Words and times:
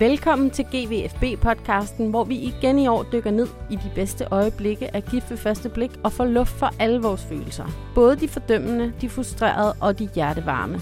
Velkommen 0.00 0.50
til 0.50 0.64
GVFB-podcasten, 0.64 2.10
hvor 2.10 2.24
vi 2.24 2.34
igen 2.34 2.78
i 2.78 2.88
år 2.88 3.02
dykker 3.12 3.30
ned 3.30 3.48
i 3.70 3.76
de 3.76 3.90
bedste 3.94 4.26
øjeblikke 4.30 4.94
af 4.96 5.04
gift 5.04 5.30
ved 5.30 5.36
første 5.36 5.68
blik 5.68 5.90
og 6.04 6.12
får 6.12 6.24
luft 6.24 6.50
for 6.50 6.70
alle 6.78 7.02
vores 7.02 7.24
følelser. 7.24 7.66
Både 7.94 8.16
de 8.16 8.28
fordømmende, 8.28 8.92
de 9.00 9.08
frustrerede 9.08 9.74
og 9.80 9.98
de 9.98 10.08
hjertevarme. 10.14 10.80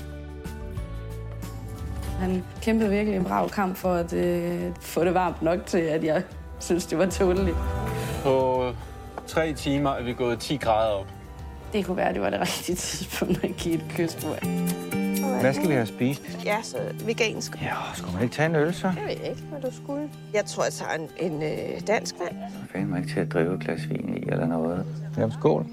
Han 2.19 2.45
kæmpede 2.62 2.91
virkelig 2.91 3.17
en 3.17 3.25
brav 3.25 3.51
kamp 3.51 3.77
for 3.77 3.95
at 3.95 4.12
øh, 4.12 4.61
få 4.80 5.04
det 5.04 5.14
varmt 5.14 5.43
nok 5.43 5.66
til, 5.66 5.79
at 5.79 6.05
jeg 6.05 6.23
synes, 6.61 6.87
det 6.87 6.98
var 6.98 7.07
tåleligt. 7.07 7.57
På 8.23 8.64
tre 9.27 9.53
timer 9.53 9.91
er 9.91 10.03
vi 10.03 10.12
gået 10.12 10.39
10 10.39 10.57
grader 10.57 10.93
op. 10.93 11.07
Det 11.73 11.87
kunne 11.87 11.96
være, 11.96 12.12
det 12.12 12.21
var 12.21 12.30
det 12.30 12.41
rigtige 12.41 12.77
tidspunkt 12.77 13.45
at 13.45 13.57
give 13.57 13.75
et 13.75 13.85
kys 13.89 14.14
på. 14.14 14.35
Hvad 15.41 15.55
skal 15.55 15.68
vi 15.68 15.75
have 15.75 15.86
spist? 15.86 16.23
Ja, 16.45 16.62
så 16.62 16.77
vegansk. 17.05 17.62
Ja, 17.62 17.75
skulle 17.95 18.14
man 18.14 18.23
ikke 18.23 18.34
tage 18.34 18.48
en 18.48 18.57
øl 18.57 18.75
så? 18.75 18.87
Jeg 18.87 19.05
ved 19.05 19.30
ikke, 19.30 19.43
hvad 19.50 19.70
du 19.70 19.77
skulle. 19.77 20.09
Jeg 20.34 20.45
tror, 20.45 20.64
jeg 20.64 20.73
tager 20.73 20.92
en, 20.92 21.33
en 21.33 21.42
øh, 21.42 21.80
dansk 21.87 22.14
vand. 22.20 22.37
Så 22.52 22.73
fanden 22.73 22.91
mig 22.91 22.98
ikke 22.98 23.12
til 23.12 23.20
at 23.20 23.33
drive 23.33 23.55
et 23.55 23.61
glas 23.61 23.88
vin 23.91 24.16
i 24.16 24.30
eller 24.30 24.47
noget. 24.47 24.87
Jamen, 25.16 25.33
skål. 25.33 25.66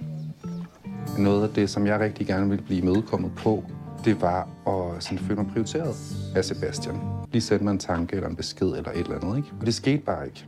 Noget 1.17 1.47
af 1.47 1.53
det, 1.53 1.69
som 1.69 1.87
jeg 1.87 1.99
rigtig 1.99 2.27
gerne 2.27 2.49
ville 2.49 2.63
blive 2.65 2.81
medkommet 2.81 3.31
på, 3.35 3.63
det 4.05 4.21
var 4.21 4.47
at 4.67 5.03
sådan, 5.03 5.19
føle 5.19 5.35
mig 5.35 5.51
prioriteret 5.53 5.95
af 6.35 6.45
Sebastian. 6.45 6.95
Lige 7.31 7.41
sende 7.41 7.63
mig 7.63 7.71
en 7.71 7.79
tanke 7.79 8.15
eller 8.15 8.29
en 8.29 8.35
besked 8.35 8.67
eller 8.67 8.91
et 8.91 8.97
eller 8.97 9.15
andet, 9.21 9.37
ikke? 9.37 9.49
Og 9.59 9.65
det 9.65 9.73
skete 9.75 9.97
bare 9.97 10.25
ikke. 10.25 10.45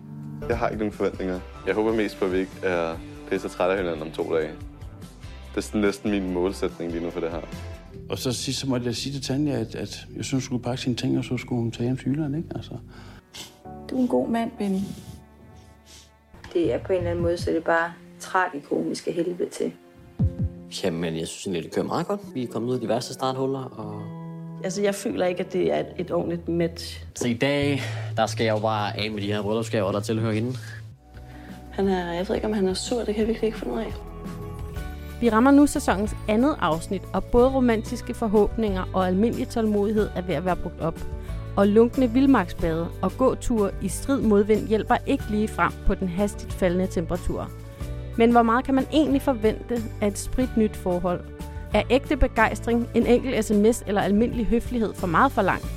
Jeg 0.50 0.58
har 0.58 0.68
ikke 0.68 0.80
nogen 0.80 0.94
forventninger. 0.94 1.40
Jeg 1.68 1.76
håber 1.76 1.94
mest 1.94 2.20
på, 2.20 2.26
at 2.26 2.32
vi 2.32 2.38
ikke 2.38 2.52
er 2.64 2.96
pisse 3.30 3.50
trætte 3.50 3.74
af 3.76 3.80
hinanden 3.80 4.02
om 4.02 4.12
to 4.12 4.36
dage. 4.36 4.52
Det 5.50 5.58
er 5.58 5.62
sådan 5.62 5.82
næsten 5.82 6.12
min 6.12 6.34
målsætning 6.34 6.92
lige 6.92 7.04
nu 7.04 7.10
for 7.10 7.20
det 7.20 7.32
her. 7.32 7.42
Og 8.10 8.18
så 8.18 8.32
sidst 8.32 8.60
så 8.60 8.68
måtte 8.68 8.86
jeg 8.86 8.96
sige 8.96 9.14
til 9.14 9.22
Tanja, 9.22 9.60
at, 9.60 9.76
at 9.76 10.08
jeg 10.16 10.26
synes, 10.26 10.32
hun 10.32 10.42
skulle 10.42 10.64
pakke 10.64 10.82
sine 10.82 10.96
ting, 10.96 11.18
og 11.18 11.24
så 11.24 11.38
skulle 11.38 11.62
hun 11.62 11.72
tage 11.72 11.84
hjem 11.84 11.98
til 11.98 12.08
Jylland, 12.08 12.36
ikke? 12.36 12.50
Altså. 12.56 12.72
Du 13.90 13.98
er 13.98 14.02
en 14.02 14.08
god 14.08 14.30
mand, 14.30 14.52
Benny. 14.58 14.80
Det 16.54 16.74
er 16.74 16.78
på 16.78 16.94
en 16.94 16.98
eller 16.98 17.12
anden 17.12 17.24
måde, 17.24 17.38
så 17.38 17.50
det 17.50 17.58
er 17.58 17.62
bare 17.62 17.94
tragikomisk 18.20 19.08
af 19.08 19.14
helvede 19.14 19.50
til. 19.50 19.72
Jamen, 20.84 21.18
jeg 21.18 21.28
synes 21.28 21.46
egentlig, 21.46 21.64
det 21.64 21.72
kører 21.72 21.86
meget 21.86 22.08
godt. 22.08 22.22
Vi 22.34 22.44
er 22.44 22.48
kommet 22.48 22.70
ud 22.70 22.76
af 22.76 22.82
de 22.82 22.88
værste 22.88 23.14
starthuller, 23.14 23.64
og... 23.64 24.02
Altså, 24.64 24.82
jeg 24.82 24.96
føler 24.96 25.26
ikke, 25.26 25.40
at 25.40 25.54
det 25.54 25.74
er 25.74 25.80
et, 25.80 25.88
et 25.98 26.12
ordentligt 26.12 26.48
match. 26.48 27.06
Så 27.16 27.28
i 27.28 27.34
dag, 27.34 27.82
der 28.18 28.26
skal 28.26 28.44
jeg 28.44 28.56
jo 28.56 28.60
bare 28.60 29.00
af 29.00 29.12
med 29.12 29.22
de 29.22 29.28
her 29.28 29.42
bryllupsgaver, 29.42 29.92
der 29.92 30.00
tilhører 30.00 30.34
hende. 30.34 30.54
Han 31.72 31.88
er, 31.88 32.14
jeg 32.14 32.28
ved 32.28 32.36
ikke, 32.36 32.48
om 32.48 32.54
han 32.54 32.68
er 32.68 32.74
sur, 32.74 32.98
det 32.98 33.06
kan 33.06 33.18
jeg 33.18 33.28
virkelig 33.28 33.48
ikke 33.48 33.60
finde 33.60 33.74
ud 33.74 33.80
af. 33.80 34.07
Vi 35.22 35.30
rammer 35.30 35.52
nu 35.52 35.68
sæsonens 35.68 36.16
andet 36.28 36.56
afsnit, 36.60 37.02
og 37.14 37.24
både 37.24 37.50
romantiske 37.50 38.14
forhåbninger 38.14 38.84
og 38.94 39.08
almindelig 39.08 39.50
tålmodighed 39.50 40.10
er 40.16 40.22
ved 40.22 40.36
at 40.36 40.46
være 40.46 40.56
brugt 40.56 40.82
op. 40.82 41.00
Og 41.56 41.68
lunkne 41.68 42.12
vildmarksbade 42.12 42.88
og 43.02 43.12
gåture 43.18 43.72
i 43.82 43.88
strid 43.88 44.22
modvind 44.22 44.68
hjælper 44.68 44.96
ikke 45.06 45.24
lige 45.30 45.48
frem 45.48 45.72
på 45.88 45.96
den 45.96 46.08
hastigt 46.08 46.54
faldende 46.54 46.88
temperatur. 46.88 47.50
Men 48.18 48.32
hvor 48.32 48.42
meget 48.42 48.66
kan 48.66 48.76
man 48.76 48.86
egentlig 48.94 49.22
forvente 49.22 49.84
af 50.02 50.08
et 50.08 50.18
spritnyt 50.18 50.76
forhold? 50.76 51.22
Er 51.74 51.84
ægte 51.90 52.18
begejstring, 52.18 52.88
en 52.96 53.06
enkelt 53.06 53.46
sms 53.46 53.84
eller 53.88 54.02
almindelig 54.02 54.46
høflighed 54.46 54.94
for 54.94 55.08
meget 55.08 55.32
for 55.32 55.42
langt? 55.42 55.68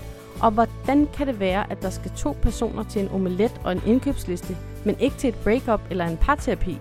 Og 0.40 0.50
hvordan 0.50 1.08
kan 1.16 1.26
det 1.26 1.40
være, 1.40 1.72
at 1.72 1.82
der 1.82 1.90
skal 1.90 2.10
to 2.16 2.36
personer 2.42 2.82
til 2.82 3.02
en 3.02 3.08
omelet 3.08 3.60
og 3.64 3.72
en 3.72 3.82
indkøbsliste, 3.86 4.56
men 4.84 4.96
ikke 5.00 5.16
til 5.16 5.28
et 5.28 5.40
breakup 5.44 5.80
eller 5.90 6.06
en 6.06 6.16
parterapi? 6.16 6.78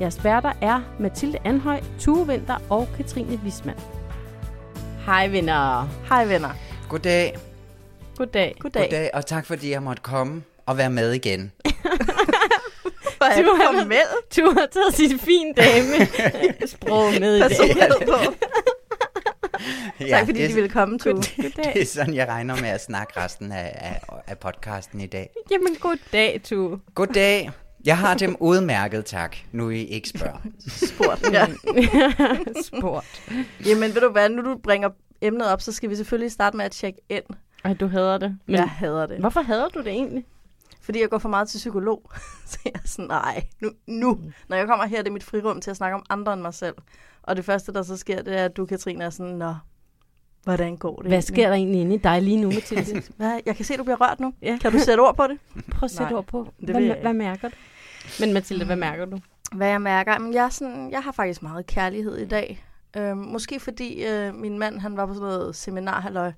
Jeres 0.00 0.24
værter 0.24 0.52
er 0.62 0.80
Mathilde 1.00 1.38
Anhøj, 1.44 1.80
Tue 2.00 2.26
Vinter 2.26 2.56
og 2.70 2.88
Katrine 2.96 3.40
Wisman. 3.44 3.74
Hej 5.06 5.28
venner. 5.28 5.88
Hej 6.08 6.24
venner. 6.24 6.50
Goddag. 6.88 7.36
Goddag. 8.16 8.54
Goddag. 8.60 8.82
Goddag, 8.82 9.10
og 9.14 9.26
tak 9.26 9.46
fordi 9.46 9.70
jeg 9.70 9.82
måtte 9.82 10.02
komme 10.02 10.42
og 10.66 10.76
være 10.78 10.90
med 10.90 11.12
igen. 11.12 11.52
Hvor 13.16 13.26
er 13.26 13.42
Du 13.42 13.54
har- 13.54 13.72
formel? 13.72 13.98
Du 14.36 14.44
har 14.60 14.66
taget 14.72 14.94
sit 14.94 15.20
fin 15.20 15.54
dame 15.54 16.06
sprog 16.74 17.12
med 17.20 17.36
i 17.36 17.40
dag. 17.40 17.90
På. 18.06 18.14
Ja, 20.00 20.06
Tak 20.08 20.26
fordi 20.26 20.40
det, 20.42 20.48
de 20.50 20.54
ville 20.54 20.68
komme, 20.70 20.98
Tue. 20.98 21.12
Goddag. 21.12 21.72
det 21.74 21.82
er 21.82 21.86
sådan, 21.86 22.14
jeg 22.14 22.28
regner 22.28 22.56
med 22.60 22.68
at 22.68 22.84
snakke 22.84 23.20
resten 23.24 23.52
af, 23.52 23.72
af, 23.80 24.00
af 24.26 24.38
podcasten 24.38 25.00
i 25.00 25.06
dag. 25.06 25.30
Jamen 25.50 25.74
goddag, 25.80 26.40
Tue. 26.44 26.80
Goddag. 26.94 27.50
Jeg 27.84 27.98
har 27.98 28.14
dem 28.14 28.36
udmærket, 28.40 29.04
tak. 29.04 29.36
Nu 29.52 29.70
I 29.70 29.84
ikke 29.84 30.08
spørger. 30.08 30.38
Spurgt. 30.68 31.32
Ja. 31.32 31.46
Sport. 32.78 33.22
Jamen, 33.66 33.94
ved 33.94 34.00
du 34.00 34.08
hvad, 34.08 34.28
nu 34.28 34.42
du 34.42 34.58
bringer 34.62 34.88
emnet 35.20 35.46
op, 35.52 35.60
så 35.60 35.72
skal 35.72 35.90
vi 35.90 35.94
selvfølgelig 35.96 36.32
starte 36.32 36.56
med 36.56 36.64
at 36.64 36.70
tjekke 36.72 37.00
ind. 37.08 37.24
Ej, 37.64 37.74
du 37.74 37.86
hader 37.86 38.18
det. 38.18 38.38
Men 38.46 38.56
jeg 38.56 38.68
hader 38.68 39.06
det. 39.06 39.18
Hvorfor 39.18 39.40
hader 39.40 39.68
du 39.68 39.78
det 39.78 39.88
egentlig? 39.88 40.24
Fordi 40.80 41.00
jeg 41.00 41.08
går 41.10 41.18
for 41.18 41.28
meget 41.28 41.48
til 41.48 41.58
psykolog. 41.58 42.10
Så 42.46 42.58
jeg 42.64 42.72
er 42.74 42.78
sådan, 42.84 43.08
nej, 43.08 43.44
nu, 43.60 43.70
nu. 43.86 44.18
Når 44.48 44.56
jeg 44.56 44.66
kommer 44.66 44.86
her, 44.86 44.98
det 44.98 45.08
er 45.08 45.12
mit 45.12 45.24
frirum 45.24 45.60
til 45.60 45.70
at 45.70 45.76
snakke 45.76 45.94
om 45.94 46.04
andre 46.10 46.32
end 46.32 46.42
mig 46.42 46.54
selv. 46.54 46.74
Og 47.22 47.36
det 47.36 47.44
første, 47.44 47.72
der 47.72 47.82
så 47.82 47.96
sker, 47.96 48.22
det 48.22 48.38
er, 48.38 48.44
at 48.44 48.56
du, 48.56 48.66
Katrine, 48.66 49.04
er 49.04 49.10
sådan, 49.10 49.32
nå, 49.34 49.54
hvordan 50.44 50.76
går 50.76 50.96
det 50.96 51.02
Hvad 51.04 51.10
egentlig? 51.12 51.24
sker 51.24 51.48
der 51.48 51.54
egentlig 51.54 51.80
inde 51.80 51.94
i 51.94 51.98
dig 51.98 52.22
lige 52.22 52.36
nu, 52.36 52.48
Mathilde? 52.48 53.02
Hvad? 53.16 53.40
Jeg 53.46 53.56
kan 53.56 53.64
se, 53.64 53.76
du 53.76 53.82
bliver 53.82 54.00
rørt 54.00 54.20
nu. 54.20 54.34
Ja. 54.42 54.58
Kan 54.60 54.72
du 54.72 54.78
sætte 54.78 55.00
ord 55.00 55.16
på 55.16 55.26
det? 55.26 55.38
Prøv 55.70 55.84
at 55.86 55.90
sætte 55.90 56.04
Nej, 56.04 56.18
ord 56.18 56.26
på. 56.26 56.52
det 56.60 56.70
hvad, 56.70 56.82
hvad 57.02 57.12
mærker 57.12 57.48
du? 57.48 57.54
Men 58.20 58.32
Mathilde, 58.32 58.64
hvad 58.64 58.76
mærker 58.76 59.04
du? 59.04 59.18
Hvad 59.52 59.68
jeg 59.68 59.82
mærker? 59.82 60.12
Jamen, 60.12 60.34
jeg, 60.34 60.44
er 60.44 60.48
sådan, 60.48 60.90
jeg 60.90 61.02
har 61.02 61.12
faktisk 61.12 61.42
meget 61.42 61.66
kærlighed 61.66 62.16
i 62.16 62.26
dag. 62.26 62.64
Øhm, 62.96 63.18
måske 63.18 63.60
fordi 63.60 64.06
øh, 64.06 64.34
min 64.34 64.58
mand, 64.58 64.80
han 64.80 64.96
var 64.96 65.06
på 65.06 65.14
sådan 65.14 65.28
noget 65.28 65.56
seminarhalløj, 65.56 66.32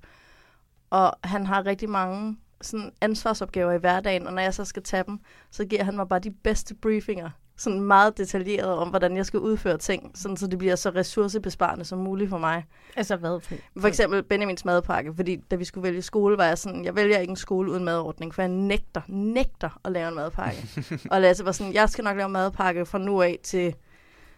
og 0.89 1.13
han 1.23 1.45
har 1.45 1.65
rigtig 1.65 1.89
mange 1.89 2.37
sådan 2.61 2.91
ansvarsopgaver 3.01 3.71
i 3.71 3.77
hverdagen, 3.77 4.27
og 4.27 4.33
når 4.33 4.41
jeg 4.41 4.53
så 4.53 4.65
skal 4.65 4.83
tage 4.83 5.03
dem, 5.07 5.19
så 5.51 5.65
giver 5.65 5.83
han 5.83 5.95
mig 5.95 6.09
bare 6.09 6.19
de 6.19 6.31
bedste 6.31 6.75
briefinger. 6.75 7.29
Sådan 7.57 7.81
meget 7.81 8.17
detaljeret 8.17 8.69
om, 8.69 8.89
hvordan 8.89 9.17
jeg 9.17 9.25
skal 9.25 9.39
udføre 9.39 9.77
ting, 9.77 10.11
sådan 10.15 10.37
så 10.37 10.47
det 10.47 10.59
bliver 10.59 10.75
så 10.75 10.89
ressourcebesparende 10.89 11.85
som 11.85 11.99
muligt 11.99 12.29
for 12.29 12.37
mig. 12.37 12.65
Altså 12.95 13.15
hvad? 13.15 13.39
For, 13.39 13.55
For 13.79 13.87
eksempel 13.87 14.23
Benjamins 14.23 14.65
madpakke, 14.65 15.13
fordi 15.15 15.35
da 15.51 15.55
vi 15.55 15.65
skulle 15.65 15.83
vælge 15.83 16.01
skole, 16.01 16.37
var 16.37 16.45
jeg 16.45 16.57
sådan, 16.57 16.85
jeg 16.85 16.95
vælger 16.95 17.17
ikke 17.17 17.31
en 17.31 17.35
skole 17.35 17.71
uden 17.71 17.83
madordning, 17.83 18.35
for 18.35 18.41
jeg 18.41 18.49
nægter, 18.49 19.01
nægter 19.07 19.79
at 19.83 19.91
lave 19.91 20.09
en 20.09 20.15
madpakke. 20.15 20.67
og 21.11 21.21
Lasse 21.21 21.45
var 21.45 21.51
sådan, 21.51 21.73
jeg 21.73 21.89
skal 21.89 22.03
nok 22.03 22.17
lave 22.17 22.25
en 22.25 22.33
madpakke 22.33 22.85
fra 22.85 22.97
nu 22.97 23.21
af 23.21 23.39
til, 23.43 23.75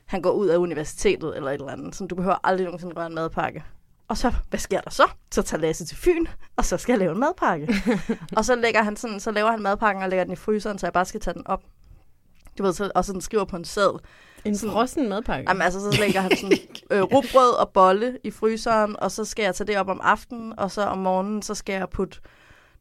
han 0.05 0.21
går 0.21 0.31
ud 0.31 0.47
af 0.47 0.57
universitetet 0.57 1.35
eller 1.37 1.51
et 1.51 1.53
eller 1.53 1.71
andet. 1.71 1.95
Så 1.95 2.05
du 2.05 2.15
behøver 2.15 2.37
aldrig 2.43 2.65
nogensinde 2.65 2.95
røre 2.95 3.07
en 3.07 3.15
madpakke. 3.15 3.63
Og 4.07 4.17
så, 4.17 4.33
hvad 4.49 4.59
sker 4.59 4.81
der 4.81 4.89
så? 4.89 5.03
Så 5.31 5.41
tager 5.41 5.61
Lasse 5.61 5.85
til 5.85 5.97
Fyn, 5.97 6.25
og 6.55 6.65
så 6.65 6.77
skal 6.77 6.93
jeg 6.93 6.99
lave 6.99 7.11
en 7.11 7.19
madpakke. 7.19 7.73
og 8.37 8.45
så, 8.45 8.55
lægger 8.55 8.83
han 8.83 8.95
sådan, 8.95 9.19
så 9.19 9.31
laver 9.31 9.51
han 9.51 9.61
madpakken 9.61 10.03
og 10.03 10.09
lægger 10.09 10.23
den 10.23 10.33
i 10.33 10.35
fryseren, 10.35 10.79
så 10.79 10.85
jeg 10.85 10.93
bare 10.93 11.05
skal 11.05 11.19
tage 11.19 11.33
den 11.33 11.47
op. 11.47 11.63
Du 12.57 12.63
ved, 12.63 12.73
så, 12.73 12.91
og 12.95 13.05
så 13.05 13.13
den 13.13 13.21
skriver 13.21 13.45
på 13.45 13.55
en 13.55 13.65
sæd. 13.65 13.99
en 14.45 14.57
sådan- 14.57 14.73
frossen 14.73 15.09
madpakke? 15.09 15.49
Jamen 15.49 15.61
altså, 15.61 15.79
så 15.91 15.99
lægger 15.99 16.21
han 16.21 16.37
sådan 16.37 16.57
øh, 16.91 17.01
rugbrød 17.01 17.59
og 17.59 17.69
bolle 17.69 18.17
i 18.23 18.31
fryseren, 18.31 18.95
og 18.99 19.11
så 19.11 19.25
skal 19.25 19.43
jeg 19.43 19.55
tage 19.55 19.67
det 19.67 19.77
op 19.77 19.87
om 19.89 19.99
aftenen, 20.03 20.59
og 20.59 20.71
så 20.71 20.81
om 20.81 20.97
morgenen, 20.97 21.41
så 21.41 21.53
skal 21.55 21.73
jeg 21.73 21.89
putte 21.89 22.17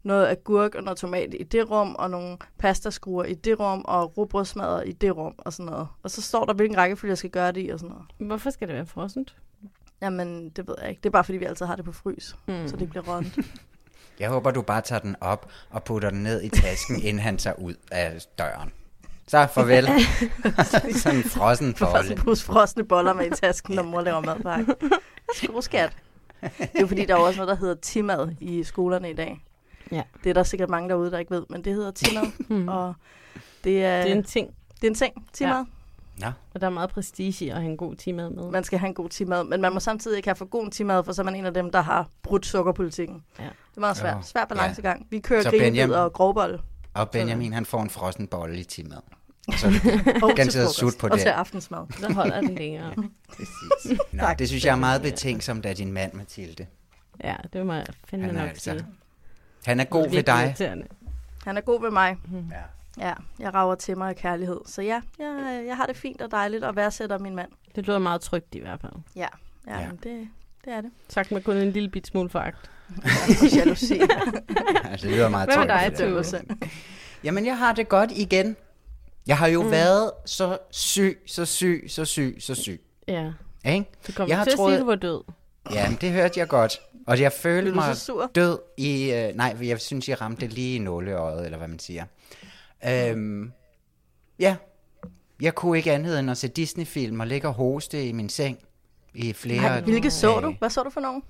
noget 0.03 0.27
agurk 0.29 0.75
og 0.75 0.83
noget 0.83 0.99
tomat 0.99 1.35
i 1.41 1.43
det 1.43 1.71
rum, 1.71 1.95
og 1.99 2.11
nogle 2.11 2.37
pastaskruer 2.59 3.25
i 3.25 3.35
det 3.35 3.61
rum, 3.61 3.85
og 3.89 4.17
rugbrødsmadder 4.19 4.83
i 4.83 4.93
det 4.93 5.17
rum, 5.17 5.35
og 5.39 5.53
sådan 5.53 5.67
noget. 5.67 5.89
Og 6.03 6.11
så 6.11 6.23
står 6.23 6.45
der, 6.45 6.53
hvilken 6.55 6.77
rækkefølge 6.79 7.11
jeg 7.11 7.19
skal 7.19 7.31
gøre 7.31 7.53
det 7.53 7.67
i, 7.67 7.69
og 7.69 7.79
sådan 7.79 7.91
noget. 8.19 8.29
Hvorfor 8.29 8.51
skal 8.51 8.69
det 8.69 8.77
være 8.77 8.87
frossent? 8.87 9.37
Jamen, 10.03 10.49
det 10.49 10.69
ved 10.69 10.75
jeg 10.81 10.91
ikke. 10.91 11.01
Det 11.01 11.07
er 11.09 11.11
bare, 11.13 11.25
fordi 11.25 11.39
vi 11.39 11.45
altid 11.45 11.67
har 11.67 11.77
det 11.77 11.85
på 11.85 11.93
frys, 11.93 12.37
Mm. 12.47 12.55
mm. 12.55 12.69
så 12.69 12.77
det 12.77 12.91
bliver 12.91 13.03
rådent. 13.15 13.39
Jeg 14.21 14.29
håber, 14.29 14.51
du 14.51 14.63
bare 14.63 14.81
tager 14.81 15.01
den 15.01 15.17
op 15.21 15.51
og 15.71 15.85
putter 15.85 16.11
den 16.11 16.23
ned 16.23 16.43
i 16.43 16.49
tasken, 16.49 16.97
inden 17.03 17.23
han 17.23 17.37
tager 17.39 17.57
ud 17.59 17.75
af 17.93 18.19
døren. 18.39 18.73
Så 19.29 19.47
farvel. 19.55 19.87
Sådan 21.01 21.19
en 21.19 21.25
frossen 21.25 21.75
bolle. 21.79 22.11
en 22.13 22.19
pose 22.19 22.45
frosne 22.45 22.85
boller 22.85 23.13
med 23.13 23.27
i 23.27 23.31
tasken, 23.31 23.75
når 23.75 23.83
mor 23.83 24.01
laver 24.01 24.21
madpakke. 24.21 24.75
Skru 25.35 25.61
skat. 25.61 25.93
Det 26.41 26.81
er 26.83 26.87
fordi, 26.87 27.05
der 27.05 27.15
er 27.15 27.19
også 27.19 27.37
noget, 27.41 27.49
der 27.49 27.57
hedder 27.57 27.75
timad 27.75 28.29
i 28.41 28.65
skolerne 28.65 29.11
i 29.11 29.15
dag. 29.15 29.45
Ja. 29.93 30.03
Det 30.25 30.31
er 30.31 30.35
der 30.35 30.43
sikkert 30.43 30.71
mange 30.71 30.89
derude, 30.89 31.11
der 31.11 31.19
ikke 31.19 31.31
ved, 31.31 31.45
men 31.51 31.65
det 31.65 31.75
hedder 31.75 31.91
timad. 31.91 32.23
Mm. 32.49 32.69
og 32.69 32.95
det 33.65 33.85
er, 33.85 34.03
Det 34.03 34.11
er 34.13 34.15
en 34.17 34.25
ting, 34.25 34.55
det 34.75 34.85
er 34.85 34.89
en 34.91 34.95
ting, 34.95 35.27
timad. 35.33 35.65
Nå, 36.19 36.27
og 36.55 36.61
der 36.61 36.67
er 36.67 36.71
meget 36.71 36.91
prestige 36.91 37.45
i 37.45 37.49
at 37.49 37.57
have 37.57 37.71
en 37.71 37.77
god 37.77 37.95
timad 37.97 38.31
med. 38.31 38.51
Man 38.51 38.65
skal 38.65 38.79
have 38.79 38.89
en 38.89 38.95
god 38.95 39.09
timad, 39.09 39.45
men 39.45 39.61
man 39.61 39.73
må 39.73 39.81
samtidig 39.81 40.17
ikke 40.17 40.29
have 40.29 40.37
for 40.37 40.45
god 40.45 40.71
timad, 40.71 41.05
for 41.05 41.13
så 41.13 41.23
er 41.23 41.25
man 41.25 41.35
en 41.35 41.47
af 41.47 41.55
dem, 41.55 41.71
der 41.71 41.81
har 41.81 42.09
brudt 42.23 42.47
sukkerpolitikken. 42.47 43.23
Ja. 43.39 43.45
Det 43.45 43.51
er 43.77 43.81
meget 43.81 43.97
svært. 43.97 44.17
Ja. 44.17 44.23
Svær 44.23 44.45
balancegang. 44.45 45.07
Vi 45.11 45.19
kører 45.19 45.51
grinebid 45.51 45.95
og 45.95 46.13
grovbolle. 46.13 46.61
og 46.95 47.11
Benjamin, 47.11 47.53
han 47.53 47.67
får 47.67 47.83
en 47.83 47.91
frossen 47.91 48.27
bolle 48.27 48.59
i 48.61 48.65
timad. 48.65 48.99
Så 49.57 49.67
Og 50.23 50.31
Ganske 50.37 50.53
til 50.53 50.61
frokost. 50.61 50.79
sut 50.79 50.95
på 51.01 51.07
Og 51.07 51.13
det. 51.13 51.21
til 51.21 51.29
aftensmad. 51.29 51.79
Der 52.01 52.13
holder 52.13 52.41
den 52.41 52.55
længere. 52.55 52.95
præcis. 53.29 53.99
Nå, 54.13 54.19
Tak. 54.21 54.39
det 54.39 54.49
synes 54.49 54.65
jeg 54.65 54.73
er 54.73 54.77
meget 54.77 55.03
betænksomt 55.03 55.67
af 55.67 55.77
din 55.77 55.93
mand, 55.93 56.13
Mathilde. 56.13 56.67
Ja, 57.25 57.35
det 57.53 57.67
må 57.67 57.73
jeg 57.73 57.87
er 58.13 58.17
nok 58.17 58.49
altså 58.49 58.71
sige. 58.71 58.87
Han 59.67 59.81
er 59.81 59.85
god 59.85 60.11
ved 60.11 60.23
dig. 60.23 60.45
irriterende. 60.45 60.87
Han 61.45 61.57
er 61.57 61.61
god 61.61 61.81
ved 61.83 61.91
mig. 61.91 62.17
Ja. 62.51 62.57
Ja, 63.09 63.13
jeg 63.39 63.55
rager 63.55 63.75
til 63.75 63.99
mig 63.99 64.09
af 64.09 64.17
kærlighed. 64.17 64.61
Så 64.67 64.83
ja, 64.83 65.01
jeg, 65.19 65.65
jeg 65.67 65.77
har 65.77 65.87
det 65.87 65.97
fint 65.97 66.23
og 66.23 66.31
dejligt 66.31 66.65
og 66.65 66.77
værdsætter 66.77 67.19
min 67.19 67.35
mand. 67.37 67.51
Det 67.77 67.87
lyder 67.87 67.99
meget 67.99 68.21
trygt 68.21 68.55
i 68.55 68.59
hvert 68.59 68.81
fald. 68.81 68.93
Ja, 69.17 69.27
ja, 69.67 69.79
Ja. 69.79 69.81
ja. 69.81 69.89
Det, 69.91 70.29
det 70.65 70.73
er 70.73 70.81
det. 70.81 70.91
Sagt 71.09 71.31
med 71.31 71.43
kun 71.43 71.57
en 71.57 71.71
lille 71.71 71.89
bit 71.89 72.07
smule 72.07 72.29
foragt. 72.31 72.71
Jalousi. 73.57 74.01
altså, 74.91 75.07
det 75.07 75.17
lyder 75.17 75.29
meget 75.29 75.49
Hvad 75.49 75.59
med 75.59 75.93
trygt, 76.33 76.49
dig? 76.49 76.69
Jamen, 77.25 77.47
jeg 77.47 77.59
har 77.59 77.73
det 77.73 77.89
godt 77.89 78.11
igen. 78.13 78.57
Jeg 79.27 79.39
har 79.39 79.47
jo 79.47 79.63
Mm. 79.63 79.71
været 79.71 80.11
så 80.27 80.59
syg, 80.71 81.23
så 81.27 81.45
syg, 81.45 81.85
så 81.89 82.05
syg, 82.05 82.37
så 82.41 82.55
syg. 82.55 82.81
Ja. 83.09 83.33
Ikke? 83.67 83.87
Du 84.07 84.13
kom 84.13 84.29
jeg 84.29 84.45
til 84.45 84.51
at 84.53 84.59
sige, 84.59 84.75
at 84.75 84.81
du 84.81 84.85
var 84.87 84.95
død. 84.95 85.23
Ja, 85.73 85.89
det 86.01 86.11
hørte 86.11 86.41
jeg 86.41 86.49
godt. 86.49 86.81
Og 87.07 87.21
jeg 87.21 87.33
følte 87.33 87.73
mig 87.73 87.95
død 88.35 88.59
i... 88.77 89.13
Øh, 89.13 89.35
nej, 89.37 89.57
jeg 89.63 89.81
synes, 89.81 90.09
jeg 90.09 90.21
ramte 90.21 90.47
lige 90.47 90.77
i 90.77 90.79
nåleøjet, 90.79 91.45
eller 91.45 91.59
hvad 91.59 91.69
man 91.69 91.79
siger. 91.79 92.05
Øhm, 92.89 93.53
ja, 94.39 94.57
jeg 95.41 95.55
kunne 95.55 95.79
ikke 95.79 95.93
andet 95.93 96.19
end 96.19 96.31
at 96.31 96.37
se 96.39 96.49
Disney-film 96.49 97.21
og 97.21 97.27
ligge 97.27 97.49
og 97.49 97.55
hoste 97.55 98.09
i 98.09 98.13
min 98.13 98.29
seng 98.29 98.59
i 99.15 99.33
flere 99.33 99.61
Nej, 99.63 99.81
hvilke 99.81 100.11
så 100.11 100.31
dage. 100.31 100.41
du? 100.43 100.55
Hvad 100.59 100.71
så 100.71 100.83
du 100.83 100.91
for 100.91 101.01
nogen? 101.01 101.23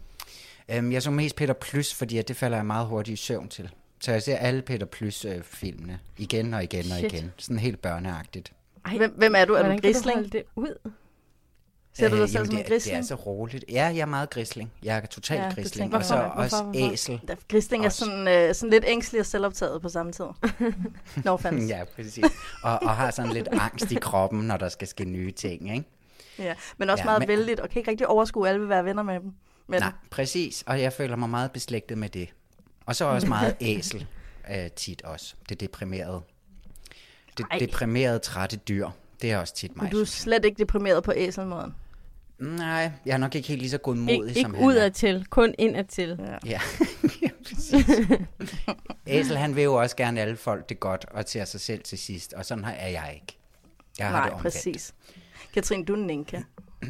Øhm, 0.69 0.93
jeg 0.93 1.02
så 1.02 1.11
mest 1.11 1.37
Peter 1.37 1.55
Plys, 1.55 1.94
fordi 1.94 2.23
det 2.23 2.37
falder 2.37 2.56
jeg 2.56 2.67
meget 2.67 2.87
hurtigt 2.87 3.20
i 3.20 3.23
søvn 3.25 3.49
til. 3.49 3.70
Så 4.05 4.12
jeg 4.12 4.23
ser 4.23 4.37
alle 4.37 4.62
Peter 4.62 4.87
Plys-filmene 4.87 6.01
igen 6.19 6.55
og 6.55 6.62
igen 6.65 6.85
og 6.93 6.99
Shit. 6.99 7.12
igen. 7.12 7.33
Sådan 7.39 7.59
helt 7.59 7.83
børneagtigt. 7.83 8.53
Ej, 8.87 8.97
Hvem, 8.97 9.11
hvem 9.17 9.35
er 9.35 9.45
du? 9.45 9.53
Er 9.53 9.56
du 9.59 9.62
hvordan 9.65 9.81
kan 9.81 9.93
grisling? 9.93 10.17
holde 10.17 10.31
det 10.31 10.43
ud? 10.56 10.91
Ser 11.93 12.09
du 12.09 12.17
dig 12.17 12.23
Øh, 12.23 12.29
selv 12.29 12.37
jamen, 12.39 12.47
som 12.47 12.55
en 12.56 12.59
det, 12.59 12.65
er- 12.65 12.69
grisling? 12.75 12.97
Det 12.97 13.03
er 13.03 13.06
så 13.06 13.15
roligt. 13.15 13.65
Ja, 13.69 13.85
jeg 13.85 13.99
er 13.99 14.05
meget 14.06 14.31
grisling. 14.31 14.73
Jeg 14.83 14.97
er 14.97 15.06
totalt 15.06 15.41
Ja, 15.41 15.47
grisling. 15.49 15.73
tænker 15.73 15.99
Og 15.99 16.05
så 16.05 16.15
jeg. 16.15 16.25
også 16.25 16.56
Hvorfor, 16.62 16.73
hvorfor? 16.79 16.93
æsel. 16.93 17.21
Da 17.29 17.35
Grisling 17.51 17.83
er 17.85 17.87
Også. 17.89 17.99
sådan, 18.05 18.29
øh, 18.29 18.55
sådan 18.55 18.71
lidt 18.71 18.85
ængstelig 18.87 19.21
og 19.21 19.27
selvoptaget 19.27 19.83
på 19.83 19.89
samme 19.89 20.12
tid. 20.12 20.25
no 21.25 21.33
offense. 21.33 21.67
Ja, 21.67 21.85
præcis. 21.85 22.25
Og, 22.62 22.79
og 22.83 22.91
har 22.97 23.11
sådan 23.11 23.33
lidt 23.33 23.49
angst 23.53 23.93
i 23.93 23.95
kroppen, 23.95 24.41
når 24.41 24.56
der 24.56 24.69
skal 24.69 24.89
ske 24.89 25.05
nye 25.05 25.31
ting, 25.31 25.75
ikke? 25.75 25.85
Ja, 26.39 26.55
men 26.79 26.91
også 26.91 27.03
Ja, 27.03 27.06
meget 27.06 27.19
men- 27.21 27.29
vældigt, 27.29 27.61
og 27.61 27.69
kan 27.71 27.81
ikke 27.81 27.91
rigtig 27.91 28.06
overskue, 28.06 28.47
at 28.47 28.49
alle 28.49 28.61
vil 28.61 28.69
være 28.69 28.85
venner 28.85 29.03
med 29.03 29.15
dem. 29.21 29.33
Men 29.67 29.81
Nej, 29.81 29.93
præcis. 30.11 30.65
Og 30.67 30.81
jeg 30.83 30.93
føler 30.93 31.17
mig 31.17 31.31
meget 31.31 31.53
beslægtet 31.53 31.99
med 31.99 32.09
det. 32.09 32.29
Og 32.87 32.97
så 32.97 33.05
også 33.05 33.27
meget 33.27 33.57
æsel 33.61 34.07
øh, 34.51 34.71
tit 34.71 35.03
også. 35.03 35.35
Det 35.49 35.61
deprimerede. 35.61 36.23
Det 37.39 37.47
Ej. 37.51 37.59
deprimerede, 37.59 38.19
trætte 38.19 38.57
dyr. 38.57 38.89
Det 39.23 39.31
er 39.33 39.39
også 39.39 39.55
tit 39.55 39.77
mig. 39.77 39.83
men 39.83 39.93
du 39.93 40.01
er 40.01 40.05
slet 40.05 40.45
ikke 40.45 40.59
deprimeret 40.59 41.05
på 41.05 41.13
æselmåden. 41.17 41.75
Nej, 42.39 42.91
jeg 43.07 43.13
er 43.13 43.17
nok 43.19 43.35
ikke 43.35 43.49
helt 43.49 43.61
lige 43.61 43.71
så 43.71 43.77
Ik- 43.77 43.81
godmodig, 43.81 44.19
som 44.19 44.29
ikke 44.29 44.45
han 44.45 44.55
er. 44.55 44.67
udadtil, 44.67 45.27
kun 45.31 45.55
indadtil. 45.59 46.19
Ja. 46.21 46.37
Ja, 46.51 46.61
ja 47.23 47.29
præcis. 47.47 47.87
Æsel, 49.07 49.37
han 49.37 49.57
vil 49.57 49.65
jo 49.65 49.75
også 49.75 49.97
gerne 49.97 50.21
alle 50.21 50.37
folk 50.37 50.69
det 50.69 50.81
godt, 50.81 51.05
og 51.11 51.27
til 51.27 51.47
sig 51.47 51.61
selv 51.61 51.83
til 51.83 51.99
sidst, 51.99 52.33
og 52.33 52.45
sådan 52.45 52.65
er 52.65 52.89
jeg 52.89 53.11
ikke. 53.15 53.39
Jeg 53.99 54.07
har 54.07 54.13
Nej, 54.17 54.25
det 54.25 54.33
omvendt. 54.33 54.43
præcis. 54.55 54.95
Katrine, 55.55 55.85
du 55.85 55.93
er 55.95 55.97
en 55.99 56.07
ninka. 56.07 56.41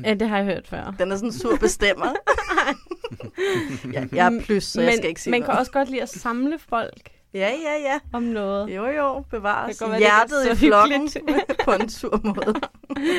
Ja, 0.05 0.15
det 0.15 0.29
har 0.29 0.37
jeg 0.37 0.47
hørt 0.47 0.69
før. 0.69 0.95
Den 0.99 1.13
er 1.13 1.17
sådan 1.17 1.29
en 1.29 1.33
sur 1.33 1.57
bestemmer. 1.57 2.07
ja, 3.93 4.07
jeg 4.13 4.27
er 4.35 4.41
plus, 4.41 4.65
så 4.65 4.81
men, 4.81 4.87
jeg 4.87 4.95
skal 4.97 5.09
ikke 5.09 5.21
sige 5.23 5.31
Man 5.31 5.41
noget. 5.41 5.51
kan 5.51 5.59
også 5.59 5.73
godt 5.73 5.91
lide 5.91 6.03
at 6.03 6.09
samle 6.09 6.59
folk 6.69 7.11
Ja, 7.35 7.49
ja, 7.49 7.75
ja. 7.83 7.99
om 8.13 8.23
noget. 8.23 8.69
Jo, 8.77 8.87
jo, 8.87 9.25
bevares. 9.31 9.79
Godt 9.79 9.99
Hjertet 9.99 10.49
er 10.49 10.53
i 10.53 10.57
flokken 10.57 11.11
på 11.65 11.73
en 11.73 11.89
sur 11.89 12.21
måde. 12.25 12.55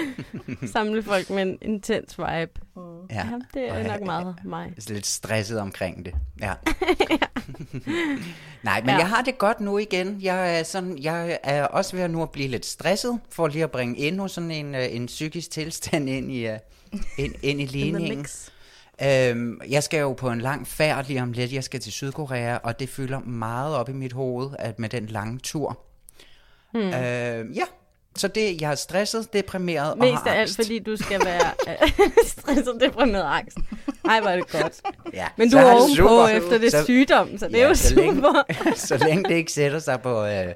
samle 0.73 1.03
folk 1.03 1.29
med 1.29 1.41
en 1.41 1.57
intens 1.61 2.17
vibe. 2.17 2.51
Ja. 3.11 3.15
Ja, 3.15 3.25
det 3.53 3.71
Og 3.71 3.77
er 3.79 3.83
nok 3.83 3.91
jeg- 3.99 4.05
meget 4.05 4.35
mig. 4.45 4.73
Jeg 4.77 4.83
er 4.89 4.93
lidt 4.93 5.05
stresset 5.05 5.59
omkring 5.59 6.05
det. 6.05 6.13
Ja. 6.41 6.53
Nej, 8.63 8.81
men 8.81 8.89
Ja. 8.89 8.93
ja. 8.93 8.97
jeg 8.99 9.07
har 9.09 9.21
det 9.21 9.37
godt 9.37 9.59
nu 9.61 9.77
igen. 9.77 10.17
Jeg 10.21 10.59
er, 10.59 10.63
sådan, 10.63 10.97
jeg 10.97 11.39
er 11.43 11.65
også 11.65 11.95
ved 11.95 12.03
at 12.03 12.11
nu 12.11 12.21
at 12.21 12.29
blive 12.31 12.47
lidt 12.47 12.65
stresset, 12.65 13.19
for 13.29 13.47
lige 13.47 13.63
at 13.63 13.71
bringe 13.71 13.97
endnu 13.97 14.27
sådan 14.27 14.51
en, 14.51 14.75
øh, 14.75 14.85
en 14.95 15.05
psykisk 15.05 15.51
tilstand 15.51 16.09
ind 16.09 16.31
i, 16.31 16.47
øh, 16.47 16.57
ind, 17.17 17.33
ind 17.43 17.61
i 17.61 17.65
ligningen. 17.65 18.25
Øhm, 19.03 19.61
jeg 19.69 19.83
skal 19.83 19.99
jo 19.99 20.13
på 20.13 20.29
en 20.29 20.41
lang 20.41 20.67
færd 20.67 21.07
lige 21.07 21.21
om 21.21 21.31
lidt. 21.31 21.53
Jeg 21.53 21.63
skal 21.63 21.79
til 21.79 21.91
Sydkorea, 21.91 22.57
og 22.57 22.79
det 22.79 22.89
fylder 22.89 23.19
meget 23.19 23.75
op 23.75 23.89
i 23.89 23.93
mit 23.93 24.13
hoved 24.13 24.49
at 24.59 24.79
med 24.79 24.89
den 24.89 25.05
lange 25.05 25.39
tur. 25.39 25.79
Hmm. 26.73 26.81
Øh, 26.81 27.57
ja, 27.57 27.63
så 28.15 28.27
det, 28.27 28.61
jeg 28.61 28.71
er 28.71 28.75
stresset, 28.75 29.33
deprimeret 29.33 29.91
og 29.91 29.97
Mest 29.97 30.25
af 30.27 30.39
alt, 30.39 30.55
fordi 30.55 30.79
du 30.79 30.95
skal 30.97 31.25
være 31.25 31.51
øh, 31.83 31.89
stresset, 32.25 32.77
deprimeret 32.81 33.23
og 33.23 33.37
angst. 33.37 33.57
Ej, 34.05 34.19
hvor 34.21 34.29
er 34.29 34.35
det 34.35 34.49
godt. 34.51 34.81
Ja, 35.13 35.27
Men 35.37 35.51
du 35.51 35.57
er 35.57 35.71
ovenpå 35.71 35.95
super. 35.95 36.27
efter 36.27 36.57
det 36.57 36.71
Så- 36.71 36.83
sygdom, 36.83 37.37
så 37.37 37.47
det 37.47 37.61
er 37.63 37.67
jo 37.67 37.75
så 37.75 37.95
længe, 37.95 38.15
super. 38.15 38.43
så 38.87 38.97
længe 38.97 39.23
det 39.23 39.35
ikke 39.35 39.51
sætter 39.51 39.79
sig 39.79 40.01
på, 40.01 40.25
øh, 40.25 40.53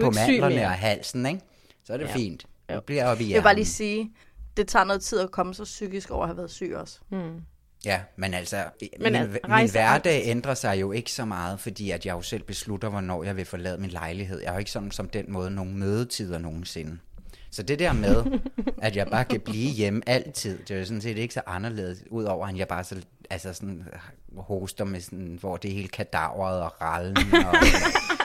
på 0.00 0.10
mandlerne 0.10 0.62
og 0.64 0.70
halsen, 0.70 1.26
ikke? 1.26 1.40
så 1.86 1.92
er 1.92 1.96
det 1.96 2.04
Ja. 2.04 2.10
ja. 2.10 2.16
fint. 2.16 2.44
Det 2.68 2.84
bliver 2.84 3.06
op 3.06 3.20
i 3.20 3.28
Jeg 3.30 3.36
vil 3.36 3.42
bare 3.42 3.54
lige 3.54 3.66
sige, 3.66 4.10
det 4.56 4.68
tager 4.68 4.84
noget 4.84 5.02
tid 5.02 5.20
at 5.20 5.30
komme 5.30 5.54
så 5.54 5.64
psykisk 5.64 6.10
over 6.10 6.22
at 6.22 6.28
have 6.28 6.36
været 6.36 6.50
syg 6.50 6.72
også. 6.76 6.98
Hmm. 7.08 7.40
Ja, 7.84 8.00
men 8.16 8.34
altså, 8.34 8.64
Men 9.00 9.12
min, 9.12 9.22
min 9.22 9.38
rejse 9.48 9.72
hverdag 9.72 10.22
ændrer 10.24 10.54
sig 10.54 10.80
jo 10.80 10.92
ikke 10.92 11.12
så 11.12 11.24
meget, 11.24 11.60
fordi 11.60 11.90
at 11.90 12.06
jeg 12.06 12.12
jo 12.12 12.22
selv 12.22 12.42
beslutter, 12.42 12.88
hvornår 12.88 13.24
jeg 13.24 13.36
vil 13.36 13.44
forlade 13.44 13.78
min 13.78 13.90
lejlighed. 13.90 14.40
Jeg 14.40 14.48
har 14.48 14.54
jo 14.54 14.58
ikke 14.58 14.70
sådan 14.70 14.90
som 14.90 15.08
den 15.08 15.24
måde 15.28 15.50
nogle 15.50 15.72
mødetider 15.72 16.38
nogensinde. 16.38 16.98
Så 17.50 17.62
det 17.62 17.78
der 17.78 17.92
med, 17.92 18.24
at 18.82 18.96
jeg 18.96 19.06
bare 19.06 19.24
kan 19.24 19.40
blive 19.40 19.70
hjemme 19.70 20.02
altid, 20.06 20.58
det 20.58 20.70
er 20.74 20.78
jo 20.78 20.84
sådan 20.84 21.00
set 21.00 21.18
ikke 21.18 21.34
så 21.34 21.40
anderledes, 21.46 22.04
udover 22.10 22.46
at 22.46 22.56
jeg 22.56 22.68
bare 22.68 22.84
så, 22.84 22.96
altså 23.30 23.52
sådan, 23.52 23.84
hoster 24.36 24.84
med 24.84 25.00
sådan, 25.00 25.38
hvor 25.40 25.56
det 25.56 25.70
er 25.70 25.74
helt 25.74 25.92
kadavret 25.92 26.60
og 26.60 26.82
rallen, 26.82 27.16
og 27.34 27.54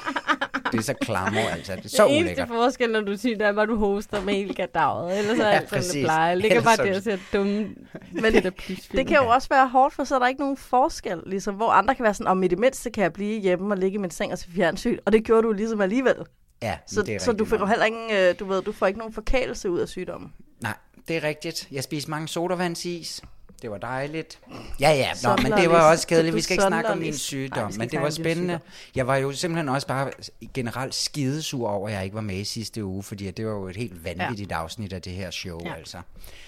det 0.71 0.77
er 0.77 0.83
så 0.83 0.94
klammer, 0.94 1.39
altså. 1.42 1.75
Det 1.75 1.86
er 1.86 1.89
så 1.89 2.04
det 2.07 2.12
eneste 2.18 2.25
ulækkert. 2.25 2.48
forskel, 2.48 2.89
når 2.92 3.01
du 3.01 3.18
siger, 3.18 3.38
det 3.38 3.48
er 3.48 3.51
bare, 3.54 3.63
at 3.63 3.69
du 3.69 3.75
hoster 3.77 4.21
med 4.21 4.33
hele 4.33 4.54
kadavet. 4.54 5.18
Ellers 5.19 5.39
er 5.39 5.48
Ja, 5.48 5.51
alt, 5.56 5.69
som 5.69 5.80
det 5.94 6.04
plejer. 6.04 6.33
Det 6.36 6.42
ligger 6.42 6.62
bare 6.62 6.75
så- 6.75 6.83
der 6.86 6.95
og 6.98 7.04
ser 7.04 7.18
dumme 7.33 7.75
Men 8.12 8.51
Plys 8.57 8.88
Det 8.88 9.07
kan 9.07 9.18
jo 9.18 9.27
også 9.27 9.48
være 9.51 9.68
hårdt, 9.68 9.94
for 9.94 10.04
så 10.04 10.16
er 10.16 10.19
der 10.19 10.27
ikke 10.27 10.42
nogen 10.42 10.57
forskel, 10.57 11.19
ligesom, 11.25 11.56
hvor 11.56 11.69
andre 11.69 11.95
kan 11.95 12.04
være 12.04 12.13
sådan, 12.13 12.27
om 12.27 12.44
i 12.44 12.48
det 12.48 12.60
mindste 12.60 12.89
kan 12.89 13.04
jeg 13.04 13.13
blive 13.13 13.39
hjemme 13.42 13.74
og 13.74 13.77
ligge 13.77 13.95
i 13.95 13.98
min 13.98 14.12
seng 14.12 14.31
og 14.31 14.38
se 14.38 14.48
fjernsyn, 14.56 14.98
og 15.06 15.12
det 15.13 15.24
gjorde 15.24 15.48
du 15.48 15.51
ligesom 15.51 15.81
alligevel. 15.81 16.16
Ja, 16.62 16.77
Så, 16.88 17.01
det 17.01 17.15
er 17.15 17.19
så 17.19 17.31
du 17.31 17.45
får 17.45 17.57
jo 17.57 17.65
heller 17.65 17.86
ingen, 17.86 18.12
øh, 18.12 18.36
du 18.39 18.45
ved, 18.45 18.62
du 18.62 18.72
får 18.72 18.88
ikke 18.88 19.00
nogen 19.00 19.13
forkælelse 19.13 19.69
ud 19.69 19.80
af 19.80 19.88
sygdommen. 19.88 20.33
Nej, 20.62 20.74
det 21.07 21.15
er 21.18 21.24
rigtigt. 21.24 21.68
Jeg 21.72 21.83
spiste 21.83 22.10
mange 22.12 22.27
sodavandsis. 22.27 23.22
Det 23.62 23.72
var 23.72 23.78
dejligt. 23.78 24.40
Ja, 24.80 24.90
ja, 24.92 25.10
Nå, 25.24 25.36
men 25.36 25.52
det 25.52 25.70
var 25.70 25.92
også 25.92 26.08
kedeligt. 26.08 26.36
Vi 26.36 26.42
skal 26.42 26.54
ikke 26.54 26.64
snakke 26.68 26.90
om 26.90 26.98
min 26.98 27.18
sygdom, 27.18 27.74
men 27.78 27.90
det 27.90 28.02
var 28.02 28.10
spændende. 28.10 28.60
Jeg 28.96 29.08
var 29.08 29.16
jo 29.16 29.32
simpelthen 29.32 29.70
også 29.70 29.88
bare 29.88 30.12
generelt 30.54 30.96
skidesur 30.96 31.70
over, 31.70 31.88
at 31.88 31.94
jeg 31.94 32.04
ikke 32.04 32.16
var 32.16 32.22
med 32.22 32.36
i 32.36 32.44
sidste 32.44 32.86
uge, 32.86 33.04
fordi 33.04 33.32
det 33.32 33.46
var 33.46 33.52
jo 33.52 33.68
et 33.68 33.76
helt 33.76 34.04
vanvittigt 34.06 34.52
afsnit 34.52 34.94
af 34.94 35.02
det 35.02 35.14
her 35.14 35.32
show, 35.32 35.60
Ja. 35.66 35.74
altså. 35.74 35.98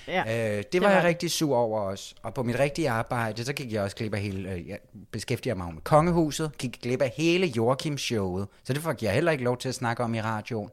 Ja, 0.07 0.23
Øh, 0.51 0.57
det, 0.57 0.73
det 0.73 0.81
var 0.81 0.87
var 0.87 0.95
jeg 0.95 1.03
rigtig 1.03 1.31
sur 1.31 1.57
over 1.57 1.79
også. 1.81 2.15
Og 2.23 2.33
på 2.33 2.43
mit 2.43 2.59
rigtige 2.59 2.89
arbejde, 2.89 3.45
så 3.45 3.53
gik 3.53 3.73
jeg 3.73 3.81
også 3.83 3.95
glip 3.95 4.13
af 4.13 4.21
hele... 4.21 4.49
Øh, 4.51 4.69
jeg 4.69 4.77
beskæftiger 5.11 5.55
mig 5.55 5.73
med 5.73 5.81
kongehuset, 5.81 6.51
gik 6.57 6.79
glip 6.81 7.01
af 7.01 7.13
hele 7.17 7.47
Joachim-showet. 7.47 8.47
Så 8.63 8.73
det 8.73 8.81
fik 8.83 9.03
jeg 9.03 9.13
heller 9.13 9.31
ikke 9.31 9.43
lov 9.43 9.57
til 9.57 9.69
at 9.69 9.75
snakke 9.75 10.03
om 10.03 10.13
i 10.15 10.21
radioen. 10.21 10.69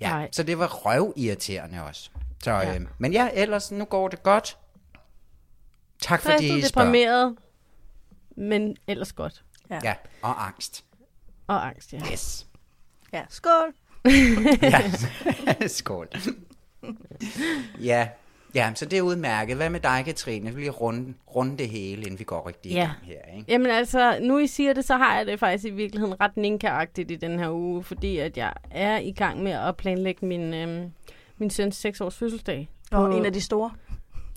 Ja, 0.00 0.08
Nej. 0.08 0.28
så 0.32 0.42
det 0.42 0.58
var 0.58 0.66
røvirriterende 0.66 1.82
også. 1.88 2.10
Så, 2.44 2.50
Ja. 2.50 2.74
øh, 2.74 2.80
men 2.98 3.12
ja, 3.12 3.28
ellers 3.34 3.72
nu 3.72 3.84
går 3.84 4.08
det 4.08 4.22
godt. 4.22 4.56
Tak 6.00 6.20
fordi 6.20 6.44
I 6.44 6.48
Stresset, 6.48 6.68
spørger. 6.68 6.86
deprimeret, 6.86 7.36
men 8.36 8.76
ellers 8.86 9.12
godt. 9.12 9.44
Ja, 9.70 9.94
og 10.22 10.46
angst. 10.46 10.84
Og 11.46 11.66
angst, 11.66 11.92
ja. 11.92 12.00
Yes. 12.12 12.46
Ja, 13.12 13.22
skål! 13.28 13.74
ja, 14.62 14.82
skål. 15.66 16.08
ja. 17.80 18.08
ja, 18.54 18.72
så 18.74 18.84
det 18.84 18.98
er 18.98 19.02
udmærket. 19.02 19.56
Hvad 19.56 19.70
med 19.70 19.80
dig, 19.80 20.02
Katrine? 20.04 20.50
Vil 20.50 20.58
lige 20.60 20.70
runde, 20.70 21.14
runde 21.36 21.58
det 21.58 21.68
hele, 21.68 22.02
inden 22.02 22.18
vi 22.18 22.24
går 22.24 22.48
rigtig 22.48 22.72
i 22.72 22.74
Ja. 22.74 22.80
gang 22.80 22.96
her. 23.02 23.36
Ikke? 23.36 23.44
Jamen 23.52 23.70
altså, 23.70 24.18
nu 24.22 24.38
I 24.38 24.46
siger 24.46 24.72
det, 24.72 24.84
så 24.84 24.96
har 24.96 25.16
jeg 25.16 25.26
det 25.26 25.40
faktisk 25.40 25.64
i 25.64 25.70
virkeligheden 25.70 26.20
ret 26.20 26.36
ninka 26.36 26.84
i 26.98 27.04
den 27.04 27.38
her 27.38 27.50
uge, 27.50 27.82
fordi 27.84 28.18
at 28.18 28.36
jeg 28.36 28.52
er 28.70 28.98
i 28.98 29.12
gang 29.12 29.42
med 29.42 29.52
at 29.52 29.76
planlægge 29.76 30.26
min, 30.26 30.54
øhm, 30.54 30.90
min 31.38 31.50
søns 31.50 31.76
6 31.76 32.00
års 32.00 32.16
fødselsdag. 32.16 32.68
Og 32.92 33.16
en 33.18 33.26
af 33.26 33.32
de 33.32 33.40
store. 33.40 33.70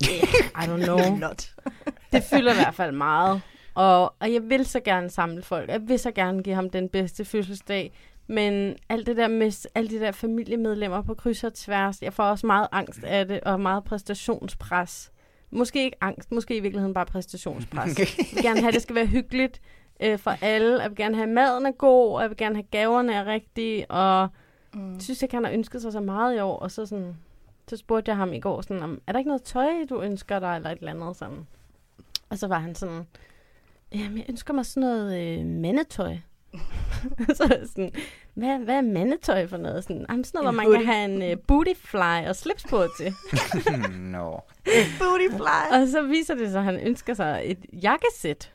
I 0.62 0.66
don't 0.66 0.84
know. 0.86 1.16
Not. 1.18 1.52
det 2.12 2.24
fylder 2.24 2.52
i 2.52 2.56
hvert 2.56 2.76
fald 2.76 2.92
meget. 2.92 3.42
Og, 3.76 4.14
og 4.20 4.34
jeg 4.34 4.42
vil 4.50 4.66
så 4.66 4.80
gerne 4.80 5.10
samle 5.10 5.42
folk. 5.44 5.70
Jeg 5.70 5.82
vil 5.88 6.00
så 6.00 6.12
gerne 6.12 6.44
give 6.44 6.56
ham 6.56 6.70
den 6.70 6.90
bedste 6.90 7.26
fødselsdag. 7.26 7.92
Men 8.28 8.76
alt 8.90 9.08
det 9.08 9.18
der 9.18 9.28
med 9.28 9.68
alle 9.76 9.90
de 9.90 10.00
der 10.00 10.12
familiemedlemmer 10.12 11.02
på 11.02 11.14
kryds 11.14 11.44
og 11.44 11.54
tværs, 11.54 12.02
jeg 12.02 12.14
får 12.14 12.24
også 12.24 12.48
meget 12.48 12.68
angst 12.72 13.04
af 13.04 13.28
det, 13.28 13.40
og 13.42 13.60
meget 13.60 13.84
præstationspres. 13.84 15.12
Måske 15.52 15.84
ikke 15.84 15.98
angst, 16.02 16.32
måske 16.32 16.58
i 16.58 16.60
virkeligheden 16.60 16.94
bare 16.94 17.06
præstationspres. 17.06 18.00
jeg 18.00 18.08
vil 18.34 18.44
gerne 18.44 18.60
have, 18.60 18.68
at 18.68 18.74
det 18.74 18.82
skal 18.82 18.96
være 18.96 19.06
hyggeligt 19.06 19.62
øh, 20.04 20.20
for 20.20 20.36
alle. 20.42 20.82
Jeg 20.82 20.90
vil 20.90 20.98
gerne 20.98 21.16
have, 21.16 21.28
at 21.28 21.34
maden 21.34 21.66
er 21.66 21.72
god, 21.72 22.16
og 22.16 22.22
jeg 22.22 22.30
vil 22.30 22.38
gerne 22.38 22.56
have, 22.56 22.64
at 22.64 22.72
gaverne 22.72 23.14
er 23.14 23.26
rigtige. 23.26 23.92
Og 23.92 24.28
Mm. 24.76 24.94
jeg 24.94 25.02
synes 25.02 25.22
ikke, 25.22 25.36
han 25.36 25.44
har 25.46 25.52
ønsket 25.52 25.82
sig 25.82 25.92
så 25.92 26.00
meget 26.00 26.36
i 26.38 26.40
år. 26.40 26.60
Og 26.60 26.72
så, 26.72 26.86
sådan, 26.86 27.18
så 27.70 27.78
spurgte 27.78 28.10
jeg 28.10 28.18
ham 28.18 28.34
i 28.34 28.40
går, 28.40 28.62
sådan, 28.62 28.84
om, 28.84 29.02
er 29.08 29.12
der 29.12 29.20
ikke 29.20 29.30
noget 29.30 29.44
tøj, 29.44 29.72
du 29.90 30.02
ønsker 30.02 30.40
dig, 30.40 30.56
eller 30.56 30.70
et 30.70 30.78
eller 30.78 30.92
andet 30.92 31.16
sådan. 31.18 31.48
Og 32.30 32.38
så 32.38 32.48
var 32.48 32.60
han 32.60 32.76
sådan, 32.76 33.08
jamen 33.94 34.18
jeg 34.18 34.26
ønsker 34.30 34.54
mig 34.54 34.66
sådan 34.66 34.90
noget 34.90 35.40
øh, 35.40 35.46
mandetøj. 35.46 36.18
så 37.38 37.60
sådan, 37.66 37.92
hvad, 38.34 38.60
hvad 38.60 38.76
er 38.76 38.82
mandetøj 38.82 39.48
for 39.48 39.58
noget? 39.58 39.84
Sådan, 39.84 40.06
jamen, 40.10 40.24
sådan 40.24 40.44
noget, 40.44 40.50
En 40.50 40.56
hvor 40.56 40.64
man 40.64 40.66
kan 40.66 40.86
hoodie. 40.88 41.18
have 41.20 41.32
en 41.32 41.38
uh, 41.38 41.44
bootyfly 41.48 42.28
og 42.28 42.36
slips 42.36 42.66
på 42.70 42.84
til. 42.98 43.14
Nå. 44.16 44.42
Bootyfly. 45.00 45.82
Og 45.82 45.88
så 45.88 46.02
viser 46.02 46.36
det 46.36 46.52
sig, 46.52 46.60
at 46.60 46.66
han 46.66 46.80
ønsker 46.80 47.14
sig 47.14 47.42
et 47.46 47.66
jakkesæt 47.84 48.53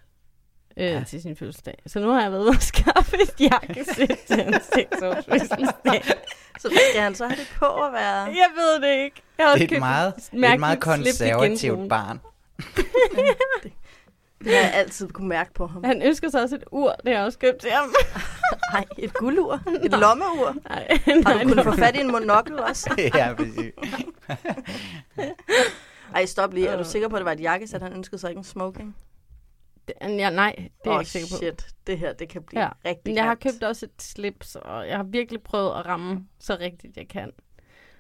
øh, 0.79 0.87
ja. 0.87 1.03
til 1.09 1.23
sin 1.23 1.37
fødselsdag. 1.37 1.79
Så 1.87 2.01
nu 2.01 2.11
har 2.11 2.23
jeg 2.23 2.33
været 2.33 2.43
ude 2.43 2.49
og 2.51 2.63
skaffe 2.63 3.17
et 3.23 3.41
jakkesæt 3.41 4.19
til 4.27 4.43
hans 4.43 4.65
6 4.75 5.03
års 5.03 5.25
fødselsdag. 5.25 6.03
Så 6.61 6.69
skal 6.93 7.03
han 7.03 7.15
så 7.15 7.25
have 7.27 7.37
det 7.37 7.55
på 7.59 7.67
at 7.67 7.93
være... 7.93 8.15
Jeg 8.25 8.49
ved 8.57 8.81
det 8.89 9.05
ikke. 9.05 9.23
Jeg 9.39 9.47
har 9.47 9.55
Det 9.55 9.73
er 9.73 9.77
et 9.77 9.81
meget, 9.81 10.15
det 10.33 10.53
et 10.53 10.61
meget 10.61 10.81
konservativt 10.81 11.89
barn. 11.89 12.21
Det 14.45 14.55
har 14.55 14.63
jeg 14.63 14.73
altid 14.75 15.09
kunne 15.09 15.29
mærke 15.29 15.55
på 15.55 15.67
ham. 15.67 15.85
Han 15.85 16.03
ønsker 16.03 16.29
sig 16.31 16.43
også 16.43 16.55
et 16.57 16.65
ur, 16.73 16.91
det 16.91 17.01
har 17.07 17.13
jeg 17.13 17.23
også 17.23 17.39
købt 17.39 17.61
til 17.61 17.71
ham. 17.71 17.95
Nej, 18.73 18.85
et 18.99 19.15
guldur. 19.15 19.61
Et 19.85 19.91
lommeur. 20.05 20.55
Nej, 20.69 20.87
Har 21.05 21.35
nej, 21.35 21.43
du 21.43 21.49
kunnet 21.49 21.65
få 21.65 21.71
nej. 21.71 21.79
fat 21.79 21.97
i 21.97 22.01
en 22.01 22.13
monokkel 22.13 22.61
også? 22.61 23.11
ja, 23.15 23.35
præcis. 23.35 23.73
Ej, 26.15 26.27
stop 26.27 26.53
lige. 26.55 26.67
Er 26.69 26.77
du 26.77 26.85
sikker 26.85 27.09
på, 27.09 27.17
at 27.17 27.21
det 27.21 27.25
var 27.27 27.33
et 27.33 27.41
jakkesæt, 27.41 27.83
han 27.83 27.93
ønskede 27.93 28.21
sig 28.21 28.31
ikke 28.31 28.39
en 28.39 28.45
smoking? 28.45 28.97
Det, 29.89 29.95
ja, 30.19 30.31
nej, 30.31 30.55
det 30.59 30.65
er 30.67 30.91
jeg 30.91 30.95
Åh, 30.95 31.01
ikke 31.01 31.11
sikker 31.11 31.29
på. 31.31 31.37
shit. 31.37 31.67
Det 31.87 31.99
her, 31.99 32.13
det 32.13 32.29
kan 32.29 32.43
blive 32.43 32.63
Ja. 32.63 32.69
rigtig 32.85 33.03
Men 33.07 33.17
jeg 33.17 33.25
har 33.25 33.35
købt 33.35 33.63
også 33.65 33.87
et 33.87 34.03
slips, 34.03 34.57
og 34.57 34.89
jeg 34.89 34.97
har 34.97 35.03
virkelig 35.05 35.43
prøvet 35.43 35.69
at 35.71 35.87
ramme 35.87 36.25
så 36.41 36.57
rigtigt, 36.61 36.97
jeg 36.97 37.09
kan. 37.09 37.33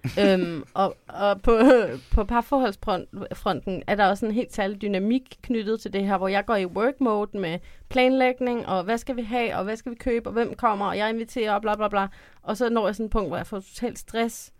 øhm, 0.21 0.65
og 0.75 0.97
og 1.09 1.43
på, 1.43 1.59
på 2.15 2.25
parforholdsfronten 2.25 3.83
er 3.87 3.95
der 3.95 4.07
også 4.07 4.27
en 4.27 4.33
helt 4.33 4.53
særlig 4.55 4.83
dynamik 4.83 5.39
knyttet 5.43 5.81
til 5.81 5.93
det 5.93 6.07
her, 6.07 6.19
hvor 6.19 6.29
jeg 6.29 6.47
går 6.47 6.57
i 6.57 6.67
work 6.67 7.01
mode 7.01 7.39
med 7.39 7.59
planlægning, 7.89 8.67
og 8.67 8.85
hvad 8.85 8.99
skal 8.99 9.17
vi 9.17 9.23
have, 9.23 9.57
og 9.57 9.65
hvad 9.65 9.77
skal 9.77 9.93
vi 9.93 9.97
købe, 9.97 10.29
og 10.29 10.33
hvem 10.33 10.55
kommer, 10.55 10.87
og 10.87 10.99
jeg 10.99 11.11
inviterer, 11.11 11.53
og 11.53 11.63
bla 11.63 11.75
bla 11.77 11.89
bla. 11.89 12.09
Og 12.43 12.57
så 12.57 12.69
når 12.71 12.87
jeg 12.87 12.95
sådan 12.95 13.07
et 13.07 13.13
punkt, 13.13 13.29
hvor 13.29 13.37
jeg 13.37 13.47
får 13.47 13.61
totalt 13.61 13.99
stress, 13.99 14.53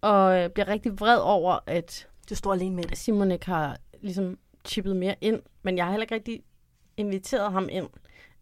og 0.00 0.38
øh, 0.38 0.50
bliver 0.50 0.68
rigtig 0.68 1.00
vred 1.00 1.18
over, 1.18 1.58
at 1.66 2.08
Du 2.30 2.34
står 2.34 2.52
alene 2.52 2.76
med 2.76 2.84
det. 2.84 2.98
Simon 2.98 3.30
ikke 3.30 3.46
har 3.46 3.76
ligesom 4.00 4.38
chippet 4.64 4.96
mere 4.96 5.14
ind, 5.20 5.40
men 5.62 5.76
jeg 5.76 5.84
har 5.84 5.92
heller 5.92 6.02
ikke 6.04 6.14
rigtig 6.14 6.42
inviteret 6.98 7.52
ham 7.52 7.68
ind. 7.72 7.88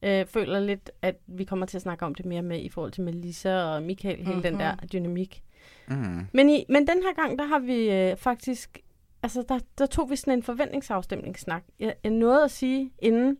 Øh, 0.02 0.26
føler 0.26 0.60
lidt, 0.60 0.90
at 1.02 1.16
vi 1.26 1.44
kommer 1.44 1.66
til 1.66 1.78
at 1.78 1.82
snakke 1.82 2.04
om 2.06 2.14
det 2.14 2.26
mere 2.26 2.42
med 2.42 2.60
i 2.62 2.68
forhold 2.68 2.92
til 2.92 3.02
Melissa 3.04 3.54
og 3.62 3.82
Michael, 3.82 4.24
hele 4.26 4.42
den 4.42 4.52
Mhm. 4.52 4.58
der 4.58 4.76
dynamik. 4.92 5.42
Mm. 5.88 6.26
Men, 6.32 6.48
i, 6.50 6.64
men 6.68 6.86
den 6.86 7.02
her 7.02 7.14
gang, 7.22 7.38
der 7.38 7.44
har 7.44 7.58
vi 7.58 7.90
øh, 7.90 8.16
faktisk, 8.16 8.78
altså 9.22 9.44
der, 9.48 9.58
der 9.78 9.86
tog 9.86 10.10
vi 10.10 10.16
sådan 10.16 10.32
en 10.32 10.42
forventningsafstemningssnak. 10.42 11.62
Jeg, 11.80 11.94
jeg 12.04 12.12
nåede 12.12 12.44
at 12.44 12.50
sige 12.50 12.90
inden, 12.98 13.38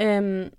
øhm, 0.00 0.50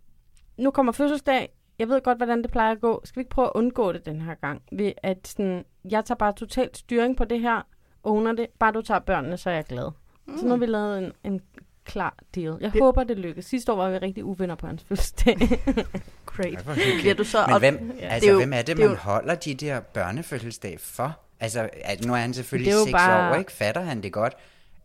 nu 0.57 0.71
kommer 0.71 0.91
fødselsdag, 0.91 1.49
jeg 1.79 1.89
ved 1.89 2.01
godt, 2.01 2.17
hvordan 2.17 2.41
det 2.43 2.51
plejer 2.51 2.71
at 2.71 2.81
gå. 2.81 3.01
Skal 3.03 3.19
vi 3.19 3.21
ikke 3.21 3.29
prøve 3.29 3.47
at 3.47 3.51
undgå 3.55 3.91
det 3.91 4.05
den 4.05 4.21
her 4.21 4.35
gang? 4.35 4.61
Ved 4.71 4.91
at 5.03 5.27
sådan, 5.27 5.65
jeg 5.91 6.05
tager 6.05 6.17
bare 6.17 6.33
totalt 6.33 6.77
styring 6.77 7.17
på 7.17 7.25
det 7.25 7.39
her, 7.39 7.61
owner 8.03 8.31
det. 8.33 8.47
Bare 8.59 8.71
du 8.71 8.81
tager 8.81 8.99
børnene, 8.99 9.37
så 9.37 9.49
er 9.49 9.53
jeg 9.53 9.65
glad. 9.65 9.91
Mm. 10.27 10.37
Så 10.37 10.43
nu 10.45 10.49
har 10.49 10.57
vi 10.57 10.65
lavet 10.65 10.97
en, 11.05 11.11
en 11.23 11.41
klar 11.85 12.17
deal. 12.35 12.57
Jeg 12.61 12.73
Det- 12.73 12.81
håber, 12.81 13.03
det 13.03 13.17
lykkes. 13.17 13.45
Sidste 13.45 13.71
år 13.71 13.75
var 13.75 13.89
vi 13.89 13.97
rigtig 13.97 14.23
uvenner 14.25 14.55
på 14.55 14.67
hans 14.67 14.83
fødselsdag. 14.83 15.37
Great. 16.25 16.67
Ej. 16.67 16.75
Bliver 17.01 17.13
du 17.13 17.23
så 17.23 17.43
Men 17.47 17.55
op- 17.55 17.61
hvem, 17.61 17.95
Ja. 17.99 18.05
altså, 18.07 18.19
Det 18.19 18.27
er 18.27 18.31
jo- 18.33 18.39
hvem 18.39 18.53
er 18.53 18.57
det, 18.57 18.67
det 18.67 18.77
man 18.77 18.87
jo- 18.89 18.95
holder 18.95 19.35
de 19.35 19.53
der 19.53 19.79
børnefødselsdag 19.79 20.79
for? 20.79 21.19
Altså, 21.39 21.69
at 21.83 22.05
nu 22.05 22.13
er 22.13 22.17
han 22.17 22.33
selvfølgelig 22.33 22.71
Det 22.71 22.75
er 22.75 22.79
jo 22.79 22.85
6 22.85 22.91
bare- 22.93 23.31
år, 23.31 23.35
ikke? 23.35 23.51
Fatter 23.51 23.81
han 23.81 24.03
det 24.03 24.13
godt? 24.13 24.33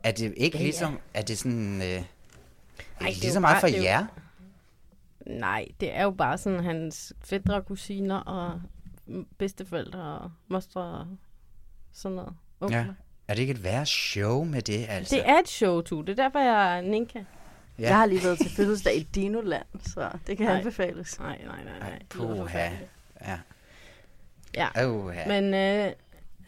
Er 0.05 0.11
det 0.13 0.35
ikke 0.37 0.57
Ja, 0.59 0.63
ja. 0.63 0.65
ligesom, 0.65 0.99
er 1.15 1.23
det 1.23 1.39
sådan, 1.39 1.77
øh, 1.83 1.83
er 1.83 1.87
det 1.89 2.05
er 3.01 3.05
det 3.05 3.15
lige 3.17 3.27
jo 3.27 3.33
så 3.33 3.41
meget 3.41 3.61
for 3.61 3.67
det 3.67 3.77
er 3.77 3.81
jo- 3.81 3.85
jer? 3.85 4.07
Nej, 5.27 5.67
det 5.81 5.97
er 5.97 6.03
jo 6.03 6.11
bare 6.11 6.39
sådan 6.39 6.65
hans 6.65 7.13
fædre, 7.25 7.63
kusiner 7.63 8.17
og 8.17 8.61
bedsteforældre 9.39 10.01
og 10.19 10.31
mostre 10.49 10.81
og 10.83 11.07
sådan 11.93 12.17
noget. 12.17 12.33
Onkler. 12.61 12.79
Ja. 12.79 12.87
Er 13.29 13.35
det 13.35 13.41
ikke 13.41 13.51
et 13.51 13.65
værre 13.65 13.87
show 13.87 14.45
med 14.45 14.63
det, 14.63 14.87
altså? 14.89 15.17
Det 15.17 15.29
er 15.29 15.39
et 15.39 15.49
show, 15.49 15.81
tu. 15.81 16.01
Det 16.01 16.09
er 16.09 16.23
derfor, 16.23 16.39
jeg 16.39 16.77
er 16.77 16.81
Ninka. 16.81 17.19
Ja. 17.79 17.83
Jeg 17.89 17.97
har 17.97 18.07
lige 18.07 18.25
været 18.25 18.39
til 18.39 18.51
fødselsdag 18.51 18.97
i 18.97 19.03
Dinoland, 19.03 19.67
så 19.87 20.11
det 20.27 20.37
kan 20.37 20.47
Nej. 20.47 20.57
anbefales. 20.59 21.19
Nej, 21.21 21.39
nej, 21.47 21.65
nej, 21.65 21.79
nej. 21.79 22.03
Puha. 22.09 22.41
forfærdeligt. 22.43 22.91
Ja. 23.27 23.39
Ja, 24.55 24.87
Uha. 24.89 25.29
men 25.41 25.45
øh, 25.55 25.93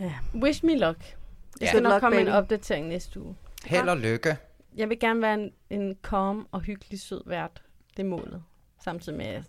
Ja. 0.00 0.12
wish 0.34 0.64
me 0.64 0.78
luck. 0.78 0.98
Der 1.00 1.14
Ja. 1.60 1.66
skal 1.66 1.82
nok 1.82 1.90
luck, 1.92 2.00
komme 2.00 2.20
en 2.20 2.26
baby. 2.26 2.34
opdatering 2.34 2.88
næste 2.88 3.20
uge. 3.20 3.36
Held 3.66 3.88
og 3.88 3.96
lykke. 3.96 4.36
Jeg 4.76 4.88
vil 4.88 4.98
gerne 4.98 5.22
være 5.22 5.34
en, 5.34 5.52
en 5.70 5.96
calm 6.02 6.46
og 6.52 6.60
hyggelig 6.60 7.00
sød 7.00 7.22
vært. 7.26 7.62
Det 7.96 8.02
er 8.02 8.08
målet. 8.08 8.42
Samtidig 8.84 9.18
med, 9.18 9.26
at 9.26 9.32
jeg 9.34 9.42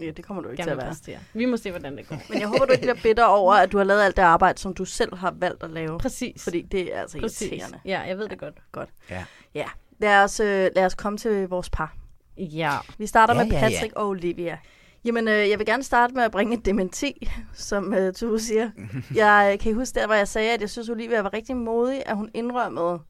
Ja, 0.00 0.10
det 0.10 0.24
kommer 0.24 0.42
du 0.42 0.48
ikke 0.48 0.56
gerne 0.62 0.66
til 0.66 0.72
at 0.72 0.78
være. 0.78 0.86
præstere. 0.88 1.18
Vi 1.34 1.44
må 1.44 1.56
se, 1.56 1.70
hvordan 1.70 1.96
det 1.96 2.08
går. 2.08 2.16
Men 2.28 2.40
jeg 2.40 2.48
håber, 2.48 2.64
du 2.66 2.72
ikke 2.72 2.82
bliver 2.82 2.96
bitter 3.02 3.24
over, 3.24 3.54
at 3.54 3.72
du 3.72 3.76
har 3.78 3.84
lavet 3.84 4.02
alt 4.02 4.16
det 4.16 4.22
arbejde, 4.22 4.58
som 4.60 4.74
du 4.74 4.84
selv 4.84 5.14
har 5.16 5.34
valgt 5.38 5.62
at 5.62 5.70
lave. 5.70 5.98
Præcis. 5.98 6.44
Fordi 6.44 6.62
det 6.62 6.96
er 6.96 7.00
altså 7.00 7.18
Præcis. 7.20 7.42
irriterende. 7.50 7.78
Ja, 7.84 8.00
jeg 8.00 8.18
ved 8.18 8.28
det 8.28 8.38
godt. 8.38 8.54
Godt. 8.72 8.88
Ja. 9.10 9.24
Ja. 9.54 9.66
Lad 9.98 10.22
os, 10.24 10.40
øh, 10.40 10.70
lad 10.76 10.84
os 10.86 10.94
komme 10.94 11.18
til 11.18 11.48
vores 11.48 11.70
par. 11.70 11.94
Ja. 12.36 12.72
Vi 12.98 13.06
starter 13.06 13.34
Ja, 13.34 13.44
med 13.44 13.52
ja, 13.52 13.60
Patrick 13.60 13.92
og 13.96 14.08
Olivia. 14.08 14.58
Jamen, 15.04 15.28
øh, 15.28 15.50
jeg 15.50 15.58
vil 15.58 15.66
gerne 15.66 15.82
starte 15.82 16.14
med 16.14 16.22
at 16.22 16.30
bringe 16.30 16.56
et 16.56 16.64
dementi, 16.64 17.28
som 17.54 17.94
øh, 17.94 18.12
Tue 18.14 18.40
siger. 18.40 18.70
Jeg 19.14 19.58
kan 19.60 19.70
I 19.72 19.74
huske 19.74 20.00
der, 20.00 20.06
hvor 20.06 20.14
jeg 20.14 20.28
sagde, 20.28 20.52
at 20.52 20.60
jeg 20.60 20.70
synes, 20.70 20.88
Olivia 20.88 21.20
var 21.22 21.32
rigtig 21.34 21.56
modig, 21.56 22.02
at 22.06 22.16
hun 22.16 22.30
indrømmede, 22.34 23.00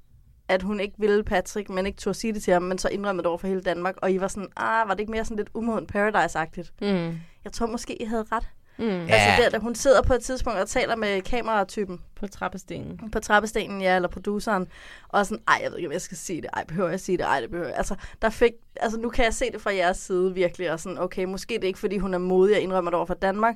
at 0.49 0.63
hun 0.63 0.81
ikke 0.81 0.95
ville 0.99 1.25
Patrick, 1.25 1.71
men 1.71 1.87
ikke 1.87 1.99
turde 1.99 2.19
sige 2.19 2.33
det 2.33 2.43
til 2.43 2.53
ham, 2.53 2.63
men 2.63 2.79
så 2.79 2.89
indrømmede 2.89 3.23
det 3.23 3.29
over 3.29 3.39
for 3.39 3.47
hele 3.47 3.61
Danmark. 3.61 3.95
Og 3.97 4.13
I 4.13 4.21
var 4.21 4.29
sådan, 4.29 4.49
ah, 4.57 4.89
var 4.89 4.95
det 4.95 5.01
ikke 5.01 5.13
mere 5.13 5.25
sådan 5.25 5.37
lidt 5.37 5.51
umoden 5.55 5.87
Paradise-agtigt? 5.95 6.73
Mm. 6.81 7.19
Jeg 7.45 7.53
tror 7.53 7.67
måske, 7.67 8.03
I 8.03 8.05
havde 8.05 8.25
ret. 8.33 8.49
Mm. 8.79 8.85
Ja. 8.85 9.07
Altså 9.15 9.43
der, 9.43 9.51
da 9.51 9.59
hun 9.59 9.75
sidder 9.75 10.03
på 10.03 10.15
et 10.15 10.23
tidspunkt 10.23 10.59
og 10.59 10.69
taler 10.69 10.97
med 10.97 11.23
kameratypen 11.23 12.01
På 12.15 12.27
trappestenen. 12.27 13.11
på 13.13 13.21
trappestenen, 13.21 13.81
ja, 13.81 13.97
eller 13.97 14.09
produceren, 14.09 14.69
og 15.09 15.27
sådan, 15.27 15.43
ej, 15.49 15.61
jeg 15.63 15.71
ved 15.71 15.79
ikke, 15.79 15.89
om 15.89 15.93
jeg 15.93 16.01
skal 16.01 16.17
sige 16.17 16.43
det, 16.43 16.51
ej, 16.53 16.65
behøver 16.65 16.91
jeg 16.91 17.01
sige 17.01 17.19
det, 17.19 17.25
ej, 17.25 17.41
det 17.41 17.51
behøver 17.51 17.69
jeg. 17.69 17.77
Altså, 17.77 17.95
der 18.23 18.31
fik, 18.31 18.53
altså, 18.77 19.01
nu 19.01 19.09
kan 19.09 19.25
jeg 19.25 19.35
se 19.35 19.53
det 19.53 19.61
fra 19.61 19.75
jeres 19.75 19.97
side 19.97 20.35
virkelig, 20.35 20.73
og 20.73 20.81
sådan, 20.81 20.99
okay, 20.99 21.25
måske 21.25 21.55
det 21.55 21.65
er 21.65 21.69
ikke, 21.69 21.79
fordi 21.79 21.99
hun 21.99 22.15
er 22.15 22.19
modig 22.19 22.57
og 22.57 22.63
indrømmer 22.63 22.91
det 22.91 22.97
over 22.97 23.07
for 23.07 23.15
Danmark, 23.15 23.55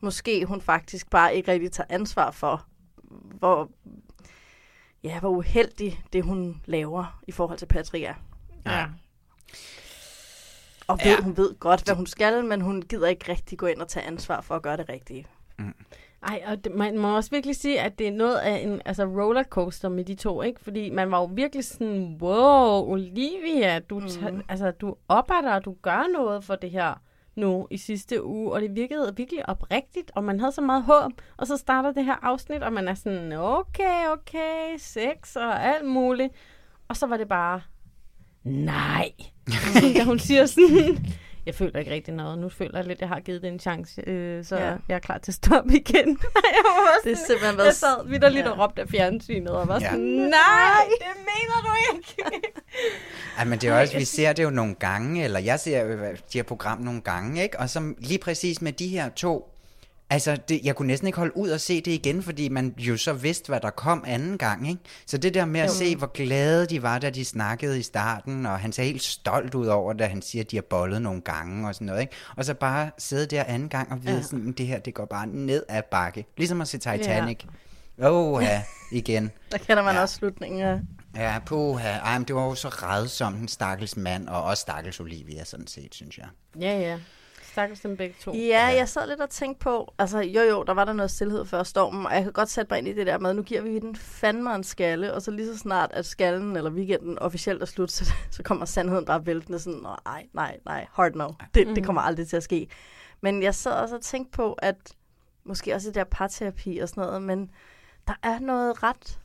måske 0.00 0.44
hun 0.44 0.60
faktisk 0.60 1.10
bare 1.10 1.36
ikke 1.36 1.52
rigtig 1.52 1.72
tager 1.72 1.86
ansvar 1.90 2.30
for, 2.30 2.66
hvor, 3.38 3.70
ja, 5.04 5.20
hvor 5.20 5.28
uheldig 5.28 6.00
det, 6.12 6.24
hun 6.24 6.62
laver 6.64 7.20
i 7.26 7.32
forhold 7.32 7.58
til 7.58 7.66
Patrick 7.66 8.04
er. 8.04 8.14
Ja. 8.66 8.86
Og 10.86 10.98
ved, 11.04 11.10
Ja. 11.10 11.22
hun 11.22 11.36
ved 11.36 11.54
godt, 11.58 11.84
hvad 11.84 11.94
hun 11.94 12.06
skal, 12.06 12.44
men 12.44 12.60
hun 12.60 12.82
gider 12.82 13.06
ikke 13.08 13.32
rigtig 13.32 13.58
gå 13.58 13.66
ind 13.66 13.80
og 13.80 13.88
tage 13.88 14.06
ansvar 14.06 14.40
for 14.40 14.54
at 14.54 14.62
gøre 14.62 14.76
det 14.76 14.88
rigtige. 14.88 15.26
Ej, 16.22 16.42
og 16.46 16.64
det, 16.64 16.74
man 16.74 16.98
må 16.98 17.16
også 17.16 17.30
virkelig 17.30 17.56
sige, 17.56 17.80
at 17.80 17.98
det 17.98 18.08
er 18.08 18.12
noget 18.12 18.36
af 18.36 18.58
en 18.58 18.82
altså 18.84 19.04
rollercoaster 19.04 19.88
med 19.88 20.04
de 20.04 20.14
to, 20.14 20.42
ikke? 20.42 20.60
Fordi 20.60 20.90
man 20.90 21.10
var 21.10 21.18
jo 21.18 21.24
virkelig 21.24 21.64
sådan, 21.64 22.18
wow, 22.20 22.90
Olivia, 22.92 23.78
du, 23.78 23.98
mm. 23.98 24.42
altså, 24.48 24.70
du 24.70 24.96
oparbejder, 25.08 25.54
og 25.54 25.64
du 25.64 25.76
gør 25.82 26.12
noget 26.12 26.44
for 26.44 26.54
det 26.54 26.70
her 26.70 27.00
nu 27.36 27.66
i 27.70 27.76
sidste 27.76 28.24
uge, 28.24 28.52
og 28.52 28.60
det 28.60 28.74
virkede 28.76 29.14
virkelig 29.16 29.48
oprigtigt, 29.48 30.10
og 30.14 30.24
man 30.24 30.40
havde 30.40 30.52
så 30.52 30.60
meget 30.60 30.82
håb, 30.82 31.12
og 31.36 31.46
så 31.46 31.56
starter 31.56 31.92
det 31.92 32.04
her 32.04 32.16
afsnit, 32.22 32.62
og 32.62 32.72
man 32.72 32.88
er 32.88 32.94
sådan, 32.94 33.32
okay, 33.32 34.08
okay, 34.12 34.76
sex 34.78 35.36
og 35.36 35.64
alt 35.64 35.86
muligt, 35.86 36.32
og 36.88 36.96
så 36.96 37.06
var 37.06 37.16
det 37.16 37.28
bare, 37.28 37.60
nej. 38.44 39.12
da 39.96 40.04
hun 40.04 40.18
siger 40.18 40.46
sådan, 40.46 41.06
jeg 41.46 41.54
føler 41.54 41.78
ikke 41.78 41.90
rigtig 41.90 42.14
noget, 42.14 42.38
nu 42.38 42.48
føler 42.48 42.78
jeg 42.78 42.86
lidt, 42.86 43.00
jeg 43.00 43.08
har 43.08 43.20
givet 43.20 43.42
det 43.42 43.48
en 43.48 43.60
chance, 43.60 44.08
øh, 44.08 44.44
så 44.44 44.56
Ja. 44.56 44.66
ja. 44.68 44.76
jeg 44.88 44.94
er 44.94 44.98
klar 44.98 45.18
til 45.18 45.30
at 45.30 45.34
stoppe 45.34 45.76
igen. 45.76 46.08
jeg 46.56 46.62
var 46.64 46.80
også 46.80 47.00
Det 47.04 47.12
er 47.12 47.16
sådan- 47.16 47.26
simpelthen 47.26 47.56
været... 47.56 47.66
jeg 47.66 47.74
sad 47.74 48.08
vidt 48.08 48.32
lidt 48.32 48.46
Ja. 48.46 48.50
og 48.50 48.58
råbte 48.58 48.82
af 48.82 48.88
fjernsynet 48.88 49.48
og 49.50 49.68
var 49.68 49.74
Ja. 49.80 49.90
sådan, 49.90 49.98
nej, 50.04 50.84
det 50.98 51.06
mener 51.16 51.56
du 51.66 51.96
ikke. 51.96 52.14
Ej, 53.38 53.44
men 53.44 53.58
det 53.58 53.68
er 53.68 53.80
også, 53.80 53.98
vi 53.98 54.04
ser 54.04 54.32
det 54.32 54.42
jo 54.42 54.50
nogle 54.50 54.74
gange, 54.74 55.24
eller 55.24 55.40
jeg 55.40 55.60
ser 55.60 55.80
jo 55.84 55.98
de 56.32 56.38
her 56.38 56.42
program 56.42 56.78
nogle 56.80 57.00
gange, 57.00 57.42
ikke? 57.42 57.60
Og 57.60 57.70
som 57.70 57.96
lige 57.98 58.18
præcis 58.18 58.62
med 58.62 58.72
de 58.72 58.88
her 58.88 59.08
to, 59.08 59.48
altså 60.10 60.36
det, 60.48 60.60
jeg 60.64 60.76
kunne 60.76 60.86
næsten 60.86 61.06
ikke 61.06 61.18
holde 61.18 61.36
ud 61.36 61.48
og 61.48 61.60
se 61.60 61.80
det 61.80 61.90
igen, 61.90 62.22
fordi 62.22 62.48
man 62.48 62.74
jo 62.78 62.96
så 62.96 63.12
vidste, 63.12 63.48
hvad 63.48 63.60
der 63.60 63.70
kom 63.70 64.04
anden 64.06 64.38
gang, 64.38 64.68
ikke? 64.68 64.80
Så 65.06 65.18
det 65.18 65.34
der 65.34 65.44
med 65.44 65.60
at 65.60 65.70
se, 65.70 65.96
hvor 65.96 66.06
glade 66.06 66.66
de 66.66 66.82
var, 66.82 66.98
da 66.98 67.10
de 67.10 67.24
snakkede 67.24 67.78
i 67.78 67.82
starten, 67.82 68.46
og 68.46 68.58
han 68.60 68.72
ser 68.72 68.82
helt 68.82 69.02
stolt 69.02 69.54
ud 69.54 69.66
over, 69.66 69.92
da 69.92 70.06
han 70.06 70.22
siger, 70.22 70.44
at 70.44 70.50
de 70.50 70.56
har 70.56 70.62
bollet 70.70 71.02
nogle 71.02 71.20
gange 71.20 71.68
og 71.68 71.74
sådan 71.74 71.86
noget, 71.86 72.00
ikke? 72.00 72.12
Og 72.36 72.44
så 72.44 72.54
bare 72.54 72.90
sidde 72.98 73.26
der 73.26 73.44
anden 73.44 73.68
gang 73.68 73.92
og 73.92 74.04
vide 74.04 74.16
ja. 74.16 74.22
sådan, 74.22 74.52
det 74.52 74.66
her, 74.66 74.78
det 74.78 74.94
går 74.94 75.04
bare 75.04 75.26
ned 75.26 75.62
ad 75.68 75.82
bakke. 75.90 76.26
Ligesom 76.36 76.60
at 76.60 76.68
se 76.68 76.78
Titanic. 76.78 77.38
Åh, 78.02 78.32
oh, 78.32 78.42
ja, 78.42 78.62
igen. 78.92 79.30
Der 79.52 79.58
kender 79.58 79.82
man 79.82 79.94
Ja. 79.94 80.02
også 80.02 80.14
slutningen 80.14 80.60
af... 80.62 80.80
Ja, 81.16 81.38
puha. 81.46 81.88
Ej, 81.88 82.18
men 82.18 82.28
det 82.28 82.36
var 82.36 82.44
jo 82.44 82.54
så 82.54 82.68
redsomt, 82.68 83.36
en 83.36 83.48
stakkels 83.48 83.96
mand, 83.96 84.28
og 84.28 84.42
også 84.42 84.60
stakkels 84.60 85.00
Olivia, 85.00 85.44
sådan 85.44 85.66
set, 85.66 85.94
synes 85.94 86.18
jeg. 86.18 86.26
Ja, 86.60 86.78
ja. 86.78 86.98
Stakkels 87.56 87.80
dem 87.80 87.96
begge 87.96 88.14
to. 88.20 88.32
Ja, 88.34 88.64
jeg 88.64 88.88
sad 88.88 89.08
lidt 89.08 89.20
og 89.20 89.30
tænkte 89.30 89.58
på, 89.64 89.94
altså 89.98 90.18
jo 90.20 90.40
jo, 90.42 90.62
der 90.62 90.74
var 90.74 90.84
der 90.84 90.92
noget 90.92 91.10
stillhed 91.10 91.44
før 91.44 91.62
stormen, 91.62 92.06
og 92.06 92.14
jeg 92.14 92.22
kan 92.22 92.32
godt 92.32 92.48
sætte 92.50 92.70
mig 92.70 92.78
ind 92.78 92.88
i 92.88 92.92
det 92.92 93.06
der 93.06 93.18
med, 93.18 93.34
nu 93.34 93.42
giver 93.42 93.60
vi 93.62 93.78
den 93.78 93.96
fandme 93.96 94.54
en 94.54 94.64
skalle, 94.64 95.14
og 95.14 95.22
så 95.22 95.30
lige 95.30 95.46
så 95.46 95.58
snart, 95.58 95.90
at 95.92 96.06
skallen 96.06 96.56
eller 96.56 96.70
weekenden 96.70 97.18
officielt 97.18 97.62
er 97.62 97.66
slut, 97.66 97.90
så, 97.98 98.12
så 98.30 98.42
kommer 98.42 98.64
sandheden 98.64 99.04
bare 99.04 99.26
væltende 99.26 99.58
sådan, 99.58 99.78
"Nå, 99.78 99.96
nej, 100.04 100.26
nej, 100.32 100.58
nej, 100.64 100.86
hard 100.92 101.14
no, 101.14 101.28
det, 101.54 101.66
det 101.76 101.84
kommer 101.84 102.02
aldrig 102.02 102.28
til 102.28 102.36
at 102.36 102.42
ske. 102.42 102.68
Men 103.20 103.42
jeg 103.42 103.54
sad 103.54 103.72
også 103.72 103.94
og 103.94 104.02
tænkte 104.02 104.36
på, 104.36 104.52
at 104.52 104.76
måske 105.44 105.74
også 105.74 105.86
det 105.88 105.94
der 105.94 106.04
parterapi 106.04 106.78
og 106.78 106.88
sådan 106.88 107.04
noget, 107.04 107.22
men 107.22 107.50
der 108.06 108.14
er 108.22 108.38
noget 108.38 108.82
ret... 108.82 109.20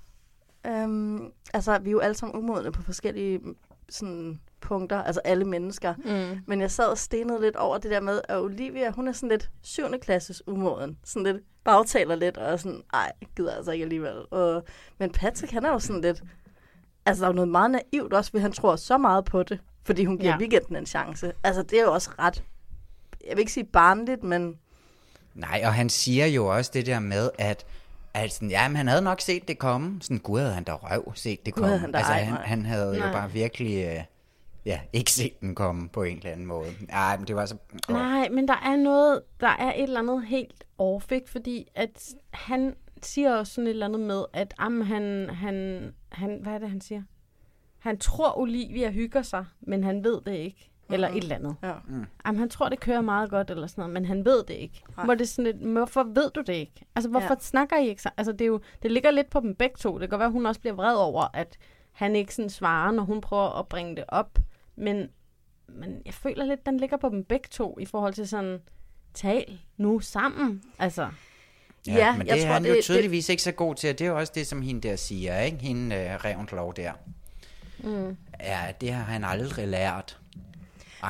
Øhm, 0.67 1.31
altså, 1.53 1.79
vi 1.79 1.89
er 1.89 1.91
jo 1.91 1.99
alle 1.99 2.15
sammen 2.15 2.39
umodne 2.39 2.71
på 2.71 2.81
forskellige 2.81 3.39
sådan, 3.89 4.41
punkter, 4.61 5.03
altså 5.03 5.21
alle 5.25 5.45
mennesker. 5.45 5.93
Mm. 6.05 6.39
Men 6.47 6.61
jeg 6.61 6.71
sad 6.71 6.85
og 6.85 6.97
stenede 6.97 7.41
lidt 7.41 7.55
over 7.55 7.77
det 7.77 7.91
der 7.91 7.99
med, 7.99 8.21
at 8.29 8.37
Olivia, 8.39 8.91
hun 8.91 9.07
er 9.07 9.11
sådan 9.11 9.29
lidt 9.29 9.49
7. 9.61 9.83
klasses 10.01 10.47
umoden. 10.47 10.97
Sådan 11.03 11.23
lidt 11.23 11.37
bagtaler 11.63 12.15
lidt, 12.15 12.37
og 12.37 12.59
sådan, 12.59 12.81
ej, 12.93 13.11
gider 13.35 13.55
altså 13.55 13.71
ikke 13.71 13.83
alligevel. 13.83 14.13
Og, 14.31 14.63
men 14.99 15.11
Patrick, 15.11 15.53
han 15.53 15.65
er 15.65 15.69
jo 15.69 15.79
sådan 15.79 16.01
lidt, 16.01 16.23
altså 17.05 17.21
der 17.21 17.27
er 17.27 17.31
jo 17.31 17.35
noget 17.35 17.49
meget 17.49 17.71
naivt 17.71 18.13
også, 18.13 18.31
ved 18.33 18.41
han 18.41 18.51
tror 18.51 18.75
så 18.75 18.97
meget 18.97 19.25
på 19.25 19.43
det, 19.43 19.59
fordi 19.83 20.05
hun 20.05 20.17
giver 20.17 20.29
Ja. 20.29 20.35
ja. 20.35 20.39
weekenden 20.39 20.75
en 20.75 20.85
chance. 20.85 21.31
Altså 21.43 21.63
det 21.63 21.79
er 21.79 21.83
jo 21.83 21.93
også 21.93 22.09
ret, 22.19 22.43
jeg 23.27 23.31
vil 23.31 23.39
ikke 23.39 23.51
sige 23.51 23.63
barnligt, 23.63 24.23
men 24.23 24.55
Nej, 25.35 25.61
og 25.65 25.73
han 25.73 25.89
siger 25.89 26.25
jo 26.25 26.45
også 26.57 26.71
det 26.73 26.85
der 26.85 26.99
med, 26.99 27.29
at 27.37 27.65
at 28.13 28.33
sådan, 28.33 28.49
jamen, 28.49 28.75
han 28.75 28.87
havde 28.87 29.01
nok 29.01 29.21
set 29.21 29.47
det 29.47 29.57
komme. 29.59 30.01
Sådan, 30.01 30.17
gud 30.17 30.39
havde 30.39 30.53
han 30.53 30.63
da 30.63 30.73
røv 30.73 31.11
set 31.15 31.45
det 31.45 31.53
komme. 31.53 31.73
altså, 31.97 32.11
han, 32.13 32.33
han 32.33 32.65
havde 32.65 32.97
Nej. 32.97 33.07
jo 33.07 33.13
bare 33.13 33.31
virkelig, 33.31 33.85
øh, 33.85 34.03
ja, 34.65 34.79
ikke 34.93 35.11
set 35.11 35.41
den 35.41 35.55
komme 35.55 35.89
på 35.89 36.03
en 36.03 36.17
eller 36.17 36.29
anden 36.31 36.45
måde. 36.45 36.67
Ej, 36.89 37.17
men 37.17 37.27
det 37.27 37.35
var 37.35 37.45
så... 37.45 37.55
Åh. 37.89 37.95
Nej, 37.95 38.29
men 38.29 38.47
der 38.47 38.55
er 38.65 38.75
noget, 38.75 39.21
der 39.39 39.47
er 39.47 39.73
et 39.73 39.83
eller 39.83 39.99
andet 39.99 40.25
helt 40.25 40.63
off, 40.77 41.11
ikke? 41.11 41.29
fordi 41.29 41.67
at 41.75 42.13
han 42.31 42.75
siger 43.01 43.35
også 43.35 43.53
sådan 43.53 43.67
et 43.67 43.71
eller 43.71 43.85
andet 43.85 43.99
med, 44.01 44.25
at 44.33 44.53
am, 44.57 44.81
han, 44.81 45.29
han, 45.29 45.89
han, 46.11 46.39
hvad 46.43 46.53
er 46.53 46.57
det, 46.57 46.69
han 46.69 46.81
siger? 46.81 47.03
Han 47.79 47.97
tror, 47.97 48.37
Olivia 48.39 48.91
hygger 48.91 49.21
sig, 49.21 49.45
men 49.61 49.83
han 49.83 50.03
ved 50.03 50.21
det 50.25 50.33
ikke. 50.35 50.67
Eller 50.89 51.07
et 51.07 51.17
eller 51.17 51.35
andet. 51.35 51.55
Ja. 51.63 51.73
Mm. 51.87 52.05
Jamen, 52.25 52.39
han 52.39 52.49
tror, 52.49 52.69
det 52.69 52.79
kører 52.79 53.01
meget 53.01 53.29
godt, 53.29 53.49
eller 53.49 53.67
sådan 53.67 53.81
noget, 53.81 53.93
men 53.93 54.05
han 54.05 54.25
ved 54.25 54.43
det 54.43 54.53
ikke. 54.53 54.81
Nej. 54.97 55.05
Hvor 55.05 55.13
det 55.15 55.21
er 55.21 55.27
sådan 55.27 55.43
lidt, 55.51 55.61
"Men 55.61 55.73
hvorfor 55.73 56.03
ved 56.03 56.31
du 56.35 56.41
det 56.41 56.53
ikke? 56.53 56.85
Altså, 56.95 57.09
hvorfor 57.09 57.25
Ja. 57.27 57.33
ja. 57.33 57.39
snakker 57.39 57.77
I 57.77 57.87
ikke? 57.89 58.01
så- 58.01 58.09
Altså, 58.17 58.31
det, 58.31 58.41
er 58.41 58.45
jo, 58.45 58.59
det 58.83 58.91
ligger 58.91 59.11
lidt 59.11 59.29
på 59.29 59.39
dem 59.39 59.55
begge 59.55 59.75
to. 59.77 59.99
Det 59.99 60.09
kan 60.09 60.19
være, 60.19 60.25
at 60.25 60.31
hun 60.31 60.45
også 60.45 60.61
bliver 60.61 60.73
vred 60.73 60.95
over, 60.95 61.23
at 61.33 61.57
han 61.91 62.15
ikke 62.15 62.35
sådan 62.35 62.49
svarer, 62.49 62.91
når 62.91 63.03
hun 63.03 63.21
prøver 63.21 63.59
at 63.59 63.67
bringe 63.67 63.95
det 63.95 64.03
op. 64.07 64.39
Men, 64.75 65.07
men 65.67 66.01
jeg 66.05 66.13
føler 66.13 66.45
lidt, 66.45 66.65
den 66.65 66.77
ligger 66.77 66.97
på 66.97 67.09
dem 67.09 67.23
begge 67.23 67.47
to, 67.51 67.77
i 67.79 67.85
forhold 67.85 68.13
til 68.13 68.27
sådan, 68.27 68.59
tal 69.13 69.59
nu 69.77 69.99
sammen. 69.99 70.61
Altså, 70.79 71.09
Ja, 71.87 71.93
Ja, 71.93 72.17
men 72.17 72.27
jeg 72.27 72.35
det 72.35 72.43
er 72.43 72.47
tror, 72.47 72.53
han 72.53 72.63
jo 72.65 72.69
det- 72.69 72.75
det- 72.75 72.83
tydeligvis 72.83 73.29
ikke 73.29 73.43
så 73.43 73.51
god 73.51 73.75
til, 73.75 73.89
og 73.89 73.99
det 73.99 74.05
er 74.05 74.09
jo 74.11 74.17
også 74.17 74.31
det, 74.35 74.47
som 74.47 74.61
hende 74.61 74.87
der 74.87 74.95
siger, 74.95 75.39
ikke? 75.39 75.57
Hende 75.57 75.95
øh, 75.95 76.15
Revendlov 76.15 76.73
der. 76.75 76.91
mm. 77.83 78.17
Ja, 78.39 78.59
det 78.81 78.91
har 78.91 79.03
han 79.03 79.23
aldrig 79.23 79.67
lært. 79.67 80.19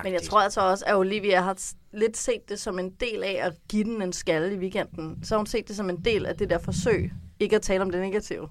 Men 0.03 0.13
jeg 0.13 0.21
tror 0.21 0.39
altså 0.41 0.61
også, 0.61 0.85
at 0.85 0.95
Olivia 0.95 1.41
har 1.41 1.57
lidt 1.93 2.17
set 2.17 2.49
det 2.49 2.59
som 2.59 2.79
en 2.79 2.89
del 2.89 3.23
af 3.23 3.39
at 3.41 3.53
give 3.69 3.83
den 3.83 4.01
en 4.01 4.13
skalle 4.13 4.53
i 4.55 4.57
weekenden. 4.57 5.19
Så 5.23 5.33
har 5.35 5.37
hun 5.39 5.45
set 5.45 5.67
det 5.67 5.75
som 5.75 5.89
en 5.89 6.05
del 6.05 6.25
af 6.25 6.35
det 6.37 6.49
der 6.49 6.57
forsøg, 6.57 7.11
ikke 7.39 7.55
at 7.55 7.61
tale 7.61 7.81
om 7.81 7.91
det 7.91 8.01
negative. 8.01 8.49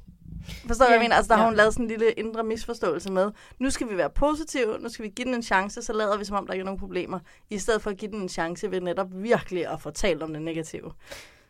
Forstår 0.67 0.85
du, 0.85 0.89
hvad 0.89 0.99
jeg 0.99 1.05
mener? 1.05 1.17
Altså, 1.17 1.29
der 1.29 1.35
har 1.35 1.43
ja. 1.45 1.49
hun 1.49 1.57
lavet 1.57 1.73
sådan 1.73 1.85
en 1.85 1.89
lille 1.91 2.13
indre 2.13 2.45
misforståelse 2.45 3.13
med, 3.13 3.31
nu 3.59 3.71
skal 3.71 3.91
vi 3.91 3.97
være 3.97 4.11
positive, 4.11 4.79
nu 4.79 4.89
skal 4.89 5.05
vi 5.05 5.09
give 5.09 5.25
den 5.25 5.35
en 5.35 5.43
chance, 5.43 5.83
så 5.83 5.93
lader 5.93 6.19
vi 6.19 6.25
som 6.25 6.37
om, 6.37 6.47
der 6.47 6.53
ikke 6.55 6.63
er 6.63 6.65
nogen 6.65 6.81
problemer, 6.81 7.19
i 7.51 7.59
stedet 7.59 7.83
for 7.83 7.91
at 7.91 7.97
give 7.97 8.11
den 8.11 8.21
en 8.21 8.29
chance 8.29 8.71
ved 8.71 8.81
netop 8.81 9.09
virkelig 9.13 9.67
at 9.67 9.81
få 9.81 9.91
talt 9.91 10.23
om 10.23 10.33
det 10.33 10.43
negative. 10.43 10.93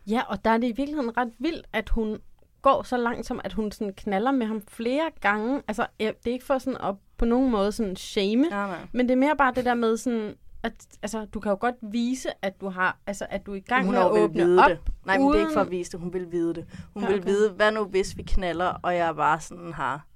Ja, 0.06 0.22
og 0.28 0.44
der 0.44 0.50
er 0.50 0.58
det 0.58 0.66
i 0.66 0.72
virkeligheden 0.72 1.16
ret 1.16 1.32
vildt, 1.38 1.66
at 1.72 1.88
hun 1.88 2.18
går 2.62 2.82
så 2.82 2.96
langt 2.96 3.26
som, 3.26 3.40
at 3.44 3.52
hun 3.52 3.72
sådan 3.72 3.92
knaller 3.94 4.30
med 4.30 4.46
ham 4.46 4.62
flere 4.68 5.10
gange. 5.20 5.62
Altså, 5.68 5.86
det 5.98 6.08
er 6.26 6.30
ikke 6.30 6.44
for 6.44 6.58
sådan 6.58 6.80
at 6.82 6.94
på 7.18 7.24
nogen 7.24 7.50
måde 7.50 7.72
sådan 7.72 7.96
shame, 7.96 8.44
Ja, 8.50 8.66
nej. 8.66 8.78
men 8.92 9.08
det 9.08 9.12
er 9.12 9.16
mere 9.18 9.36
bare 9.36 9.52
det 9.56 9.64
der 9.64 9.74
med 9.74 9.96
sådan, 9.96 10.34
at 10.62 10.72
altså, 11.02 11.24
du 11.24 11.40
kan 11.40 11.50
jo 11.50 11.56
godt 11.60 11.74
vise, 11.82 12.28
at 12.42 12.60
du 12.60 12.68
har, 12.68 12.98
altså, 13.06 13.26
at 13.30 13.46
du 13.46 13.52
er 13.52 13.56
i 13.56 13.60
gang 13.60 13.84
hun 13.84 13.94
med 13.94 14.02
at 14.02 14.10
åbne 14.10 14.44
vide 14.44 14.62
op. 14.64 14.70
det. 14.70 14.78
Nej, 15.06 15.18
men 15.18 15.28
det 15.28 15.36
er 15.36 15.40
ikke 15.40 15.52
for 15.52 15.60
at 15.60 15.70
vise 15.70 15.92
det. 15.92 16.00
Hun 16.00 16.12
vil 16.12 16.32
vide 16.32 16.54
det. 16.54 16.66
Hun 16.94 17.02
Ja, 17.02 17.08
ja, 17.08 17.12
vil 17.14 17.22
okay. 17.22 17.30
vide, 17.30 17.50
hvad 17.50 17.72
nu 17.72 17.84
hvis 17.84 18.16
vi 18.16 18.22
knaller, 18.22 18.66
og 18.82 18.96
jeg 18.96 19.16
bare 19.16 19.40
sådan 19.40 19.72
har 19.72 20.06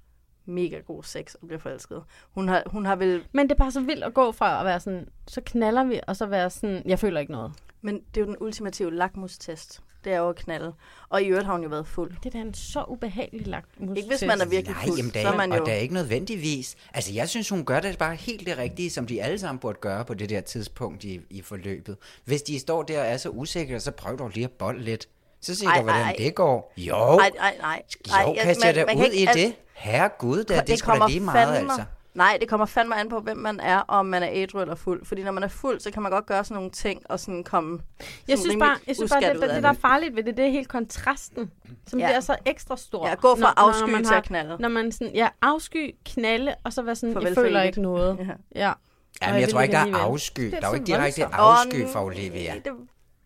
mega 0.45 0.79
god 0.79 1.03
sex 1.03 1.33
og 1.33 1.47
bliver 1.47 1.59
forelsket. 1.59 2.03
Hun 2.31 2.47
har, 2.47 2.63
hun 2.65 2.85
har 2.85 2.95
vel... 2.95 3.23
Men 3.31 3.49
det 3.49 3.51
er 3.51 3.57
bare 3.57 3.71
så 3.71 3.81
vildt 3.81 4.03
at 4.03 4.13
gå 4.13 4.31
fra 4.31 4.59
at 4.59 4.65
være 4.65 4.79
sådan, 4.79 5.07
så 5.27 5.41
knaller 5.45 5.83
vi, 5.83 5.99
og 6.07 6.15
så 6.15 6.25
være 6.25 6.49
sådan, 6.49 6.81
jeg 6.85 6.99
føler 6.99 7.19
ikke 7.19 7.31
noget. 7.31 7.51
Men 7.81 7.95
det 7.95 8.21
er 8.21 8.21
jo 8.21 8.27
den 8.27 8.37
ultimative 8.39 8.91
lakmustest. 8.95 9.81
Det 10.05 10.13
er 10.13 10.17
jo 10.17 10.29
at 10.29 10.35
knalde. 10.35 10.73
Og 11.09 11.23
i 11.23 11.25
øvrigt 11.25 11.45
har 11.45 11.53
hun 11.53 11.63
jo 11.63 11.69
været 11.69 11.87
fuld. 11.87 12.11
Det 12.23 12.35
er 12.35 12.39
da 12.39 12.45
en 12.45 12.53
så 12.53 12.83
ubehagelig 12.87 13.47
lagt 13.47 13.69
Ikke 13.95 14.09
hvis 14.09 14.23
man 14.27 14.41
er 14.41 14.45
virkelig 14.45 14.75
Nej, 14.75 14.85
fuld, 14.85 14.97
jamen, 14.97 15.13
det 15.13 15.21
så 15.21 15.27
er, 15.27 15.37
man 15.37 15.51
og 15.51 15.57
jo... 15.57 15.65
det 15.65 15.73
er 15.73 15.77
ikke 15.77 15.93
nødvendigvis. 15.93 16.75
Altså, 16.93 17.13
jeg 17.13 17.29
synes, 17.29 17.49
hun 17.49 17.65
gør 17.65 17.79
det 17.79 17.97
bare 17.97 18.15
helt 18.15 18.45
det 18.47 18.57
rigtige, 18.57 18.89
som 18.89 19.07
de 19.07 19.23
alle 19.23 19.39
sammen 19.39 19.59
burde 19.59 19.77
gøre 19.81 20.05
på 20.05 20.13
det 20.13 20.29
der 20.29 20.41
tidspunkt 20.41 21.03
i, 21.03 21.19
i 21.29 21.41
forløbet. 21.41 21.97
Hvis 22.25 22.41
de 22.41 22.59
står 22.59 22.83
der 22.83 22.99
og 22.99 23.07
er 23.07 23.17
så 23.17 23.29
usikre, 23.29 23.79
så 23.79 23.91
prøv 23.91 24.17
dog 24.19 24.29
lige 24.29 24.43
at 24.43 24.51
bolle 24.51 24.83
lidt. 24.83 25.07
Så 25.41 25.55
se 25.55 25.65
Ej, 25.65 25.77
du, 25.77 25.83
hvordan 25.83 26.01
ej. 26.01 26.15
det 26.17 26.35
går. 26.35 26.73
Jo, 26.77 27.15
Nej, 27.15 27.31
nej, 27.35 27.55
nej. 27.61 27.83
jo, 28.07 28.35
kast 28.43 28.65
jer 28.65 28.71
da 28.71 28.85
ud 28.95 29.11
i 29.13 29.25
det. 29.25 29.55
Herregud, 29.73 30.37
det, 30.37 30.49
det, 30.49 30.67
det 30.67 30.85
da 30.85 31.07
lige 31.07 31.19
meget, 31.19 31.57
altså. 31.57 31.83
Nej, 32.15 32.37
det 32.41 32.49
kommer 32.49 32.65
fandme 32.65 32.95
an 32.99 33.09
på, 33.09 33.19
hvem 33.19 33.37
man 33.37 33.59
er, 33.59 33.77
og 33.79 33.97
om 33.99 34.05
man 34.05 34.23
er 34.23 34.29
ædru 34.31 34.61
eller 34.61 34.75
fuld. 34.75 35.05
Fordi 35.05 35.23
når 35.23 35.31
man 35.31 35.43
er 35.43 35.47
fuld, 35.47 35.79
så 35.79 35.91
kan 35.91 36.01
man 36.03 36.11
godt 36.11 36.25
gøre 36.25 36.43
sådan 36.43 36.55
nogle 36.55 36.69
ting, 36.71 37.01
og 37.09 37.19
sådan 37.19 37.43
komme 37.43 37.79
Jeg 37.99 38.37
sådan 38.37 38.37
synes 38.51 38.55
bare, 38.59 38.77
jeg 38.87 38.95
synes 38.95 39.11
bare 39.11 39.21
det, 39.33 39.41
det, 39.41 39.49
det, 39.49 39.63
der 39.63 39.69
er 39.69 39.73
farligt 39.73 40.15
ved 40.15 40.23
det, 40.23 40.37
det 40.37 40.45
er 40.45 40.49
helt 40.49 40.67
kontrasten, 40.67 41.51
som 41.87 41.99
Ja. 41.99 42.07
bliver 42.07 42.19
så 42.19 42.35
ekstra 42.45 42.77
stor. 42.77 43.07
Ja, 43.07 43.13
gå 43.15 43.35
fra 43.35 43.39
når- 43.41 43.53
når 43.61 43.67
afsky 43.67 43.89
man 43.91 44.03
til 44.03 44.11
har- 44.13 44.17
at 44.21 44.23
knalde. 44.27 44.57
Når 44.59 44.69
man 44.69 44.91
sådan, 44.91 45.15
ja, 45.15 45.27
afsky, 45.41 45.95
knalde, 46.05 46.55
og 46.63 46.73
så 46.73 46.81
være 46.81 46.95
sådan, 46.95 47.13
Farvel 47.13 47.27
jeg 47.27 47.35
føler 47.35 47.61
ikke 47.61 47.81
noget. 47.81 48.17
Ja. 48.19 48.25
Ja. 48.67 48.73
Jamen, 49.21 49.35
Og 49.35 49.41
jeg 49.41 49.49
tror 49.49 49.61
ikke, 49.61 49.71
der 49.71 49.79
er 49.79 49.95
afsky. 49.97 50.41
Det 50.41 50.51
Der 50.51 50.57
er 50.61 50.67
jo 50.67 50.73
ikke 50.73 50.85
direkte 50.85 51.25
afsky 51.25 51.87
for 51.87 51.99
Olivia. 51.99 52.53
Det, 52.65 52.73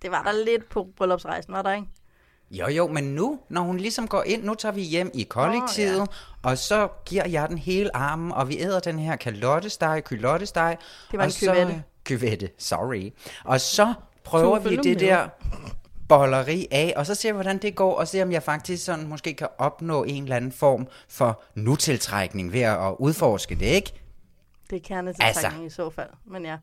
det 0.02 0.12
var 0.12 0.24
der 0.24 0.32
lidt 0.46 0.70
på 0.70 0.88
bryllupsrejsen, 0.98 1.54
var 1.54 1.62
der 1.62 1.74
ikke? 1.74 1.88
Jo, 2.52 2.68
jo, 2.68 2.88
men 2.88 3.04
nu, 3.04 3.40
når 3.50 3.62
hun 3.62 3.78
ligesom 3.78 4.08
går 4.08 4.24
ind, 4.24 4.44
nu 4.44 4.56
tager 4.56 4.74
vi 4.74 4.82
hjem 4.82 5.12
i 5.14 5.24
kollektivet, 5.24 6.02
oh, 6.02 6.08
ja. 6.44 6.50
og 6.50 6.58
så 6.58 6.88
giver 7.06 7.28
jeg 7.28 7.50
den 7.50 7.58
hele 7.58 7.96
armen, 7.96 8.32
og 8.32 8.50
vi 8.50 8.60
æder 8.60 8.80
den 8.80 9.00
her 9.00 9.16
kalottesteg, 9.16 10.04
kylottesteg. 10.06 10.78
Det 11.12 11.20
var 11.20 11.26
en 11.26 11.32
så, 11.32 11.40
kyvette. 11.40 11.84
Kyvette, 12.04 12.50
sorry. 12.58 13.12
Og 13.46 13.62
så 13.62 13.94
prøver 14.24 14.60
vi 14.60 14.76
det 14.76 15.00
der 15.00 15.28
bolleri 16.10 16.68
af, 16.72 16.94
og 16.96 17.06
så 17.06 17.16
ser 17.16 17.32
vi, 17.32 17.36
hvordan 17.36 17.58
det 17.58 17.76
går, 17.76 17.96
og 17.96 18.08
ser, 18.08 18.24
om 18.24 18.32
jeg 18.32 18.44
faktisk 18.44 18.86
sådan 18.86 19.08
måske 19.08 19.34
kan 19.34 19.48
opnå 19.58 20.04
en 20.04 20.24
eller 20.24 20.36
anden 20.36 20.52
form 20.52 20.88
for 21.10 21.44
nutiltrækning 21.56 22.54
ved 22.54 22.62
at 22.62 22.96
udforske 23.00 23.56
det, 23.56 23.66
ikke? 23.66 23.94
Det 24.70 24.76
er 24.76 24.80
kernetiltrækning 24.88 25.64
Altså. 25.64 25.84
i 25.84 25.86
så 25.86 25.90
fald, 25.90 26.10
men 26.26 26.46
ja. 26.46 26.58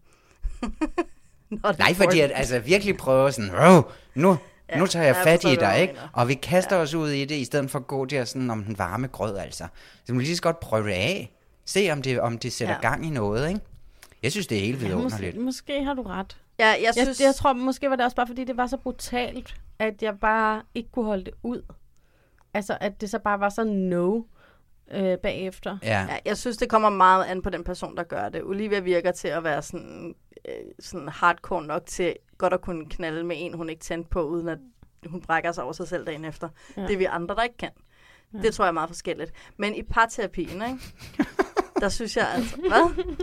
Nej, 1.78 1.94
fordi 1.94 2.20
at, 2.20 2.30
altså 2.34 2.58
virkelig 2.58 2.96
prøve 2.96 3.32
sådan, 3.32 3.82
nu, 4.14 4.36
Ja, 4.68 4.78
nu 4.78 4.86
tager 4.86 5.06
jeg 5.06 5.16
jeg 5.16 5.24
fat 5.24 5.44
i 5.52 5.56
dig, 5.56 5.80
ikke? 5.80 5.94
Og 6.12 6.28
vi 6.28 6.34
kaster 6.34 6.76
ja. 6.76 6.82
os 6.82 6.94
ud 6.94 7.10
i 7.10 7.24
det, 7.24 7.34
i 7.34 7.44
stedet 7.44 7.70
for 7.70 7.78
at 7.78 7.86
gå 7.86 8.04
der 8.04 8.24
sådan 8.24 8.50
om 8.50 8.64
den 8.64 8.78
varme 8.78 9.06
grød, 9.06 9.36
altså. 9.36 9.66
Så 10.04 10.12
må 10.14 10.20
lige 10.20 10.36
så 10.36 10.42
godt 10.42 10.60
prøve 10.60 10.86
det 10.86 10.92
af. 10.92 11.32
Se, 11.64 11.88
om 11.92 12.02
det, 12.02 12.20
om 12.20 12.38
det 12.38 12.52
sætter 12.52 12.74
Ja. 12.74 12.80
gang 12.80 13.06
i 13.06 13.10
noget, 13.10 13.48
ikke? 13.48 13.60
Jeg 14.22 14.32
synes, 14.32 14.46
det 14.46 14.58
er 14.58 14.62
helt 14.62 14.82
Ja, 14.82 14.86
vidunderligt. 14.86 15.36
måske, 15.36 15.40
måske 15.40 15.84
har 15.84 15.94
du 15.94 16.02
ret. 16.02 16.36
Ja, 16.58 16.66
jeg 16.66 16.92
synes... 16.92 17.20
jeg, 17.20 17.26
jeg 17.26 17.34
tror, 17.34 17.52
måske 17.52 17.90
var 17.90 17.96
det 17.96 18.04
også 18.04 18.16
bare, 18.16 18.26
fordi 18.26 18.44
det 18.44 18.56
var 18.56 18.66
så 18.66 18.76
brutalt, 18.76 19.54
at 19.78 20.02
jeg 20.02 20.14
bare 20.20 20.62
ikke 20.74 20.90
kunne 20.92 21.04
holde 21.04 21.24
det 21.24 21.34
ud. 21.42 21.62
Altså, 22.54 22.78
at 22.80 23.00
det 23.00 23.10
så 23.10 23.18
bare 23.18 23.40
var 23.40 23.48
så 23.48 23.64
no 23.64 24.22
øh, 24.90 25.18
bagefter. 25.18 25.78
Ja. 25.82 26.00
Ja, 26.10 26.16
jeg 26.24 26.36
synes, 26.36 26.56
det 26.56 26.68
kommer 26.68 26.90
meget 26.90 27.24
an 27.24 27.42
på 27.42 27.50
den 27.50 27.64
person, 27.64 27.96
der 27.96 28.02
gør 28.02 28.28
det. 28.28 28.42
Olivia 28.42 28.80
virker 28.80 29.12
til 29.12 29.28
at 29.28 29.44
være 29.44 29.62
sådan, 29.62 30.14
sådan 30.78 31.08
hardcore 31.08 31.62
nok 31.62 31.86
til 31.86 32.16
godt 32.38 32.52
at 32.52 32.60
kunne 32.60 32.86
knalde 32.86 33.24
med 33.24 33.36
en, 33.38 33.54
hun 33.54 33.70
ikke 33.70 33.82
tændte 33.82 34.10
på, 34.10 34.22
uden 34.22 34.48
at 34.48 34.58
hun 35.06 35.20
brækker 35.20 35.52
sig 35.52 35.64
over 35.64 35.72
sig 35.72 35.88
selv 35.88 36.06
dagen 36.06 36.24
efter. 36.24 36.48
Ja. 36.76 36.82
Det 36.82 36.92
er 36.92 36.96
vi 36.98 37.04
andre, 37.04 37.34
der 37.34 37.42
ikke 37.42 37.56
kan. 37.56 37.70
Ja. 38.34 38.38
Det 38.38 38.54
tror 38.54 38.64
jeg 38.64 38.68
er 38.68 38.72
meget 38.72 38.90
forskelligt. 38.90 39.32
Men 39.56 39.74
i 39.74 39.82
parterapien, 39.82 40.62
ikke? 40.62 40.78
der 41.80 41.88
synes 41.88 42.16
jeg 42.16 42.28
altså... 42.34 42.56
Hvad? 42.56 43.16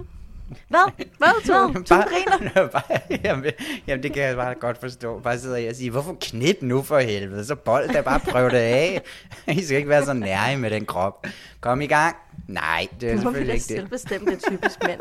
Hvad? 0.68 0.92
Hvad, 1.18 1.42
du? 1.48 1.74
Du 1.80 1.96
griner? 1.96 2.68
bare, 2.74 3.00
jamen, 3.24 3.52
jamen, 3.88 4.04
det 4.04 4.14
kan 4.14 4.24
jeg 4.24 4.36
bare 4.36 4.56
godt 4.56 4.78
forstå. 4.78 5.20
Bare 5.20 5.40
sidde 5.40 5.60
her 5.60 5.70
og 5.70 5.76
sige, 5.76 5.90
hvorfor 5.92 6.18
knip 6.22 6.58
nu 6.62 6.82
for 6.82 7.00
helvede? 7.00 7.46
Så 7.46 7.56
bold 7.56 7.90
da 7.94 8.02
bare 8.02 8.20
prøv 8.20 8.50
det 8.50 8.58
af. 8.58 9.02
I 9.48 9.64
skal 9.64 9.78
ikke 9.78 9.90
være 9.90 10.06
så 10.06 10.14
nære 10.14 10.58
med 10.58 10.70
den 10.70 10.86
krop. 10.86 11.26
Kom 11.62 11.82
i 11.82 11.88
gang. 11.88 12.16
Nej, 12.48 12.88
det 13.02 13.10
er 13.10 13.16
vi 13.16 13.22
selvfølgelig 13.22 13.54
ikke 13.54 13.66
det. 13.68 14.34
er 14.34 14.50
typisk 14.50 14.84
mænd. 14.88 15.00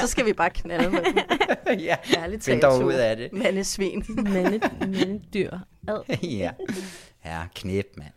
Så 0.00 0.06
skal 0.06 0.26
vi 0.26 0.32
bare 0.32 0.50
knalde 0.50 0.90
med 0.90 1.00
dem. 1.04 1.78
ja, 1.78 1.96
Ærligt 2.16 2.44
find 2.44 2.60
dog 2.60 2.84
ud 2.84 2.92
af 2.92 3.16
det. 3.16 3.32
Mandesvin. 3.32 4.04
Mande, 4.08 4.60
mandedyr. 4.80 5.50
Ad. 5.88 6.16
ja. 6.22 6.50
Ja, 7.24 7.40
knip, 7.54 7.86
mand. 7.96 8.10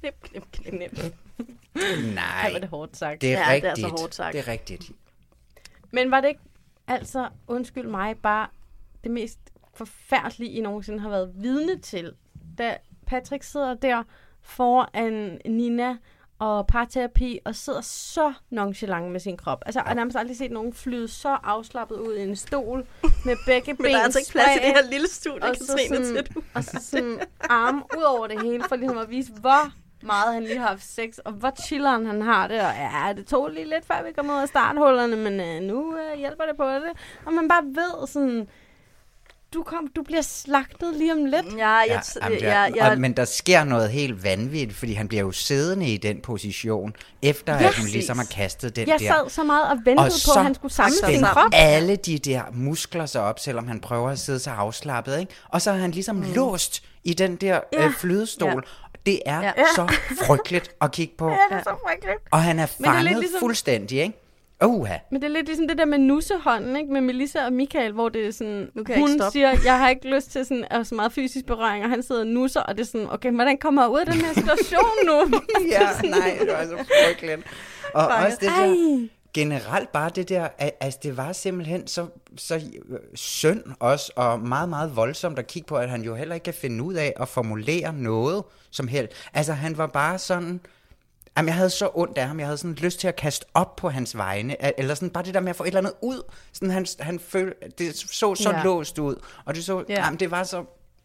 knip, 0.00 0.14
knip, 0.22 0.42
knip, 0.52 0.90
knip. 0.90 1.12
Nej, 2.14 2.54
det 2.60 2.68
hårdt 2.68 2.96
sagt. 2.96 3.20
det 3.20 3.34
er 3.34 3.38
Ja, 3.50 3.56
det 3.56 3.64
er 3.64 3.68
rigtigt. 3.70 3.78
så 3.88 3.88
hårdt 4.00 4.14
sagt. 4.14 4.32
Det 4.32 4.38
er 4.40 4.48
rigtigt. 4.48 4.90
Men 5.90 6.10
var 6.10 6.20
det 6.20 6.28
ikke, 6.28 6.40
altså, 6.86 7.28
undskyld 7.46 7.86
mig, 7.86 8.16
bare 8.16 8.46
det 9.04 9.10
mest 9.10 9.38
forfærdelige, 9.74 10.50
I 10.52 10.60
nogensinde 10.60 11.00
har 11.00 11.08
været 11.08 11.32
vidne 11.34 11.78
til, 11.78 12.12
da 12.58 12.76
Patrick 13.06 13.42
sidder 13.44 13.74
der 13.74 14.02
foran 14.42 15.40
Nina 15.46 15.96
og 16.38 16.66
parterapi, 16.66 17.38
og 17.44 17.54
sidder 17.54 17.80
så 17.80 18.32
nonchalant 18.50 19.12
med 19.12 19.20
sin 19.20 19.36
krop. 19.36 19.62
Altså, 19.66 19.80
jeg 19.80 19.84
har 19.86 19.94
nærmest 19.94 20.16
aldrig 20.16 20.36
set 20.36 20.50
nogen 20.50 20.72
flyde 20.72 21.08
så 21.08 21.28
afslappet 21.42 21.96
ud 21.96 22.14
i 22.16 22.22
en 22.22 22.36
stol, 22.36 22.86
med 23.24 23.36
begge 23.46 23.74
ben 23.74 23.82
Men 23.82 23.92
der 23.92 23.98
er 23.98 24.02
altså 24.02 24.18
ikke 24.18 24.30
plads 24.30 24.56
i 24.56 24.58
det 24.58 24.66
her 24.74 24.90
lille 24.90 25.08
studie, 25.08 25.42
og 25.50 25.56
så 25.56 25.66
Katrine, 25.76 26.06
sådan- 26.06 26.24
til 26.24 26.34
du. 26.34 26.42
Og 26.54 26.64
så 26.64 26.78
sådan 26.82 27.20
arme 27.40 27.82
ud 27.98 28.02
over 28.02 28.26
det 28.26 28.42
hele, 28.42 28.64
for 28.68 28.76
ligesom 28.76 28.98
at 28.98 29.10
vise, 29.10 29.32
hvor 29.32 29.72
meget 30.02 30.34
han 30.34 30.42
lige 30.42 30.58
har 30.58 30.68
haft 30.68 30.94
sex, 30.94 31.18
og 31.24 31.32
hvor 31.32 31.52
chilleren 31.66 32.06
han 32.06 32.22
har 32.22 32.48
det. 32.48 32.60
Og 32.60 32.72
ja, 32.78 33.12
det 33.16 33.26
tog 33.26 33.48
lige 33.50 33.64
lidt, 33.68 33.86
før 33.86 34.02
vi 34.06 34.12
kom 34.12 34.30
ud 34.30 34.42
af 34.42 34.48
starthullerne, 34.48 35.16
men 35.16 35.40
øh, 35.40 35.62
nu 35.62 35.96
øh, 35.96 36.18
hjælper 36.18 36.44
det 36.44 36.56
på 36.56 36.64
det. 36.64 36.92
Og 37.26 37.32
man 37.32 37.48
bare 37.48 37.62
ved 37.64 38.06
sådan, 38.08 38.48
du, 39.54 39.62
kom, 39.62 39.86
du 39.96 40.02
bliver 40.02 40.22
slagtet 40.22 40.96
lige 40.96 41.12
om 41.12 41.24
lidt. 41.24 41.58
Ja, 41.58 41.68
jeg, 41.68 42.02
Ja, 42.40 42.62
jamen, 42.62 42.74
der, 42.74 42.90
og, 42.90 42.98
men 42.98 43.12
der 43.12 43.24
sker 43.24 43.64
noget 43.64 43.90
helt 43.90 44.24
vanvittigt, 44.24 44.78
fordi 44.78 44.92
han 44.92 45.08
bliver 45.08 45.22
jo 45.22 45.32
siddende 45.32 45.86
i 45.86 45.96
den 45.96 46.20
position, 46.20 46.92
efter 47.22 47.54
Ja, 47.54 47.68
at 47.68 47.74
hun 47.76 47.86
ligesom 47.86 48.18
har 48.18 48.24
kastet 48.34 48.76
den 48.76 48.88
Jeg 48.88 48.98
der. 49.00 49.06
sad 49.06 49.30
så 49.30 49.42
meget 49.44 49.70
og 49.70 49.76
ventede 49.84 50.10
på, 50.26 50.38
at 50.38 50.44
han 50.44 50.54
skulle 50.54 50.72
samle 50.74 50.92
sin 50.94 51.22
krop. 51.24 51.50
alle 51.54 51.96
de 51.96 52.18
der 52.18 52.42
muskler 52.52 53.06
sig 53.06 53.22
op, 53.22 53.38
selvom 53.38 53.68
han 53.68 53.80
prøver 53.80 54.10
at 54.10 54.18
sidde 54.18 54.38
så 54.38 54.50
afslappet, 54.50 55.20
ikke? 55.20 55.32
Og 55.48 55.62
så 55.62 55.70
er 55.70 55.74
han 55.76 55.90
ligesom 55.90 56.16
mm. 56.16 56.32
låst 56.34 56.82
i 57.04 57.14
den 57.14 57.36
der 57.36 57.60
Ja. 57.72 57.84
øh, 57.86 57.92
flydestol. 57.92 58.48
Ja. 58.50 58.87
Det 59.08 59.20
er 59.26 59.42
Ja. 59.42 59.52
så 59.74 59.86
frygteligt 60.26 60.70
at 60.80 60.92
kigge 60.92 61.14
på. 61.18 61.28
Ja, 61.30 61.36
det 61.50 61.56
er 61.58 61.62
så 61.62 61.74
frygteligt. 61.88 62.18
Og 62.30 62.42
han 62.42 62.58
er 62.58 62.66
Men 62.78 62.84
det 62.84 62.88
er 62.90 62.92
lidt 62.94 63.04
fanget 63.06 63.18
ligesom- 63.20 63.40
fuldstændig, 63.40 63.98
ikke? 64.00 64.14
Uha. 64.64 64.94
Men 65.10 65.22
det 65.22 65.28
er 65.28 65.32
lidt 65.32 65.46
ligesom 65.46 65.68
det 65.68 65.78
der 65.78 65.84
med 65.84 65.98
nussehånden, 65.98 66.76
ikke? 66.76 66.92
Med 66.92 67.00
Melissa 67.00 67.44
og 67.44 67.52
Michael, 67.52 67.92
hvor 67.92 68.08
det 68.08 68.26
er 68.26 68.30
sådan, 68.32 68.70
Nu 68.74 68.84
kan 68.84 68.94
jeg 68.94 69.00
hun 69.00 69.08
ikke 69.10 69.18
stoppe. 69.22 69.32
siger, 69.32 69.50
jeg 69.64 69.78
har 69.78 69.88
ikke 69.88 70.08
lyst 70.16 70.30
til 70.32 70.44
sådan, 70.46 70.64
at 70.70 70.86
så 70.86 70.94
meget 70.94 71.12
fysisk 71.12 71.46
berøring, 71.46 71.84
og 71.84 71.90
han 71.90 72.02
sidder 72.02 72.20
og 72.20 72.26
nusser, 72.26 72.60
og 72.60 72.74
det 72.76 72.80
er 72.82 72.86
sådan, 72.86 73.06
okay, 73.10 73.30
hvordan 73.30 73.58
kommer 73.58 73.82
jeg 73.82 73.90
ud 73.90 73.98
af 73.98 74.06
den 74.06 74.14
her 74.14 74.32
situation 74.34 74.90
nu? 75.06 75.12
ja, 75.72 75.88
nej, 76.08 76.36
det 76.40 76.48
var 76.52 76.64
så 76.64 76.84
frygteligt. 77.06 77.40
Og 77.94 78.10
Fanget. 78.10 78.26
også 78.26 78.38
det 78.40 78.48
der, 78.48 79.08
generelt 79.34 79.92
bare 79.92 80.10
det 80.14 80.28
der, 80.28 80.48
at- 80.58 80.76
altså 80.80 80.98
det 81.02 81.16
var 81.16 81.32
simpelthen 81.32 81.86
så, 81.86 82.06
så 82.36 82.54
øh, 82.56 82.98
synd 83.14 83.62
også, 83.80 84.12
og 84.16 84.40
meget, 84.40 84.68
meget 84.68 84.96
voldsomt 84.96 85.38
at 85.38 85.46
kigge 85.46 85.66
på, 85.66 85.76
at 85.76 85.90
han 85.90 86.02
jo 86.02 86.14
heller 86.14 86.34
ikke 86.34 86.44
kan 86.44 86.54
finde 86.54 86.82
ud 86.84 86.94
af 86.94 87.12
at 87.20 87.28
formulere 87.28 87.92
noget 87.92 88.44
som 88.70 88.88
helst. 88.88 89.12
Altså 89.34 89.52
han 89.52 89.78
var 89.78 89.86
bare 89.86 90.18
sådan, 90.18 90.60
Jamen, 91.36 91.46
jeg 91.48 91.54
havde 91.54 91.70
så 91.70 91.90
ondt 91.94 92.18
af 92.18 92.26
ham. 92.26 92.38
Jeg 92.38 92.46
havde 92.46 92.58
sådan 92.58 92.74
lyst 92.74 93.00
til 93.00 93.08
at 93.08 93.16
kaste 93.16 93.46
op 93.54 93.76
på 93.76 93.88
hans 93.90 94.16
vegne. 94.16 94.78
Eller 94.80 94.94
sådan 94.94 95.10
bare 95.10 95.24
det 95.24 95.34
der 95.34 95.40
med 95.40 95.50
at 95.50 95.56
få 95.56 95.62
et 95.62 95.66
eller 95.66 95.80
andet 95.80 95.92
ud. 96.02 96.22
Sådan 96.52 96.70
han, 96.70 96.86
han 97.00 97.18
føl, 97.20 97.54
det 97.78 97.96
så 97.96 98.34
så 98.34 98.50
Ja. 98.50 98.62
låst 98.64 98.98
ud. 98.98 99.14
Og 99.44 99.54
det 99.54 99.64
så, 99.64 99.84
ja. 99.88 100.04
jamen, 100.04 100.20
det 100.20 100.30
var 100.30 100.42
så... 100.44 100.64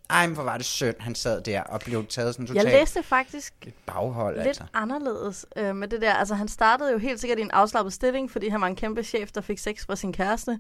Ej, 0.09 0.27
men 0.27 0.35
hvor 0.35 0.43
var 0.43 0.57
det 0.57 0.65
synd, 0.65 0.95
han 0.99 1.15
sad 1.15 1.41
der 1.41 1.61
og 1.61 1.79
blev 1.79 2.05
taget 2.05 2.35
sådan 2.35 2.47
Jeg 2.47 2.55
totalt 2.55 2.79
læste 2.79 3.03
faktisk 3.03 3.53
et 3.67 3.73
baghold, 3.85 4.35
lidt 4.37 4.47
altså. 4.47 4.63
anderledes 4.73 5.45
øh, 5.55 5.75
med 5.75 5.87
det 5.87 6.01
der. 6.01 6.13
Altså, 6.13 6.35
han 6.35 6.47
startede 6.47 6.91
jo 6.91 6.97
helt 6.97 7.19
sikkert 7.19 7.39
i 7.39 7.41
en 7.41 7.51
afslappet 7.51 7.93
stilling, 7.93 8.31
fordi 8.31 8.47
han 8.47 8.61
var 8.61 8.67
en 8.67 8.75
kæmpe 8.75 9.03
chef, 9.03 9.31
der 9.31 9.41
fik 9.41 9.57
sex 9.59 9.85
fra 9.85 9.95
sin 9.95 10.13
kæreste. 10.13 10.59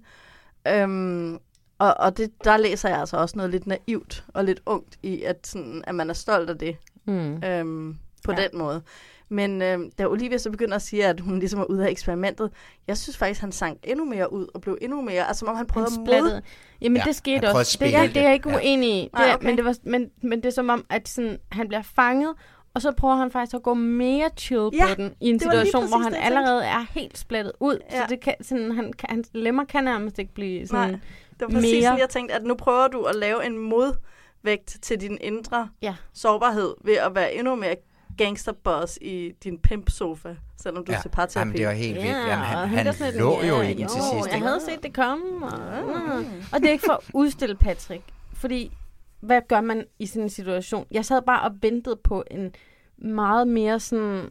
Øhm, 0.67 1.39
og 1.79 1.93
og 1.99 2.17
det, 2.17 2.31
der 2.43 2.57
læser 2.57 2.89
jeg 2.89 2.99
altså 2.99 3.17
også 3.17 3.37
noget 3.37 3.51
lidt 3.51 3.67
naivt 3.67 4.23
og 4.27 4.43
lidt 4.43 4.59
ungt 4.65 4.97
i, 5.03 5.23
at, 5.23 5.47
sådan, 5.47 5.83
at 5.87 5.95
man 5.95 6.09
er 6.09 6.13
stolt 6.13 6.49
af 6.49 6.57
det 6.57 6.77
Mm. 7.05 7.43
øhm, 7.43 7.97
på 8.25 8.31
ja. 8.31 8.37
den 8.37 8.57
måde. 8.57 8.81
Men 9.29 9.61
øh, 9.61 9.79
da 9.97 10.07
Olivia 10.07 10.37
så 10.37 10.51
begynder 10.51 10.75
at 10.75 10.81
sige, 10.81 11.05
at 11.05 11.19
hun 11.19 11.39
ligesom 11.39 11.59
er 11.59 11.63
ude 11.63 11.85
af 11.87 11.91
eksperimentet, 11.91 12.51
jeg 12.87 12.97
synes 12.97 13.17
faktisk, 13.17 13.41
han 13.41 13.51
sank 13.51 13.77
endnu 13.83 14.05
mere 14.05 14.33
ud 14.33 14.47
og 14.53 14.61
blev 14.61 14.77
endnu 14.81 15.01
mere, 15.01 15.27
altså 15.27 15.39
som 15.39 15.47
om 15.47 15.55
han 15.55 15.65
prøvede 15.67 15.91
Han 15.91 16.13
at 16.15 16.23
mod... 16.23 16.41
Jamen, 16.81 16.97
Ja, 16.97 17.03
det 17.03 17.15
skete 17.15 17.49
også. 17.49 17.77
Det, 17.79 17.95
er, 17.95 18.07
det 18.07 18.17
er 18.17 18.21
jeg 18.23 18.33
ikke. 18.33 18.49
Ja. 18.49 18.55
uenig 18.55 18.89
i. 18.89 19.01
Det 19.03 19.13
Nej, 19.13 19.31
okay. 19.35 19.45
men, 19.45 19.57
det 19.57 19.65
var, 19.65 19.75
men, 19.83 20.09
men 20.23 20.39
det 20.39 20.45
er 20.45 20.49
som 20.53 20.69
om, 20.69 20.85
at 20.89 21.07
sådan, 21.09 21.37
han 21.51 21.67
bliver 21.67 21.81
fanget, 21.81 22.33
og 22.73 22.81
så 22.81 22.91
prøver 22.91 23.15
han 23.15 23.31
faktisk 23.31 23.55
at 23.55 23.63
gå 23.63 23.73
mere 23.73 24.29
chill 24.37 24.69
Ja, 24.73 24.87
på 24.87 24.93
den, 24.95 25.13
i 25.21 25.29
en 25.29 25.39
situation, 25.39 25.87
hvor 25.87 25.97
han 25.97 26.15
allerede 26.15 26.65
er 26.65 26.85
helt 26.89 27.17
splattet 27.17 27.53
ud. 27.59 27.77
Ja. 27.91 27.95
Så 27.95 28.01
Ja. 28.01 28.05
det 28.09 28.19
kan, 28.19 28.33
sådan, 28.41 28.71
han, 28.71 28.93
kan- 28.93 29.09
hans 29.09 29.29
lemmer 29.33 29.63
kan 29.63 29.83
nærmest 29.83 30.19
ikke 30.19 30.33
blive 30.33 30.67
sådan 30.67 30.89
Nej, 30.89 30.99
det 31.39 31.41
var 31.41 31.47
præcis 31.47 31.73
mere... 31.73 31.83
sådan, 31.83 31.99
jeg 31.99 32.09
tænkte, 32.09 32.35
at 32.35 32.43
nu 32.43 32.55
prøver 32.55 32.87
du 32.87 33.03
at 33.03 33.15
lave 33.15 33.45
en 33.45 33.57
modvægt 33.57 34.77
til 34.81 35.01
din 35.01 35.17
indre 35.21 35.69
Ja. 35.81 35.95
sårbarhed 36.13 36.73
ved 36.85 36.93
at 36.95 37.15
være 37.15 37.33
endnu 37.33 37.55
mere 37.55 37.75
gangsterboss 38.17 38.97
i 39.01 39.31
din 39.43 39.57
pimp-sofa, 39.59 40.35
selvom 40.61 40.85
du 40.85 40.91
Ja. 40.91 40.97
er 40.97 41.01
til 41.01 41.09
parterapi. 41.09 41.39
Jamen, 41.47 41.57
det 41.57 41.65
var 41.67 41.71
helt 41.73 41.95
vildt. 41.95 42.07
Jamen, 42.07 42.45
han, 42.45 42.69
han 42.69 42.93
sådan, 42.93 43.13
lå 43.19 43.41
jo 43.41 43.55
ja, 43.55 43.61
i 43.61 43.73
den 43.73 43.75
til 43.77 43.83
jo, 43.83 43.87
sidst. 43.87 44.27
Jeg 44.27 44.35
ikke? 44.35 44.47
havde 44.47 44.61
set 44.61 44.83
det 44.83 44.93
komme. 44.93 45.45
Og, 45.45 45.85
mm. 45.85 46.25
og 46.53 46.59
det 46.59 46.67
er 46.67 46.71
ikke 46.71 46.85
for 46.85 46.93
at 46.93 46.99
udstille 47.13 47.55
Patrick. 47.55 48.03
Fordi, 48.33 48.71
hvad 49.19 49.41
gør 49.47 49.61
man 49.61 49.85
i 49.99 50.05
sådan 50.05 50.23
en 50.23 50.29
situation? 50.29 50.85
Jeg 50.91 51.05
sad 51.05 51.21
bare 51.21 51.41
og 51.49 51.51
ventede 51.61 51.99
på 52.03 52.23
en 52.31 52.51
meget 52.97 53.47
mere 53.47 53.79
sådan 53.79 54.29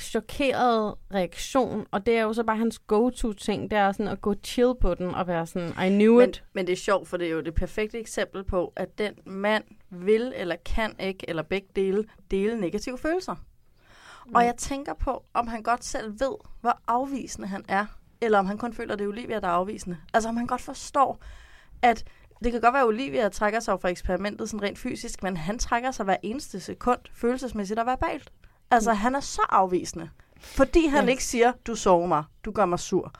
chokeret 0.00 0.94
reaktion, 1.14 1.86
og 1.90 2.06
det 2.06 2.16
er 2.16 2.22
jo 2.22 2.32
så 2.32 2.44
bare 2.44 2.56
hans 2.56 2.78
go-to-ting, 2.78 3.70
det 3.70 3.78
er 3.78 3.92
sådan 3.92 4.08
at 4.08 4.20
gå 4.20 4.34
chill 4.44 4.74
på 4.80 4.94
den 4.94 5.14
og 5.14 5.26
være 5.26 5.46
sådan, 5.46 5.68
I 5.86 5.88
knew 5.88 6.18
men, 6.18 6.28
it. 6.28 6.44
men 6.52 6.66
det 6.66 6.72
er 6.72 6.76
sjovt, 6.76 7.08
for 7.08 7.16
det 7.16 7.26
er 7.26 7.30
jo 7.30 7.40
det 7.40 7.54
perfekte 7.54 7.98
eksempel 7.98 8.44
på, 8.44 8.72
at 8.76 8.98
den 8.98 9.14
mand 9.26 9.64
vil 9.90 10.32
eller 10.36 10.56
kan 10.64 10.94
ikke, 11.00 11.28
eller 11.28 11.42
begge 11.42 11.68
dele, 11.76 12.04
dele 12.30 12.60
negative 12.60 12.98
følelser. 12.98 13.34
Mm. 14.26 14.34
Og 14.34 14.44
jeg 14.44 14.54
tænker 14.56 14.94
på, 14.94 15.24
om 15.34 15.46
han 15.46 15.62
godt 15.62 15.84
selv 15.84 16.20
ved, 16.20 16.34
hvor 16.60 16.80
afvisende 16.86 17.48
han 17.48 17.64
er, 17.68 17.86
eller 18.20 18.38
om 18.38 18.46
han 18.46 18.58
kun 18.58 18.72
føler, 18.72 18.92
at 18.92 18.98
det 18.98 19.04
er 19.04 19.08
Olivia, 19.08 19.40
der 19.40 19.48
er 19.48 19.52
afvisende. 19.52 19.96
Altså 20.14 20.28
om 20.28 20.36
han 20.36 20.46
godt 20.46 20.60
forstår, 20.60 21.18
at 21.82 22.04
det 22.44 22.52
kan 22.52 22.60
godt 22.60 22.72
være, 22.72 22.82
at 22.82 22.88
Olivia 22.88 23.28
trækker 23.28 23.60
sig 23.60 23.80
fra 23.80 23.88
eksperimentet 23.88 24.50
sådan 24.50 24.62
rent 24.62 24.78
fysisk, 24.78 25.22
men 25.22 25.36
han 25.36 25.58
trækker 25.58 25.90
sig 25.90 26.04
hver 26.04 26.16
eneste 26.22 26.60
sekund 26.60 26.98
følelsesmæssigt 27.12 27.80
og 27.80 27.86
verbalt. 27.86 28.32
Altså, 28.70 28.92
han 28.92 29.14
er 29.14 29.20
så 29.20 29.40
afvisende. 29.48 30.08
Fordi 30.40 30.86
han 30.86 31.04
Ja. 31.04 31.10
ikke 31.10 31.24
siger, 31.24 31.52
du 31.66 31.74
sover 31.74 32.06
mig, 32.06 32.24
du 32.44 32.50
gør 32.50 32.64
mig 32.66 32.78
sur. 32.78 33.12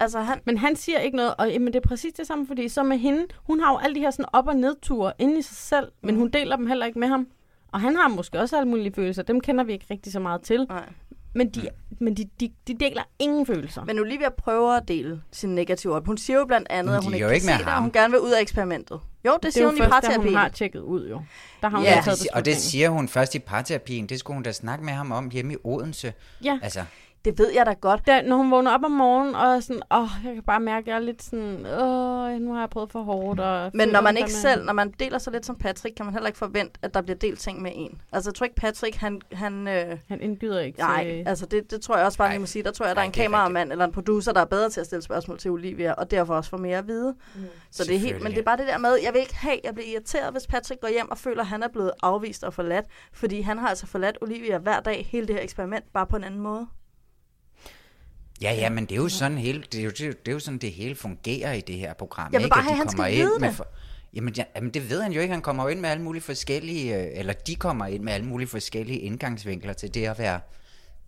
Altså, 0.00 0.20
han... 0.20 0.40
Men 0.46 0.58
han 0.58 0.76
siger 0.76 0.98
ikke 0.98 1.16
noget, 1.16 1.34
og 1.38 1.50
jamen, 1.50 1.66
det 1.72 1.76
er 1.84 1.88
præcis 1.88 2.12
det 2.12 2.26
samme, 2.26 2.46
fordi 2.46 2.68
så 2.68 2.82
med 2.82 2.98
hende, 2.98 3.26
hun 3.46 3.60
har 3.60 3.72
jo 3.72 3.78
alle 3.78 3.94
de 3.94 4.00
her 4.00 4.10
sådan 4.10 4.24
op- 4.32 4.46
og 4.48 4.56
nedture 4.56 5.12
inde 5.18 5.38
i 5.38 5.42
sig 5.42 5.56
selv, 5.56 5.86
Mm. 5.86 6.06
men 6.06 6.16
hun 6.16 6.28
deler 6.30 6.56
dem 6.56 6.66
heller 6.66 6.86
ikke 6.86 6.98
med 6.98 7.08
ham. 7.08 7.26
Og 7.72 7.80
han 7.80 7.96
har 7.96 8.08
måske 8.08 8.40
også 8.40 8.56
alle 8.56 8.68
mulige 8.68 8.92
følelser, 8.94 9.22
dem 9.22 9.40
kender 9.40 9.64
vi 9.64 9.72
ikke 9.72 9.86
rigtig 9.90 10.12
så 10.12 10.20
meget 10.20 10.42
til. 10.42 10.66
Nej. 10.68 10.92
Men 11.34 11.50
de, 11.50 11.68
men 12.00 12.14
de, 12.16 12.24
de, 12.40 12.50
de 12.66 12.74
deler 12.74 13.02
ingen 13.18 13.46
følelser. 13.46 13.84
Men 13.84 13.98
Olivia 13.98 14.28
prøver 14.30 14.72
at 14.72 14.88
dele 14.88 15.22
sin 15.32 15.54
negative 15.54 15.94
op. 15.94 16.06
Hun 16.06 16.18
siger 16.18 16.38
jo 16.38 16.44
blandt 16.44 16.66
andet, 16.70 16.92
Men 16.92 16.98
at 16.98 17.04
hun 17.04 17.14
ikke 17.14 17.26
kan 17.26 17.34
ikke 17.34 17.46
se 17.46 17.52
det, 17.52 17.66
og 17.66 17.80
hun 17.82 17.92
gerne 17.92 18.10
vil 18.10 18.20
ud 18.20 18.30
af 18.30 18.40
eksperimentet. 18.40 19.00
Jo, 19.24 19.32
det, 19.32 19.42
det 19.42 19.48
er 19.48 19.52
siger 19.52 19.66
hun 19.66 19.76
i 19.76 19.80
parterapien. 19.80 20.22
hun 20.22 20.34
har 20.34 20.48
tjekket 20.48 20.80
ud, 20.80 21.08
jo. 21.08 21.22
Der 21.60 21.68
har 21.68 21.76
hun 21.76 21.86
Ja, 21.86 22.00
taget 22.04 22.18
det, 22.18 22.28
og 22.32 22.44
det 22.44 22.56
siger 22.56 22.88
hun 22.88 23.08
først 23.08 23.34
i 23.34 23.38
parterapien. 23.38 24.06
Det 24.06 24.18
skulle 24.18 24.34
hun 24.34 24.42
da 24.42 24.52
snakke 24.52 24.84
med 24.84 24.92
ham 24.92 25.12
om 25.12 25.30
hjemme 25.30 25.52
i 25.52 25.56
Odense. 25.64 26.12
Ja. 26.44 26.58
Altså, 26.62 26.84
Det 27.24 27.38
ved 27.38 27.50
jeg 27.54 27.66
da 27.66 27.72
godt. 27.72 28.06
Da, 28.06 28.22
når 28.22 28.36
hun 28.36 28.50
vågner 28.50 28.70
op 28.70 28.84
om 28.84 28.90
morgenen, 28.90 29.34
og 29.34 29.62
sådan, 29.62 29.82
åh, 29.90 30.08
jeg 30.24 30.34
kan 30.34 30.42
bare 30.42 30.60
mærke, 30.60 30.84
at 30.84 30.88
jeg 30.88 30.94
er 30.96 30.98
lidt 31.00 31.22
sådan, 31.22 31.66
åh, 31.66 32.40
nu 32.40 32.52
har 32.52 32.60
jeg 32.60 32.70
prøvet 32.70 32.92
for 32.92 33.02
hårdt. 33.02 33.40
Og 33.40 33.70
Men 33.74 33.88
når 33.88 34.00
man 34.00 34.16
ikke 34.16 34.26
fandme- 34.26 34.40
selv, 34.40 34.64
når 34.64 34.72
man 34.72 34.90
deler 35.00 35.18
så 35.18 35.30
lidt 35.30 35.46
som 35.46 35.56
Patrick, 35.56 35.96
kan 35.96 36.04
man 36.06 36.12
heller 36.14 36.26
ikke 36.26 36.38
forvente, 36.38 36.80
at 36.82 36.94
der 36.94 37.00
bliver 37.02 37.16
delt 37.16 37.38
ting 37.38 37.62
med 37.62 37.70
en. 37.74 38.00
Altså, 38.12 38.30
jeg 38.30 38.34
tror 38.34 38.44
ikke, 38.44 38.56
Patrick, 38.56 38.96
han... 38.96 39.20
Han, 39.32 39.68
øh, 39.68 39.98
han 40.08 40.20
indgyder 40.20 40.60
ikke 40.60 40.78
Nej, 40.78 41.04
til... 41.04 41.22
altså 41.26 41.46
det, 41.46 41.70
det 41.70 41.80
tror 41.80 41.96
jeg 41.96 42.06
også 42.06 42.18
bare, 42.18 42.28
jeg 42.28 42.40
må 42.40 42.46
sige. 42.46 42.62
Der 42.62 42.70
tror 42.70 42.86
jeg, 42.86 42.96
der 42.96 43.02
er 43.02 43.06
en 43.06 43.10
er 43.10 43.14
kameramand 43.14 43.72
eller 43.72 43.84
en 43.84 43.92
producer, 43.92 44.32
der 44.32 44.40
er 44.40 44.44
bedre 44.44 44.70
til 44.70 44.80
at 44.80 44.86
stille 44.86 45.02
spørgsmål 45.02 45.38
til 45.38 45.50
Olivia, 45.50 45.92
og 45.92 46.10
derfor 46.10 46.34
også 46.34 46.50
får 46.50 46.56
mere 46.56 46.78
at 46.78 46.86
vide. 46.86 47.14
Mm. 47.34 47.40
Så 47.70 47.84
det 47.84 47.94
er 47.94 47.98
helt, 47.98 48.22
men 48.22 48.32
det 48.32 48.38
er 48.38 48.42
bare 48.44 48.56
det 48.56 48.66
der 48.66 48.78
med, 48.78 48.96
jeg 49.04 49.12
vil 49.12 49.20
ikke 49.20 49.36
have, 49.36 49.58
jeg 49.64 49.74
bliver 49.74 49.88
irriteret, 49.92 50.32
hvis 50.32 50.46
Patrick 50.46 50.80
går 50.80 50.88
hjem 50.88 51.10
og 51.10 51.18
føler, 51.18 51.40
at 51.40 51.46
han 51.46 51.62
er 51.62 51.68
blevet 51.68 51.92
afvist 52.02 52.44
og 52.44 52.54
forladt, 52.54 52.86
fordi 53.12 53.40
han 53.40 53.58
har 53.58 53.68
altså 53.68 53.86
forladt 53.86 54.18
Olivia 54.22 54.58
hver 54.58 54.80
dag, 54.80 55.06
hele 55.10 55.26
det 55.26 55.34
her 55.34 55.42
eksperiment, 55.42 55.84
bare 55.92 56.06
på 56.06 56.16
en 56.16 56.24
anden 56.24 56.40
måde. 56.40 56.66
Ja, 58.44 58.52
ja, 58.54 58.70
men 58.70 58.84
det 58.84 58.92
er 58.92 58.96
jo 58.96 59.08
sådan 59.08 59.38
hele, 59.38 59.64
det 59.72 59.80
er 59.80 59.84
jo, 59.84 59.90
det 59.90 60.00
er 60.00 60.06
jo, 60.06 60.12
det 60.26 60.42
sådan, 60.42 60.58
det 60.58 60.72
hele 60.72 60.94
fungerer 60.94 61.52
i 61.52 61.60
det 61.60 61.74
her 61.74 61.94
program. 61.94 62.32
Jeg 62.32 62.38
vil 62.38 62.44
ikke? 62.44 62.54
bare 62.54 62.60
At 62.60 62.64
have, 62.64 62.74
de 62.74 62.78
han 62.78 62.88
skal 62.88 62.96
kommer 62.96 63.10
vide 63.10 63.22
ind 63.22 63.40
med 63.40 63.48
det. 63.48 63.56
For, 63.56 63.66
jamen, 64.14 64.34
ja, 64.36 64.44
jamen, 64.56 64.70
det 64.70 64.90
ved 64.90 65.02
han 65.02 65.12
jo 65.12 65.20
ikke. 65.20 65.32
Han 65.32 65.42
kommer 65.42 65.62
jo 65.62 65.68
ind 65.68 65.80
med 65.80 65.90
alle 65.90 66.02
mulige 66.02 66.22
forskellige, 66.22 66.96
øh, 66.96 67.06
eller 67.14 67.32
de 67.32 67.54
kommer 67.56 67.86
ind 67.86 68.02
med 68.02 68.12
alle 68.12 68.26
mulige 68.26 68.48
forskellige 68.48 68.98
indgangsvinkler 68.98 69.72
til 69.72 69.94
det 69.94 70.06
at 70.06 70.18
være 70.18 70.40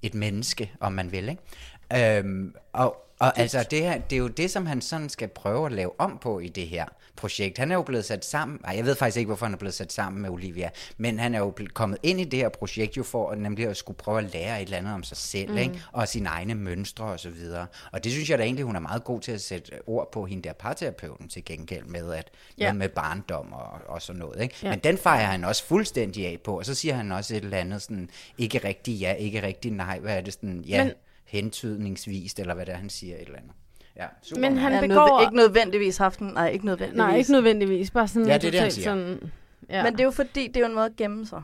et 0.02 0.14
menneske, 0.14 0.72
om 0.80 0.92
man 0.92 1.12
vil, 1.12 1.28
ikke? 1.28 2.18
Øhm, 2.18 2.54
og, 2.72 2.96
og 3.18 3.38
altså, 3.38 3.64
det, 3.70 3.78
her, 3.82 3.98
det 3.98 4.16
er 4.16 4.20
jo 4.20 4.28
det, 4.28 4.50
som 4.50 4.66
han 4.66 4.80
sådan 4.80 5.08
skal 5.08 5.28
prøve 5.28 5.66
at 5.66 5.72
lave 5.72 6.00
om 6.00 6.18
på 6.22 6.38
i 6.40 6.48
det 6.48 6.68
her 6.68 6.84
projekt. 7.16 7.58
Han 7.58 7.70
er 7.70 7.74
jo 7.74 7.82
blevet 7.82 8.04
sat 8.04 8.24
sammen, 8.24 8.60
ej, 8.64 8.76
jeg 8.76 8.84
ved 8.84 8.94
faktisk 8.94 9.16
ikke, 9.16 9.26
hvorfor 9.26 9.46
han 9.46 9.52
er 9.52 9.58
blevet 9.58 9.74
sat 9.74 9.92
sammen 9.92 10.22
med 10.22 10.30
Olivia, 10.30 10.70
men 10.96 11.18
han 11.18 11.34
er 11.34 11.38
jo 11.38 11.54
kommet 11.74 11.98
ind 12.02 12.20
i 12.20 12.24
det 12.24 12.38
her 12.38 12.48
projekt 12.48 12.96
jo 12.96 13.02
for 13.02 13.30
at 13.30 13.38
nemlig 13.38 13.66
at 13.68 13.76
skulle 13.76 13.96
prøve 13.96 14.18
at 14.18 14.32
lære 14.34 14.60
et 14.62 14.64
eller 14.64 14.78
andet 14.78 14.94
om 14.94 15.02
sig 15.02 15.16
selv, 15.16 15.50
Mm. 15.50 15.56
ikke? 15.58 15.82
og 15.92 16.08
sine 16.08 16.28
egne 16.28 16.54
mønstre 16.54 17.04
og 17.04 17.20
så 17.20 17.30
videre. 17.30 17.66
Og 17.92 18.04
det 18.04 18.12
synes 18.12 18.30
jeg 18.30 18.38
da 18.38 18.42
egentlig, 18.44 18.64
hun 18.64 18.76
er 18.76 18.80
meget 18.80 19.04
god 19.04 19.20
til 19.20 19.32
at 19.32 19.40
sætte 19.40 19.72
ord 19.86 20.12
på 20.12 20.26
hende 20.26 20.42
der 20.48 20.52
parterapeuten 20.52 21.28
til 21.28 21.44
gengæld 21.44 21.84
med, 21.84 22.12
at 22.12 22.30
Ja. 22.58 22.64
noget 22.64 22.76
med 22.76 22.88
barndom 22.88 23.52
og, 23.52 23.68
og 23.86 24.02
sådan 24.02 24.18
noget. 24.18 24.42
Ikke? 24.42 24.54
Ja. 24.62 24.70
Men 24.70 24.78
den 24.78 24.98
fejrer 24.98 25.26
han 25.26 25.44
også 25.44 25.64
fuldstændig 25.64 26.26
af 26.26 26.38
på, 26.44 26.58
og 26.58 26.64
så 26.66 26.74
siger 26.74 26.94
han 26.94 27.12
også 27.12 27.36
et 27.36 27.44
eller 27.44 27.58
andet 27.58 27.82
sådan, 27.82 28.10
ikke 28.38 28.58
rigtig 28.64 28.94
ja, 28.94 29.12
ikke 29.12 29.42
rigtig 29.42 29.70
nej, 29.72 29.98
hvad 29.98 30.16
er 30.16 30.20
det 30.20 30.32
sådan, 30.32 30.64
ja, 30.68 30.84
Men, 30.84 30.92
hentydningsvist, 31.26 32.40
eller 32.40 32.54
hvad 32.54 32.66
det 32.66 32.72
er, 32.74 32.78
han 32.78 32.90
siger 32.90 33.14
et 33.16 33.22
eller 33.22 33.38
andet. 33.38 33.52
Ja, 33.96 34.06
super. 34.22 34.40
Men 34.40 34.58
han 34.58 34.72
Ja, 34.72 34.80
begår... 34.80 35.18
nødv- 35.18 35.22
ikke 35.22 35.36
nødvendigvis 35.36 35.96
haft 35.96 36.18
en, 36.20 36.26
nej, 36.26 36.48
ikke 36.48 36.66
nødvendigvis. 36.66 36.96
Nej, 36.98 37.16
ikke 37.16 37.32
nødvendigvis. 37.32 37.90
Bare 37.90 38.08
sådan 38.08 38.28
Ja, 38.28 38.38
det 38.38 38.46
er 38.46 38.50
det, 38.50 38.60
han 38.60 38.70
siger. 38.70 38.84
sådan... 38.84 39.30
Ja. 39.70 39.82
Men 39.82 39.92
det 39.92 40.00
er 40.00 40.04
jo 40.04 40.10
fordi, 40.10 40.46
det 40.46 40.56
er 40.56 40.60
jo 40.60 40.66
en 40.66 40.74
måde 40.74 40.86
at 40.86 40.96
gemme 40.96 41.26
sig. 41.26 41.42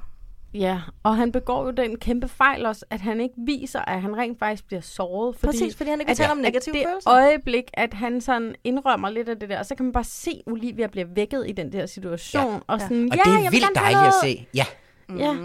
Ja, 0.55 0.81
og 1.03 1.17
han 1.17 1.33
begår 1.33 1.65
jo 1.65 1.71
den 1.71 1.99
kæmpe 1.99 2.29
fejl 2.29 2.67
også, 2.67 2.85
at 2.91 3.01
han 3.01 3.21
ikke 3.21 3.35
viser, 3.39 3.81
at 3.81 4.03
han 4.03 4.17
rent 4.17 4.39
faktisk 4.39 4.67
bliver 4.67 4.81
såret. 4.81 5.37
Fordi, 5.37 5.47
Præcis, 5.47 5.77
fordi 5.77 5.91
han 5.91 6.01
ikke 6.01 6.11
at- 6.11 6.17
tale 6.17 6.31
om 6.33 6.39
at 6.39 6.43
negative 6.43 6.75
det 6.75 6.85
følelser. 6.89 7.11
øjeblik, 7.11 7.65
at 7.75 7.95
han 7.95 8.21
sådan 8.21 8.55
indrømmer 8.65 9.11
lidt 9.11 9.29
af 9.29 9.39
det 9.39 9.49
der, 9.49 9.59
og 9.59 9.67
så 9.67 9.75
kan 9.75 9.85
man 9.87 9.93
bare 9.93 10.05
se, 10.05 10.31
at 10.47 10.53
Olivia 10.53 10.87
bliver 10.87 11.07
vækket 11.15 11.45
i 11.49 11.53
den 11.53 11.73
der 11.73 11.87
situation. 11.87 12.53
Ja. 12.53 12.59
Og, 12.67 12.81
sådan, 12.81 13.09
Og 13.13 13.17
ja, 13.17 13.23
det 13.31 13.39
er 13.39 13.43
jeg 13.43 13.53
vil 13.53 13.61
vildt 13.61 13.75
dejligt 13.75 13.99
at 13.99 14.03
noget." 14.25 14.37
se. 14.39 14.47
Ja. 14.55 14.65
Ja. 15.19 15.37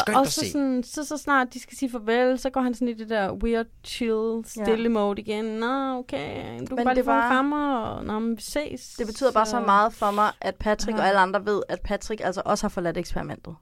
Skønt 0.00 0.16
og, 0.16 0.20
og 0.20 0.26
så, 0.26 0.40
se. 0.40 0.50
sådan, 0.50 0.82
så, 0.82 1.04
så 1.04 1.16
snart 1.16 1.54
de 1.54 1.60
skal 1.60 1.76
sige 1.78 1.90
farvel, 1.90 2.38
så 2.38 2.50
går 2.50 2.60
han 2.60 2.74
sådan 2.74 2.88
i 2.88 2.92
det 2.92 3.08
der 3.08 3.32
weird, 3.32 3.66
chill, 3.84 4.44
stille 4.46 4.82
ja. 4.82 4.88
mode 4.88 5.20
igen. 5.20 5.44
Nå, 5.44 5.98
okay, 5.98 6.58
du 6.60 6.66
kan 6.66 6.76
Men 6.76 6.84
bare 6.84 6.94
lige 6.94 7.04
få 7.04 7.10
en 7.10 7.20
krammer, 7.20 7.76
og 7.76 8.04
nå, 8.04 8.18
men 8.18 8.36
vi 8.36 8.42
ses. 8.42 8.94
Det 8.98 9.06
betyder 9.06 9.32
bare 9.32 9.46
så 9.46 9.60
meget 9.60 9.92
for 9.92 10.10
mig, 10.10 10.30
at 10.40 10.54
Patrick 10.54 10.96
Ja. 10.98 11.02
og 11.02 11.08
alle 11.08 11.20
andre 11.20 11.46
ved, 11.46 11.62
at 11.68 11.80
Patrick 11.80 12.20
altså 12.24 12.42
også 12.44 12.64
har 12.64 12.68
forladt 12.68 12.96
eksperimentet. 12.98 13.56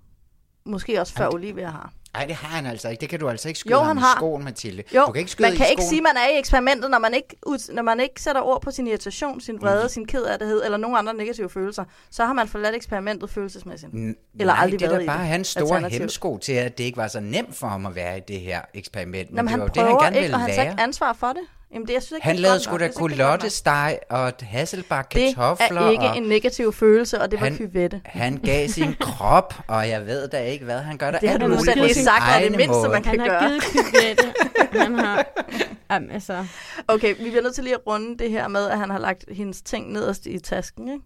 Måske 0.66 1.00
også 1.00 1.14
før 1.14 1.34
Olivia 1.34 1.66
har. 1.70 1.92
Nej, 2.14 2.24
det 2.26 2.34
har 2.34 2.48
han 2.56 2.66
altså 2.66 2.88
ikke. 2.88 3.00
Det 3.00 3.08
kan 3.08 3.20
du 3.20 3.28
altså 3.28 3.48
ikke 3.48 3.60
skyde 3.60 3.74
Jo, 3.74 3.80
han 3.82 3.96
i 3.96 4.00
har. 4.00 4.16
skoen, 4.16 4.44
Mathilde. 4.44 4.82
Jo, 4.94 5.04
du 5.06 5.12
kan 5.12 5.18
ikke 5.20 5.30
skyde 5.30 5.48
man 5.48 5.56
kan 5.56 5.66
i 5.66 5.70
ikke 5.70 5.82
sige, 5.82 5.98
at 5.98 6.02
man 6.02 6.16
er 6.16 6.36
i 6.36 6.38
eksperimentet, 6.38 6.90
når 6.90 6.98
man 6.98 7.14
ikke, 7.14 7.36
ud, 7.46 7.72
når 7.74 7.82
man 7.82 8.00
ikke 8.00 8.22
sætter 8.22 8.40
ord 8.42 8.62
på 8.62 8.70
sin 8.70 8.86
irritation, 8.86 9.40
sin 9.40 9.60
vrede, 9.60 9.82
mm. 9.82 9.88
sin 9.88 10.06
kederlighed 10.06 10.64
eller 10.64 10.78
nogle 10.78 10.98
andre 10.98 11.14
negative 11.14 11.50
følelser. 11.50 11.84
Så 12.10 12.24
har 12.24 12.32
man 12.32 12.48
forladt 12.48 12.74
eksperimentet 12.74 13.30
følelsesmæssigt. 13.30 13.92
N- 13.92 13.96
eller 14.40 14.52
Nej, 14.54 14.62
aldrig 14.62 14.80
det 14.80 14.86
er 14.92 14.96
da 14.96 15.02
i 15.02 15.06
bare 15.06 15.26
hans 15.26 15.46
store 15.48 15.88
hemsko 15.88 16.38
til, 16.38 16.52
at 16.52 16.78
det 16.78 16.84
ikke 16.84 16.96
var 16.96 17.08
så 17.08 17.20
nemt 17.20 17.56
for 17.56 17.66
ham 17.66 17.86
at 17.86 17.94
være 17.94 18.18
i 18.18 18.20
det 18.28 18.40
her 18.40 18.60
eksperiment. 18.74 19.30
Men 19.30 19.36
Jamen, 19.36 19.44
det 19.46 19.50
han 19.50 19.60
var 19.60 19.66
jo 19.66 19.72
prøver 19.74 19.88
det, 19.88 20.02
han 20.04 20.12
gerne 20.12 20.16
ikke, 20.16 20.24
ville 20.24 20.36
og 20.36 20.40
han 20.40 20.50
lære. 20.50 20.70
ikke 20.70 20.82
ansvar 20.82 21.12
for 21.12 21.26
det. 21.26 21.42
Jamen, 21.74 21.86
det, 21.88 21.94
jeg 21.94 22.02
synes 22.02 22.16
ikke, 22.18 22.24
Han 22.26 22.34
det 22.34 22.40
lavede 22.42 22.60
sgu 22.60 22.78
da 22.78 22.86
det 22.86 22.94
kulottesteg 22.94 23.98
og 24.10 24.32
hasselbak 24.42 25.14
Det 25.14 25.34
kartofler. 25.36 25.80
er 25.80 25.90
ikke 25.90 26.04
og 26.04 26.16
en 26.16 26.22
negativ 26.22 26.72
følelse, 26.72 27.20
og 27.20 27.30
det 27.30 27.40
var 27.40 27.46
han, 27.46 27.56
kyvette. 27.56 28.00
han 28.04 28.36
gav 28.36 28.68
sin 28.68 28.94
krop, 29.00 29.54
og 29.66 29.88
jeg 29.88 30.06
ved 30.06 30.28
da 30.28 30.38
ikke 30.44 30.64
hvad. 30.64 30.78
Han 30.80 30.98
gør 30.98 31.10
da 31.10 31.18
Det 31.20 31.28
har 31.28 31.34
alt 31.34 31.42
du 31.44 31.48
muligt 31.48 31.76
på 31.78 31.82
lige 31.84 31.94
sin 31.94 32.04
sagt, 32.04 32.22
er 32.22 32.26
det 32.38 32.44
egne 32.44 32.56
mindste, 32.56 32.72
måde. 32.72 32.88
man 32.88 33.02
kan 33.02 33.20
Han 33.20 33.28
gøre. 33.28 33.40
har 33.40 33.48
givet 33.48 33.62
kyvette. 33.62 34.34
han 34.80 34.94
har... 34.98 35.26
Jamen, 35.90 36.10
altså... 36.10 36.46
Okay, 36.88 37.14
vi 37.16 37.22
bliver 37.30 37.42
nødt 37.42 37.54
til 37.54 37.64
lige 37.64 37.74
at 37.74 37.86
runde 37.86 38.18
det 38.18 38.30
her 38.30 38.48
med, 38.48 38.66
at 38.70 38.78
han 38.78 38.90
har 38.90 38.98
lagt 38.98 39.24
hendes 39.28 39.62
ting 39.62 39.92
nederst 39.92 40.26
i 40.26 40.38
tasken, 40.38 40.88
ikke? 40.88 41.04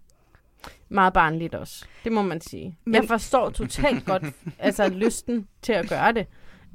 Meget 0.89 1.13
barnligt 1.13 1.55
også. 1.55 1.85
Det 2.05 2.13
må 2.13 2.23
man 2.23 2.41
sige. 2.41 2.79
Men... 2.85 2.95
Jeg 2.95 3.05
forstår 3.09 3.51
totalt 3.51 4.05
godt 4.05 4.23
altså, 4.59 4.89
lysten 4.89 5.47
til 5.63 5.73
at 5.73 5.89
gøre 5.89 6.13
det. 6.13 6.27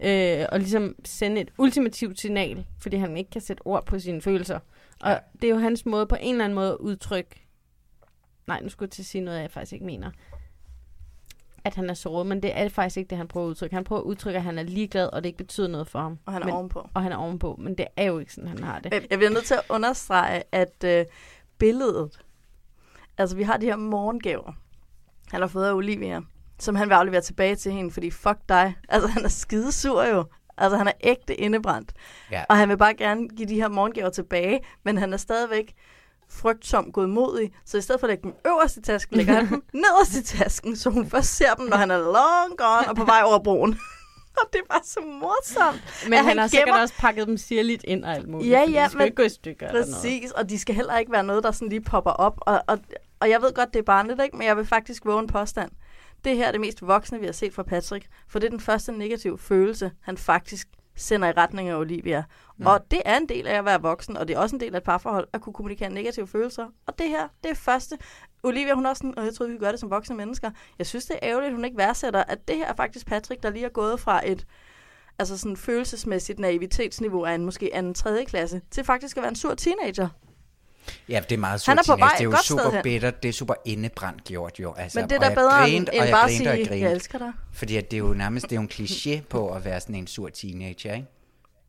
Øh, 0.04 0.46
og 0.52 0.60
ligesom 0.60 0.96
sende 1.06 1.42
et 1.42 1.52
ultimativt 1.58 2.20
signal, 2.20 2.66
fordi 2.80 2.98
han 2.98 3.18
ikke 3.18 3.30
kan 3.30 3.42
sætte 3.42 3.62
ord 3.68 3.86
på 3.86 4.00
sine 4.00 4.22
følelser. 4.22 4.60
Og 5.02 5.12
ja. 5.12 5.18
det 5.42 5.44
er 5.44 5.54
jo 5.54 5.58
hans 5.60 5.86
måde 5.86 6.08
på 6.08 6.16
en 6.20 6.36
eller 6.36 6.46
anden 6.46 6.56
måde 6.56 6.72
at 6.72 6.78
udtrykke... 6.78 7.48
Nej, 8.48 8.62
nu 8.62 8.70
skulle 8.70 8.88
jeg 8.88 8.92
til 8.92 9.02
at 9.02 9.06
sige 9.06 9.22
noget, 9.22 9.42
jeg 9.42 9.52
faktisk 9.52 9.74
ikke 9.74 9.86
mener. 9.86 10.12
At 11.64 11.76
han 11.76 11.90
er 11.90 11.94
såret, 11.94 12.28
men 12.28 12.44
det 12.44 12.58
er 12.58 12.70
faktisk 12.70 12.98
ikke 12.98 13.10
det, 13.10 13.18
han 13.18 13.28
prøver 13.28 13.46
at 13.46 13.50
udtrykke. 13.50 13.76
Han 13.76 13.84
prøver 13.84 14.02
at 14.02 14.06
udtrykke, 14.06 14.38
at 14.38 14.44
han 14.44 14.60
er 14.60 14.64
ligeglad, 14.64 15.08
og 15.14 15.24
det 15.24 15.30
ikke 15.30 15.38
betyder 15.38 15.68
noget 15.68 15.88
for 15.88 16.00
ham. 16.00 16.20
Og 16.26 16.34
han 16.34 16.42
er 16.42 16.46
men, 16.46 16.56
ovenpå. 16.56 16.90
Og 16.94 17.04
han 17.04 17.12
er 17.12 17.16
ovenpå, 17.16 17.56
men 17.60 17.78
det 17.78 17.88
er 17.96 18.04
jo 18.04 18.20
ikke 18.20 18.34
sådan, 18.34 18.48
han 18.48 18.64
har 18.64 18.80
det. 18.80 18.92
Men 18.92 19.04
Jeg 19.10 19.18
bliver 19.18 19.32
nødt 19.32 19.46
til 19.46 19.54
at 19.54 19.64
understrege, 19.70 20.44
at 20.52 20.84
øh, 20.86 21.06
billedet, 21.58 22.20
altså 23.18 23.36
vi 23.36 23.44
har 23.44 23.58
de 23.58 23.66
her 23.66 23.76
morgengaver, 23.76 24.54
han 25.32 25.42
har 25.42 25.48
fået 25.48 25.66
af 25.66 25.74
Olivia, 25.74 26.22
som 26.60 26.76
han 26.76 26.90
vil 26.90 26.96
aflevere 26.96 27.22
tilbage 27.22 27.56
til 27.56 27.72
hende, 27.72 27.92
fordi 27.92 28.12
fuck 28.12 28.38
dig. 28.50 28.76
Altså 28.90 29.08
han 29.08 29.26
er 29.26 29.30
skidesur 29.30 30.04
jo. 30.04 30.26
Altså 30.58 30.78
han 30.78 30.88
er 30.88 30.92
ægte 31.04 31.36
indebrændt. 31.36 31.92
Ja. 32.32 32.44
Og 32.50 32.58
han 32.58 32.70
vil 32.70 32.78
bare 32.78 32.94
gerne 32.94 33.28
give 33.30 33.48
de 33.50 33.56
her 33.56 33.68
morgengaver 33.68 34.10
tilbage, 34.10 34.60
men 34.84 34.98
han 34.98 35.14
er 35.14 35.18
stadigvæk 35.18 35.74
frygtsom 36.30 36.92
godmodig, 36.92 37.52
så 37.66 37.78
i 37.78 37.82
stedet 37.82 38.00
for 38.00 38.08
at 38.08 38.10
lægge 38.10 38.24
dem 38.24 38.34
øverst 38.48 38.78
i 38.78 38.82
tasken, 38.82 39.18
lægger 39.18 39.34
han 39.34 39.50
dem 39.50 39.64
nederst 39.84 40.16
i 40.16 40.38
tasken, 40.38 40.76
så 40.76 40.90
hun 40.90 41.10
først 41.10 41.36
ser 41.38 41.54
dem, 41.54 41.66
når 41.66 41.78
han 41.78 41.92
er 41.92 41.98
long 41.98 42.58
gone 42.58 42.90
og 42.90 42.96
på 42.96 43.06
vej 43.06 43.22
over 43.26 43.40
broen. 43.44 43.80
og 44.42 44.50
det 44.54 44.60
er 44.60 44.74
bare 44.74 44.82
så 44.84 45.00
morsomt. 45.00 45.82
Men 46.10 46.14
han, 46.18 46.26
han 46.26 46.38
har 46.38 46.48
sikkert 46.48 46.68
gemmer- 46.70 46.82
også 46.82 46.94
pakket 46.98 47.28
dem 47.28 47.38
sirligt 47.38 47.84
ind 47.84 48.06
og 48.06 48.14
alt 48.16 48.28
muligt. 48.30 48.52
Ja, 48.52 48.60
ja, 48.72 48.84
de 48.84 48.90
skal 48.90 48.98
men 48.98 49.06
ikke 49.06 49.16
gå 49.16 49.24
i 49.24 49.30
stykker 49.30 49.68
eller 49.68 49.82
noget. 49.82 49.96
Præcis, 49.96 50.32
og 50.32 50.50
de 50.50 50.60
skal 50.60 50.76
heller 50.76 50.98
ikke 50.98 51.12
være 51.12 51.24
noget, 51.24 51.44
der 51.44 51.52
sådan 51.52 51.70
lige 51.70 51.82
popper 51.82 52.12
op. 52.12 52.38
Og, 52.42 52.62
og, 52.68 52.80
og 53.20 53.30
jeg 53.30 53.42
ved 53.42 53.54
godt, 53.54 53.74
det 53.74 53.80
er 53.80 53.84
barnligt, 53.84 54.22
ikke? 54.24 54.38
men 54.38 54.48
jeg 54.48 54.58
vil 54.58 54.66
faktisk 54.66 55.06
våge 55.06 55.20
en 55.20 55.28
påstand. 55.28 55.72
Det 56.26 56.38
her 56.38 56.48
er 56.48 56.52
det 56.52 56.62
mest 56.62 56.88
voksne, 56.88 57.20
vi 57.20 57.26
har 57.26 57.34
set 57.34 57.54
fra 57.54 57.64
Patrick, 57.64 58.08
for 58.28 58.40
det 58.40 58.46
er 58.46 58.52
den 58.52 58.60
første 58.60 58.92
negative 58.92 59.38
følelse, 59.38 59.92
han 60.02 60.18
faktisk 60.18 60.68
sender 60.96 61.28
i 61.28 61.32
retning 61.32 61.70
af 61.70 61.76
Olivia. 61.76 62.24
Mm. 62.58 62.66
Og 62.66 62.92
det 62.92 63.02
er 63.06 63.18
en 63.18 63.30
del 63.30 63.48
af 63.48 63.58
at 63.58 63.66
være 63.66 63.82
voksen, 63.82 64.18
og 64.18 64.28
det 64.28 64.36
er 64.36 64.40
også 64.40 64.56
en 64.56 64.60
del 64.60 64.74
af 64.76 64.78
et 64.78 64.84
parforhold, 64.84 65.28
at 65.34 65.42
kunne 65.42 65.54
kommunikere 65.54 65.90
negative 65.90 66.28
følelser. 66.28 66.66
Og 66.86 67.00
det 67.00 67.10
her, 67.10 67.28
det 67.44 67.52
er 67.52 67.56
første. 67.56 67.98
Olivia, 68.44 68.74
hun 68.74 68.86
er 68.86 68.90
også 68.90 69.00
sådan, 69.00 69.18
og 69.18 69.26
jeg 69.26 69.34
troede, 69.34 69.52
vi 69.52 69.58
kunne 69.58 69.66
gøre 69.66 69.72
det 69.72 69.80
som 69.80 69.90
voksne 69.90 70.16
mennesker. 70.16 70.52
Jeg 70.80 70.88
synes, 70.88 71.06
det 71.06 71.14
er 71.14 71.30
ærgerligt, 71.30 71.50
at 71.50 71.56
hun 71.56 71.66
ikke 71.66 71.78
værdsætter, 71.78 72.24
at 72.24 72.48
det 72.48 72.56
her 72.56 72.66
er 72.68 72.76
faktisk 72.76 73.06
Patrick, 73.06 73.44
der 73.44 73.50
lige 73.50 73.66
er 73.66 73.70
gået 73.70 74.00
fra 74.00 74.30
et 74.30 74.46
altså 75.20 75.38
sådan 75.38 75.58
følelsesmæssigt 75.58 76.40
naivitetsniveau 76.40 77.24
af 77.24 77.34
en 77.34 77.46
måske 77.46 77.76
anden 77.76 77.94
tredje 77.94 78.26
klasse, 78.26 78.62
til 78.72 78.84
faktisk 78.84 79.18
at 79.18 79.22
være 79.22 79.30
en 79.30 79.36
sur 79.36 79.56
teenager. 79.56 80.10
Ja, 81.10 81.20
det 81.30 81.32
er 81.36 81.38
meget 81.40 81.66
Han 81.66 81.78
er 81.80 81.84
surt 81.84 82.00
på 82.00 82.00
vej 82.00 82.10
teenage. 82.18 82.32
Det 82.32 82.36
er 82.36 82.40
jo 82.40 82.44
super 82.44 82.72
hen. 82.76 82.84
bitter. 82.84 83.12
Det 83.12 83.30
er 83.30 83.34
super 83.34 83.54
indebrændt 83.66 84.24
gjort 84.24 84.60
jo. 84.60 84.74
Altså, 84.78 85.00
Men 85.00 85.10
det 85.10 85.16
er 85.16 85.20
og 85.20 85.26
da 85.26 85.36
bedre 85.36 85.70
end- 85.70 85.72
grinte, 85.72 85.94
end 85.94 86.02
og 86.02 86.08
jeg 86.08 86.14
bare 86.14 86.26
at 86.26 86.32
sige. 86.68 86.82
"Jeg 86.82 86.92
elsker 86.92 87.18
dig." 87.18 87.32
Fordi 87.54 87.76
at 87.78 87.92
det 87.92 87.98
er 87.98 88.02
jo 88.02 88.14
nærmest 88.14 88.44
det 88.46 88.52
er 88.52 88.56
jo 88.56 88.62
en 88.62 88.70
kliché 88.74 89.22
på 89.30 89.50
at 89.50 89.66
være 89.66 89.82
sådan 89.82 89.96
en 89.96 90.08
sur 90.08 90.30
teenager, 90.30 90.94
ikke? 90.94 91.08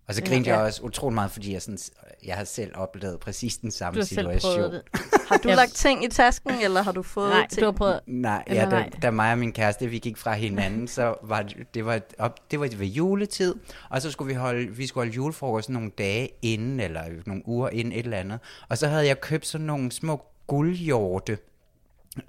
Og 0.09 0.15
så 0.15 0.23
grinte 0.25 0.51
Ja. 0.51 0.57
jeg 0.57 0.67
også 0.67 0.83
utrolig 0.83 1.15
meget, 1.15 1.31
fordi 1.31 1.53
jeg, 1.53 1.63
sådan, 1.63 1.79
jeg 2.27 2.37
har 2.37 2.45
selv 2.45 2.71
oplevet 2.75 3.21
præcis 3.21 3.57
den 3.57 3.71
samme 3.71 3.95
Du 3.97 4.01
har 4.01 4.07
selv 4.07 4.19
situation. 4.41 4.55
prøvet 4.55 4.73
det. 4.73 5.01
Har 5.29 5.37
du 5.37 5.49
lagt 5.49 5.73
ting 5.75 6.05
i 6.05 6.09
tasken, 6.09 6.51
eller 6.63 6.83
har 6.83 6.93
du 6.93 7.03
fået 7.03 7.31
Nej, 7.31 7.47
ting? 7.49 7.61
du 7.61 7.65
har 7.65 7.73
prøvet... 7.73 8.01
Nej, 8.07 8.45
ja, 8.51 8.55
da, 8.65 8.69
nej. 8.71 8.91
da 9.03 9.11
mig 9.11 9.33
og 9.33 9.39
min 9.39 9.53
kæreste, 9.53 9.87
vi 9.87 9.99
gik 9.99 10.17
fra 10.17 10.35
hinanden, 10.35 10.89
så 10.89 11.15
var 11.23 11.43
det, 11.43 11.75
det 11.75 11.85
var, 11.87 12.01
op, 12.19 12.51
det 12.51 12.61
var 12.61 12.69
ved 12.77 12.87
juletid, 12.87 13.55
og 13.91 14.03
så 14.03 14.11
skulle 14.11 14.29
vi 14.29 14.35
holde, 14.35 14.69
vi 14.77 14.87
skulle 14.87 15.03
holde 15.05 15.15
julefrokost 15.17 15.69
nogle 15.71 15.91
dage 15.99 16.29
inden, 16.43 16.81
eller 16.81 17.03
nogle 17.27 17.43
uger 17.49 17.69
inden 17.69 17.93
et 17.93 17.99
eller 18.05 18.17
andet, 18.19 18.39
og 18.69 18.79
så 18.79 18.87
havde 18.89 19.07
jeg 19.07 19.21
købt 19.21 19.47
sådan 19.47 19.67
nogle 19.67 19.93
små 19.93 20.23
guldhjorte 20.47 21.39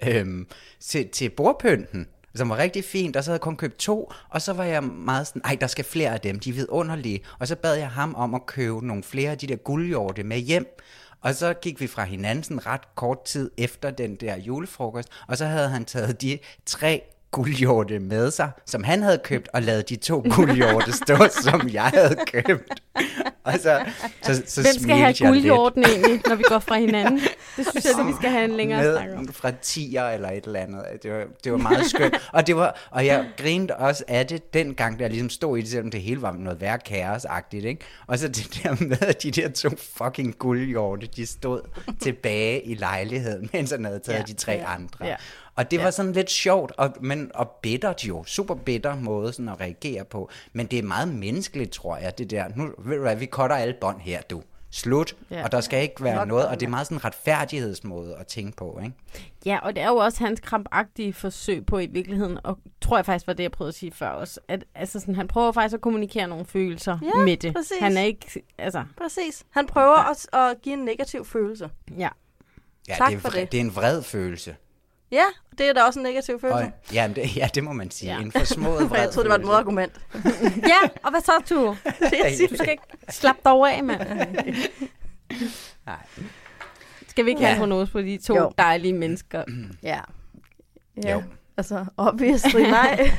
øhm, 0.06 0.46
til, 0.80 1.08
til 1.08 1.30
bordpynten, 1.30 2.06
som 2.38 2.48
var 2.48 2.56
rigtig 2.56 2.84
fint, 2.84 3.16
og 3.16 3.24
så 3.24 3.30
havde 3.30 3.36
jeg 3.36 3.40
kun 3.40 3.56
købt 3.56 3.78
to, 3.78 4.12
og 4.28 4.42
så 4.42 4.52
var 4.52 4.64
jeg 4.64 4.84
meget 4.84 5.26
sådan, 5.26 5.42
ej, 5.44 5.56
der 5.60 5.66
skal 5.66 5.84
flere 5.84 6.10
af 6.10 6.20
dem, 6.20 6.40
de 6.40 6.50
er 6.50 6.54
vidunderlige, 6.54 7.20
og 7.38 7.48
så 7.48 7.56
bad 7.56 7.74
jeg 7.74 7.90
ham 7.90 8.14
om 8.14 8.34
at 8.34 8.46
købe 8.46 8.86
nogle 8.86 9.02
flere 9.02 9.30
af 9.30 9.38
de 9.38 9.46
der 9.46 9.56
guldhjorte 9.56 10.22
med 10.22 10.38
hjem, 10.38 10.78
og 11.20 11.34
så 11.34 11.54
gik 11.54 11.80
vi 11.80 11.86
fra 11.86 12.04
hinanden 12.04 12.44
sådan 12.44 12.66
ret 12.66 12.94
kort 12.94 13.24
tid 13.24 13.50
efter 13.56 13.90
den 13.90 14.16
der 14.16 14.36
julefrokost, 14.36 15.08
og 15.26 15.36
så 15.36 15.46
havde 15.46 15.68
han 15.68 15.84
taget 15.84 16.22
de 16.22 16.38
tre 16.66 17.02
guldhjorte 17.30 17.98
med 17.98 18.30
sig, 18.30 18.50
som 18.66 18.84
han 18.84 19.02
havde 19.02 19.18
købt, 19.24 19.48
og 19.52 19.62
lavet 19.62 19.88
de 19.88 19.96
to 19.96 20.24
guldhjorte 20.34 20.92
stå, 20.92 21.16
som 21.50 21.68
jeg 21.72 21.82
havde 21.94 22.16
købt. 22.26 22.80
Og 23.44 23.52
så, 23.62 23.84
så, 24.22 24.42
så 24.46 24.62
Hvem 24.62 24.82
skal 24.82 24.96
have 24.96 25.14
guldhjorten 25.18 25.84
egentlig, 25.84 26.20
når 26.28 26.34
vi 26.34 26.42
går 26.48 26.58
fra 26.58 26.78
hinanden? 26.78 27.20
Det 27.56 27.66
synes 27.70 27.84
jeg, 27.84 28.06
vi 28.08 28.12
skal 28.20 28.30
have 28.30 28.44
en 28.44 28.50
længere 28.56 28.96
snak 28.98 29.08
om. 29.16 29.24
med 29.24 29.32
fra 29.32 29.50
tiger 29.62 30.08
eller 30.08 30.30
et 30.30 30.44
eller 30.44 30.60
andet. 30.60 30.82
Det 31.02 31.12
var, 31.12 31.24
det 31.44 31.52
var 31.52 31.58
meget 31.58 31.86
skønt. 31.90 32.14
og, 32.32 32.46
det 32.46 32.56
var, 32.56 32.88
og 32.90 33.06
jeg 33.06 33.26
grinede 33.36 33.76
også 33.76 34.04
af 34.08 34.26
det 34.26 34.54
dengang, 34.54 34.98
da 34.98 35.02
jeg 35.04 35.10
ligesom 35.10 35.30
stod 35.30 35.58
i 35.58 35.60
det, 35.60 35.70
selvom 35.70 35.90
det 35.90 36.02
hele 36.02 36.22
var 36.22 36.32
noget 36.32 36.60
værre 36.60 36.78
kaosagtigt. 36.78 37.64
Ikke? 37.64 37.84
Og 38.06 38.18
så 38.18 38.28
det 38.28 38.60
der 38.62 38.76
med, 38.84 38.98
at 39.00 39.22
de 39.22 39.30
der 39.30 39.48
to 39.48 39.68
fucking 39.96 40.38
guldhjorte, 40.38 41.06
de 41.16 41.26
stod 41.26 41.60
tilbage 42.02 42.62
i 42.64 42.74
lejligheden, 42.74 43.50
mens 43.52 43.70
han 43.70 43.84
havde 43.84 43.98
taget 43.98 44.18
Ja, 44.18 44.22
de 44.22 44.32
tre 44.32 44.52
ja, 44.52 44.74
andre. 44.74 45.06
ja. 45.06 45.16
Og 45.58 45.70
det 45.70 45.78
Ja. 45.78 45.82
var 45.82 45.90
sådan 45.90 46.12
lidt 46.12 46.30
sjovt, 46.30 46.72
og, 46.76 46.94
men, 47.00 47.30
og 47.34 47.50
bittert 47.62 48.04
jo. 48.04 48.24
Super 48.26 48.54
bitter 48.54 48.94
måde 48.96 49.32
sådan 49.32 49.48
at 49.48 49.60
reagere 49.60 50.04
på. 50.04 50.30
Men 50.52 50.66
det 50.66 50.78
er 50.78 50.82
meget 50.82 51.08
menneskeligt, 51.08 51.70
tror 51.72 51.96
jeg, 51.96 52.18
det 52.18 52.30
der. 52.30 52.44
Nu 52.56 52.70
ved 52.78 52.96
du 52.96 53.02
hvad, 53.02 53.16
vi 53.16 53.26
cutter 53.26 53.56
alle 53.56 53.74
bånd 53.80 54.00
her, 54.00 54.22
du. 54.22 54.42
Slut. 54.70 55.16
Ja. 55.30 55.44
Og 55.44 55.52
der 55.52 55.60
skal 55.60 55.82
ikke 55.82 56.04
være 56.04 56.14
Flot 56.14 56.28
noget, 56.28 56.46
og 56.48 56.60
det 56.60 56.66
er 56.66 56.70
meget 56.70 56.86
sådan 56.86 56.96
en 56.98 57.04
retfærdighedsmåde 57.04 58.16
at 58.16 58.26
tænke 58.26 58.56
på, 58.56 58.80
ikke? 58.84 58.96
Ja, 59.46 59.58
og 59.62 59.74
det 59.76 59.82
er 59.82 59.88
jo 59.88 59.96
også 59.96 60.24
hans 60.24 60.40
krampagtige 60.40 61.12
forsøg 61.12 61.66
på 61.66 61.78
i 61.78 61.86
virkeligheden, 61.86 62.38
og 62.44 62.58
tror 62.80 62.96
jeg 62.98 63.06
faktisk 63.06 63.26
var 63.26 63.32
det, 63.32 63.42
jeg 63.42 63.50
prøvede 63.52 63.68
at 63.68 63.74
sige 63.74 63.92
før 63.92 64.08
også, 64.08 64.40
at 64.48 64.64
altså 64.74 65.00
sådan, 65.00 65.14
han 65.14 65.28
prøver 65.28 65.52
faktisk 65.52 65.74
at 65.74 65.80
kommunikere 65.80 66.28
nogle 66.28 66.44
følelser 66.44 66.98
Ja, 67.02 67.24
med 67.24 67.36
det. 67.36 67.54
præcis. 67.54 67.78
Han 67.80 67.96
er 67.96 68.02
ikke, 68.02 68.42
altså... 68.58 68.84
Præcis. 68.98 69.44
Han 69.50 69.66
prøver 69.66 69.98
ja. 70.00 70.10
at, 70.10 70.50
at 70.50 70.62
give 70.62 70.72
en 70.72 70.84
negativ 70.84 71.24
følelse. 71.24 71.70
Ja. 71.98 72.08
Ja, 72.88 72.94
Tak 72.98 73.08
det, 73.10 73.16
er, 73.16 73.20
for 73.20 73.28
det. 73.28 73.52
det 73.52 73.58
er 73.60 73.64
en 73.64 73.76
vred 73.76 74.02
følelse. 74.02 74.56
Ja, 75.10 75.24
det 75.58 75.68
er 75.68 75.72
da 75.72 75.82
også 75.82 75.98
en 75.98 76.02
negativ 76.02 76.40
følelse. 76.40 76.64
Og, 76.64 76.72
ja, 76.92 77.06
men 77.08 77.16
det, 77.16 77.36
ja, 77.36 77.48
det 77.54 77.64
må 77.64 77.72
man 77.72 77.90
sige. 77.90 78.10
Ja. 78.10 78.16
Ja. 78.18 78.22
En 78.24 78.32
forsmået 78.32 78.80
For 78.80 78.88
vred 78.94 79.00
jeg 79.00 79.10
troede, 79.10 79.24
det 79.24 79.30
var 79.30 79.38
et 79.38 79.44
modargument. 79.44 79.92
ja, 80.72 80.88
og 81.04 81.10
hvad 81.10 81.20
så, 81.20 81.32
du? 81.50 81.76
Det 82.10 82.42
er 82.42 82.48
Du 82.48 82.54
skal 82.56 82.70
ikke 82.70 82.82
slappe 83.10 83.40
dig 83.44 83.52
over 83.52 83.66
af, 83.66 83.84
mand. 83.84 84.00
Nej. 85.86 85.96
Skal 87.08 87.24
vi 87.24 87.30
ikke 87.30 87.40
Ja. 87.42 87.46
have 87.46 87.54
en 87.54 87.58
prognose 87.60 87.92
på 87.92 88.00
de 88.00 88.18
to 88.26 88.36
jo. 88.36 88.52
dejlige 88.58 88.92
mennesker? 88.92 89.44
Ja. 89.82 90.00
Ja, 91.04 91.12
Jo. 91.12 91.22
altså 91.56 91.84
obviously 91.96 92.60
nej. 92.60 93.10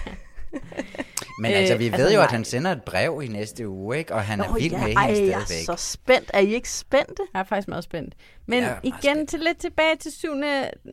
Men 1.41 1.51
altså, 1.51 1.73
Øh, 1.73 1.79
vi 1.79 1.85
altså, 1.85 2.01
ved 2.01 2.13
jo, 2.13 2.21
at 2.21 2.31
han 2.31 2.45
sender 2.45 2.71
et 2.71 2.83
brev 2.83 3.21
i 3.23 3.27
næste 3.27 3.69
uge, 3.69 3.97
ikke? 3.97 4.13
Og 4.13 4.21
han 4.23 4.39
er 4.41 4.47
Nå, 4.47 4.53
vild 4.53 4.71
ja, 4.71 4.87
med 4.87 4.95
ej, 4.95 5.13
hende 5.13 5.29
jeg 5.31 5.41
er 5.41 5.45
stadigvæk. 5.45 5.65
så 5.65 5.75
spændt. 5.77 6.31
Er 6.33 6.39
I 6.39 6.53
ikke 6.53 6.69
spændte? 6.69 7.23
Jeg 7.33 7.39
er 7.39 7.43
faktisk 7.43 7.67
meget 7.67 7.83
spændt. 7.83 8.15
Men 8.45 8.63
er 8.63 8.67
ja, 8.67 8.73
meget 8.83 8.95
igen 9.03 9.27
til 9.27 9.39
lidt 9.39 9.57
tilbage 9.57 9.95
til 9.95 10.11
7. 10.11 10.29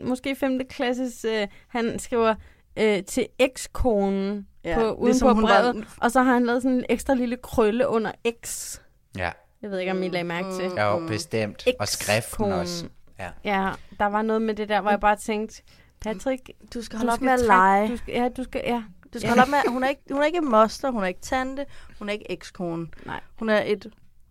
måske 0.05 0.37
5. 0.37 0.61
klasses. 0.71 1.25
Øh, 1.25 1.47
han 1.69 1.99
skriver, 1.99 2.35
øh, 2.79 3.03
til 3.05 3.27
ekskonen 3.39 4.47
Ja, 4.65 4.71
ja, 4.71 4.77
på, 4.79 4.93
uden 4.93 5.05
ligesom 5.07 5.29
på 5.29 5.35
hun 5.35 5.43
var- 5.43 5.49
brevet, 5.73 5.87
og 6.01 6.11
så 6.11 6.23
har 6.23 6.33
han 6.33 6.47
lavet 6.47 6.63
sådan 6.63 6.77
en 6.79 6.85
ekstra 6.89 7.15
lille 7.15 7.37
krølle 7.43 7.89
under 7.89 8.13
X. 8.45 8.75
Ja. 9.19 9.31
Jeg 9.63 9.71
ved 9.71 9.79
ikke, 9.79 9.93
om 9.93 10.03
I 10.03 10.09
lagde 10.09 10.25
mærke 10.25 10.49
til. 10.57 10.65
Jo, 10.65 11.07
bestemt. 11.09 11.67
Og 11.81 11.89
skriften 11.89 12.19
Ekskonen. 12.19 12.53
også. 12.53 12.85
Ja. 13.19 13.29
Ja, 13.45 13.71
der 13.99 14.07
var 14.07 14.23
noget 14.23 14.43
med 14.43 14.55
det 14.55 14.69
der, 14.69 14.81
hvor 14.81 14.91
jeg 14.91 15.01
bare 15.01 15.17
tænkte, 15.17 15.63
Patrick, 16.01 16.51
Du 16.75 16.83
skal 16.83 16.99
holde 16.99 17.13
op 17.13 17.21
med 17.21 17.33
at 17.33 17.41
lege. 17.41 17.89
Du 17.89 17.97
skal, 17.97 18.15
ja, 18.15 18.29
du 18.37 18.43
skal, 18.43 18.63
ja. 18.67 18.83
Du 19.17 19.21
skal 19.21 19.29
ja. 19.29 19.31
holde 19.35 19.43
op 19.43 19.49
med, 19.49 19.73
hun 19.73 19.85
er 19.85 19.89
ikke, 19.89 20.03
hun 20.11 20.23
er 20.23 20.27
ikke 20.27 20.41
moster, 20.41 20.91
hun 20.91 21.03
er 21.03 21.07
ikke 21.07 21.21
tante, 21.21 21.67
hun 21.99 22.09
er 22.09 22.13
ikke 22.13 22.31
ekskone. 22.31 22.87
Nej. 23.07 23.21
Hun 23.39 23.49
er 23.49 23.63
et 23.67 23.87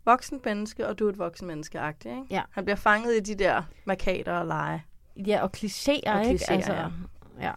voksen 0.06 0.42
menneske, 0.46 0.88
og 0.88 1.00
du 1.00 1.06
er 1.06 1.10
et 1.10 1.18
voksen 1.20 1.48
menneske 1.48 1.80
ikke? 2.06 2.22
Ja. 2.30 2.42
Han 2.52 2.66
bliver 2.66 2.76
fanget 2.76 3.16
i 3.16 3.20
de 3.20 3.44
der 3.44 3.64
markader 3.86 4.32
og 4.34 4.46
lege. 4.46 4.84
Ja, 5.28 5.44
og 5.44 5.50
klichéer, 5.58 6.12
Og 6.12 6.26
ikke? 6.26 6.44
klichéer, 6.46 6.54
altså, 6.54 6.74
ja. 6.74 6.88
ja. 7.42 7.52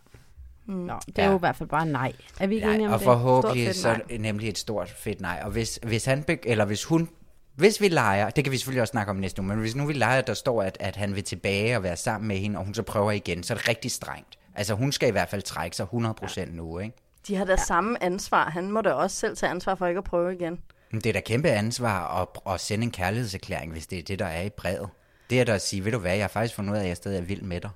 Mm. 0.66 0.74
Nå, 0.74 0.94
det 1.06 1.18
er 1.18 1.22
Ja. 1.24 1.30
jo 1.30 1.36
i 1.36 1.38
hvert 1.38 1.56
fald 1.56 1.68
bare 1.68 1.86
nej. 1.86 2.12
Er 2.40 2.46
vi 2.46 2.54
ikke 2.54 2.66
Nej, 2.66 2.74
enige 2.74 2.86
om 2.88 2.92
og 2.92 2.98
det? 2.98 3.04
forhåbentlig 3.04 3.74
Stort 3.74 3.76
så 3.76 3.88
er 3.88 4.06
det 4.08 4.20
nemlig 4.20 4.48
et 4.48 4.58
stort 4.58 4.90
fedt 4.90 5.20
nej. 5.20 5.40
Og 5.44 5.50
hvis, 5.50 5.78
hvis 5.82 6.04
han, 6.04 6.22
be, 6.22 6.46
eller 6.48 6.64
hvis 6.64 6.84
hun, 6.84 7.08
hvis 7.56 7.80
vi 7.80 7.88
leger, 7.88 8.30
det 8.30 8.44
kan 8.44 8.52
vi 8.52 8.56
selvfølgelig 8.56 8.80
også 8.82 8.90
snakke 8.90 9.10
om 9.10 9.16
næste 9.16 9.42
uge, 9.42 9.48
men 9.48 9.58
hvis 9.58 9.74
nu 9.76 9.86
vi 9.86 9.92
leger, 9.92 10.20
der 10.20 10.34
står, 10.34 10.62
at, 10.62 10.76
at 10.80 10.96
han 10.96 11.14
vil 11.14 11.24
tilbage 11.24 11.76
og 11.76 11.82
være 11.82 11.96
sammen 11.96 12.28
med 12.28 12.36
hende, 12.36 12.58
og 12.58 12.64
hun 12.64 12.74
så 12.74 12.82
prøver 12.82 13.10
igen, 13.10 13.42
så 13.42 13.54
er 13.54 13.58
det 13.58 13.68
rigtig 13.68 13.90
strengt. 13.90 14.38
Altså 14.54 14.74
hun 14.74 14.92
skal 14.92 15.08
i 15.08 15.12
hvert 15.12 15.28
fald 15.28 15.42
trække 15.42 15.76
sig 15.76 15.86
100% 15.92 16.50
nu, 16.50 16.78
ikke? 16.78 16.96
De 17.28 17.36
har 17.36 17.44
da 17.44 17.52
ja. 17.52 17.56
samme 17.56 18.02
ansvar. 18.02 18.50
Han 18.50 18.70
må 18.72 18.80
da 18.80 18.92
også 18.92 19.16
selv 19.16 19.36
tage 19.36 19.50
ansvar 19.50 19.74
for 19.74 19.86
ikke 19.86 19.98
at 19.98 20.04
prøve 20.04 20.34
igen. 20.34 20.58
Men 20.90 21.00
det 21.00 21.06
er 21.06 21.12
da 21.12 21.20
kæmpe 21.20 21.48
ansvar 21.48 22.20
at, 22.22 22.54
at 22.54 22.60
sende 22.60 22.84
en 22.84 22.90
kærlighedserklæring, 22.90 23.72
hvis 23.72 23.86
det 23.86 23.98
er 23.98 24.02
det, 24.02 24.18
der 24.18 24.26
er 24.26 24.42
i 24.42 24.48
brevet. 24.50 24.88
Det 25.30 25.40
er 25.40 25.44
da 25.44 25.52
at 25.54 25.62
sige, 25.62 25.84
ved 25.84 25.92
du 25.92 25.98
hvad, 25.98 26.12
jeg 26.14 26.22
har 26.22 26.28
faktisk 26.28 26.54
fundet 26.54 26.72
ud 26.72 26.76
af, 26.76 26.80
at 26.82 26.88
jeg 26.88 26.96
stadig 26.96 27.18
er 27.18 27.22
vild 27.22 27.42
med 27.42 27.60
dig. 27.60 27.70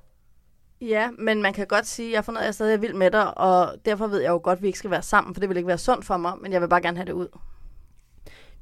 Ja, 0.80 1.08
men 1.18 1.42
man 1.42 1.52
kan 1.52 1.66
godt 1.66 1.86
sige, 1.86 2.08
at 2.08 2.12
jeg 2.12 2.18
har 2.18 2.22
fundet 2.22 2.38
ud 2.38 2.42
af, 2.42 2.44
at 2.44 2.46
jeg 2.46 2.54
stadig 2.54 2.74
er 2.74 2.78
vild 2.78 2.94
med 2.94 3.10
dig, 3.10 3.38
og 3.38 3.74
derfor 3.84 4.06
ved 4.06 4.20
jeg 4.20 4.28
jo 4.28 4.40
godt, 4.42 4.56
at 4.56 4.62
vi 4.62 4.66
ikke 4.66 4.78
skal 4.78 4.90
være 4.90 5.02
sammen, 5.02 5.34
for 5.34 5.40
det 5.40 5.48
vil 5.48 5.56
ikke 5.56 5.66
være 5.68 5.78
sundt 5.78 6.04
for 6.06 6.16
mig, 6.16 6.32
men 6.42 6.52
jeg 6.52 6.60
vil 6.60 6.68
bare 6.68 6.82
gerne 6.82 6.96
have 6.96 7.06
det 7.06 7.12
ud. 7.12 7.28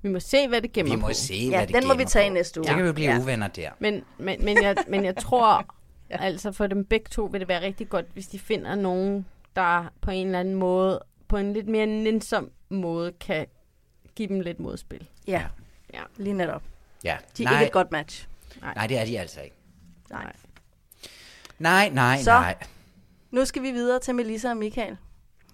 Vi 0.02 0.08
må 0.08 0.20
se, 0.20 0.48
hvad 0.48 0.62
det 0.62 0.72
gemmer 0.72 0.94
Vi 0.94 1.00
må 1.00 1.06
på. 1.06 1.12
se, 1.14 1.34
Ja, 1.34 1.56
hvad 1.58 1.66
det 1.66 1.74
den 1.74 1.88
må 1.88 1.94
vi 1.94 2.04
tage 2.04 2.30
på. 2.30 2.34
næste 2.34 2.60
uge. 2.60 2.66
Så 2.68 2.74
kan 2.74 2.84
vi 2.84 2.92
blive 2.92 3.10
Ja. 3.10 3.18
uvenner 3.18 3.48
der. 3.48 3.70
Men, 3.78 4.04
men, 4.18 4.44
men, 4.44 4.62
jeg, 4.62 4.76
men 4.88 5.04
jeg 5.04 5.16
tror, 5.16 5.64
ja. 6.10 6.16
altså 6.20 6.52
for 6.52 6.66
dem 6.66 6.84
begge 6.84 7.06
to 7.10 7.24
vil 7.24 7.40
det 7.40 7.48
være 7.48 7.60
rigtig 7.62 7.88
godt, 7.88 8.06
hvis 8.12 8.26
de 8.26 8.38
finder 8.38 8.74
nogen, 8.74 9.26
der 9.56 9.84
på 10.02 10.10
en 10.10 10.26
eller 10.26 10.40
anden 10.40 10.54
måde, 10.54 11.00
på 11.28 11.36
en 11.36 11.52
lidt 11.52 11.68
mere 11.68 11.86
nænsom 11.86 12.50
måde, 12.68 13.12
kan 13.12 13.46
give 14.16 14.28
dem 14.28 14.40
lidt 14.40 14.60
modspil. 14.60 15.06
Ja, 15.26 15.42
Ja. 15.94 16.00
lige 16.16 16.34
netop. 16.34 16.62
Ja. 17.04 17.16
De 17.38 17.44
er 17.44 17.50
ikke 17.52 17.66
et 17.66 17.72
godt 17.72 17.92
match. 17.92 18.26
Nej. 18.60 18.74
Nej, 18.74 18.86
det 18.86 18.98
er 18.98 19.04
de 19.04 19.18
altså 19.18 19.40
ikke. 19.40 19.56
Nej. 20.10 20.32
Nej, 21.58 21.88
nej, 21.88 22.18
Så- 22.22 22.30
nej. 22.30 22.54
Nu 23.30 23.44
skal 23.44 23.62
vi 23.62 23.70
videre 23.70 24.00
til 24.00 24.14
Melissa 24.14 24.50
og 24.50 24.56
Michael. 24.56 24.96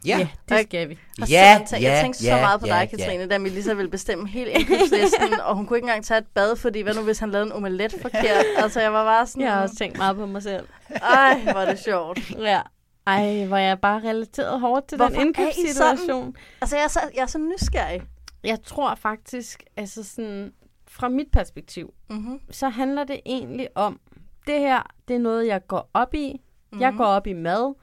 Ja, 0.07 0.19
Ja, 0.19 0.29
det 0.49 0.67
skal 0.67 0.89
vi. 0.89 0.99
Og 1.23 1.29
Ja, 1.29 1.61
tænk- 1.69 1.83
ja, 1.83 1.91
jeg 1.93 2.03
tænkte 2.03 2.21
så 2.21 2.27
ja, 2.27 2.41
meget 2.41 2.61
på 2.61 2.67
ja, 2.67 2.73
dig, 2.81 2.89
ja. 2.93 2.97
Katrine, 2.97 3.27
da 3.29 3.39
Melissa 3.39 3.73
ville 3.75 3.91
bestemme 3.91 4.29
hele 4.29 4.51
indkøbslisten, 4.51 5.41
og 5.47 5.57
hun 5.57 5.67
kunne 5.67 5.77
ikke 5.79 5.85
engang 5.85 6.05
tage 6.05 6.19
et 6.19 6.27
bad, 6.35 6.57
fordi 6.57 6.81
hvad 6.81 6.95
nu 6.95 7.03
hvis 7.03 7.19
han 7.19 7.31
lavede 7.31 7.47
en 7.47 7.53
omelet 7.53 7.95
forkert? 8.03 8.45
Altså, 8.63 8.81
jeg 8.81 8.93
var 8.93 9.05
bare 9.05 9.27
sådan... 9.27 9.43
Jeg 9.43 9.53
har 9.53 9.63
også 9.63 9.75
tænkt 9.77 9.97
meget 9.99 10.17
på 10.17 10.27
mig 10.27 10.43
selv. 10.43 10.67
Ej, 10.91 11.41
hvor 11.41 11.61
er 11.61 11.71
det 11.71 11.79
sjovt. 11.79 12.31
Ja. 12.31 12.61
Ej, 13.07 13.45
hvor 13.47 13.57
jeg 13.57 13.81
bare 13.81 14.01
relateret 14.01 14.61
hårdt 14.61 14.89
til 14.89 14.97
Hvorfor 14.97 15.15
den 15.15 15.27
indkøbssituation. 15.27 16.37
Altså, 16.61 16.77
jeg 16.77 16.85
er 16.85 16.89
så, 16.89 17.01
jeg 17.15 17.23
er 17.23 17.27
så 17.27 17.39
nysgerrig. 17.39 18.03
Jeg 18.45 18.63
tror 18.63 18.95
faktisk, 18.95 19.63
altså 19.77 20.05
sådan, 20.05 20.53
fra 20.89 21.09
mit 21.09 21.29
perspektiv, 21.33 21.95
Mm-hmm. 22.11 22.41
så 22.51 22.69
handler 22.69 23.05
det 23.05 23.21
egentlig 23.27 23.69
om, 23.75 24.01
det 24.47 24.61
her, 24.61 24.83
det 25.09 25.17
er 25.17 25.21
noget, 25.21 25.47
jeg 25.47 25.67
går 25.67 25.91
op 25.95 26.15
i. 26.15 26.33
Mm-hmm. 26.33 26.81
Jeg 26.81 26.95
går 26.97 27.05
op 27.05 27.27
i 27.27 27.33
mad. 27.33 27.75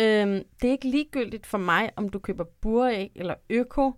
Øhm, 0.00 0.42
det 0.62 0.68
er 0.68 0.72
ikke 0.72 0.88
ligegyldigt 0.88 1.46
for 1.46 1.58
mig, 1.58 1.90
om 1.96 2.08
du 2.08 2.18
køber 2.18 2.44
buræg 2.60 3.12
eller 3.14 3.34
øko. 3.50 3.92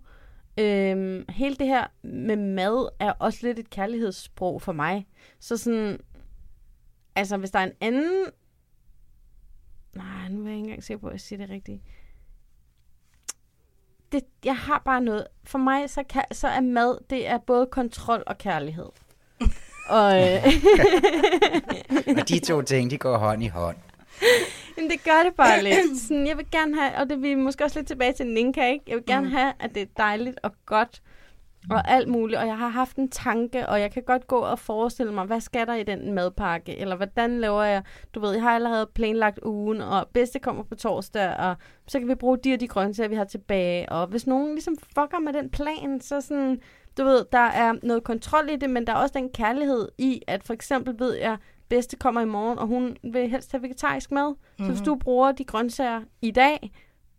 Øhm, 0.59 1.25
hele 1.29 1.55
det 1.55 1.67
her 1.67 1.87
med 2.03 2.35
mad 2.35 2.89
er 2.99 3.11
også 3.11 3.39
lidt 3.41 3.59
et 3.59 3.69
kærlighedssprog 3.69 4.61
for 4.61 4.71
mig. 4.71 5.07
Så 5.39 5.57
sådan, 5.57 5.99
altså 7.15 7.37
hvis 7.37 7.51
der 7.51 7.59
er 7.59 7.63
en 7.63 7.71
anden... 7.81 8.25
Nej, 9.93 10.29
nu 10.29 10.41
er 10.41 10.47
jeg 10.47 10.55
ikke 10.55 10.63
engang 10.63 10.83
sikker 10.83 11.01
på, 11.01 11.07
at 11.07 11.13
jeg 11.13 11.21
siger 11.21 11.39
det 11.39 11.49
rigtigt. 11.49 11.81
Det, 14.11 14.23
jeg 14.45 14.57
har 14.57 14.81
bare 14.85 15.01
noget. 15.01 15.27
For 15.43 15.57
mig, 15.57 15.89
så, 15.89 16.03
kan, 16.09 16.23
så 16.31 16.47
er 16.47 16.61
mad, 16.61 16.97
det 17.09 17.27
er 17.27 17.37
både 17.37 17.67
kontrol 17.71 18.23
og 18.27 18.37
kærlighed. 18.37 18.89
og, 19.89 20.21
øh, 20.21 20.43
Og 22.17 22.29
de 22.29 22.39
to 22.39 22.61
ting, 22.61 22.91
de 22.91 22.97
går 22.97 23.17
hånd 23.17 23.43
i 23.43 23.47
hånd. 23.47 23.77
Men 24.77 24.89
det 24.89 25.03
gør 25.03 25.23
det 25.23 25.35
bare 25.35 25.63
lidt. 25.63 25.99
Sådan, 26.07 26.27
jeg 26.27 26.37
vil 26.37 26.51
gerne 26.51 26.81
have, 26.81 26.97
og 26.97 27.09
det 27.09 27.21
vi 27.21 27.31
er 27.31 27.37
måske 27.37 27.63
også 27.63 27.79
lidt 27.79 27.87
tilbage 27.87 28.13
til 28.13 28.27
Ninka, 28.27 28.69
ikke? 28.69 28.85
Jeg 28.87 28.95
vil 28.95 29.05
gerne 29.05 29.27
mm. 29.27 29.33
have, 29.33 29.53
at 29.59 29.75
det 29.75 29.81
er 29.81 29.87
dejligt 29.97 30.39
og 30.43 30.51
godt 30.65 31.01
og 31.69 31.91
alt 31.91 32.07
muligt. 32.07 32.39
Og 32.39 32.47
jeg 32.47 32.57
har 32.57 32.67
haft 32.67 32.97
en 32.97 33.09
tanke, 33.09 33.69
og 33.69 33.79
jeg 33.81 33.91
kan 33.91 34.03
godt 34.03 34.27
gå 34.27 34.37
og 34.37 34.59
forestille 34.59 35.13
mig, 35.13 35.25
hvad 35.25 35.41
skal 35.41 35.67
der 35.67 35.73
i 35.73 35.83
den 35.83 36.13
madpakke? 36.13 36.77
Eller 36.77 36.95
hvordan 36.95 37.39
laver 37.41 37.63
jeg, 37.63 37.83
du 38.15 38.19
ved, 38.19 38.31
jeg 38.33 38.41
har 38.41 38.55
allerede 38.55 38.89
planlagt 38.95 39.39
ugen, 39.45 39.81
og 39.81 40.07
bedste 40.13 40.39
kommer 40.39 40.63
på 40.63 40.75
torsdag, 40.75 41.35
og 41.37 41.55
så 41.87 41.99
kan 41.99 42.07
vi 42.07 42.15
bruge 42.15 42.37
de 42.37 42.53
og 42.53 42.59
de 42.59 42.67
grøntsager, 42.67 43.07
vi 43.09 43.15
har 43.15 43.23
tilbage. 43.23 43.89
Og 43.89 44.07
hvis 44.07 44.27
nogen 44.27 44.51
ligesom 44.53 44.75
fucker 44.95 45.19
med 45.19 45.33
den 45.33 45.49
plan, 45.49 46.01
så 46.01 46.21
sådan, 46.21 46.59
du 46.97 47.03
ved, 47.03 47.25
der 47.31 47.37
er 47.39 47.73
noget 47.83 48.03
kontrol 48.03 48.49
i 48.49 48.55
det, 48.55 48.69
men 48.69 48.87
der 48.87 48.93
er 48.93 48.97
også 48.97 49.13
den 49.17 49.29
kærlighed 49.29 49.87
i, 49.97 50.21
at 50.27 50.43
for 50.43 50.53
eksempel 50.53 50.99
ved 50.99 51.13
jeg, 51.17 51.37
bedste 51.69 51.95
kommer 51.97 52.21
i 52.21 52.25
morgen, 52.25 52.59
og 52.59 52.67
hun 52.67 52.97
vil 53.13 53.29
helst 53.29 53.51
have 53.51 53.61
vegetarisk 53.63 54.11
mad. 54.11 54.29
Mm-hmm. 54.29 54.65
Så 54.65 54.71
hvis 54.71 54.79
Mhm. 54.79 54.85
du 54.85 54.95
bruger 54.95 55.31
de 55.31 55.43
grøntsager 55.43 56.01
i 56.21 56.31
dag, 56.31 56.71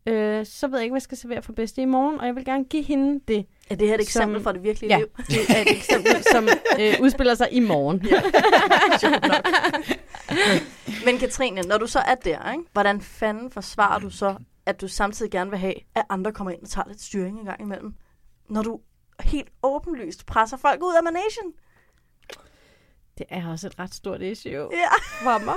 øh, 0.06 0.46
så 0.46 0.66
ved 0.68 0.78
jeg 0.78 0.82
ikke, 0.84 0.92
hvad 0.92 0.96
jeg 0.98 1.02
skal 1.02 1.18
servere 1.18 1.42
for 1.42 1.52
bedste 1.52 1.82
i 1.82 1.84
morgen, 1.84 2.20
og 2.20 2.26
jeg 2.26 2.34
vil 2.36 2.44
gerne 2.44 2.64
give 2.64 2.82
hende 2.82 3.20
det. 3.28 3.46
Er 3.70 3.74
det 3.74 3.88
her 3.88 3.94
et 3.94 4.00
eksempel 4.00 4.42
fra 4.42 4.52
det 4.52 4.62
virkelige 4.62 4.92
ja, 4.92 4.98
liv? 4.98 5.06
det 5.28 5.50
er 5.56 5.60
et 5.60 5.70
eksempel, 5.70 6.24
som 6.32 6.48
øh, 6.80 6.94
udspiller 7.00 7.34
sig 7.34 7.48
i 7.52 7.60
morgen. 7.60 8.06
Ja. 8.06 8.22
Men 11.04 11.18
Katrine, 11.18 11.62
når 11.62 11.78
du 11.78 11.86
så 11.86 11.98
er 11.98 12.14
der, 12.14 12.52
ikke? 12.52 12.64
hvordan 12.72 13.00
fanden 13.00 13.50
forsvarer 13.50 13.98
du 13.98 14.10
så, 14.10 14.36
at 14.66 14.80
du 14.80 14.88
samtidig 14.88 15.32
gerne 15.32 15.50
vil 15.50 15.58
have, 15.58 15.74
at 15.94 16.04
andre 16.08 16.32
kommer 16.32 16.50
ind 16.50 16.62
og 16.62 16.68
tager 16.68 16.88
lidt 16.88 17.02
styring 17.02 17.38
en 17.38 17.44
gang 17.44 17.60
imellem? 17.60 17.94
Når 18.48 18.62
du 18.62 18.80
helt 19.20 19.48
åbenlyst 19.62 20.26
presser 20.26 20.56
folk 20.56 20.82
ud 20.82 20.94
af 20.96 21.02
managen? 21.04 21.52
Det 23.18 23.26
er 23.30 23.50
også 23.50 23.66
et 23.66 23.78
ret 23.78 23.94
stort 23.94 24.22
issue 24.22 24.52
Ja. 24.52 24.66
for 25.22 25.44
mig. 25.44 25.54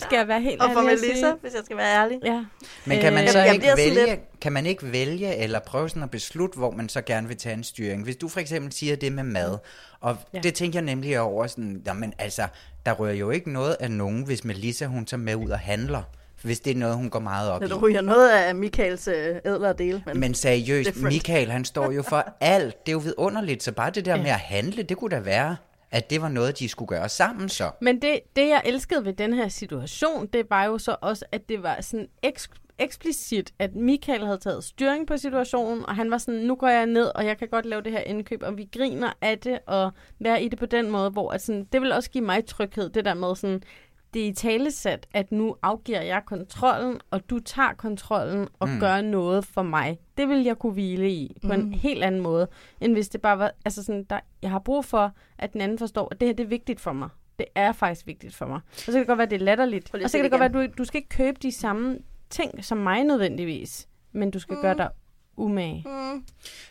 Skal 0.00 0.16
jeg 0.16 0.28
være 0.28 0.40
helt 0.40 0.62
Og 0.62 0.70
for 0.72 0.80
Melissa, 0.82 1.32
hvis 1.40 1.54
jeg 1.54 1.62
skal 1.64 1.76
være 1.76 1.96
ærlig. 2.02 2.18
Ja. 2.24 2.44
Men 2.84 3.00
kan 3.00 3.12
man 3.12 3.24
Øh, 3.24 3.30
så 3.30 3.38
jeg 3.38 3.54
ikke 3.54 3.68
vælge, 3.76 4.06
lidt- 4.06 4.40
kan 4.40 4.52
man 4.52 4.66
ikke 4.66 4.92
vælge 4.92 5.36
eller 5.36 5.58
prøve 5.58 5.88
sådan 5.88 6.02
at 6.02 6.10
beslutte, 6.10 6.58
hvor 6.58 6.70
man 6.70 6.88
så 6.88 7.00
gerne 7.02 7.28
vil 7.28 7.36
tage 7.36 7.54
en 7.54 7.64
styring? 7.64 8.04
Hvis 8.04 8.16
du 8.16 8.28
for 8.28 8.40
eksempel 8.40 8.72
siger 8.72 8.96
det 8.96 9.12
med 9.12 9.24
mad, 9.24 9.58
og 10.00 10.16
Ja. 10.32 10.38
ja. 10.38 10.42
det 10.42 10.54
tænker 10.54 10.78
jeg 10.78 10.84
nemlig 10.84 11.20
over 11.20 11.46
sådan, 11.46 11.82
jamen 11.86 12.12
altså, 12.18 12.42
der 12.86 12.92
rører 12.92 13.12
jo 13.14 13.30
ikke 13.30 13.52
noget 13.52 13.76
af 13.80 13.90
nogen, 13.90 14.22
hvis 14.22 14.44
Melissa 14.44 14.84
hun 14.86 15.04
tager 15.06 15.20
med 15.20 15.34
ud 15.34 15.50
og 15.50 15.58
handler, 15.58 16.02
hvis 16.42 16.60
det 16.60 16.70
er 16.70 16.76
noget, 16.76 16.96
hun 16.96 17.10
går 17.10 17.18
meget 17.20 17.50
op 17.50 17.62
i. 17.62 17.66
du 17.68 17.78
ryger 17.78 18.00
noget 18.00 18.30
af 18.30 18.54
Michaels 18.54 19.08
øh, 19.08 19.36
ædlere 19.44 19.72
dele. 19.72 20.02
Men, 20.06 20.20
Men 20.20 20.34
seriøst, 20.34 20.86
different. 20.86 21.12
Michael 21.14 21.50
han 21.50 21.64
står 21.64 21.90
jo 21.92 22.02
for 22.02 22.24
alt. 22.40 22.86
Det 22.86 22.92
er 22.92 22.92
jo 22.92 22.98
vidunderligt, 22.98 23.62
så 23.62 23.72
bare 23.72 23.90
det 23.90 24.04
der 24.04 24.16
med 24.16 24.30
at 24.30 24.38
handle, 24.40 24.82
det 24.82 24.96
kunne 24.96 25.10
da 25.16 25.20
være, 25.20 25.56
at 25.90 26.10
det 26.10 26.22
var 26.22 26.28
noget, 26.28 26.58
de 26.58 26.68
skulle 26.68 26.88
gøre 26.88 27.08
sammen 27.08 27.48
så. 27.48 27.70
Men 27.80 28.02
det, 28.02 28.20
det, 28.36 28.48
jeg 28.48 28.62
elskede 28.64 29.04
ved 29.04 29.12
den 29.12 29.34
her 29.34 29.48
situation, 29.48 30.26
det 30.26 30.46
var 30.50 30.64
jo 30.64 30.78
så 30.78 30.96
også, 31.00 31.24
at 31.32 31.48
det 31.48 31.62
var 31.62 31.80
sådan 31.80 32.08
eks- 32.26 32.74
eksplicit, 32.78 33.52
at 33.58 33.74
Michael 33.74 34.24
havde 34.26 34.38
taget 34.38 34.64
styring 34.64 35.06
på 35.06 35.16
situationen, 35.16 35.86
og 35.86 35.96
han 35.96 36.10
var 36.10 36.18
sådan, 36.18 36.40
nu 36.40 36.54
går 36.54 36.68
jeg 36.68 36.86
ned, 36.86 37.10
og 37.14 37.26
jeg 37.26 37.38
kan 37.38 37.48
godt 37.48 37.66
lave 37.66 37.82
det 37.82 37.92
her 37.92 38.00
indkøb, 38.00 38.42
og 38.42 38.56
vi 38.58 38.68
griner 38.72 39.12
af 39.20 39.38
det, 39.38 39.58
og 39.66 39.92
være 40.18 40.42
i 40.42 40.48
det 40.48 40.58
på 40.58 40.66
den 40.66 40.90
måde, 40.90 41.10
hvor 41.10 41.30
at 41.30 41.42
sådan, 41.42 41.64
det 41.72 41.80
vil 41.80 41.92
også 41.92 42.10
give 42.10 42.24
mig 42.24 42.46
tryghed, 42.46 42.90
det 42.90 43.04
der 43.04 43.14
med 43.14 43.36
sådan, 43.36 43.62
det 44.14 44.22
er 44.22 44.26
i 44.26 44.32
talesat, 44.32 45.06
at 45.14 45.32
nu 45.32 45.56
afgiver 45.62 46.00
jeg 46.00 46.22
kontrollen, 46.26 47.00
og 47.10 47.30
du 47.30 47.38
tager 47.38 47.72
kontrollen 47.72 48.48
og 48.58 48.68
mm. 48.68 48.80
Gør 48.80 49.00
noget 49.00 49.44
for 49.46 49.62
mig. 49.62 49.98
Det 50.18 50.28
vil 50.28 50.44
jeg 50.44 50.58
kunne 50.58 50.72
hvile 50.72 51.10
i 51.10 51.36
på 51.42 51.46
mm. 51.48 51.60
en 51.60 51.74
helt 51.74 52.04
anden 52.04 52.20
måde, 52.20 52.48
end 52.80 52.92
hvis 52.92 53.08
det 53.08 53.20
bare 53.22 53.38
var, 53.38 53.52
altså 53.64 53.82
sådan, 53.84 54.04
der, 54.10 54.20
jeg 54.42 54.50
har 54.50 54.58
brug 54.58 54.84
for, 54.84 55.12
at 55.38 55.52
den 55.52 55.60
anden 55.60 55.78
forstår, 55.78 56.08
at 56.10 56.20
det 56.20 56.28
her 56.28 56.34
det 56.34 56.44
er 56.44 56.48
vigtigt 56.48 56.80
for 56.80 56.92
mig. 56.92 57.08
Det 57.38 57.46
er 57.54 57.72
faktisk 57.72 58.06
vigtigt 58.06 58.34
for 58.34 58.46
mig. 58.46 58.60
Og 58.72 58.80
så 58.80 58.92
kan 58.92 58.98
det 59.00 59.06
godt 59.06 59.18
være, 59.18 59.24
at 59.26 59.30
det 59.30 59.40
er 59.40 59.44
latterligt. 59.44 59.94
Og 59.94 60.10
så 60.10 60.18
kan 60.18 60.24
det 60.24 60.32
det 60.32 60.40
godt 60.40 60.54
være, 60.54 60.64
at 60.64 60.70
du, 60.70 60.74
du 60.78 60.84
skal 60.84 60.98
ikke 60.98 61.08
købe 61.08 61.38
de 61.42 61.52
samme 61.52 61.98
ting 62.30 62.64
som 62.64 62.78
mig 62.78 63.04
nødvendigvis, 63.04 63.88
men 64.12 64.30
du 64.30 64.38
skal 64.38 64.54
mm. 64.56 64.62
gøre 64.62 64.74
dig 64.74 64.88
umage. 65.36 65.84
mm, 65.86 66.24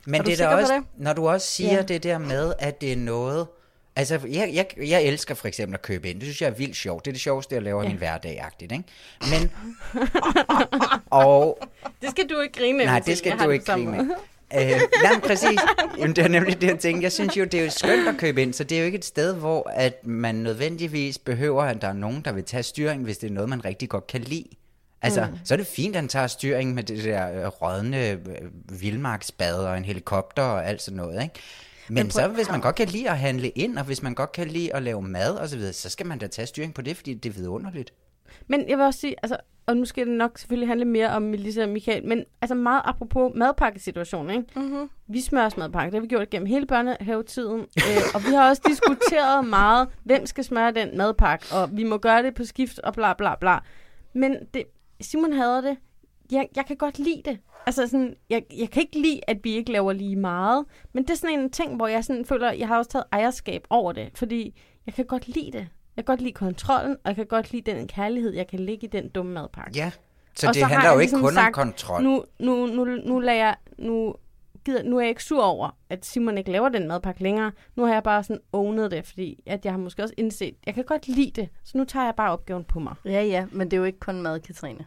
Men 0.05 0.21
Er 0.21 0.23
det 0.23 0.41
er 0.41 0.49
da 0.49 0.55
også, 0.55 0.73
det? 0.73 0.83
når 0.97 1.13
du 1.13 1.27
også 1.29 1.47
siger 1.47 1.73
ja. 1.73 1.81
det 1.81 2.03
der 2.03 2.17
med, 2.17 2.53
at 2.59 2.81
det 2.81 2.91
er 2.93 2.97
noget... 2.97 3.47
Altså, 3.95 4.19
jeg, 4.29 4.51
jeg, 4.53 4.67
jeg 4.89 5.03
elsker 5.03 5.35
for 5.35 5.47
eksempel 5.47 5.73
at 5.73 5.81
købe 5.81 6.09
ind. 6.09 6.19
Det 6.19 6.23
synes 6.25 6.41
jeg 6.41 6.47
er 6.47 6.51
vildt 6.53 6.75
sjovt. 6.75 7.05
Det 7.05 7.11
er 7.11 7.13
det 7.13 7.21
sjoveste, 7.21 7.55
jeg 7.55 7.63
laver 7.63 7.81
Ja. 7.81 7.87
ja. 7.87 7.89
min 7.89 7.97
hverdag-agtigt, 7.97 8.71
ikke? 8.71 8.83
Men... 9.19 9.51
og... 11.09 11.59
Det 12.01 12.09
skal 12.11 12.29
du 12.29 12.39
ikke 12.39 12.59
grine 12.59 12.83
af, 12.83 12.87
Nej, 12.87 12.99
det 12.99 13.17
skal 13.17 13.29
Jeg 13.37 13.45
du 13.45 13.49
ikke 13.49 13.65
grine 13.65 13.97
af. 14.51 14.73
øh, 14.73 14.81
nej, 15.03 15.19
præcis. 15.27 15.59
Jamen, 15.97 16.15
det 16.15 16.23
er 16.23 16.27
nemlig 16.27 16.61
det, 16.61 16.67
jeg 16.67 16.79
tænker. 16.79 17.01
Jeg 17.01 17.11
synes 17.11 17.37
jo, 17.37 17.43
det 17.43 17.59
er 17.59 17.63
jo 17.63 17.69
skønt 17.69 18.07
at 18.07 18.17
købe 18.17 18.41
ind, 18.41 18.53
så 18.53 18.63
det 18.63 18.75
er 18.75 18.79
jo 18.79 18.85
ikke 18.85 18.97
et 18.97 19.05
sted, 19.05 19.33
hvor 19.35 19.69
at 19.73 20.05
man 20.07 20.35
nødvendigvis 20.35 21.17
behøver, 21.17 21.63
at 21.63 21.81
der 21.81 21.87
er 21.87 21.93
nogen, 21.93 22.21
der 22.25 22.31
vil 22.31 22.43
tage 22.43 22.63
styring, 22.63 23.03
hvis 23.03 23.17
det 23.17 23.29
er 23.29 23.33
noget, 23.33 23.49
man 23.49 23.65
rigtig 23.65 23.89
godt 23.89 24.07
kan 24.07 24.21
lide. 24.21 24.45
Altså, 25.01 25.25
mm. 25.31 25.37
så 25.45 25.53
er 25.53 25.57
det 25.57 25.67
fint, 25.67 25.95
at 25.95 26.01
han 26.01 26.07
tager 26.09 26.27
styring 26.27 26.73
med 26.73 26.83
det 26.83 27.03
der 27.03 27.41
øh, 27.41 27.47
rådne 27.47 28.09
øh, 28.09 28.17
vildmarksbad 28.81 29.55
og 29.55 29.77
en 29.77 29.85
helikopter 29.85 30.43
og 30.43 30.67
alt 30.67 30.81
sådan 30.81 30.97
noget, 30.97 31.23
ikke? 31.23 31.35
Men, 31.89 32.03
prøv- 32.03 32.11
så 32.11 32.27
hvis 32.27 32.49
man 32.49 32.61
godt 32.61 32.75
kan 32.75 32.87
lide 32.87 33.09
at 33.09 33.17
handle 33.17 33.49
ind, 33.49 33.77
og 33.77 33.85
hvis 33.85 34.03
man 34.03 34.13
godt 34.13 34.31
kan 34.31 34.47
lide 34.47 34.75
at 34.75 34.83
lave 34.83 35.01
mad 35.01 35.35
og 35.35 35.49
så 35.49 35.57
videre, 35.57 35.73
så 35.73 35.89
skal 35.89 36.05
man 36.05 36.17
da 36.19 36.27
tage 36.27 36.45
styring 36.45 36.73
på 36.73 36.81
det, 36.81 36.97
fordi 36.97 37.13
det 37.13 37.29
er 37.29 37.33
vidunderligt. 37.33 37.93
Men 38.47 38.69
jeg 38.69 38.77
vil 38.77 38.85
også 38.85 38.99
sige, 38.99 39.15
altså, 39.23 39.37
og 39.65 39.77
nu 39.77 39.85
skal 39.85 40.07
det 40.07 40.13
nok 40.13 40.37
selvfølgelig 40.37 40.67
handle 40.67 40.85
mere 40.85 41.09
om 41.09 41.21
Melissa 41.21 41.63
og 41.63 41.69
Michael, 41.69 42.05
men 42.05 42.23
altså 42.41 42.55
meget 42.55 42.81
apropos 42.85 43.31
madpakkesituationen, 43.35 44.29
ikke? 44.37 44.59
Mm-hmm. 44.59 44.89
Vi 45.07 45.21
smører 45.21 45.49
madpakke, 45.57 45.85
det 45.91 45.93
har 45.93 46.01
vi 46.01 46.07
gjort 46.07 46.29
gennem 46.29 46.45
hele 46.45 46.65
børnehavetiden, 46.65 47.59
øh, 47.59 48.01
og 48.15 48.21
vi 48.23 48.29
har 48.29 48.49
også 48.49 48.61
diskuteret 48.67 49.45
meget, 49.59 49.87
hvem 50.03 50.25
skal 50.25 50.43
smøre 50.43 50.71
den 50.71 50.97
madpakke, 50.97 51.45
og 51.51 51.69
vi 51.77 51.83
må 51.83 51.97
gøre 51.97 52.23
det 52.23 52.35
på 52.35 52.43
skift 52.43 52.79
og 52.79 52.93
bla 52.93 53.13
bla 53.13 53.35
bla. 53.35 53.57
Men 54.13 54.35
det, 54.53 54.63
Simon 55.01 55.33
hader 55.33 55.61
det. 55.61 55.77
Jeg, 56.31 56.47
jeg 56.55 56.65
kan 56.65 56.77
godt 56.77 56.99
lide 56.99 57.21
det. 57.25 57.37
Altså 57.65 57.87
sådan, 57.87 58.15
jeg, 58.29 58.43
jeg 58.57 58.69
kan 58.69 58.81
ikke 58.81 58.99
lide, 58.99 59.21
at 59.27 59.37
vi 59.43 59.51
ikke 59.55 59.71
laver 59.71 59.93
lige 59.93 60.15
meget, 60.15 60.65
men 60.93 61.03
det 61.03 61.09
er 61.09 61.15
sådan 61.15 61.39
en 61.39 61.49
ting, 61.49 61.75
hvor 61.75 61.87
jeg 61.87 62.03
sådan 62.03 62.25
føler, 62.25 62.51
jeg 62.51 62.67
har 62.67 62.77
også 62.77 62.91
taget 62.91 63.05
ejerskab 63.11 63.63
over 63.69 63.91
det, 63.91 64.09
fordi 64.15 64.59
jeg 64.85 64.93
kan 64.93 65.05
godt 65.05 65.27
lide 65.27 65.51
det. 65.51 65.67
Jeg 65.97 66.05
kan 66.05 66.15
godt 66.15 66.21
lide 66.21 66.33
kontrollen, 66.33 66.91
og 67.03 67.07
jeg 67.07 67.15
kan 67.15 67.25
godt 67.25 67.51
lide 67.51 67.71
den 67.71 67.87
kærlighed, 67.87 68.33
jeg 68.33 68.47
kan 68.47 68.59
lægge 68.59 68.87
i 68.87 68.89
den 68.89 69.09
dumme 69.09 69.31
madpakke. 69.31 69.71
Ja, 69.75 69.91
så 70.35 70.47
Og 70.47 70.53
det 70.53 70.63
har 70.63 70.69
handler 70.69 70.93
jo 70.93 70.99
ikke 70.99 71.03
ligesom 71.03 71.19
kun 71.19 71.27
om 71.27 71.33
sagt, 71.33 71.55
kontrol. 71.55 72.03
Nu, 72.03 72.23
nu, 72.39 72.65
nu, 72.65 72.85
nu, 72.85 73.19
lader 73.19 73.37
jeg, 73.37 73.55
nu, 73.77 74.15
gider, 74.65 74.83
nu 74.83 74.97
er 74.97 75.01
jeg 75.01 75.09
ikke 75.09 75.23
sur 75.23 75.43
over, 75.43 75.77
at 75.89 76.05
Simon 76.05 76.37
ikke 76.37 76.51
laver 76.51 76.69
den 76.69 76.87
madpakke 76.87 77.23
længere. 77.23 77.51
Nu 77.75 77.85
har 77.85 77.93
jeg 77.93 78.03
bare 78.03 78.23
sådan 78.23 78.41
ownet 78.53 78.91
det, 78.91 79.05
fordi 79.05 79.43
at 79.45 79.65
jeg 79.65 79.73
har 79.73 79.77
måske 79.79 80.03
også 80.03 80.13
indset, 80.17 80.55
jeg 80.65 80.73
kan 80.73 80.83
godt 80.83 81.07
lide 81.07 81.41
det, 81.41 81.49
så 81.63 81.77
nu 81.77 81.83
tager 81.83 82.05
jeg 82.05 82.15
bare 82.15 82.31
opgaven 82.31 82.63
på 82.63 82.79
mig. 82.79 82.95
Ja, 83.05 83.23
ja, 83.23 83.45
men 83.51 83.71
det 83.71 83.77
er 83.77 83.79
jo 83.79 83.83
ikke 83.83 83.99
kun 83.99 84.21
mad, 84.21 84.39
Katrine. 84.39 84.85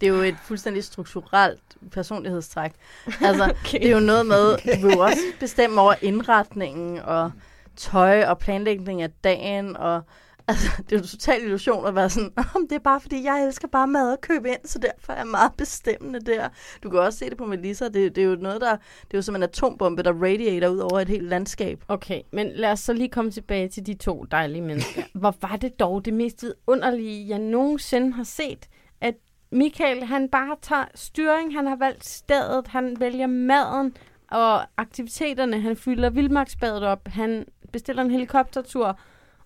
Det 0.00 0.08
er 0.08 0.12
jo 0.12 0.22
et 0.22 0.36
fuldstændig 0.42 0.84
strukturelt 0.84 1.60
personlighedstræk. 1.92 2.72
Altså, 3.20 3.44
okay. 3.64 3.78
det 3.78 3.86
er 3.86 3.92
jo 3.92 4.00
noget 4.00 4.26
med, 4.26 4.56
du 4.80 4.86
vil 4.86 4.94
jo 4.96 5.02
også 5.02 5.22
bestemme 5.40 5.80
over 5.80 5.94
indretningen 6.02 6.98
og 6.98 7.32
tøj 7.76 8.24
og 8.24 8.38
planlægning 8.38 9.02
af 9.02 9.10
dagen 9.24 9.76
og 9.76 10.02
Altså, 10.48 10.66
det 10.78 10.92
er 10.92 10.96
jo 10.96 11.02
en 11.02 11.08
total 11.08 11.42
illusion 11.42 11.86
at 11.86 11.94
være 11.94 12.10
sådan, 12.10 12.32
om 12.54 12.68
det 12.68 12.76
er 12.76 12.80
bare 12.80 13.00
fordi, 13.00 13.24
jeg 13.24 13.44
elsker 13.44 13.68
bare 13.68 13.86
mad 13.86 14.12
og 14.12 14.20
købe 14.20 14.48
ind, 14.48 14.58
så 14.64 14.78
derfor 14.78 15.12
er 15.12 15.16
jeg 15.16 15.26
meget 15.26 15.52
bestemmende 15.58 16.20
der. 16.20 16.48
Du 16.82 16.90
kan 16.90 17.00
også 17.00 17.18
se 17.18 17.30
det 17.30 17.38
på 17.38 17.46
Melissa, 17.46 17.84
det, 17.84 18.16
det 18.16 18.18
er 18.18 18.28
jo 18.28 18.36
noget, 18.36 18.60
der, 18.60 18.76
det 18.76 19.14
er 19.14 19.18
jo 19.18 19.22
som 19.22 19.36
en 19.36 19.42
atombombe, 19.42 20.02
der 20.02 20.12
radiater 20.12 20.68
ud 20.68 20.78
over 20.78 21.00
et 21.00 21.08
helt 21.08 21.28
landskab. 21.28 21.84
Okay, 21.88 22.22
men 22.32 22.50
lad 22.54 22.70
os 22.70 22.80
så 22.80 22.92
lige 22.92 23.08
komme 23.08 23.30
tilbage 23.30 23.68
til 23.68 23.86
de 23.86 23.94
to 23.94 24.24
dejlige 24.30 24.62
mennesker. 24.62 25.02
Hvor 25.20 25.34
var 25.40 25.56
det 25.56 25.80
dog 25.80 26.04
det 26.04 26.14
mest 26.14 26.44
underlige, 26.66 27.28
jeg 27.28 27.38
nogensinde 27.38 28.12
har 28.12 28.24
set, 28.24 28.68
at 29.00 29.14
Michael, 29.50 30.04
han 30.04 30.28
bare 30.28 30.56
tager 30.62 30.84
styring, 30.94 31.54
han 31.54 31.66
har 31.66 31.76
valgt 31.76 32.04
stedet, 32.04 32.68
han 32.68 33.00
vælger 33.00 33.26
maden 33.26 33.96
og 34.30 34.62
aktiviteterne, 34.76 35.60
han 35.60 35.76
fylder 35.76 36.10
vildmarksbadet 36.10 36.82
op, 36.82 37.08
han 37.08 37.46
bestiller 37.72 38.02
en 38.02 38.10
helikoptertur, 38.10 38.98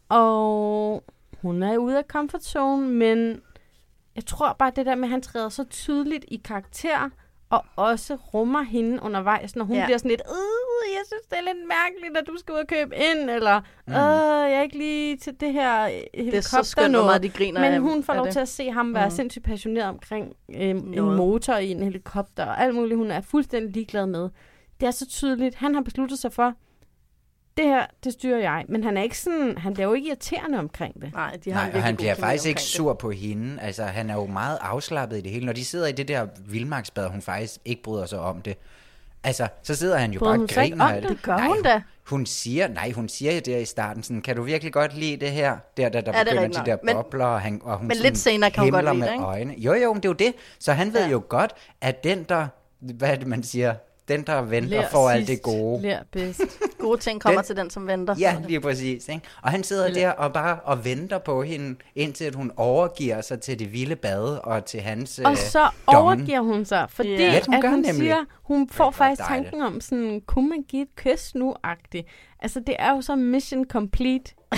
og 0.09 1.05
hun 1.42 1.62
er 1.62 1.76
ude 1.76 1.99
af 1.99 2.05
comfort 2.09 2.44
zone, 2.44 2.88
men 2.88 3.40
jeg 4.16 4.26
tror 4.26 4.53
bare 4.53 4.72
det 4.76 4.86
der 4.86 4.94
med, 4.94 5.05
at 5.05 5.11
han 5.11 5.22
træder 5.22 5.49
så 5.49 5.64
tydeligt 5.64 6.24
i 6.28 6.40
karakter, 6.44 7.11
og 7.51 7.64
også 7.76 8.14
rummer 8.14 8.62
hende 8.62 9.03
undervejs, 9.03 9.57
når 9.57 9.64
hun 9.64 9.76
Ja. 9.76 9.84
bliver 9.84 9.99
sådan 9.99 10.11
lidt, 10.11 10.22
øh, 10.28 10.92
jeg 10.94 11.03
synes, 11.07 11.22
det 11.30 11.38
er 11.38 11.42
lidt 11.55 11.66
mærkeligt, 11.68 12.16
at 12.18 12.26
du 12.26 12.36
skal 12.38 12.53
ud 12.53 12.59
og 12.59 12.66
købe 12.66 12.94
ind, 12.96 13.30
eller, 13.30 13.61
Mm. 13.86 13.92
øh, 13.92 14.51
jeg 14.51 14.55
er 14.55 14.62
ikke 14.62 14.78
lige 14.78 15.16
til 15.16 15.40
det 15.40 15.53
her 15.53 15.86
helikopter 16.14 16.40
så 16.40 16.62
skønt, 16.62 16.94
hvor 16.94 17.05
meget 17.05 17.22
de 17.22 17.28
griner 17.28 17.61
Men 17.61 17.72
af- 17.72 17.80
hun 17.80 18.03
får 18.03 18.14
lov 18.14 18.24
det. 18.24 18.32
til 18.32 18.40
at 18.40 18.49
se 18.49 18.70
ham 18.70 18.94
være 18.94 19.07
Mm. 19.07 19.11
sindssygt 19.11 19.44
passioneret 19.44 19.88
omkring 19.88 20.32
øh, 20.55 20.68
en 20.70 21.01
motor 21.16 21.55
i 21.57 21.70
en 21.70 21.82
helikopter, 21.82 22.46
og 22.46 22.61
alt 22.62 22.74
muligt, 22.74 22.96
hun 22.96 23.11
er 23.11 23.20
fuldstændig 23.20 23.72
ligeglad 23.74 24.07
med. 24.07 24.28
Det 24.80 24.86
er 24.86 24.90
så 24.90 25.07
tydeligt. 25.07 25.55
Han 25.55 25.74
har 25.74 25.82
besluttet 25.82 26.18
sig 26.18 26.32
for, 26.32 26.53
det 27.59 27.66
her, 27.66 27.86
det 28.04 28.12
styrer 28.12 28.38
jeg. 28.38 28.64
Men 28.68 28.84
han 28.84 28.96
er 28.96 29.02
ikke 29.02 29.18
sådan, 29.18 29.59
han 29.59 29.74
bliver 29.74 29.86
jo 29.86 29.94
ikke 29.94 30.09
irriterende 30.09 30.59
omkring 30.59 31.00
det. 31.02 31.12
Nej, 31.12 31.36
de 31.44 31.50
Nej, 31.50 31.70
og 31.74 31.82
han 31.82 31.96
bliver 31.96 32.14
faktisk 32.14 32.46
ikke 32.46 32.62
sur 32.62 32.94
på 32.94 33.11
hende. 33.11 33.61
Altså, 33.62 33.84
han 33.84 34.11
er 34.11 34.14
jo 34.14 34.26
meget 34.26 34.59
afslappet 34.61 35.16
i 35.18 35.20
det 35.20 35.30
hele. 35.30 35.46
Når 35.46 35.52
de 35.52 35.64
sidder 35.64 35.86
i 35.86 35.92
det 35.92 36.09
der 36.09 36.26
vildmarksbad, 36.46 37.09
hun 37.09 37.22
faktisk 37.22 37.56
ikke 37.64 37.82
bryder 37.82 38.06
sig 38.06 38.18
om 38.20 38.42
det. 38.42 38.56
Altså, 39.24 39.48
så 39.62 39.74
sidder 39.74 39.98
han 39.98 40.12
jo 40.12 40.18
Bryder 40.18 40.30
bare 40.30 40.36
hun 40.38 40.42
og 40.44 40.48
griner 40.48 40.84
om 40.84 40.92
det? 40.92 41.02
det. 41.02 41.11
Det 41.11 41.22
gør 41.22 41.36
nej, 41.36 41.46
hun 41.46 41.62
da. 41.62 41.82
Hun 42.06 42.26
siger, 42.26 42.68
nej, 42.68 42.90
hun 42.92 43.09
siger 43.09 43.32
jo 43.32 43.40
der 43.46 43.59
i 43.59 43.64
starten 43.64 44.02
sådan, 44.02 44.22
kan 44.22 44.36
du 44.36 44.42
virkelig 44.42 44.72
godt 44.72 44.96
lide 44.96 45.16
det 45.16 45.30
her? 45.30 45.56
Der, 45.76 45.88
der, 45.88 46.00
der 46.00 46.18
Ja, 46.18 46.24
det 46.24 46.32
er 46.32 46.40
begynder 46.40 46.62
de 46.64 46.70
der. 46.70 46.76
Men- 46.84 46.94
bobler, 46.94 47.24
og, 47.24 47.40
han, 47.40 47.61
og 47.64 47.78
hun 47.78 47.88
men 47.88 47.96
lidt 47.96 48.18
senere 48.18 48.50
kan 48.50 48.62
hun 48.62 48.72
godt 48.72 48.84
lide 48.84 48.94
med 48.98 49.06
det, 49.06 49.12
ikke? 49.12 49.24
øjne. 49.24 49.54
Jo, 49.59 49.74
jo, 49.74 49.92
men 49.92 50.02
det 50.02 50.04
er 50.04 50.11
jo 50.11 50.14
det. 50.14 50.34
Så 50.59 50.72
han 50.72 50.92
ved 50.92 51.04
ja. 51.04 51.09
jo 51.11 51.22
godt, 51.28 51.52
at 51.80 52.04
den 52.04 52.24
der, 52.24 52.46
hvad 52.80 53.11
er 53.11 53.16
det, 53.16 53.26
man 53.26 53.42
siger, 53.42 53.74
den 54.09 54.22
der 54.22 54.42
venter 54.42 54.68
Lær 54.70 54.88
får 54.90 55.11
alt 55.11 55.28
det 55.28 55.42
gode. 55.42 55.82
Lær 55.82 55.98
bedst. 56.12 56.40
Gode 56.78 57.00
ting 57.00 57.20
kommer 57.20 57.40
Den- 57.40 57.46
til 57.46 57.56
den, 57.56 57.70
som 57.70 57.86
venter. 57.86 58.14
Ja, 58.18 58.36
lige 58.46 58.61
præcis. 58.61 59.09
Ikke? 59.09 59.20
Og 59.42 59.50
han 59.50 59.64
sidder 59.64 59.92
der 59.92 60.11
og 60.11 60.32
bare 60.32 60.61
og 60.61 60.84
venter 60.84 61.18
på 61.18 61.42
hende, 61.42 61.76
indtil 61.94 62.24
at 62.24 62.34
hun 62.34 62.52
overgiver 62.56 63.20
sig 63.20 63.40
til 63.40 63.59
det 63.59 63.72
vilde 63.72 63.96
bad 63.96 64.38
og 64.44 64.64
til 64.64 64.80
hans 64.80 65.18
Og 65.24 65.30
øh, 65.30 65.36
så 65.36 65.59
domme. 65.86 66.00
overgiver 66.00 66.40
hun 66.40 66.64
sig, 66.64 66.86
fordi 66.90 67.11
Ja, 67.16 67.34
at 67.36 67.46
hun 67.46 67.61
gør 67.61 67.68
hun 67.68 67.78
nemlig. 67.78 67.94
siger, 67.94 68.24
hun 68.42 68.68
får 68.68 68.90
faktisk 68.90 69.28
dejligt. 69.28 69.50
tanken 69.50 69.62
om 69.74 69.80
sådan, 69.80 70.22
kunne 70.26 70.48
man 70.48 70.62
give 70.68 70.82
et 70.82 70.96
kys 70.96 71.34
nu-agtigt. 71.34 72.06
Altså, 72.40 72.61
det 72.66 72.76
er 72.78 72.90
jo 72.94 73.00
så 73.00 73.16
mission 73.16 73.64
complete. 73.64 74.32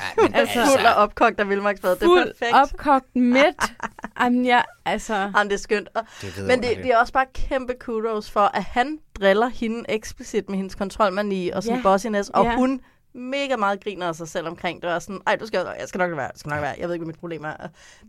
Ja, 0.00 0.22
men 0.22 0.34
Altså, 0.40 0.54
fuld 0.76 0.86
og 0.86 0.94
opkogt 0.94 1.40
af 1.40 1.48
vildmarksbad. 1.48 1.90
Det 1.96 2.02
er 2.02 2.06
Fuld 2.06 2.26
perfekt. 2.26 2.52
opkogt 2.54 3.16
midt. 3.16 3.74
Jamen, 4.20 4.44
ja, 4.44 4.60
altså... 4.84 5.14
Jamen, 5.14 5.44
det 5.48 5.52
er 5.52 5.58
skønt. 5.58 5.88
Og, 5.94 6.02
Det 6.20 6.38
er 6.38 6.46
men 6.46 6.62
det, 6.62 6.76
det 6.76 6.86
er 6.92 6.98
også 6.98 7.12
bare 7.12 7.26
kæmpe 7.34 7.74
kudos 7.80 8.30
for, 8.30 8.40
at 8.54 8.62
han 8.62 8.98
driller 9.20 9.48
hende 9.48 9.84
eksplicit 9.88 10.48
med 10.48 10.56
hendes 10.56 10.74
kontrolmani 10.74 11.48
og 11.50 11.62
sådan 11.62 11.76
Ja. 11.76 11.82
bossiness, 11.82 12.30
og 12.30 12.44
Ja. 12.44 12.54
hun 12.56 12.80
mega 13.14 13.56
meget 13.56 13.84
griner 13.84 14.06
af 14.08 14.14
sig 14.14 14.28
selv 14.28 14.46
omkring 14.48 14.82
det, 14.82 14.90
og 14.90 14.94
er 14.96 14.98
sådan, 14.98 15.20
ej, 15.26 15.36
du 15.36 15.46
skal, 15.46 15.66
jeg 15.78 15.88
skal 15.88 15.98
nok 15.98 16.08
lade 16.08 16.16
være, 16.16 16.28
det 16.32 16.40
skal 16.40 16.50
nok 16.50 16.60
være, 16.62 16.74
jeg 16.78 16.88
ved 16.88 16.94
ikke, 16.94 17.04
hvad 17.04 17.12
mit 17.12 17.20
problem 17.20 17.44
er. 17.44 17.54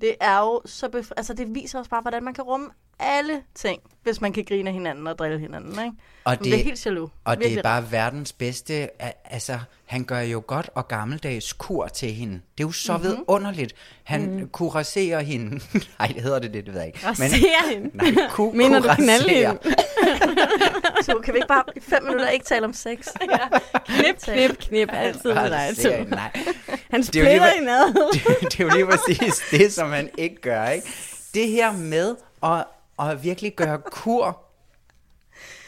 Det 0.02 0.16
er 0.22 0.40
jo 0.40 0.62
så, 0.66 0.86
bef- 0.86 1.12
altså 1.18 1.34
det 1.34 1.56
viser 1.56 1.80
også 1.80 1.90
bare, 1.90 2.02
hvordan 2.02 2.24
man 2.24 2.34
kan 2.34 2.44
rumme 2.44 2.70
alle 3.00 3.41
ting, 3.56 3.82
hvis 4.04 4.22
man 4.22 4.34
kan 4.34 4.45
grine 4.45 4.70
af 4.70 4.74
hinanden 4.74 5.08
og 5.08 5.18
drille 5.20 5.39
hinanden, 5.39 5.72
ikke? 5.72 5.91
Og 6.24 6.32
Man 6.32 6.38
bliver 6.39 6.58
helt 6.58 6.86
jaloux. 6.86 7.10
Og 7.26 7.38
det 7.38 7.43
er 7.43 7.50
Virkelig 7.50 7.64
bare 7.64 7.91
verdens 7.91 8.34
bedste, 8.34 8.89
altså 9.32 9.60
han 9.86 10.04
gør 10.04 10.20
jo 10.20 10.43
godt 10.47 10.70
og 10.76 10.88
gammeldags 10.88 11.54
kur 11.54 11.88
til 11.88 12.12
hende. 12.14 12.34
Det 12.34 12.39
er 12.64 12.68
jo 12.68 12.72
så 12.72 12.93
Mhm. 12.93 13.02
mm-hmm. 13.06 13.18
vidunderligt. 13.20 13.76
Han 14.04 14.22
Mhm. 14.22 14.39
mm. 14.39 14.50
kuraserer 14.50 15.20
hende. 15.22 15.60
Nej, 16.00 16.08
det 16.08 16.22
hedder 16.24 16.39
det, 16.39 16.54
det, 16.54 16.66
det 16.66 16.74
ved 16.74 16.80
jeg 16.82 16.88
ikke. 16.88 17.08
Raserer 17.08 17.70
hende? 17.74 17.89
Nej, 17.97 18.28
ku- 18.30 18.52
Mener 18.56 18.80
du 18.80 18.88
knalde 18.95 19.30
hende? 19.30 19.58
Så 21.02 21.20
kan 21.24 21.34
vi 21.34 21.38
ikke 21.38 21.47
bare 21.47 21.64
i 21.76 21.80
fem 21.80 22.04
minutter 22.04 22.30
ikke 22.30 22.45
tale 22.45 22.66
om 22.66 22.74
sex? 22.74 23.08
Knip, 23.86 24.22
knip, 24.24 24.58
knip, 24.60 24.89
altid 24.93 25.34
med 25.34 25.50
dig. 25.50 26.06
Nej. 26.10 26.32
Han 26.89 27.02
Det 27.02 27.08
er 27.08 27.12
splitter 27.12 27.47
hende 27.58 27.72
ad. 27.72 28.12
det, 28.14 28.52
det 28.52 28.60
er 28.60 28.64
jo 28.64 28.70
lige 28.70 28.86
præcis 28.86 29.43
det, 29.52 29.74
som 29.74 29.91
han 29.91 30.10
ikke 30.18 30.41
gør, 30.41 30.66
ikke? 30.68 30.88
Det 31.34 31.47
her 31.50 31.72
med 31.72 32.16
at, 32.43 32.64
at 33.02 33.24
virkelig 33.24 33.56
gøre 33.56 33.78
kur, 33.91 34.41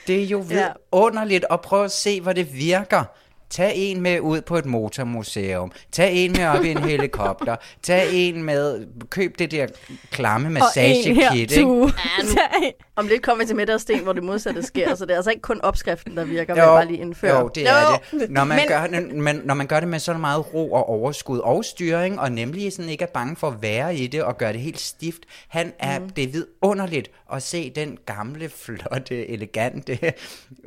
det 0.07 0.23
er 0.23 0.25
jo 0.25 0.45
Ja. 0.49 0.67
vidunderligt 0.93 1.45
at 1.51 1.61
prøve 1.61 1.85
at 1.85 1.91
se, 1.91 2.21
hvor 2.21 2.33
det 2.33 2.53
virker. 2.53 3.03
Tag 3.49 3.73
en 3.75 4.01
med 4.01 4.19
ud 4.19 4.41
på 4.41 4.57
et 4.57 4.65
motormuseum. 4.65 5.71
Tag 5.91 6.13
en 6.25 6.31
med 6.31 6.45
op 6.47 6.63
i 6.63 6.71
en 6.71 6.83
helikopter. 6.89 7.55
Tag 7.83 8.07
en 8.13 8.43
med... 8.43 8.87
Køb 9.09 9.39
det 9.39 9.51
der 9.51 9.67
klamme 10.11 10.49
massagekit, 10.49 11.51
ikke? 11.51 11.53
Ja, 11.55 11.61
nu, 11.61 11.89
om 13.01 13.07
lidt 13.07 13.21
kommer 13.23 13.43
vi 13.43 13.47
til 13.47 13.55
middagssten, 13.55 13.99
hvor 13.99 14.13
det 14.13 14.23
modsatte 14.23 14.63
sker, 14.63 14.95
så 14.95 15.05
det 15.05 15.11
er 15.11 15.15
altså 15.15 15.29
ikke 15.31 15.41
kun 15.41 15.61
opskriften, 15.61 16.17
der 16.17 16.23
virker, 16.23 16.53
vil 16.53 16.61
jeg 16.61 16.67
bare 16.67 16.85
lige 16.87 16.99
indføre. 16.99 17.39
Jo, 17.39 17.47
det 17.55 17.69
er 17.69 17.81
Jo. 18.13 18.19
det. 18.19 18.29
Når 18.31 18.43
man, 18.43 18.57
Men- 18.57 18.67
gør, 18.67 18.87
det, 18.87 19.15
men, 19.15 19.41
når 19.45 19.53
man 19.53 19.67
gør 19.67 19.79
det 19.79 19.89
med 19.89 19.99
så 19.99 20.13
meget 20.13 20.53
ro 20.53 20.71
og 20.71 20.89
overskud 20.89 21.39
og 21.39 21.65
styring, 21.65 22.19
og 22.19 22.31
nemlig 22.31 22.73
sådan 22.73 22.89
ikke 22.89 23.03
er 23.03 23.07
bange 23.13 23.35
for 23.35 23.47
at 23.47 23.61
være 23.61 23.95
i 23.95 24.07
det 24.07 24.23
og 24.23 24.37
gøre 24.37 24.53
det 24.53 24.61
helt 24.61 24.79
stift. 24.79 25.19
Han 25.47 25.73
er, 25.79 25.99
mm. 25.99 26.09
det 26.09 26.23
er 26.23 26.27
vidunderligt 26.27 27.11
at 27.33 27.43
se 27.43 27.69
den 27.75 27.97
gamle, 28.05 28.49
flotte, 28.49 29.29
elegante 29.29 29.99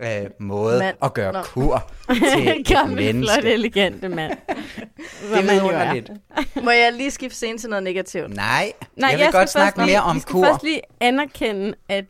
øh, 0.03 0.09
måde 0.41 0.79
Mand. 0.79 0.97
at 1.03 1.15
gøre 1.15 1.33
Nå. 1.33 1.43
kur 1.43 1.91
til 2.37 2.49
et 2.61 2.67
Gammel, 2.67 2.97
menneske. 3.05 3.41
flot, 3.41 3.53
elegante 3.53 4.09
mand. 4.09 4.33
Det 5.33 5.39
er 5.39 5.53
vidunderligt. 5.53 6.11
Må 6.63 6.71
jeg 6.71 6.93
lige 6.93 7.11
skifte 7.11 7.37
scene 7.37 7.59
til 7.59 7.71
noget 7.71 7.83
negativt? 7.83 8.35
Nej, 8.35 8.73
Nej, 8.97 9.11
jeg 9.11 9.19
vil 9.19 9.27
skal 9.27 9.39
godt 9.41 9.51
snakke 9.51 9.81
mere 9.81 10.01
om 10.03 10.17
vi 10.17 10.21
skal 10.21 10.33
kur. 10.33 10.45
først 10.45 10.63
lige 10.63 10.81
anerkende, 11.01 11.75
at 11.89 12.05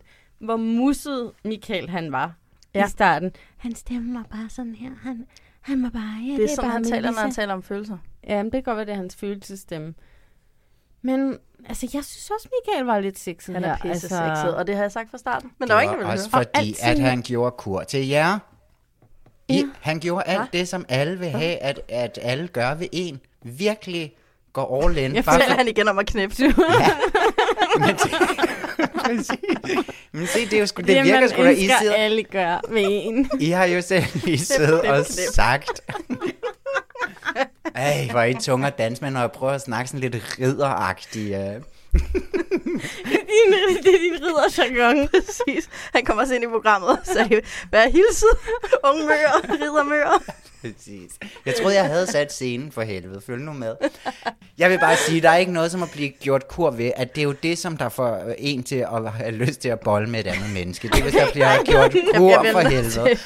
hvor 0.45 0.57
musset 0.57 1.33
Michael 1.45 1.89
han 1.91 2.13
var 2.13 2.33
ja. 2.75 2.87
i 2.87 2.91
starten. 2.91 3.33
Hans 3.57 3.79
stemme 3.79 4.15
var 4.15 4.25
bare 4.31 4.49
sådan 4.49 4.75
her. 4.75 4.91
Han, 5.03 5.27
han 5.61 5.83
var 5.83 5.91
bare, 5.91 6.19
ja, 6.27 6.31
Det 6.33 6.39
det, 6.39 6.45
er 6.45 6.49
sådan, 6.49 6.63
bare 6.65 6.73
han 6.73 6.85
taler, 6.85 7.11
når 7.11 7.21
han 7.21 7.33
taler 7.33 7.55
om 7.55 7.63
følelser. 7.63 7.99
Ja, 8.29 8.37
men 8.37 8.45
det 8.45 8.53
kan 8.53 8.63
godt 8.63 8.77
være, 8.77 8.87
det 8.87 8.93
er 8.93 8.97
hans 8.97 9.17
følelsesstemme. 9.17 9.95
Men 11.03 11.39
altså, 11.69 11.89
jeg 11.95 12.05
synes 12.05 12.31
også, 12.31 12.49
Michael 12.67 12.85
var 12.87 13.01
lidt 13.01 13.19
sexet 13.19 13.55
Han 13.55 13.65
er 13.65 13.69
her. 13.69 13.75
pisse 13.77 13.89
altså, 13.91 14.09
sexet, 14.09 14.55
og 14.57 14.67
det 14.67 14.75
har 14.77 14.83
jeg 14.83 14.93
sagt 14.93 15.11
fra 15.11 15.19
starten. 15.19 15.51
Men 15.59 15.63
Det 15.63 15.69
der 15.69 15.75
var 15.75 15.79
var 15.79 15.83
ingen, 15.83 15.99
der 16.01 16.07
ville 16.07 16.13
også 16.21 16.31
høre. 16.37 16.45
fordi, 16.55 16.75
at 16.83 16.99
han 16.99 17.23
gjorde 17.23 17.55
kur 17.59 17.83
til 17.83 18.09
jer. 18.09 18.39
I, 19.49 19.57
Ja. 19.57 19.63
Han 19.81 20.01
gjorde 20.01 20.25
alt 20.27 20.53
det, 20.53 20.69
som 20.69 20.85
alle 20.89 21.19
vil 21.19 21.29
have, 21.29 21.57
at, 21.57 21.81
at 21.89 22.19
alle 22.23 22.49
gør 22.49 22.75
ved 22.75 22.87
en. 22.93 23.21
Virkelig 23.43 24.15
går 24.53 24.85
all 24.85 24.97
in. 24.99 25.15
Jeg 25.15 25.25
fortæller 25.25 25.47
for- 25.49 25.55
han 25.57 25.69
igen 25.69 25.89
om 25.89 25.99
at 25.99 26.07
knipse. 26.07 26.45
Men 27.79 27.89
det, 27.89 28.11
præcis. 29.05 29.87
Men 30.13 30.27
se, 30.27 30.45
det, 30.45 30.53
er 30.53 30.61
jo 30.61 30.67
sgu, 30.67 30.81
det, 30.81 30.89
det 30.89 31.05
virker 31.05 31.29
sgu 31.29 31.43
da, 31.43 31.51
I 31.51 31.71
sidder... 31.81 31.95
alle 31.95 32.23
gør 32.23 32.61
med 32.69 32.85
en. 32.87 33.31
I 33.41 33.51
har 33.51 33.65
jo 33.65 33.81
selv 33.81 34.05
lige 34.25 34.39
siddet 34.39 34.81
og 34.81 35.07
sagt... 35.07 35.81
Ej, 37.75 38.09
hvor 38.11 38.21
er 38.21 38.25
I 38.25 38.35
tunge 38.35 38.67
at 38.67 38.79
danse 38.79 39.11
når 39.11 39.21
jeg 39.21 39.33
prøver 39.33 39.53
at 39.53 39.61
snakke 39.61 39.91
sådan 39.91 40.11
lidt 40.11 40.39
ridderagtigt. 40.41 41.37
Uh... 41.37 41.55
Øh. 41.55 41.61
din, 43.31 43.53
det 43.83 43.95
er 43.95 43.99
din 43.99 44.15
ridderjargon. 44.27 45.09
Præcis. 45.15 45.69
Han 45.95 46.05
kommer 46.05 46.23
også 46.23 46.35
ind 46.35 46.45
i 46.45 46.47
programmet 46.47 46.91
og 46.91 46.99
sagde, 47.05 47.41
hvad 47.71 47.81
er 47.85 47.89
hilset? 47.91 48.29
Unge 48.85 49.03
møger, 49.07 49.61
riddermøger. 49.63 50.23
Præcis. 50.61 51.11
Jeg 51.47 51.55
troede, 51.55 51.77
jeg 51.77 51.85
havde 51.85 52.07
sat 52.07 52.33
scenen 52.33 52.73
for 52.73 52.83
helvede. 52.83 53.21
Følg 53.27 53.43
nu 53.43 53.53
med. 53.53 53.75
Jeg 54.59 54.71
vil 54.71 54.79
bare 54.79 54.97
sige, 54.97 55.21
der 55.21 55.31
er 55.31 55.37
ikke 55.37 55.53
noget 55.53 55.71
som 55.71 55.83
at 55.83 55.91
blive 55.91 56.09
gjort 56.11 56.49
kur 56.49 56.71
ved, 56.71 56.91
at 56.97 57.15
det 57.15 57.21
er 57.21 57.25
jo 57.25 57.33
det, 57.33 57.59
som 57.59 57.77
der 57.77 57.89
får 57.89 58.35
en 58.39 58.63
til 58.63 58.77
at 58.77 59.13
have 59.13 59.31
lyst 59.31 59.61
til 59.61 59.69
at 59.69 59.81
bolle 59.81 60.09
med 60.11 60.21
et 60.21 60.27
andet 60.27 60.51
menneske. 60.55 60.89
Det 60.89 60.99
er, 60.99 61.03
hvis 61.03 61.15
der 61.15 61.31
bliver 61.33 61.63
gjort 61.65 61.93
kur 62.17 62.47
for 62.53 62.61
helvede. 62.61 63.19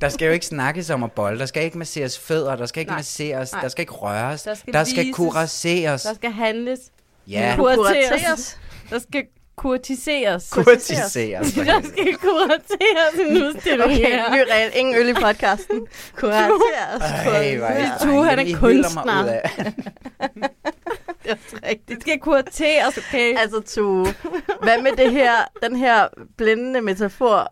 Der 0.00 0.08
skal 0.08 0.26
jo 0.26 0.32
ikke 0.32 0.46
snakkes 0.46 0.90
om 0.90 1.02
at 1.02 1.12
bolle. 1.12 1.38
Der 1.38 1.46
skal 1.46 1.64
ikke 1.64 1.78
masseres 1.78 2.18
fødder. 2.18 2.56
Der 2.56 2.66
skal 2.66 2.80
ikke 2.80 2.90
Nej. 2.90 2.98
masseres. 2.98 3.52
Nej. 3.52 3.60
Der 3.60 3.68
skal 3.68 3.82
ikke 3.82 3.92
røres. 3.92 4.42
Der 4.42 4.54
skal, 4.54 4.72
der 4.72 4.84
skal 4.84 5.02
vises. 5.04 5.16
kurasseres. 5.16 6.02
Der 6.02 6.14
skal 6.14 6.30
handles. 6.30 6.80
Ja. 7.28 7.54
Kurateres. 7.56 8.58
Der 8.90 8.98
skal 8.98 9.24
kurtiseres. 9.56 10.48
Kurtiseres, 10.52 11.52
Der 11.54 11.82
skal 11.82 12.14
kurateres 12.14 13.14
en 13.20 13.42
udstilling 13.42 13.82
Okay, 13.84 13.96
her. 13.96 14.34
ny 14.34 14.42
regel. 14.50 14.70
Ingen 14.74 14.94
øl 14.96 15.08
i 15.08 15.12
podcasten. 15.14 15.86
Kurateres. 16.16 17.00
Ej, 17.00 17.56
hvor 17.56 17.66
er 17.66 17.98
Tue, 18.02 18.24
han 18.24 18.38
er 18.38 18.44
hylder 18.44 18.54
mig 18.60 18.74
ud 18.74 18.82
kunstner. 18.82 19.32
af. 19.32 19.72
Det 21.24 21.30
er 21.32 21.68
rigtigt. 21.68 21.88
Det 21.88 22.00
skal 22.00 22.18
kurateres, 22.20 22.98
okay? 22.98 23.34
Altså, 23.38 23.60
Tue, 23.60 24.06
hvad 24.62 24.82
med 24.82 24.92
det 24.96 25.12
her, 25.12 25.32
den 25.62 25.76
her 25.76 26.08
blændende 26.36 26.80
metafor 26.80 27.48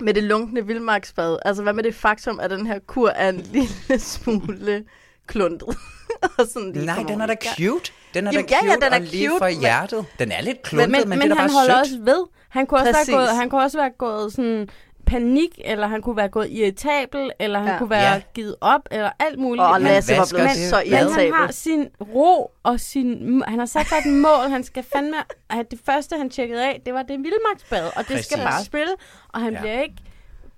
med 0.00 0.14
det 0.14 0.22
lunkne 0.22 0.66
vildmarksbad? 0.66 1.38
Altså, 1.44 1.62
hvad 1.62 1.72
med 1.72 1.84
det 1.84 1.94
faktum, 1.94 2.40
at 2.40 2.50
den 2.50 2.66
her 2.66 2.78
kur 2.86 3.08
er 3.08 3.28
en 3.28 3.36
lille 3.40 3.98
smule 4.12 4.84
kluntet? 5.26 5.76
og 6.38 6.46
sådan 6.52 6.72
lige 6.72 6.86
Nej, 6.86 7.04
den 7.08 7.20
er 7.20 7.26
da 7.26 7.34
cute. 7.56 7.92
Den 8.14 8.26
er 8.26 8.32
Jamen, 8.32 8.46
da 8.46 8.54
ja, 8.54 8.60
cute 8.60 8.70
ja, 8.70 8.86
den 8.86 8.92
er 8.92 8.96
og 8.96 9.02
lige 9.02 9.28
cute, 9.28 9.38
for 9.38 9.46
men- 9.46 9.60
hjertet. 9.60 10.06
Den 10.18 10.32
er 10.32 10.42
lidt 10.42 10.62
kluntet, 10.62 10.90
men, 10.90 11.00
men, 11.00 11.08
men, 11.08 11.18
men 11.18 11.30
det 11.30 11.32
er 11.32 11.34
da 11.36 11.40
han 11.40 11.50
bare 11.50 11.58
holder 11.58 11.84
sødt. 11.84 12.04
også 12.04 12.16
ved. 12.18 12.26
Han 12.48 12.66
kunne, 12.66 12.80
også 12.80 12.92
Præcis. 12.92 13.08
være 13.14 13.16
gået, 13.26 13.36
han 13.36 13.50
kunne 13.50 13.62
også 13.62 13.78
være 13.78 13.90
gået 13.98 14.32
sådan 14.32 14.68
panik, 15.06 15.60
eller 15.64 15.86
han 15.86 16.02
kunne 16.02 16.16
være 16.16 16.28
gået 16.28 16.50
irritabel, 16.50 17.30
eller 17.40 17.58
han 17.58 17.68
Ja. 17.68 17.72
ja. 17.72 17.78
kunne 17.78 17.90
være 17.90 18.02
Ja. 18.02 18.12
ja. 18.14 18.20
givet 18.34 18.56
op, 18.60 18.80
eller 18.90 19.10
alt 19.18 19.38
muligt. 19.38 19.62
Og 19.66 19.72
Men- 19.72 19.82
Lasse 19.82 20.16
var 20.16 20.28
blevet 20.34 20.50
det 20.50 20.68
så 20.70 20.76
bad. 20.76 20.84
Men 20.84 20.94
han 20.98 21.06
irritabel. 21.06 21.34
har 21.34 21.52
sin 21.52 21.88
ro 22.14 22.50
og 22.62 22.80
sin... 22.80 23.42
Han 23.46 23.58
har 23.58 23.66
sat 23.66 23.86
sig 23.88 23.96
et 24.06 24.12
mål. 24.12 24.50
Han 24.50 24.64
skal 24.64 24.84
fandme... 24.92 25.16
At 25.50 25.70
det 25.70 25.80
første, 25.86 26.16
han 26.16 26.30
tjekkede 26.30 26.64
af, 26.66 26.80
det 26.86 26.94
var 26.94 27.02
det 27.02 27.18
vildmarksbad. 27.18 27.84
Og 27.86 27.92
det 27.98 28.06
Præcis. 28.06 28.26
skal 28.26 28.38
bare 28.38 28.64
spille. 28.64 28.92
Og 29.28 29.40
han 29.40 29.52
Ja. 29.52 29.56
ja. 29.58 29.60
bliver 29.62 29.82
ikke 29.82 29.94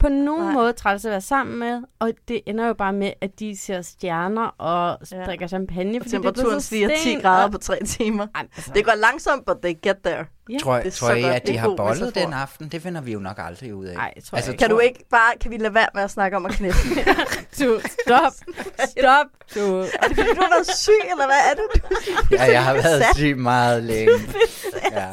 på 0.05 0.09
nogen 0.09 0.45
Nej. 0.45 0.53
Måde 0.53 0.73
træls 0.73 1.05
at 1.05 1.11
være 1.11 1.21
sammen 1.21 1.59
med. 1.59 1.83
Og 1.99 2.11
det 2.29 2.41
ender 2.47 2.67
jo 2.67 2.75
bare 2.75 2.93
med, 2.93 3.13
at 3.21 3.31
de 3.41 3.57
ser 3.59 3.83
stjerner 3.83 4.47
og 4.59 4.99
Ja. 5.13 5.25
drikker 5.25 5.47
champagne. 5.47 5.99
Og 5.99 6.05
det 6.05 6.07
er 6.07 6.11
temperaturen 6.11 6.61
så 6.61 6.67
stiger 6.67 6.89
10 6.89 6.95
sten, 7.01 7.21
grader 7.21 7.45
og- 7.45 7.51
på 7.53 7.59
3 7.59 7.79
timer. 7.87 8.27
Ej, 8.35 8.43
altså, 8.57 8.71
Det 8.75 8.85
går 8.85 8.95
langsomt, 8.95 9.47
but 9.47 9.57
they 9.63 9.75
get 9.83 9.97
there. 10.05 10.25
ja. 10.53 10.59
Tror, 10.59 10.77
Det 10.81 10.93
tror 10.93 11.11
I, 11.11 11.23
at 11.23 11.43
Det 11.43 11.49
de 11.53 11.59
har 11.59 11.75
bollet 11.77 12.15
den 12.15 12.33
aften? 12.33 12.69
Det 12.69 12.83
finder 12.83 13.01
vi 13.01 13.13
jo 13.13 13.19
nok 13.19 13.37
aldrig 13.39 13.75
ud 13.75 13.87
af. 13.87 13.95
Nej, 13.95 14.15
tror 14.25 14.37
Altså, 14.37 14.51
jeg 14.51 14.59
Kan 14.59 14.69
tror- 14.69 14.77
du 14.77 14.81
ikke 14.81 15.05
bare, 15.11 15.33
kan 15.41 15.51
vi 15.51 15.57
lade 15.57 15.75
være 15.75 15.89
med 15.95 16.03
at 16.03 16.11
snakke 16.11 16.37
om 16.37 16.47
at 16.47 16.53
knæppe? 16.53 16.79
Du, 17.61 17.81
stop. 18.05 18.33
Stop. 18.99 19.27
Du. 19.55 19.61
er 19.79 20.09
det 20.09 20.17
fordi, 20.17 20.29
du 20.29 20.41
har 20.41 20.51
været 20.57 20.77
syg, 20.77 20.93
eller 21.11 21.27
hvad 21.27 21.37
er 21.51 21.55
det? 21.55 21.83
Du 22.31 22.35
Ja, 22.37 22.45
jeg 22.53 22.65
har 22.65 22.73
været 22.75 23.03
syg 23.15 23.37
meget 23.39 23.83
længe. 23.83 24.13
Ja. 24.93 25.09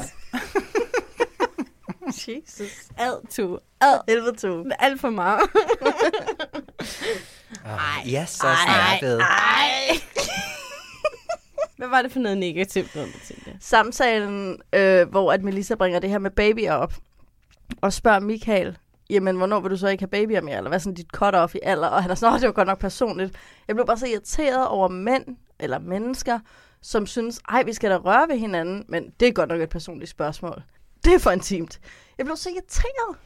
Jesus. 2.28 2.90
Ad, 2.98 3.28
tu. 3.30 3.58
Ad. 3.82 4.00
Helvede 4.10 4.36
to. 4.36 4.66
Alt 4.80 5.02
for 5.02 5.10
meget. 5.10 5.42
Oh, 7.66 8.12
ja, 8.12 8.26
så 8.26 8.48
snappet. 8.66 9.20
Ej. 9.22 9.98
Hvad 11.78 11.88
var 11.88 12.02
det 12.02 12.12
for 12.12 12.20
noget 12.20 12.38
negativt, 12.38 12.96
noget, 12.96 13.14
du 13.14 13.20
tænkte? 13.28 13.58
Samtalen, 13.60 14.62
øh, 14.74 15.10
hvor 15.10 15.32
at 15.34 15.44
Melissa 15.44 15.76
bringer 15.76 16.00
det 16.00 16.10
her 16.10 16.20
med 16.20 16.32
babyer 16.32 16.74
op, 16.74 16.94
og 17.82 17.94
spørger 17.94 18.20
Michael, 18.20 18.78
jamen, 19.10 19.36
hvornår 19.38 19.60
vil 19.60 19.72
du 19.72 19.78
så 19.78 19.88
ikke 19.88 20.02
have 20.02 20.10
babyer 20.26 20.42
mere? 20.42 20.58
Eller 20.58 20.70
hvad 20.70 20.78
er 20.80 20.82
sådan 20.82 20.94
dit 20.94 21.08
cut-off 21.18 21.56
i 21.56 21.60
alder? 21.64 21.88
Og 21.88 22.02
han 22.02 22.12
er 22.12 22.16
sådan, 22.16 22.34
"Åh, 22.34 22.40
det 22.40 22.48
var 22.48 22.54
godt 22.54 22.68
nok 22.68 22.80
personligt. 22.80 23.36
Jeg 23.68 23.76
blev 23.76 23.86
bare 23.86 23.98
så 23.98 24.08
irriteret 24.08 24.68
over 24.68 24.88
mænd, 24.88 25.26
eller 25.60 25.80
mennesker, 25.80 26.40
som 26.82 27.06
synes, 27.06 27.40
ej, 27.50 27.64
vi 27.64 27.74
skal 27.74 27.92
da 27.92 27.98
røre 27.98 28.28
ved 28.30 28.38
hinanden, 28.38 28.86
men 28.90 29.10
det 29.20 29.28
er 29.28 29.32
godt 29.32 29.50
nok 29.50 29.62
et 29.62 29.70
personligt 29.70 30.12
spørgsmål. 30.12 30.64
Det 31.06 31.14
er 31.14 31.20
for 31.20 31.32
intimt. 31.32 31.82
Jeg 32.18 32.26
blev 32.26 32.36
så 32.38 32.50
irriteret, 32.50 33.18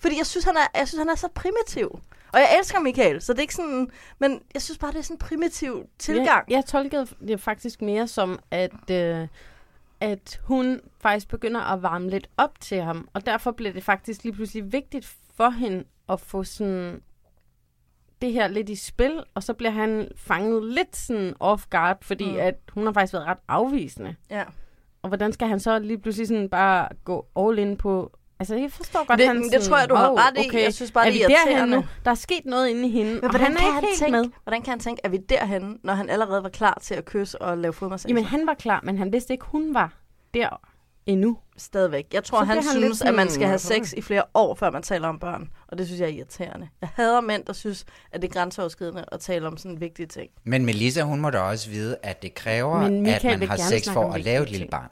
fordi 0.00 0.16
jeg 0.18 0.26
synes, 0.26 0.44
han 0.44 0.56
er, 0.56 0.78
jeg 0.78 0.88
synes, 0.88 0.98
han 0.98 1.08
er 1.08 1.14
så 1.14 1.28
primitiv. 1.34 2.00
Og 2.32 2.38
jeg 2.40 2.56
elsker 2.58 2.80
Michael, 2.80 3.22
så 3.22 3.32
det 3.32 3.38
er 3.38 3.42
ikke 3.42 3.54
sådan, 3.54 3.90
men 4.18 4.42
jeg 4.54 4.62
synes 4.62 4.78
bare, 4.78 4.92
det 4.92 4.98
er 4.98 5.02
sådan 5.02 5.14
en 5.14 5.18
primitiv 5.18 5.86
tilgang. 5.98 6.26
Jeg, 6.26 6.44
jeg 6.48 6.64
tolkede 6.64 7.06
det 7.26 7.40
faktisk 7.40 7.82
mere 7.82 8.08
som, 8.08 8.38
at, 8.50 8.90
øh, 8.90 9.28
at 10.00 10.40
hun 10.44 10.80
faktisk 11.00 11.28
begynder 11.28 11.60
at 11.60 11.82
varme 11.82 12.10
lidt 12.10 12.28
op 12.36 12.60
til 12.60 12.82
ham. 12.82 13.08
Og 13.14 13.26
derfor 13.26 13.50
bliver 13.50 13.72
det 13.72 13.84
faktisk 13.84 14.22
lige 14.24 14.32
pludselig 14.34 14.72
vigtigt 14.72 15.14
for 15.36 15.50
hende 15.50 15.84
at 16.08 16.20
få 16.20 16.44
sådan 16.44 17.02
det 18.22 18.32
her 18.32 18.48
lidt 18.48 18.68
i 18.68 18.74
spil, 18.76 19.24
og 19.34 19.42
så 19.42 19.54
bliver 19.54 19.70
han 19.70 20.08
fanget 20.16 20.64
lidt 20.74 20.96
sådan 20.96 21.34
off 21.40 21.66
guard, 21.70 21.98
fordi 22.02 22.30
Mm. 22.32 22.36
at 22.38 22.54
hun 22.74 22.86
har 22.86 22.92
faktisk 22.92 23.12
været 23.12 23.26
ret 23.26 23.38
afvisende. 23.48 24.16
Ja. 24.30 24.44
Og 25.02 25.08
hvordan 25.08 25.32
skal 25.32 25.48
han 25.48 25.60
så 25.60 25.78
lige 25.78 25.98
pludselig 25.98 26.28
sådan 26.28 26.48
bare 26.48 26.88
gå 27.04 27.26
all 27.36 27.58
in 27.58 27.76
på... 27.76 28.12
Altså, 28.40 28.54
jeg 28.56 28.72
forstår 28.72 29.06
godt, 29.06 29.18
Det- 29.18 29.26
han 29.26 29.36
det 29.36 29.44
sådan, 29.52 29.60
tror 29.66 29.78
jeg, 29.78 29.88
du 29.90 29.94
har 29.94 30.08
"Wow, 30.08 30.16
ret 30.16 30.52
i. 30.54 30.56
Jeg 30.64 30.74
synes 30.74 30.92
bare, 30.92 31.06
er 31.06 31.10
det 31.10 31.22
er 31.24 31.28
irriterende." 31.28 31.76
nu? 31.76 31.84
Der 32.04 32.10
er 32.10 32.14
sket 32.14 32.44
noget 32.44 32.68
inde 32.68 32.88
i 32.88 32.90
hende, 32.90 33.14
Men 33.14 33.24
og 33.24 33.30
hvordan 33.30 33.46
han 33.46 33.56
er 33.56 33.58
kan 33.58 33.66
ikke 33.66 33.74
han 33.74 33.84
helt 33.84 33.98
tænke, 33.98 34.12
med. 34.12 34.24
hvordan 34.42 34.62
kan 34.62 34.70
han 34.70 34.78
tænke, 34.80 35.00
er 35.04 35.08
vi 35.08 35.16
derhenne, 35.16 35.76
når 35.84 35.94
han 35.94 36.10
allerede 36.10 36.42
var 36.42 36.48
klar 36.48 36.78
til 36.82 36.94
at 36.94 37.04
kysse 37.04 37.42
og 37.42 37.58
lave 37.58 37.72
fodmassage? 37.72 38.10
Jamen, 38.10 38.24
han 38.24 38.46
var 38.46 38.54
klar, 38.54 38.80
men 38.84 38.98
han 38.98 39.12
vidste 39.12 39.32
ikke, 39.34 39.44
hun 39.44 39.74
var 39.74 39.92
der 40.34 40.60
endnu. 41.06 41.38
Stadigvæk. 41.56 42.06
Jeg 42.12 42.24
tror, 42.24 42.38
Så 42.40 42.44
han 42.44 42.54
han 42.56 42.64
synes, 42.76 43.02
at 43.02 43.14
man 43.14 43.30
skal 43.30 43.46
have 43.46 43.58
sex 43.58 43.92
i 43.92 44.00
flere 44.02 44.22
år, 44.34 44.54
før 44.54 44.70
man 44.70 44.82
taler 44.82 45.08
om 45.08 45.18
børn. 45.18 45.50
Og 45.68 45.78
det 45.78 45.86
synes 45.86 46.00
jeg 46.00 46.06
er 46.08 46.12
irriterende. 46.12 46.68
Jeg 46.80 46.88
hader 46.94 47.20
mænd, 47.20 47.44
der 47.44 47.52
synes, 47.52 47.84
at 48.12 48.22
det 48.22 48.28
er 48.28 48.32
grænseoverskridende 48.32 49.04
at 49.12 49.20
tale 49.20 49.46
om 49.46 49.56
sådan 49.56 49.80
vigtige 49.80 50.06
ting. 50.06 50.30
Men 50.44 50.64
Melissa, 50.66 51.02
hun 51.02 51.20
må 51.20 51.30
da 51.30 51.38
også 51.38 51.70
vide, 51.70 51.96
at 52.02 52.22
det 52.22 52.34
kræver, 52.34 52.76
at 52.76 52.92
man 52.92 53.48
har 53.48 53.56
sex 53.56 53.88
for 53.90 54.12
at 54.12 54.20
lave 54.24 54.42
et 54.42 54.50
lille 54.50 54.62
ting. 54.64 54.70
barn. 54.70 54.88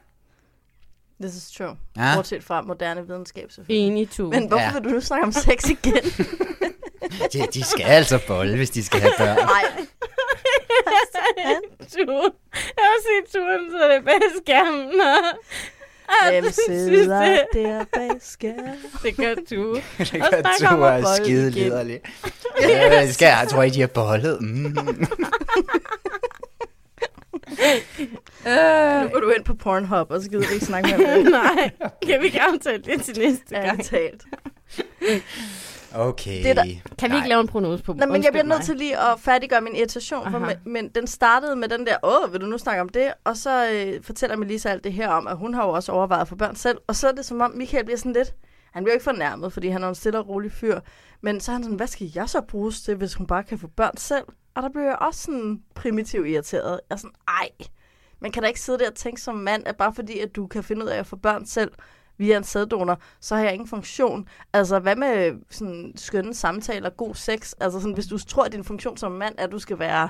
This 1.21 1.37
is 1.37 1.51
true. 1.57 1.77
Ja. 1.97 2.15
Bortset 2.17 2.45
fra 2.45 2.63
moderne 2.63 3.07
videnskab, 3.07 3.51
selvfølgelig. 3.51 3.87
Enig, 3.87 4.11
Tue. 4.11 4.31
Men 4.31 4.49
hvorfor 4.49 4.63
Ja. 4.65 4.73
vil 4.73 4.85
du 4.85 4.89
nu 4.89 5.01
snakke 5.01 5.27
om 5.27 5.33
sex 5.33 5.65
igen? 5.71 5.95
De, 7.33 7.47
de 7.55 7.65
skal 7.65 7.85
altså 7.85 8.21
bolle, 8.27 8.57
hvis 8.57 8.71
de 8.71 8.85
skal 8.85 9.01
have 9.01 9.13
børn. 9.19 9.37
Nej. 9.47 9.87
Jeg 12.77 12.85
har 12.91 13.01
set 13.09 13.33
turen, 13.41 13.71
så 13.71 13.89
det 13.89 13.97
er 13.97 14.01
bag 14.03 14.21
skærmen. 14.43 15.01
Og- 16.11 16.27
og 16.27 16.33
Hvem 16.33 16.45
jeg 16.45 16.55
sidder 16.55 17.25
det- 17.25 17.45
der 17.55 17.85
bag 17.93 18.11
skærmen? 18.21 18.75
Det 19.03 19.17
gør 19.17 19.35
du. 19.35 19.75
Det 19.99 20.23
Og 20.23 20.29
gør 20.31 20.77
du 20.77 20.85
at 20.85 21.01
er 21.05 21.15
skide 21.25 21.51
liderlig. 21.51 22.01
Ja, 22.63 23.03
det 23.03 23.15
skal 23.15 23.27
jeg. 23.27 23.39
Jeg 23.41 23.49
tror 23.49 23.63
ikke, 23.63 23.75
de 23.75 23.81
har 23.81 23.87
bollet. 23.87 24.39
Mm. 24.43 24.77
Øh. 28.47 29.03
Nu 29.03 29.09
går 29.09 29.21
du 29.21 29.31
ind 29.31 29.45
på 29.45 29.55
Pornhub, 29.55 30.11
og 30.11 30.23
så 30.23 30.31
gider 30.31 30.49
vi 30.49 30.55
ikke 30.55 30.67
snakke 30.67 30.97
med 30.99 31.07
ham. 31.07 31.23
Nej, 31.23 31.71
kan 32.07 32.21
vi 32.21 32.27
ikke 32.27 32.41
aftale 32.41 32.83
det 32.83 33.03
til 33.03 33.19
næste 33.19 33.45
gang? 33.51 33.67
Ærligt 33.67 33.89
talt. 33.89 34.23
Okay. 35.95 36.43
Det 36.43 36.47
er 36.51 36.55
der- 36.55 36.65
Kan 36.99 37.11
vi 37.11 37.17
ikke 37.17 37.29
lave 37.29 37.41
en 37.41 37.47
prognose 37.49 37.85
på 37.85 37.93
Nej, 37.93 38.07
men 38.07 38.25
jeg 38.25 38.33
bliver 38.33 38.45
nødt 38.45 38.63
til 38.65 38.77
lige 38.77 38.99
at 38.99 39.21
færdiggøre 39.21 39.61
min 39.61 39.77
irritation, 39.77 40.31
for 40.31 40.39
men, 40.39 40.57
men 40.65 40.89
den 40.89 41.07
startede 41.07 41.57
med 41.57 41.69
den 41.69 41.87
der, 41.87 41.97
åh, 42.03 42.33
vil 42.33 42.41
du 42.41 42.47
nu 42.47 42.59
snakke 42.59 42.81
om 42.81 42.89
det? 42.89 43.13
Og 43.25 43.37
så 43.37 43.71
øh, 43.73 44.03
fortæller 44.05 44.37
Melissa 44.37 44.69
alt 44.69 44.85
det 44.85 44.93
her 44.93 45.09
om, 45.09 45.27
at 45.27 45.37
hun 45.37 45.55
har 45.55 45.65
jo 45.65 45.71
også 45.71 45.93
overvejet 45.93 46.29
for 46.29 46.37
børn 46.37 46.57
selv. 46.57 46.79
Og 46.87 46.97
så 46.97 47.09
er 47.09 47.13
det 47.13 47.25
som 47.25 47.41
om, 47.41 47.51
Michael 47.51 47.85
bliver 47.85 47.99
sådan 47.99 48.13
lidt, 48.13 48.35
han 48.73 48.85
bliver 48.85 48.93
jo 48.93 48.97
ikke 48.97 49.05
fornærmet, 49.05 49.53
fordi 49.53 49.69
han 49.69 49.83
er 49.85 49.89
en 49.89 49.95
stille 49.95 50.19
og 50.19 50.29
rolig 50.29 50.53
fyr. 50.53 50.81
Men 51.21 51.41
så 51.41 51.51
er 51.51 51.55
han 51.55 51.63
sådan, 51.63 51.77
hvad 51.77 51.87
skal 51.87 52.11
jeg 52.15 52.29
så 52.29 52.41
bruges 52.41 52.83
til, 52.83 52.95
hvis 52.95 53.15
hun 53.15 53.27
bare 53.27 53.43
kan 53.43 53.59
få 53.59 53.67
børn 53.67 53.97
selv? 53.97 54.25
Og 54.55 54.63
der 54.63 54.69
bliver 54.69 54.87
jeg 54.87 54.97
også 55.01 55.23
sådan 55.23 55.61
primitiv 55.75 56.27
irriteret. 56.27 56.81
Jeg 56.91 56.95
er 56.95 56.99
sådan, 56.99 57.15
ej, 57.29 57.49
man 58.21 58.33
kan 58.33 58.43
da 58.43 58.49
ikke 58.49 58.61
sidde 58.61 58.79
der 58.79 58.89
og 58.89 58.95
tænke 58.95 59.21
som 59.21 59.35
mand, 59.35 59.63
at 59.67 59.77
bare 59.77 59.95
fordi, 59.95 60.19
at 60.19 60.37
du 60.37 60.47
kan 60.47 60.65
finde 60.65 60.85
ud 60.85 60.91
af 60.91 60.99
at 60.99 61.07
få 61.07 61.17
børn 61.17 61.47
selv, 61.47 61.71
via 62.21 62.37
en 62.37 62.45
sæddonor, 62.45 62.99
så 63.21 63.37
har 63.37 63.43
jeg 63.43 63.53
ingen 63.53 63.69
funktion. 63.69 64.29
Altså, 64.53 64.79
hvad 64.79 64.97
med 64.97 65.33
sådan 65.51 65.93
skønne 65.97 66.35
samtaler, 66.35 66.91
god 66.91 67.15
sex? 67.15 67.53
Altså, 67.61 67.81
sådan, 67.81 67.95
hvis 67.95 68.07
du 68.07 68.19
tror, 68.19 68.45
at 68.45 68.53
din 68.53 68.65
funktion 68.65 68.97
som 68.97 69.13
mand 69.13 69.35
er, 69.39 69.45
at 69.45 69.53
du 69.53 69.59
skal 69.59 69.79
være 69.79 70.09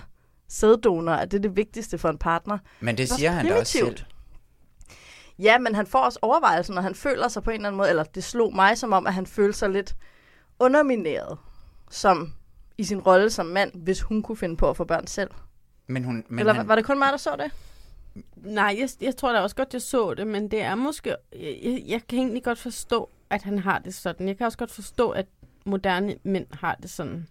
sæddonor, 0.48 1.12
at 1.12 1.30
det 1.30 1.36
er 1.36 1.42
det 1.42 1.56
vigtigste 1.56 1.98
for 1.98 2.08
en 2.08 2.18
partner. 2.18 2.58
Men 2.80 2.98
det 2.98 3.10
er 3.10 3.14
siger 3.14 3.30
han 3.30 3.46
da 3.46 3.60
også 3.60 3.72
selv. 3.72 3.96
Ja, 5.38 5.58
men 5.58 5.74
han 5.74 5.86
får 5.86 5.98
også 5.98 6.18
overvejelsen, 6.22 6.74
når 6.74 6.82
han 6.82 6.94
føler 6.94 7.28
sig 7.28 7.42
på 7.42 7.50
en 7.50 7.54
eller 7.54 7.68
anden 7.68 7.76
måde, 7.76 7.88
eller 7.88 8.04
det 8.04 8.24
slog 8.24 8.54
mig 8.54 8.78
som 8.78 8.92
om, 8.92 9.06
at 9.06 9.14
han 9.14 9.26
følte 9.26 9.58
sig 9.58 9.70
lidt 9.70 9.94
undermineret 10.58 11.38
som 11.90 12.32
i 12.78 12.84
sin 12.84 13.00
rolle 13.00 13.30
som 13.30 13.46
mand, 13.46 13.72
hvis 13.74 14.02
hun 14.02 14.22
kunne 14.22 14.36
finde 14.36 14.56
på 14.56 14.70
at 14.70 14.76
få 14.76 14.84
børn 14.84 15.06
selv. 15.06 15.30
Men 15.86 16.04
hun, 16.04 16.24
men 16.28 16.38
eller 16.38 16.52
han, 16.52 16.68
var 16.68 16.74
det 16.74 16.84
kun 16.84 16.98
mig, 16.98 17.08
der 17.12 17.16
så 17.16 17.36
det? 17.38 17.52
Nej, 18.36 18.76
jeg, 18.78 18.88
jeg 19.00 19.16
tror 19.16 19.32
da 19.32 19.40
også 19.40 19.56
godt, 19.56 19.72
jeg 19.72 19.82
så 19.82 20.14
det, 20.14 20.26
men 20.26 20.50
det 20.50 20.62
er 20.62 20.74
måske... 20.74 21.16
Jeg, 21.32 21.82
jeg, 21.86 22.06
kan 22.08 22.18
egentlig 22.18 22.44
godt 22.44 22.58
forstå, 22.58 23.10
at 23.30 23.42
han 23.42 23.58
har 23.58 23.78
det 23.78 23.94
sådan. 23.94 24.28
Jeg 24.28 24.36
kan 24.36 24.46
også 24.46 24.58
godt 24.58 24.70
forstå, 24.70 25.10
at 25.10 25.26
moderne 25.66 26.16
mænd 26.22 26.46
har 26.52 26.74
det 26.82 26.90
sådan, 26.90 27.26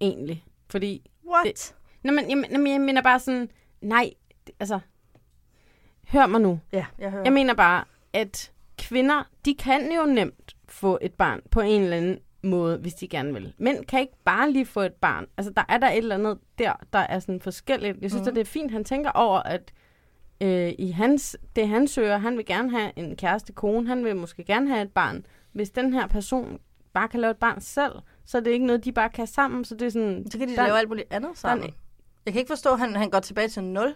egentlig. 0.00 0.44
Fordi... 0.68 1.10
What? 1.28 1.44
Det, 1.44 1.74
nej, 2.02 2.14
men, 2.14 2.30
jeg, 2.30 2.50
jeg, 2.50 2.68
jeg 2.68 2.80
mener 2.80 3.02
bare 3.02 3.20
sådan, 3.20 3.50
nej, 3.80 4.10
det, 4.46 4.54
altså, 4.60 4.80
hør 6.08 6.26
mig 6.26 6.40
nu. 6.40 6.60
Ja, 6.72 6.86
jeg 6.98 7.10
hører. 7.10 7.24
Jeg 7.24 7.32
mener 7.32 7.54
bare, 7.54 7.84
at 8.12 8.52
kvinder, 8.78 9.28
de 9.44 9.54
kan 9.54 9.92
jo 9.92 10.06
nemt 10.06 10.56
få 10.68 10.98
et 11.02 11.14
barn 11.14 11.40
på 11.50 11.60
en 11.60 11.82
eller 11.82 11.96
anden 11.96 12.18
måde, 12.42 12.78
hvis 12.78 12.94
de 12.94 13.08
gerne 13.08 13.32
vil. 13.32 13.54
Mænd 13.58 13.84
kan 13.84 14.00
ikke 14.00 14.16
bare 14.24 14.50
lige 14.50 14.66
få 14.66 14.80
et 14.80 14.94
barn. 14.94 15.26
Altså, 15.36 15.52
der 15.52 15.62
er 15.68 15.78
der 15.78 15.90
et 15.90 15.98
eller 15.98 16.14
andet 16.14 16.38
der, 16.58 16.72
der 16.92 16.98
er 16.98 17.18
sådan 17.18 17.40
forskelligt. 17.40 17.98
Jeg 18.02 18.10
synes, 18.10 18.22
mm. 18.22 18.28
at 18.28 18.34
det 18.34 18.40
er 18.40 18.44
fint, 18.44 18.70
han 18.70 18.84
tænker 18.84 19.10
over, 19.10 19.38
at 19.38 19.72
øh, 20.40 20.72
i 20.78 20.90
hans, 20.90 21.36
det 21.56 21.68
han 21.68 21.88
søger, 21.88 22.18
han 22.18 22.36
vil 22.36 22.46
gerne 22.46 22.70
have 22.70 22.92
en 22.96 23.16
kæreste 23.16 23.52
kone, 23.52 23.86
han 23.88 24.04
vil 24.04 24.16
måske 24.16 24.44
gerne 24.44 24.68
have 24.68 24.82
et 24.82 24.92
barn. 24.92 25.26
Hvis 25.52 25.70
den 25.70 25.92
her 25.92 26.06
person 26.06 26.58
bare 26.92 27.08
kan 27.08 27.20
lave 27.20 27.30
et 27.30 27.36
barn 27.36 27.60
selv, 27.60 27.92
så 28.26 28.36
er 28.36 28.40
det 28.42 28.50
ikke 28.50 28.66
noget, 28.66 28.84
de 28.84 28.92
bare 28.92 29.08
kan 29.08 29.26
sammen. 29.26 29.64
Så 29.64 29.74
det 29.74 29.86
er 29.86 29.90
sådan... 29.90 30.26
Så 30.30 30.38
kan 30.38 30.48
de 30.48 30.56
der- 30.56 30.62
lave 30.66 30.78
alt 30.78 30.88
muligt 30.88 31.12
andet 31.12 31.38
sammen. 31.38 31.66
der- 31.66 31.72
Jeg 32.26 32.32
kan 32.32 32.40
ikke 32.40 32.50
forstå, 32.50 32.72
at 32.72 32.78
han, 32.78 32.96
han 32.96 33.10
går 33.10 33.20
tilbage 33.20 33.48
til 33.48 33.64
nul. 33.64 33.94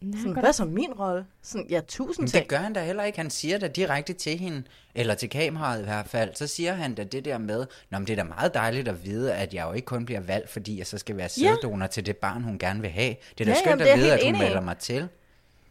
Nej, 0.00 0.18
Sådan, 0.20 0.32
hvad 0.32 0.44
er 0.44 0.52
så 0.52 0.64
min 0.64 0.92
rolle? 0.92 1.26
Sådan, 1.42 1.66
ja, 1.70 1.80
tusind 1.88 2.22
Men 2.22 2.28
ting. 2.30 2.42
det 2.42 2.48
gør 2.50 2.56
han 2.56 2.72
da 2.72 2.84
heller 2.84 3.02
ikke. 3.04 3.18
Han 3.18 3.30
siger 3.30 3.58
da 3.58 3.68
direkte 3.68 4.12
til 4.12 4.38
hende, 4.38 4.62
eller 4.94 5.14
til 5.14 5.28
kameraet 5.30 5.80
i 5.80 5.84
hvert 5.84 6.06
fald, 6.08 6.34
så 6.34 6.46
siger 6.46 6.72
han 6.74 6.94
da 6.94 7.04
det 7.04 7.24
der 7.24 7.38
med, 7.38 7.66
Nå, 7.90 7.98
men 7.98 8.06
det 8.06 8.12
er 8.12 8.16
da 8.16 8.28
meget 8.28 8.54
dejligt 8.54 8.88
at 8.88 9.04
vide, 9.04 9.34
at 9.34 9.54
jeg 9.54 9.66
jo 9.68 9.72
ikke 9.72 9.86
kun 9.86 10.04
bliver 10.04 10.20
valgt, 10.20 10.48
fordi 10.50 10.78
jeg 10.78 10.86
så 10.86 10.98
skal 10.98 11.16
være 11.16 11.28
Ja. 11.40 11.54
sæddonor 11.54 11.86
til 11.86 12.06
det 12.06 12.16
barn, 12.16 12.42
hun 12.42 12.58
gerne 12.58 12.80
vil 12.80 12.90
have. 12.90 13.14
Det 13.38 13.40
er 13.40 13.44
da 13.44 13.50
Ja, 13.50 13.56
skønt 13.58 13.80
jamen, 13.80 13.86
at 13.92 13.98
vide, 13.98 14.12
at 14.12 14.24
hun 14.24 14.38
melder 14.38 14.60
mig 14.60 14.78
til. 14.78 15.08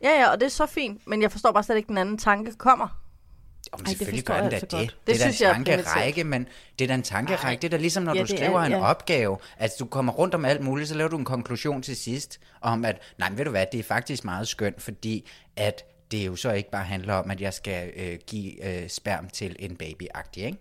Ja, 0.03 0.09
ja, 0.09 0.31
og 0.31 0.39
det 0.39 0.45
er 0.45 0.49
så 0.49 0.65
fint, 0.65 1.07
men 1.07 1.21
jeg 1.21 1.31
forstår 1.31 1.51
bare 1.51 1.63
slet 1.63 1.75
ikke, 1.77 1.87
den 1.87 1.97
anden 1.97 2.17
tanke 2.17 2.51
kommer. 2.53 3.01
Om 3.71 3.79
Ej, 3.79 3.83
det 3.83 3.89
selvfølgelig 3.89 4.23
forstår 4.27 4.33
gør 4.33 4.41
den 4.41 4.49
da 4.49 4.55
altså 4.55 4.65
det. 4.65 4.71
godt. 4.71 4.81
Det, 4.81 4.89
Det 4.99 5.07
det 5.07 5.13
er 5.13 5.17
da 5.25 5.31
synes 5.31 5.41
jeg 5.41 5.49
er 5.51 5.55
en 5.55 5.65
tankerække, 5.65 6.23
men 6.23 6.47
det 6.79 6.85
er 6.85 6.87
da 6.87 6.93
en 6.95 7.03
tankerække. 7.03 7.61
Det 7.61 7.67
er 7.67 7.71
da 7.71 7.77
ligesom, 7.77 8.03
når 8.03 8.13
Ja, 8.15 8.21
du 8.21 8.25
det 8.25 8.33
er- 8.33 8.37
skriver 8.37 8.59
en 8.61 8.71
ja. 8.71 8.81
opgave, 8.89 9.37
at 9.57 9.71
du 9.79 9.85
kommer 9.85 10.13
rundt 10.13 10.35
om 10.35 10.45
alt 10.45 10.61
muligt, 10.61 10.89
så 10.89 10.95
laver 10.95 11.09
du 11.09 11.17
en 11.17 11.25
konklusion 11.25 11.81
til 11.81 11.95
sidst, 11.95 12.39
om 12.61 12.85
at, 12.85 13.01
nej, 13.17 13.29
men 13.29 13.37
ved 13.37 13.45
du 13.45 13.51
hvad, 13.51 13.65
det 13.71 13.79
er 13.79 13.83
faktisk 13.83 14.23
meget 14.25 14.47
skønt, 14.47 14.81
fordi 14.81 15.29
at 15.55 15.83
det 16.11 16.25
jo 16.27 16.35
så 16.35 16.51
ikke 16.51 16.71
bare 16.71 16.83
handler 16.83 17.13
om, 17.13 17.31
at 17.31 17.41
jeg 17.41 17.53
skal 17.53 17.91
øh, 17.95 18.17
give 18.27 18.65
øh, 18.83 18.89
sperm 18.89 19.29
til 19.29 19.55
en 19.59 19.77
baby-agtig, 19.83 20.37
ikke? 20.45 20.57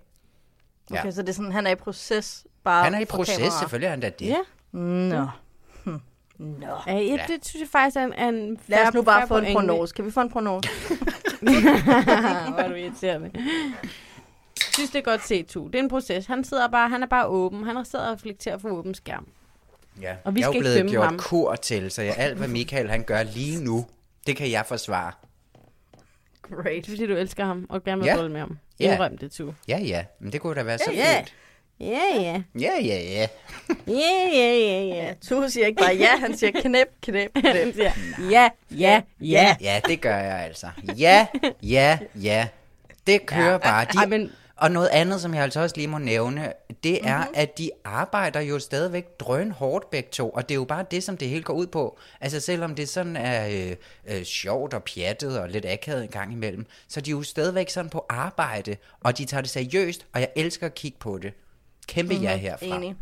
Ja. 0.91 1.01
Okay, 1.01 1.13
så 1.13 1.23
det 1.23 1.29
er 1.29 1.33
sådan, 1.33 1.53
han 1.53 1.67
er 1.67 1.71
i 1.71 1.75
proces 1.75 2.47
bare 2.65 2.85
Han 2.85 2.95
er 2.95 2.99
i 3.01 3.05
proces, 3.05 3.37
kamera. 3.37 3.59
selvfølgelig 3.59 3.87
er 3.87 3.91
han 3.91 4.01
da 4.01 4.09
det. 4.11 4.27
Ja. 4.27 4.37
Nå. 4.73 5.21
Hm. 5.21 5.29
Nå. 6.39 6.67
Ja, 6.87 6.95
ja, 6.99 7.19
det 7.29 7.47
synes 7.47 7.61
jeg 7.61 7.69
faktisk 7.73 7.97
er 7.97 8.05
en, 8.05 8.13
er 8.13 8.29
en 8.29 8.59
Lad 8.67 8.89
os 8.89 8.95
nu 8.95 9.03
bare 9.03 9.29
få 9.29 9.39
en 9.39 9.53
prognose. 9.53 9.95
Kan 9.95 10.07
vi 10.07 10.11
få 10.11 10.21
en 10.21 10.31
prognose? 10.31 10.69
Hvor 11.41 12.59
er 12.59 12.69
du 12.69 12.75
irriterende. 12.75 13.31
Jeg 13.35 13.43
synes, 14.75 14.91
det 14.91 14.99
er 14.99 15.03
godt 15.03 15.27
set, 15.27 15.47
Tu. 15.47 15.67
Det 15.67 15.75
er 15.75 15.79
en 15.83 15.89
proces. 15.89 16.27
Han 16.27 16.45
sidder 16.45 16.69
bare, 16.69 16.89
han 16.89 17.03
er 17.03 17.07
bare 17.07 17.27
åben. 17.27 17.65
Han 17.65 17.77
har 17.77 17.85
siddet 17.85 18.07
og 18.09 18.13
reflekteret 18.15 18.61
for 18.61 18.69
åben 18.69 18.95
skærm. 18.95 19.27
Ja. 20.01 20.15
Og 20.25 20.35
vi 20.35 20.41
jeg 20.41 20.47
er 20.47 20.51
skal 20.53 20.61
jo 20.63 20.69
ikke 20.69 20.75
blevet 20.81 20.91
gjort 20.91 21.05
ham. 21.07 21.19
kur 21.19 21.55
til, 21.55 21.91
så 21.91 22.03
jeg, 22.03 22.15
alt 22.19 22.39
hvad 22.39 22.49
Michael 22.49 22.91
han 22.91 23.03
gør 23.03 23.23
lige 23.23 23.65
nu, 23.65 23.87
det 24.27 24.37
kan 24.37 24.51
jeg 24.51 24.65
forsvare. 24.69 25.13
Great. 26.43 26.65
Det 26.65 26.79
er 26.79 26.91
fordi, 26.97 27.07
du 27.07 27.15
elsker 27.15 27.45
ham 27.45 27.67
og 27.69 27.85
gerne 27.85 28.01
vil 28.03 28.07
Ja. 28.09 28.29
med 28.29 28.41
ham. 28.41 28.59
Ja. 28.81 28.93
Indrøm 28.93 29.19
det, 29.19 29.33
Tu. 29.33 29.53
Ja, 29.69 29.79
ja, 29.79 30.05
men 30.21 30.33
det 30.33 30.41
kunne 30.41 30.55
da 30.55 30.63
være 30.63 30.79
så 30.79 30.91
Ja, 30.93 30.97
ja. 31.13 31.19
fint. 31.19 31.35
Ja, 31.85 32.21
ja. 32.23 32.43
Ja, 32.61 32.73
ja, 32.85 33.01
ja. 33.03 33.27
Ja, 33.89 34.29
ja, 34.33 34.55
ja, 34.55 34.83
ja. 34.83 35.15
Tu 35.29 35.49
siger 35.49 35.67
ikke 35.67 35.83
bare 35.83 35.95
ja, 35.97 36.17
han 36.19 36.37
siger 36.37 36.51
knæp, 36.61 36.87
knæp, 37.03 37.31
knæp. 37.35 37.47
Han 37.55 37.73
siger, 37.75 37.93
ja, 38.31 38.49
ja, 38.79 39.03
ja. 39.21 39.57
Ja, 39.61 39.81
det 39.89 40.01
gør 40.01 40.17
jeg 40.17 40.39
altså. 40.45 40.67
Ja, 40.99 41.27
ja, 41.63 41.99
ja. 42.23 42.49
Det 43.07 43.27
kører 43.27 43.51
Ja, 43.53 43.59
bare. 43.59 43.85
De, 43.93 43.99
ej, 43.99 44.07
men- 44.07 44.33
Og 44.57 44.71
noget 44.71 44.89
andet, 44.89 45.21
som 45.21 45.35
jeg 45.35 45.43
altså 45.43 45.61
også 45.61 45.77
lige 45.77 45.89
må 45.89 45.99
nævne, 45.99 46.53
det 46.85 46.95
er, 46.95 47.17
Mhm. 47.17 47.21
mm-hmm. 47.21 47.35
at 47.35 47.59
de 47.59 47.71
arbejder 47.85 48.41
jo 48.41 48.59
stadigvæk 48.59 49.21
drøn 49.21 49.51
hårdt 49.51 49.91
begge 49.91 50.09
to, 50.13 50.31
og 50.31 50.43
det 50.49 50.55
er 50.55 50.59
jo 50.59 50.65
bare 50.65 50.85
det, 50.91 51.03
som 51.03 51.17
det 51.17 51.29
hele 51.29 51.43
går 51.43 51.55
ud 51.55 51.67
på. 51.67 51.99
Altså 52.21 52.41
selvom 52.41 52.75
det 52.75 52.89
sådan 52.89 53.17
er 53.17 53.49
øh, 53.49 53.77
øh, 54.17 54.23
sjovt 54.23 54.75
og 54.75 54.83
pjattet 54.83 55.39
og 55.39 55.49
lidt 55.49 55.67
akavet 55.67 56.03
en 56.03 56.09
gang 56.09 56.33
imellem, 56.33 56.67
så 56.89 57.01
er 57.01 57.03
de 57.03 57.11
jo 57.11 57.23
stadigvæk 57.23 57.71
sådan 57.71 57.91
på 57.91 58.07
arbejde, 58.09 58.77
og 59.01 59.19
de 59.19 59.25
tager 59.25 59.41
det 59.41 59.51
seriøst, 59.51 60.07
og 60.13 60.21
jeg 60.21 60.29
elsker 60.37 60.67
at 60.67 60.75
kigge 60.75 60.99
på 61.01 61.19
det. 61.19 61.33
Kæmpe 61.89 62.13
mm-hmm. 62.13 62.25
ja 62.25 62.37
herfra. 62.37 62.67
Mhm. 62.67 62.75
Enig. 62.77 62.97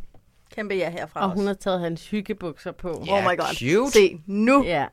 Kæmpe 0.55 0.75
ja 0.75 0.91
herfra 0.91 1.21
Og 1.21 1.27
også. 1.27 1.37
hun 1.41 1.47
har 1.47 1.55
taget 1.55 1.81
hans 1.81 2.11
hyggebukser 2.11 2.73
på. 2.73 3.03
Ja, 3.07 3.13
oh 3.19 3.23
my 3.33 3.37
god. 3.39 3.55
cute. 3.55 3.93
Se, 3.93 4.21
nu. 4.27 4.65
Ja. 4.65 4.87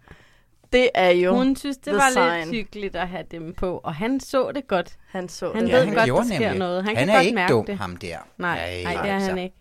Det 0.74 0.90
er 0.96 1.10
jo 1.10 1.36
Hun 1.36 1.56
synes, 1.56 1.78
det 1.78 1.94
var 1.94 2.10
sign. 2.14 2.40
lidt 2.40 2.56
hyggeligt 2.56 2.96
at 2.96 3.08
have 3.08 3.24
dem 3.32 3.54
på, 3.54 3.78
og 3.78 3.96
han 3.96 4.20
så 4.20 4.52
det 4.52 4.68
godt. 4.68 4.98
Han 5.08 5.30
så 5.30 5.52
Han 5.54 5.64
det. 5.64 5.72
ved 5.74 5.86
han 5.86 5.94
godt, 5.94 6.06
gjorde 6.06 6.22
der 6.30 6.36
sker 6.36 6.40
nemlig. 6.40 6.60
noget. 6.60 6.84
Han, 6.84 6.96
Han 6.98 7.06
kan 7.08 7.10
er 7.10 7.14
godt 7.18 7.26
ikke 7.26 7.36
mærke 7.36 7.54
dum, 7.54 7.66
det. 7.66 7.78
ham 7.78 7.98
der. 7.98 8.18
Nej, 8.38 8.58
Ej, 8.58 8.84
nej, 8.84 9.02
det 9.04 9.10
er 9.12 9.14
altså. 9.16 9.30
han 9.30 9.38
ikke. 9.38 9.56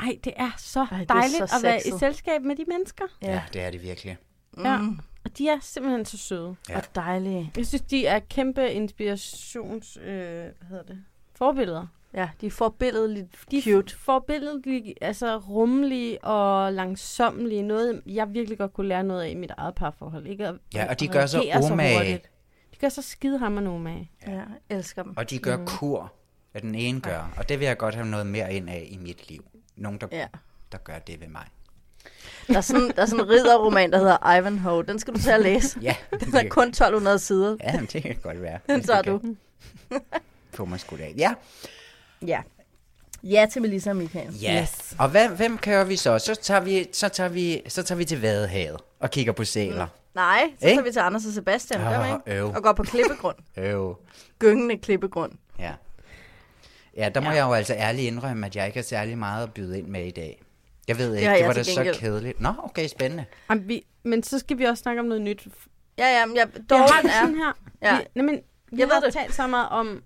Ej, 0.00 0.18
det 0.24 0.32
er 0.36 0.50
så 0.58 0.80
Ej, 0.80 0.86
det 0.98 1.10
er 1.10 1.14
dejligt 1.14 1.50
så 1.50 1.56
at 1.56 1.62
være 1.62 1.78
i 1.86 1.90
selskab 1.98 2.42
med 2.42 2.56
de 2.56 2.64
mennesker. 2.68 3.04
Ja, 3.22 3.42
det 3.52 3.62
er 3.62 3.70
det 3.70 3.82
virkelig. 3.82 4.16
Ja. 4.64 4.78
Mm. 4.78 4.98
Og 5.24 5.38
de 5.38 5.48
er 5.48 5.58
simpelthen 5.60 6.04
så 6.04 6.18
søde. 6.18 6.56
Ja. 6.68 6.76
Og 6.76 6.82
dejlige. 6.94 7.52
Jeg 7.56 7.66
synes, 7.66 7.82
de 7.82 8.06
er 8.06 8.18
kæmpe 8.18 8.72
inspirations... 8.72 9.96
Øh, 9.96 10.06
hvad 10.06 10.44
hedder 10.68 10.82
det? 10.84 10.98
Forbilleder. 11.36 11.86
Ja, 12.14 12.28
de 12.40 12.46
er 12.46 12.50
forbilledeligt 12.50 13.26
De 13.50 13.62
cute. 13.62 13.94
er 13.94 13.98
forbilledelige, 13.98 14.94
altså 15.00 15.36
rummelige 15.38 16.24
og 16.24 16.72
langsommelige. 16.72 17.62
Noget, 17.62 18.02
jeg 18.06 18.26
virkelig 18.34 18.58
godt 18.58 18.72
kunne 18.72 18.88
lære 18.88 19.04
noget 19.04 19.22
af 19.22 19.28
i 19.30 19.34
mit 19.34 19.50
eget 19.56 19.74
parforhold. 19.74 20.26
Ikke? 20.26 20.46
At, 20.46 20.54
Ja, 20.74 20.84
og 20.84 20.90
at 20.90 21.00
de 21.00 21.08
gør 21.08 21.26
umage. 21.72 21.96
hurtigt. 21.96 22.30
De 22.74 22.76
gør 22.80 22.88
så 22.88 23.02
skide 23.02 23.38
hammer 23.38 23.70
umage. 23.70 24.10
Ja, 24.26 24.32
jeg 24.32 24.44
elsker 24.70 25.02
dem. 25.02 25.16
Og 25.16 25.30
de 25.30 25.38
gør 25.38 25.56
mm. 25.56 25.66
kur, 25.66 26.12
hvad 26.52 26.62
den 26.62 26.74
ene 26.74 27.00
gør. 27.00 27.34
Og 27.36 27.48
det 27.48 27.58
vil 27.60 27.66
jeg 27.66 27.78
godt 27.78 27.94
have 27.94 28.06
noget 28.06 28.26
mere 28.26 28.54
ind 28.54 28.70
af 28.70 28.86
i 28.90 28.96
mit 28.96 29.28
liv. 29.30 29.44
Nogen, 29.76 29.98
der, 29.98 30.06
Ja. 30.12 30.26
der 30.72 30.78
gør 30.78 30.98
det 30.98 31.20
ved 31.20 31.28
mig. 31.28 31.44
Der 32.48 32.56
er 32.56 32.60
sådan, 32.60 32.88
der 32.96 33.02
er 33.02 33.06
sådan 33.06 33.24
en 33.24 33.30
ridderroman, 33.30 33.92
der 33.92 33.98
hedder 33.98 34.36
Ivanhoe. 34.38 34.84
Den 34.86 34.98
skal 34.98 35.14
du 35.14 35.20
til 35.20 35.30
at 35.30 35.40
læse. 35.40 35.78
Ja, 35.82 35.96
Den 36.20 36.34
er 36.36 36.48
kun 36.48 36.68
1200 36.68 37.18
sider. 37.18 37.56
ja 37.64 37.80
det 37.92 38.02
kan 38.02 38.16
godt 38.22 38.42
være. 38.42 38.58
Den 38.68 38.82
tager 38.82 39.02
du. 39.02 39.20
Skudt 40.76 41.00
af. 41.00 41.14
Ja, 41.16 41.34
Ja. 42.26 42.40
Ja 43.22 43.46
til 43.52 43.62
Melissa 43.62 43.90
og 43.90 43.96
Michael. 43.96 44.34
ja. 44.42 44.60
Yes. 44.62 44.94
Og 44.98 45.08
hvem, 45.08 45.36
hvem 45.36 45.58
kører 45.58 45.84
vi 45.84 45.96
så? 45.96 46.18
Så 46.18 46.34
tager 46.34 46.60
vi, 46.60 46.86
så 46.92 47.08
tager 47.08 47.28
vi, 47.30 47.62
så 47.68 47.82
tager 47.82 47.96
vi 47.96 48.04
til 48.04 48.20
Vadehavet 48.20 48.80
og 49.00 49.10
kigger 49.10 49.32
på 49.32 49.44
sæler. 49.44 49.86
Nej, 50.14 50.40
så 50.60 50.66
Ikke? 50.66 50.76
tager 50.76 50.84
vi 50.84 50.92
til 50.92 51.00
Anders 51.00 51.26
og 51.26 51.32
Sebastian, 51.32 51.80
Åh, 51.80 52.08
ikke? 52.08 52.38
øv. 52.40 52.46
Og 52.56 52.62
går 52.62 52.72
på 52.72 52.82
klippegrund. 52.82 53.36
Øv. 53.56 53.96
Gyngende 54.38 54.78
klippegrund. 54.78 55.32
Ja. 55.58 55.72
Ja, 56.96 57.08
der 57.08 57.20
må 57.20 57.28
ja. 57.30 57.34
jeg 57.36 57.42
jo 57.42 57.52
altså 57.52 57.74
ærligt 57.74 58.06
indrømme, 58.06 58.46
at 58.46 58.56
jeg 58.56 58.66
ikke 58.66 58.78
har 58.78 58.82
særlig 58.84 59.18
meget 59.18 59.42
at 59.42 59.52
byde 59.52 59.78
ind 59.78 59.86
med 59.86 60.04
i 60.06 60.10
dag. 60.10 60.42
Jeg 60.88 60.98
ved 60.98 61.14
ikke, 61.14 61.28
har 61.28 61.36
det, 61.36 61.46
var 61.46 61.52
da 61.52 61.62
så 61.62 61.94
kedeligt. 61.94 62.40
Nå, 62.40 62.52
okay, 62.62 62.88
spændende. 62.88 63.24
Jamen, 63.50 63.68
vi, 63.68 63.84
men 64.02 64.22
så 64.22 64.38
skal 64.38 64.58
vi 64.58 64.64
også 64.64 64.82
snakke 64.82 65.00
om 65.00 65.06
noget 65.06 65.22
nyt. 65.22 65.46
Ja, 65.98 66.18
ja, 66.18 66.26
men 66.26 66.36
jeg, 66.36 66.48
har 66.70 67.00
det 67.02 67.10
er... 67.10 67.20
sådan 67.20 67.34
her. 67.34 67.52
Ja. 67.82 67.96
Vi, 67.96 68.02
nej, 68.14 68.24
men, 68.24 68.40
vi 68.72 68.80
Jeg 68.80 68.86
ved 68.86 68.94
har 68.94 69.00
det. 69.00 69.12
talt 69.14 69.34
så 69.34 69.46
meget 69.46 69.68
om... 69.68 70.02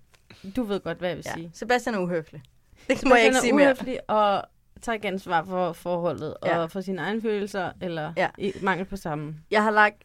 Du 0.55 0.63
ved 0.63 0.79
godt, 0.79 0.97
hvad 0.97 1.09
jeg 1.09 1.17
vil 1.17 1.23
Ja. 1.27 1.33
sige. 1.33 1.51
Sebastian 1.53 1.95
er 1.95 1.99
uhøflig. 1.99 2.41
Det 2.87 3.03
må 3.05 3.15
jeg 3.15 3.25
ikke 3.25 3.35
Sebastian 3.35 3.41
sige 3.41 3.51
er 3.51 3.55
mere. 3.55 3.65
uhøflig 3.67 4.09
og 4.09 4.43
tager 4.81 4.93
ikke 4.93 5.07
ansvar 5.07 5.43
for 5.45 5.73
forholdet 5.73 6.35
Ja. 6.45 6.57
og 6.57 6.71
for 6.71 6.81
sine 6.81 7.01
egne 7.01 7.21
følelser, 7.21 7.71
eller 7.81 8.13
Ja. 8.17 8.29
i 8.37 8.53
mangel 8.61 8.85
på 8.85 8.97
samme. 8.97 9.35
Jeg 9.51 9.63
har 9.63 9.71
lagt 9.71 10.03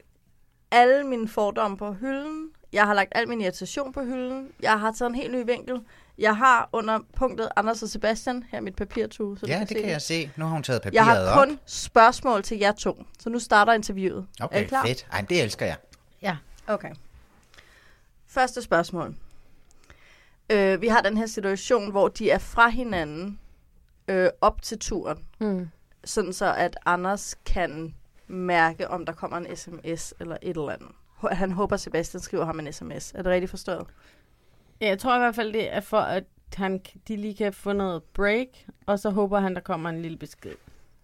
alle 0.71 1.05
mine 1.07 1.29
fordomme 1.29 1.77
på 1.77 1.93
hylden. 1.93 2.51
Jeg 2.73 2.87
har 2.87 2.95
lagt 2.95 3.13
al 3.15 3.29
min 3.29 3.41
irritation 3.41 3.93
på 3.93 4.03
hylden. 4.03 4.49
Jeg 4.63 4.81
har 4.81 4.93
taget 4.93 5.09
en 5.09 5.15
helt 5.15 5.33
ny 5.33 5.45
vinkel. 5.47 5.81
Jeg 6.19 6.37
har 6.37 6.69
under 6.73 6.99
punktet 7.17 7.49
Anders 7.57 7.83
og 7.83 7.89
Sebastian, 7.89 8.45
her 8.51 8.59
er 8.59 8.63
mit 8.63 8.77
papirtue. 8.77 9.39
Så 9.39 9.47
du 9.47 9.53
Ja, 9.53 9.59
kan 9.59 9.67
det 9.67 9.77
se 9.77 9.83
kan 9.83 9.91
jeg 9.93 10.03
se. 10.03 10.31
Nu 10.37 10.45
har 10.45 10.53
hun 10.53 10.63
taget 10.63 10.81
Jeg 10.85 10.93
papiret 11.05 11.29
har 11.29 11.45
kun 11.45 11.53
op. 11.53 11.59
spørgsmål 11.67 12.43
til 12.43 12.59
jer 12.59 12.73
to. 12.73 13.05
Så 13.21 13.31
nu 13.31 13.39
starter 13.39 13.73
interviewet. 13.73 14.27
er 14.41 14.45
I 14.45 14.45
Okay, 14.45 14.67
klar? 14.67 14.87
fedt. 14.87 15.07
Ej, 15.13 15.21
det 15.29 15.43
elsker 15.43 15.67
jeg. 15.67 15.77
Ja. 16.23 16.37
Okay. 16.67 16.91
Første 18.27 18.63
spørgsmål. 18.63 19.15
Øh, 20.51 20.81
vi 20.81 20.89
har 20.89 21.01
den 21.01 21.17
her 21.17 21.27
situation, 21.27 21.91
hvor 21.91 22.09
de 22.09 22.31
er 22.31 22.39
fra 22.39 22.69
hinanden 22.69 23.39
øh, 24.09 24.29
op 24.41 24.63
til 24.63 24.79
turen. 24.79 25.19
Mm. 25.41 25.69
Sådan 26.05 26.33
så, 26.33 26.55
at 26.55 26.77
Anders 26.87 27.35
kan 27.47 27.95
mærke, 28.27 28.89
om 28.89 29.07
der 29.07 29.13
kommer 29.13 29.37
en 29.37 29.57
sms 29.57 30.15
eller 30.21 30.37
et 30.43 30.57
eller 30.57 30.71
andet. 30.71 30.89
Han 31.33 31.53
håber, 31.53 31.77
Sebastian 31.77 32.21
skriver 32.21 32.45
ham 32.45 32.61
en 32.61 32.73
sms. 32.73 33.13
Er 33.13 33.23
det 33.23 33.27
rigtigt 33.27 33.51
forstået? 33.51 33.87
Ja, 34.81 34.87
jeg 34.89 34.99
tror 34.99 35.17
i 35.17 35.19
hvert 35.19 35.35
fald, 35.35 35.53
det 35.53 35.75
er 35.75 35.81
for, 35.81 35.99
at 36.01 36.25
han, 36.55 36.81
de 37.09 37.17
lige 37.17 37.35
kan 37.35 37.53
få 37.53 37.73
noget 37.73 38.03
break, 38.03 38.47
og 38.87 38.99
så 38.99 39.11
håber 39.11 39.41
han, 39.41 39.55
der 39.55 39.61
kommer 39.61 39.91
en 39.91 40.03
lille 40.03 40.19
besked. 40.19 40.55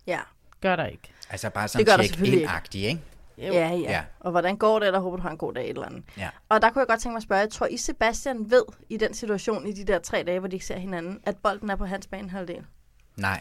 Ja. 0.07 0.21
Gør 0.61 0.77
der 0.77 0.87
ikke. 0.87 1.13
Altså 1.31 1.51
bare 1.51 1.63
Det 1.63 1.71
sådan 1.71 1.85
gør 1.87 1.97
der 1.97 2.03
check 2.03 2.15
selvfølgelig 2.15 2.43
ind 2.43 2.51
agtig 2.51 2.85
ikke? 2.85 3.01
Jo. 3.39 3.43
Ja, 3.53 3.69
ja, 3.69 3.77
Ja. 3.77 4.03
Og 4.21 4.31
hvordan 4.31 4.57
går 4.57 4.79
det, 4.79 4.87
eller 4.87 5.01
håber 5.01 5.17
du 5.17 5.23
har 5.23 5.31
en 5.31 5.39
god 5.39 5.53
dag 5.55 5.69
eller 5.69 5.85
andet? 5.87 6.03
Ja. 6.19 6.29
Og 6.49 6.63
der 6.63 6.71
kunne 6.71 6.81
jeg 6.81 6.89
godt 6.89 7.01
tænke 7.01 7.13
mig 7.13 7.17
at 7.17 7.23
spørge, 7.23 7.41
jeg 7.41 7.51
tror 7.51 7.67
I 7.67 7.77
Sebastian 7.77 8.51
ved 8.51 8.63
i 8.91 8.97
den 8.97 9.15
situation, 9.15 9.67
i 9.67 9.73
de 9.73 9.85
der 9.85 9.99
tre 9.99 10.23
dage, 10.27 10.39
hvor 10.39 10.49
de 10.49 10.57
ikke 10.57 10.67
ser 10.67 10.79
hinanden, 10.79 11.21
at 11.25 11.37
bolden 11.37 11.71
er 11.71 11.77
på 11.77 11.85
hans 11.87 12.07
banehalvdel? 12.07 12.65
Nej. 13.17 13.41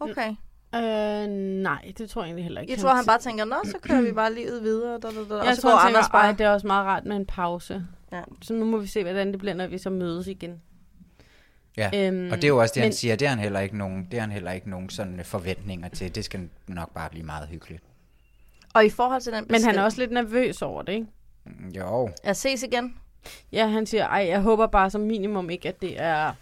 Okay. 0.00 0.34
Øh, 0.74 1.26
nej, 1.62 1.92
det 1.98 2.10
tror 2.10 2.22
jeg 2.22 2.26
egentlig 2.26 2.44
heller 2.44 2.60
ikke. 2.60 2.72
Jeg 2.72 2.78
tror, 2.80 2.94
han 2.94 3.06
bare 3.06 3.18
tænker, 3.18 3.44
nå, 3.44 3.56
så 3.64 3.78
kører 3.82 4.00
vi 4.02 4.12
bare 4.12 4.34
livet 4.34 4.62
videre. 4.62 4.92
Da, 4.92 5.08
da, 5.08 5.14
da. 5.28 5.34
Jeg 5.34 5.48
og 5.48 5.54
så 5.56 5.62
tror, 5.62 5.70
går 5.70 5.76
han 5.78 5.92
tænker, 5.94 6.08
bare... 6.12 6.24
"Ej, 6.26 6.32
det 6.32 6.46
er 6.46 6.50
også 6.50 6.66
meget 6.66 6.86
rart 6.86 7.04
med 7.04 7.16
en 7.16 7.26
pause. 7.26 7.86
Ja. 8.12 8.22
Så 8.42 8.54
nu 8.54 8.64
må 8.64 8.78
vi 8.78 8.86
se, 8.86 9.02
hvordan 9.02 9.30
det 9.32 9.38
bliver, 9.38 9.54
når 9.54 9.66
vi 9.66 9.78
så 9.78 9.90
mødes 9.90 10.26
igen. 10.26 10.62
Ja, 11.76 11.90
Øhm, 11.94 12.30
og 12.30 12.36
det 12.36 12.44
er 12.44 12.48
jo 12.48 12.58
også 12.60 12.72
det, 12.74 12.82
han 12.82 12.88
men- 12.88 12.92
siger, 12.92 13.16
det 13.16 13.26
er 13.26 13.28
han 13.30 13.38
heller 13.38 13.60
ikke 13.60 13.78
nogen, 13.78 14.04
det 14.10 14.16
er 14.16 14.20
han 14.20 14.30
heller 14.30 14.50
ikke 14.52 14.70
nogen 14.70 14.90
sådan 14.90 15.20
forventninger 15.24 15.88
til. 15.88 16.14
Det 16.14 16.24
skal 16.24 16.48
nok 16.66 16.94
bare 16.94 17.10
blive 17.10 17.26
meget 17.26 17.48
hyggeligt. 17.48 17.82
Og 18.78 18.84
i 18.86 18.90
forhold 18.90 19.20
til 19.20 19.32
den 19.32 19.44
Men 19.50 19.54
han 19.64 19.74
besked- 19.74 19.78
er 19.80 19.84
også 19.84 19.98
lidt 19.98 20.10
nervøs 20.10 20.62
over 20.62 20.82
det, 20.82 20.92
ikke? 20.92 21.06
Mm, 21.46 21.68
Jo. 21.68 22.10
Jeg 22.24 22.36
ses 22.36 22.62
igen. 22.62 22.96
Ja, 23.52 23.66
han 23.66 23.86
siger, 23.86 24.06
ej, 24.06 24.26
jeg 24.28 24.40
håber 24.40 24.66
bare 24.66 24.90
som 24.90 25.00
minimum 25.00 25.50
ikke, 25.50 25.68
at 25.68 25.82
det 25.82 26.00
er 26.00 26.32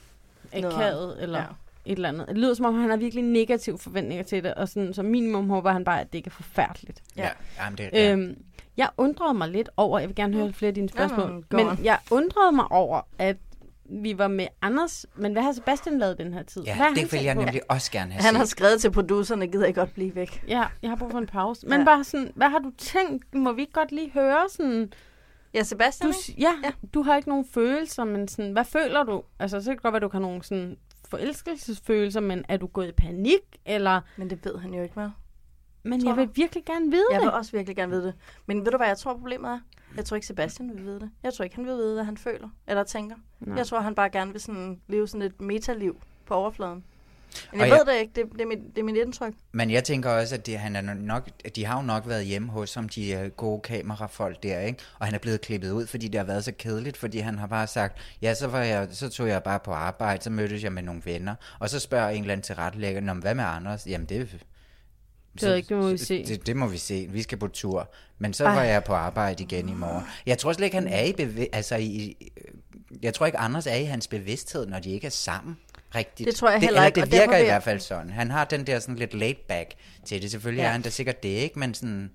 akavet 0.52 1.22
eller 1.22 1.38
Ja. 1.38 1.44
ja. 1.44 1.92
et 1.92 1.96
eller 1.96 2.08
andet. 2.08 2.28
Det 2.28 2.38
lyder 2.38 2.54
som 2.54 2.66
om, 2.66 2.74
han 2.80 2.90
har 2.90 2.96
virkelig 2.96 3.24
negative 3.24 3.78
forventninger 3.78 4.24
til 4.24 4.44
det, 4.44 4.54
og 4.54 4.68
sådan, 4.68 4.94
som 4.94 5.04
minimum 5.04 5.50
håber 5.50 5.72
han 5.72 5.84
bare, 5.84 6.00
at 6.00 6.06
det 6.12 6.18
ikke 6.18 6.28
er 6.28 6.30
forfærdeligt. 6.30 7.02
Ja, 7.16 7.28
jamen 7.60 7.78
det, 7.78 7.90
ja. 7.92 8.12
Øhm, 8.12 8.38
jeg 8.76 8.88
undrede 8.96 9.34
mig 9.34 9.48
lidt 9.48 9.68
over, 9.76 9.98
jeg 9.98 10.08
vil 10.08 10.16
gerne 10.16 10.34
høre 10.36 10.52
flere 10.52 10.68
af 10.68 10.74
dine 10.74 10.88
spørgsmål, 10.88 11.44
Jamen, 11.52 11.66
men 11.76 11.84
jeg 11.84 11.98
undrede 12.10 12.52
mig 12.52 12.72
over, 12.72 13.00
at 13.18 13.36
vi 13.90 14.18
var 14.18 14.28
med 14.28 14.46
Anders, 14.62 15.06
men 15.16 15.32
hvad 15.32 15.42
har 15.42 15.52
Sebastian 15.52 15.98
lavet 15.98 16.18
den 16.18 16.34
her 16.34 16.42
tid? 16.42 16.62
Ja, 16.62 16.76
hvad 16.76 16.84
har 16.86 16.94
det 16.94 16.98
han 17.02 17.12
vil 17.12 17.24
jeg 17.24 17.36
på? 17.36 17.42
nemlig 17.42 17.60
også 17.70 17.90
gerne 17.92 18.12
have 18.12 18.22
Han 18.22 18.32
set. 18.32 18.38
har 18.38 18.44
skrevet 18.44 18.80
til 18.80 18.90
producerne, 18.90 19.46
gider 19.46 19.64
jeg 19.66 19.74
godt 19.74 19.94
blive 19.94 20.14
væk. 20.14 20.44
Ja, 20.48 20.64
jeg 20.82 20.90
har 20.90 20.96
brug 20.96 21.10
for 21.10 21.18
en 21.18 21.26
pause. 21.26 21.66
Men 21.70 21.78
Ja. 21.78 21.84
bare 21.84 22.04
sådan, 22.04 22.32
hvad 22.34 22.48
har 22.48 22.58
du 22.58 22.70
tænkt? 22.78 23.34
Må 23.34 23.52
vi 23.52 23.60
ikke 23.60 23.72
godt 23.72 23.92
lige 23.92 24.10
høre 24.10 24.48
sådan... 24.50 24.92
Ja, 25.54 25.62
Sebastian, 25.62 26.10
du, 26.12 26.16
ja, 26.38 26.52
ja, 26.64 26.70
du 26.94 27.02
har 27.02 27.16
ikke 27.16 27.28
nogen 27.28 27.46
følelser, 27.54 28.04
men 28.04 28.28
sådan, 28.28 28.52
hvad 28.52 28.64
føler 28.64 29.02
du? 29.04 29.22
Altså, 29.38 29.60
så 29.60 29.64
kan 29.66 29.74
det 29.76 29.82
godt 29.82 29.92
være, 29.92 30.00
du 30.00 30.08
har 30.12 30.18
nogle 30.18 30.42
sådan 30.42 30.76
forelskelsesfølelser, 31.10 32.20
men 32.20 32.44
er 32.48 32.56
du 32.56 32.66
gået 32.66 32.88
i 32.88 32.92
panik, 32.92 33.40
eller... 33.66 34.00
Men 34.16 34.30
det 34.30 34.44
ved 34.44 34.58
han 34.58 34.74
jo 34.74 34.82
ikke, 34.82 34.94
hvad? 34.94 35.08
Men 35.86 36.00
Tror 36.00 36.08
jeg 36.10 36.16
du? 36.16 36.20
vil 36.20 36.30
virkelig 36.36 36.64
gerne 36.64 36.90
vide 36.90 37.04
Jeg 37.10 37.20
det. 37.20 37.26
vil 37.26 37.32
også 37.32 37.52
virkelig 37.52 37.76
gerne 37.76 37.92
vide 37.92 38.04
det. 38.06 38.14
Men 38.46 38.64
ved 38.64 38.70
du, 38.72 38.76
hvad 38.76 38.86
jeg 38.86 38.98
tror, 38.98 39.12
problemet 39.12 39.50
er? 39.50 39.60
Jeg 39.96 40.04
tror 40.04 40.14
ikke, 40.14 40.26
Sebastian 40.26 40.70
vil 40.74 40.84
vide 40.84 41.00
det. 41.00 41.10
Jeg 41.22 41.32
tror 41.34 41.42
ikke, 41.42 41.56
han 41.56 41.66
vil 41.66 41.74
vide, 41.74 41.94
hvad 41.94 42.04
han 42.04 42.16
føler 42.16 42.48
eller 42.66 42.84
tænker. 42.84 43.16
Nej. 43.40 43.56
Jeg 43.56 43.66
tror, 43.66 43.80
han 43.80 43.94
bare 43.94 44.10
gerne 44.10 44.32
vil 44.32 44.40
sådan 44.40 44.80
leve 44.88 45.08
sådan 45.08 45.22
et 45.22 45.40
metaliv 45.40 45.96
på 46.26 46.34
overfladen. 46.34 46.84
Men 47.52 47.60
Og 47.60 47.66
jeg 47.66 47.76
jeg- 47.76 47.86
ved 47.86 47.94
det 47.94 48.00
ikke. 48.00 48.12
Det, 48.16 48.32
det, 48.32 48.40
er 48.40 48.46
mit, 48.46 48.58
det 48.74 48.78
er 48.78 48.82
mit 48.84 48.96
indtryk. 48.96 49.34
Men 49.52 49.70
jeg 49.70 49.84
tænker 49.84 50.10
også, 50.10 50.34
at 50.34 50.46
det, 50.46 50.58
han 50.58 50.76
er 50.76 50.80
nok, 50.94 51.28
at 51.44 51.56
de 51.56 51.64
har 51.66 51.76
jo 51.80 51.82
nok 51.86 52.08
været 52.08 52.24
hjemme 52.24 52.48
hos 52.48 52.70
som 52.70 52.88
de 52.88 53.30
gode 53.36 53.60
kamerafolk 53.60 54.42
der, 54.42 54.60
ikke? 54.60 54.78
Og 54.98 55.06
han 55.06 55.14
er 55.14 55.18
blevet 55.18 55.40
klippet 55.40 55.70
ud, 55.70 55.86
fordi 55.86 56.08
det 56.08 56.18
har 56.18 56.24
været 56.26 56.44
så 56.44 56.52
kedeligt, 56.58 56.96
fordi 56.96 57.18
han 57.18 57.38
har 57.38 57.46
bare 57.46 57.66
sagt, 57.66 57.98
ja, 58.22 58.34
så, 58.34 58.46
var 58.46 58.60
jeg, 58.60 58.88
så 58.90 59.08
tog 59.08 59.28
jeg 59.28 59.42
bare 59.42 59.60
på 59.60 59.70
arbejde, 59.72 60.22
så 60.24 60.30
mødtes 60.30 60.64
jeg 60.64 60.72
med 60.72 60.82
nogle 60.82 61.02
venner, 61.04 61.34
og 61.58 61.70
så 61.70 61.80
spørger 61.80 62.08
en 62.08 62.20
eller 62.20 62.32
anden 62.32 62.42
til 62.44 62.54
retlægger, 62.54 63.00
Nå, 63.00 63.12
men 63.12 63.22
hvad 63.22 63.34
med 63.34 63.44
Anders? 63.44 63.86
Jamen 63.86 64.06
det... 64.08 64.44
Det 65.40 65.48
jeg 65.48 65.56
ikke, 65.56 65.68
det 65.68 65.76
må 65.76 65.88
vi 65.90 65.98
se. 65.98 66.24
Det, 66.26 66.46
det 66.46 66.56
må 66.56 66.66
vi 66.66 66.78
se. 66.78 67.06
Vi 67.10 67.22
skal 67.22 67.38
på 67.38 67.48
tur. 67.48 67.92
Men 68.18 68.32
så 68.32 68.44
Ej. 68.44 68.54
var 68.54 68.62
jeg 68.62 68.84
på 68.84 68.92
arbejde 68.94 69.42
igen 69.42 69.68
i 69.68 69.72
morgen. 69.74 70.04
Jeg 70.26 70.38
tror 70.38 70.52
slet 70.52 70.64
ikke, 70.64 70.74
han 70.76 70.88
er 70.88 71.02
i 71.02 71.12
bevæ- 71.12 71.48
altså 71.52 71.76
i, 71.76 72.16
jeg 73.02 73.14
tror 73.14 73.26
ikke, 73.26 73.38
Anders 73.38 73.66
er 73.66 73.74
i 73.74 73.84
hans 73.84 74.08
bevidsthed, 74.08 74.66
når 74.66 74.78
de 74.78 74.90
ikke 74.90 75.06
er 75.06 75.10
sammen 75.10 75.56
rigtigt. 75.94 76.26
Det 76.26 76.34
tror 76.36 76.48
jeg 76.50 76.60
det, 76.60 76.66
heller 76.68 76.80
eller 76.80 76.86
ikke, 76.86 77.00
det 77.00 77.12
virker 77.12 77.26
vil 77.26 77.34
i 77.34 77.38
jeg- 77.38 77.46
hvert 77.46 77.62
fald 77.62 77.80
sådan. 77.80 78.10
Han 78.10 78.30
har 78.30 78.44
den 78.44 78.66
der 78.66 78.78
sådan 78.78 78.96
lidt 78.96 79.14
laid 79.14 79.34
back 79.48 79.74
til 80.04 80.22
det. 80.22 80.30
Selvfølgelig 80.30 80.62
ja. 80.62 80.68
er 80.68 80.72
han 80.72 80.82
da 80.82 80.90
sikkert 80.90 81.22
det, 81.22 81.28
ikke? 81.28 81.58
Men 81.58 81.74
sådan, 81.74 82.10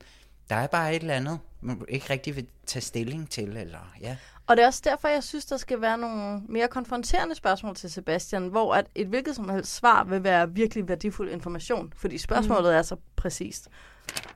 der 0.49 0.55
er 0.55 0.67
bare 0.67 0.95
et 0.95 1.01
eller 1.01 1.13
andet, 1.13 1.39
man 1.61 1.82
ikke 1.89 2.05
rigtig 2.09 2.36
vil 2.36 2.45
tage 2.65 2.82
stilling 2.84 3.30
til, 3.30 3.57
eller 3.57 3.93
ja. 4.01 4.15
Og 4.52 4.58
det 4.58 4.64
er 4.64 4.68
også 4.68 4.82
derfor, 4.84 5.08
jeg 5.08 5.24
synes, 5.24 5.45
der 5.45 5.58
skal 5.58 5.82
være 5.82 5.97
nogle 5.97 6.41
mere 6.49 6.68
konfronterende 6.68 7.36
spørgsmål 7.36 7.76
til 7.76 7.91
Sebastian, 7.91 8.47
hvor 8.47 8.74
at 8.76 8.86
et 8.95 9.08
hvilket 9.08 9.36
som 9.36 9.49
helst 9.49 9.76
svar 9.76 10.04
vil 10.04 10.24
være 10.24 10.52
virkelig 10.52 10.88
værdifuld 10.88 11.30
information, 11.30 11.93
fordi 11.95 12.18
spørgsmålet 12.18 12.72
mm. 12.72 12.78
er 12.78 12.82
så 12.82 12.95
præcist. 13.16 13.68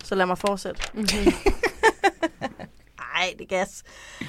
Så 0.03 0.15
lad 0.15 0.25
mig 0.25 0.37
fortsætte. 0.37 0.81
Mm-hmm. 0.93 1.33
Ej, 3.15 3.33
det 3.39 3.49
gas. 3.49 3.83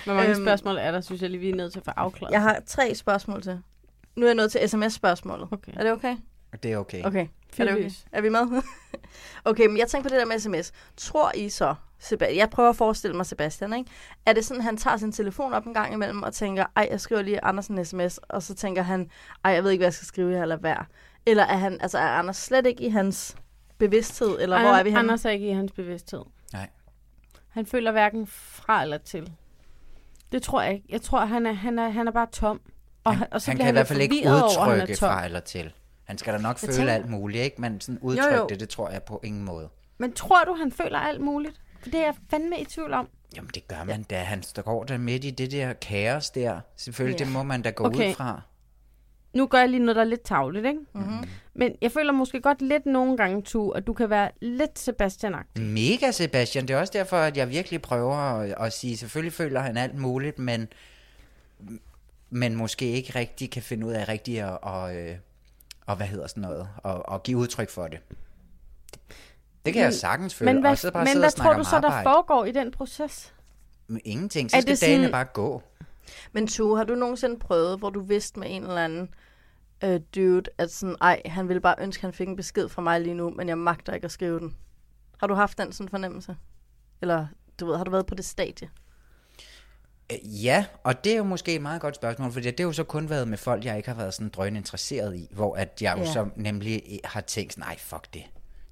Hvor 0.04 0.14
mange 0.14 0.30
Øhm, 0.30 0.44
spørgsmål 0.44 0.76
er 0.76 0.90
der, 0.90 1.00
synes 1.00 1.22
jeg 1.22 1.30
lige, 1.30 1.40
vi 1.40 1.50
er 1.50 1.54
nødt 1.54 1.72
til 1.72 1.80
at 1.80 1.84
få 1.84 1.90
afklaret. 1.96 2.32
Jeg 2.32 2.42
har 2.42 2.62
tre 2.66 2.94
spørgsmål 2.94 3.42
til. 3.42 3.62
Nu 4.16 4.22
er 4.22 4.28
jeg 4.28 4.34
nået 4.34 4.52
til 4.52 4.68
sms-spørgsmålet. 4.68 5.48
Okay. 5.50 5.72
Er 5.76 5.82
det 5.82 5.92
okay? 5.92 6.16
Det 6.62 6.72
er 6.72 6.78
okay. 6.78 7.04
Okay. 7.04 7.26
Er, 7.58 7.64
det 7.64 7.72
okay? 7.72 7.90
er 8.12 8.20
vi 8.20 8.28
med? 8.28 8.40
okay, 9.44 9.66
men 9.66 9.78
jeg 9.78 9.88
tænker 9.88 10.08
på 10.08 10.14
det 10.14 10.20
der 10.20 10.26
med 10.26 10.38
sms. 10.38 10.72
Tror 10.96 11.32
I 11.34 11.48
så, 11.48 11.74
Sebastian, 11.98 12.38
jeg 12.38 12.50
prøver 12.50 12.68
at 12.70 12.76
forestille 12.76 13.16
mig 13.16 13.26
Sebastian, 13.26 13.72
ikke? 13.72 13.90
Er 14.26 14.32
det 14.32 14.44
sådan, 14.44 14.62
han 14.62 14.76
tager 14.76 14.96
sin 14.96 15.12
telefon 15.12 15.52
op 15.52 15.64
en 15.66 15.74
gang 15.74 15.92
imellem 15.94 16.22
og 16.22 16.34
tænker, 16.34 16.64
ej, 16.76 16.88
jeg 16.90 17.00
skriver 17.00 17.22
lige 17.22 17.44
Andersen 17.44 17.78
en 17.78 17.84
sms, 17.84 18.18
og 18.18 18.42
så 18.42 18.54
tænker 18.54 18.82
han, 18.82 19.10
ej, 19.44 19.52
jeg 19.52 19.64
ved 19.64 19.70
ikke, 19.70 19.80
hvad 19.80 19.86
jeg 19.86 19.94
skal 19.94 20.06
skrive, 20.06 20.36
jeg 20.38 20.48
lader 20.48 20.60
være. 20.60 20.84
Eller 21.26 21.42
er, 21.44 21.56
han, 21.56 21.80
altså, 21.80 21.98
er 21.98 22.08
Anders 22.08 22.36
slet 22.36 22.66
ikke 22.66 22.84
i 22.84 22.88
hans 22.88 23.36
bevidsthed, 23.78 24.36
eller 24.40 24.60
hvor 24.60 24.70
er 24.70 24.82
vi 24.82 24.88
henne? 24.90 24.98
Anders 25.00 25.24
er 25.24 25.30
ikke 25.30 25.48
i 25.48 25.52
hans 25.52 25.72
bevidsthed. 25.72 26.22
Nej. 26.52 26.68
Han 27.48 27.66
føler 27.66 27.92
hverken 27.92 28.26
fra 28.26 28.82
eller 28.82 28.98
til. 28.98 29.32
Det 30.32 30.42
tror 30.42 30.62
jeg 30.62 30.74
ikke. 30.74 30.86
Jeg 30.88 31.02
tror, 31.02 31.24
han 31.24 31.46
er, 31.46 31.52
han 31.52 31.78
er, 31.78 31.88
han 31.88 32.08
er 32.08 32.12
bare 32.12 32.26
tom. 32.32 32.60
Og, 33.04 33.16
han, 33.16 33.26
og 33.30 33.40
så 33.42 33.50
han 33.50 33.56
bliver 33.56 33.64
kan 33.66 33.72
i 33.72 33.76
hvert 33.76 33.86
fald 33.86 34.00
ikke 34.00 34.22
over, 34.26 34.34
at 34.34 34.40
han 34.64 34.72
udtrykke 34.74 34.94
tom. 34.94 35.08
fra 35.08 35.24
eller 35.24 35.40
til. 35.40 35.72
Han 36.04 36.18
skal 36.18 36.32
da 36.34 36.38
nok 36.38 36.56
Jeg 36.62 36.68
føle 36.68 36.72
tænker- 36.76 36.92
alt 36.92 37.10
muligt, 37.10 37.44
ikke? 37.44 37.60
Men 37.60 37.80
sådan 37.80 37.98
udtrykke 38.02 38.44
det, 38.48 38.60
det 38.60 38.68
tror 38.68 38.90
jeg 38.90 39.02
på 39.02 39.20
ingen 39.24 39.44
måde. 39.44 39.68
Men 39.98 40.12
tror 40.12 40.44
du, 40.44 40.54
han 40.54 40.72
føler 40.72 40.98
alt 40.98 41.20
muligt? 41.20 41.60
For 41.86 41.90
det 41.90 42.00
er 42.00 42.04
jeg 42.04 42.14
fandme 42.30 42.60
i 42.60 42.64
tvivl 42.64 42.92
om. 42.92 43.08
Jamen 43.36 43.50
det 43.54 43.68
gør 43.68 43.84
man 43.84 44.02
da. 44.02 44.18
Han 44.22 44.42
står 44.42 44.84
der 44.84 44.98
midt 44.98 45.24
i 45.24 45.30
det 45.30 45.50
der 45.50 45.72
kaos 45.72 46.30
der. 46.30 46.60
Selvfølgelig, 46.76 47.20
Ja. 47.20 47.24
det 47.24 47.32
må 47.32 47.42
man 47.42 47.62
da 47.62 47.70
gå 47.70 47.84
Okay. 47.84 48.10
ud 48.10 48.14
fra. 48.14 48.40
Nu 49.32 49.46
gør 49.46 49.58
jeg 49.58 49.68
lige 49.68 49.80
noget, 49.80 49.96
der 49.96 50.02
er 50.02 50.06
lidt 50.06 50.22
tavligt, 50.22 50.66
ikke? 50.66 50.80
Mm-hmm. 50.94 51.28
Men 51.54 51.74
jeg 51.82 51.92
føler 51.92 52.12
måske 52.12 52.40
godt 52.40 52.62
lidt 52.62 52.86
nogle 52.86 53.16
gange, 53.16 53.42
Tu, 53.42 53.70
at 53.70 53.86
du 53.86 53.92
kan 53.92 54.10
være 54.10 54.30
lidt 54.40 54.78
sebastian 54.78 55.34
Mega 55.56 56.10
Sebastian. 56.10 56.68
Det 56.68 56.74
er 56.76 56.80
også 56.80 56.92
derfor, 56.92 57.16
at 57.16 57.36
jeg 57.36 57.50
virkelig 57.50 57.82
prøver 57.82 58.14
at, 58.16 58.54
at 58.60 58.72
sige, 58.72 58.96
selvfølgelig 58.96 59.32
føler 59.32 59.60
han 59.60 59.76
alt 59.76 59.94
muligt, 59.98 60.38
men, 60.38 60.68
men 62.30 62.54
måske 62.56 62.90
ikke 62.90 63.18
rigtig 63.18 63.50
kan 63.50 63.62
finde 63.62 63.86
ud 63.86 63.92
af 63.92 64.08
rigtigt 64.08 64.42
at, 64.42 64.58
og, 64.62 64.96
øh, 64.96 65.16
og 65.86 65.96
hvad 65.96 66.06
hedder 66.06 66.26
sådan 66.26 66.40
noget, 66.40 66.68
og, 66.76 67.08
og 67.08 67.22
give 67.22 67.38
udtryk 67.38 67.70
for 67.70 67.88
det. 67.88 67.98
Det 69.66 69.74
kan 69.74 69.82
jeg 69.82 69.94
sagtens 69.94 70.34
føle, 70.34 70.52
Men 70.52 70.60
hvad, 70.60 70.70
og 70.70 70.78
så 70.78 70.90
bare 70.90 71.04
men 71.04 71.18
hvad 71.18 71.30
tror 71.30 71.52
du 71.52 71.64
så, 71.64 71.70
der 71.80 71.86
arbejde. 71.90 72.04
foregår 72.04 72.44
i 72.44 72.52
den 72.52 72.70
proces? 72.70 73.34
Men 73.86 74.00
Ingenting, 74.04 74.50
så 74.50 74.56
Er 74.56 74.60
skal 74.60 74.72
det 74.74 74.80
dagene 74.80 75.02
sådan- 75.04 75.12
bare 75.12 75.24
gå. 75.24 75.62
Men 76.32 76.46
Tu, 76.46 76.74
har 76.76 76.84
du 76.84 76.94
nogensinde 76.94 77.38
prøvet, 77.38 77.78
hvor 77.78 77.90
du 77.90 78.00
vidste 78.00 78.38
med 78.40 78.48
en 78.50 78.62
eller 78.62 78.84
anden 78.84 79.08
øh, 79.84 80.00
dude, 80.14 80.42
at 80.58 80.70
sådan, 80.72 80.96
ej, 81.00 81.22
han 81.26 81.48
ville 81.48 81.60
bare 81.60 81.74
ønske, 81.78 82.00
at 82.00 82.02
han 82.02 82.12
fik 82.12 82.28
en 82.28 82.36
besked 82.36 82.68
fra 82.68 82.82
mig 82.82 83.00
lige 83.00 83.14
nu, 83.14 83.30
men 83.30 83.48
jeg 83.48 83.58
magter 83.58 83.92
ikke 83.92 84.04
at 84.04 84.10
skrive 84.10 84.38
den. 84.40 84.56
Har 85.20 85.26
du 85.26 85.34
haft 85.34 85.58
den 85.58 85.72
sådan 85.72 85.88
fornemmelse? 85.88 86.36
Eller, 87.02 87.26
du 87.60 87.66
ved, 87.66 87.76
har 87.76 87.84
du 87.84 87.90
været 87.90 88.06
på 88.06 88.14
det 88.14 88.24
stadie? 88.24 88.68
Øh, 90.12 90.44
Ja, 90.44 90.64
og 90.84 91.04
det 91.04 91.12
er 91.12 91.16
jo 91.16 91.24
måske 91.24 91.54
et 91.54 91.62
meget 91.62 91.80
godt 91.80 91.96
spørgsmål, 91.96 92.32
for 92.32 92.40
det 92.40 92.54
har 92.60 92.64
jo 92.66 92.72
så 92.72 92.84
kun 92.84 93.10
været 93.10 93.28
med 93.28 93.38
folk, 93.38 93.64
jeg 93.64 93.76
ikke 93.76 93.88
har 93.88 93.96
været 93.96 94.14
sådan 94.14 94.28
drøn 94.28 94.56
interesseret 94.56 95.16
i, 95.16 95.28
hvor 95.32 95.54
at 95.56 95.82
jeg 95.82 95.94
jo 95.98 96.02
Ja. 96.02 96.12
så 96.12 96.28
nemlig 96.36 97.00
har 97.04 97.20
tænkt 97.20 97.52
sådan, 97.52 97.68
nej, 97.68 97.78
fuck 97.78 98.14
det. 98.14 98.22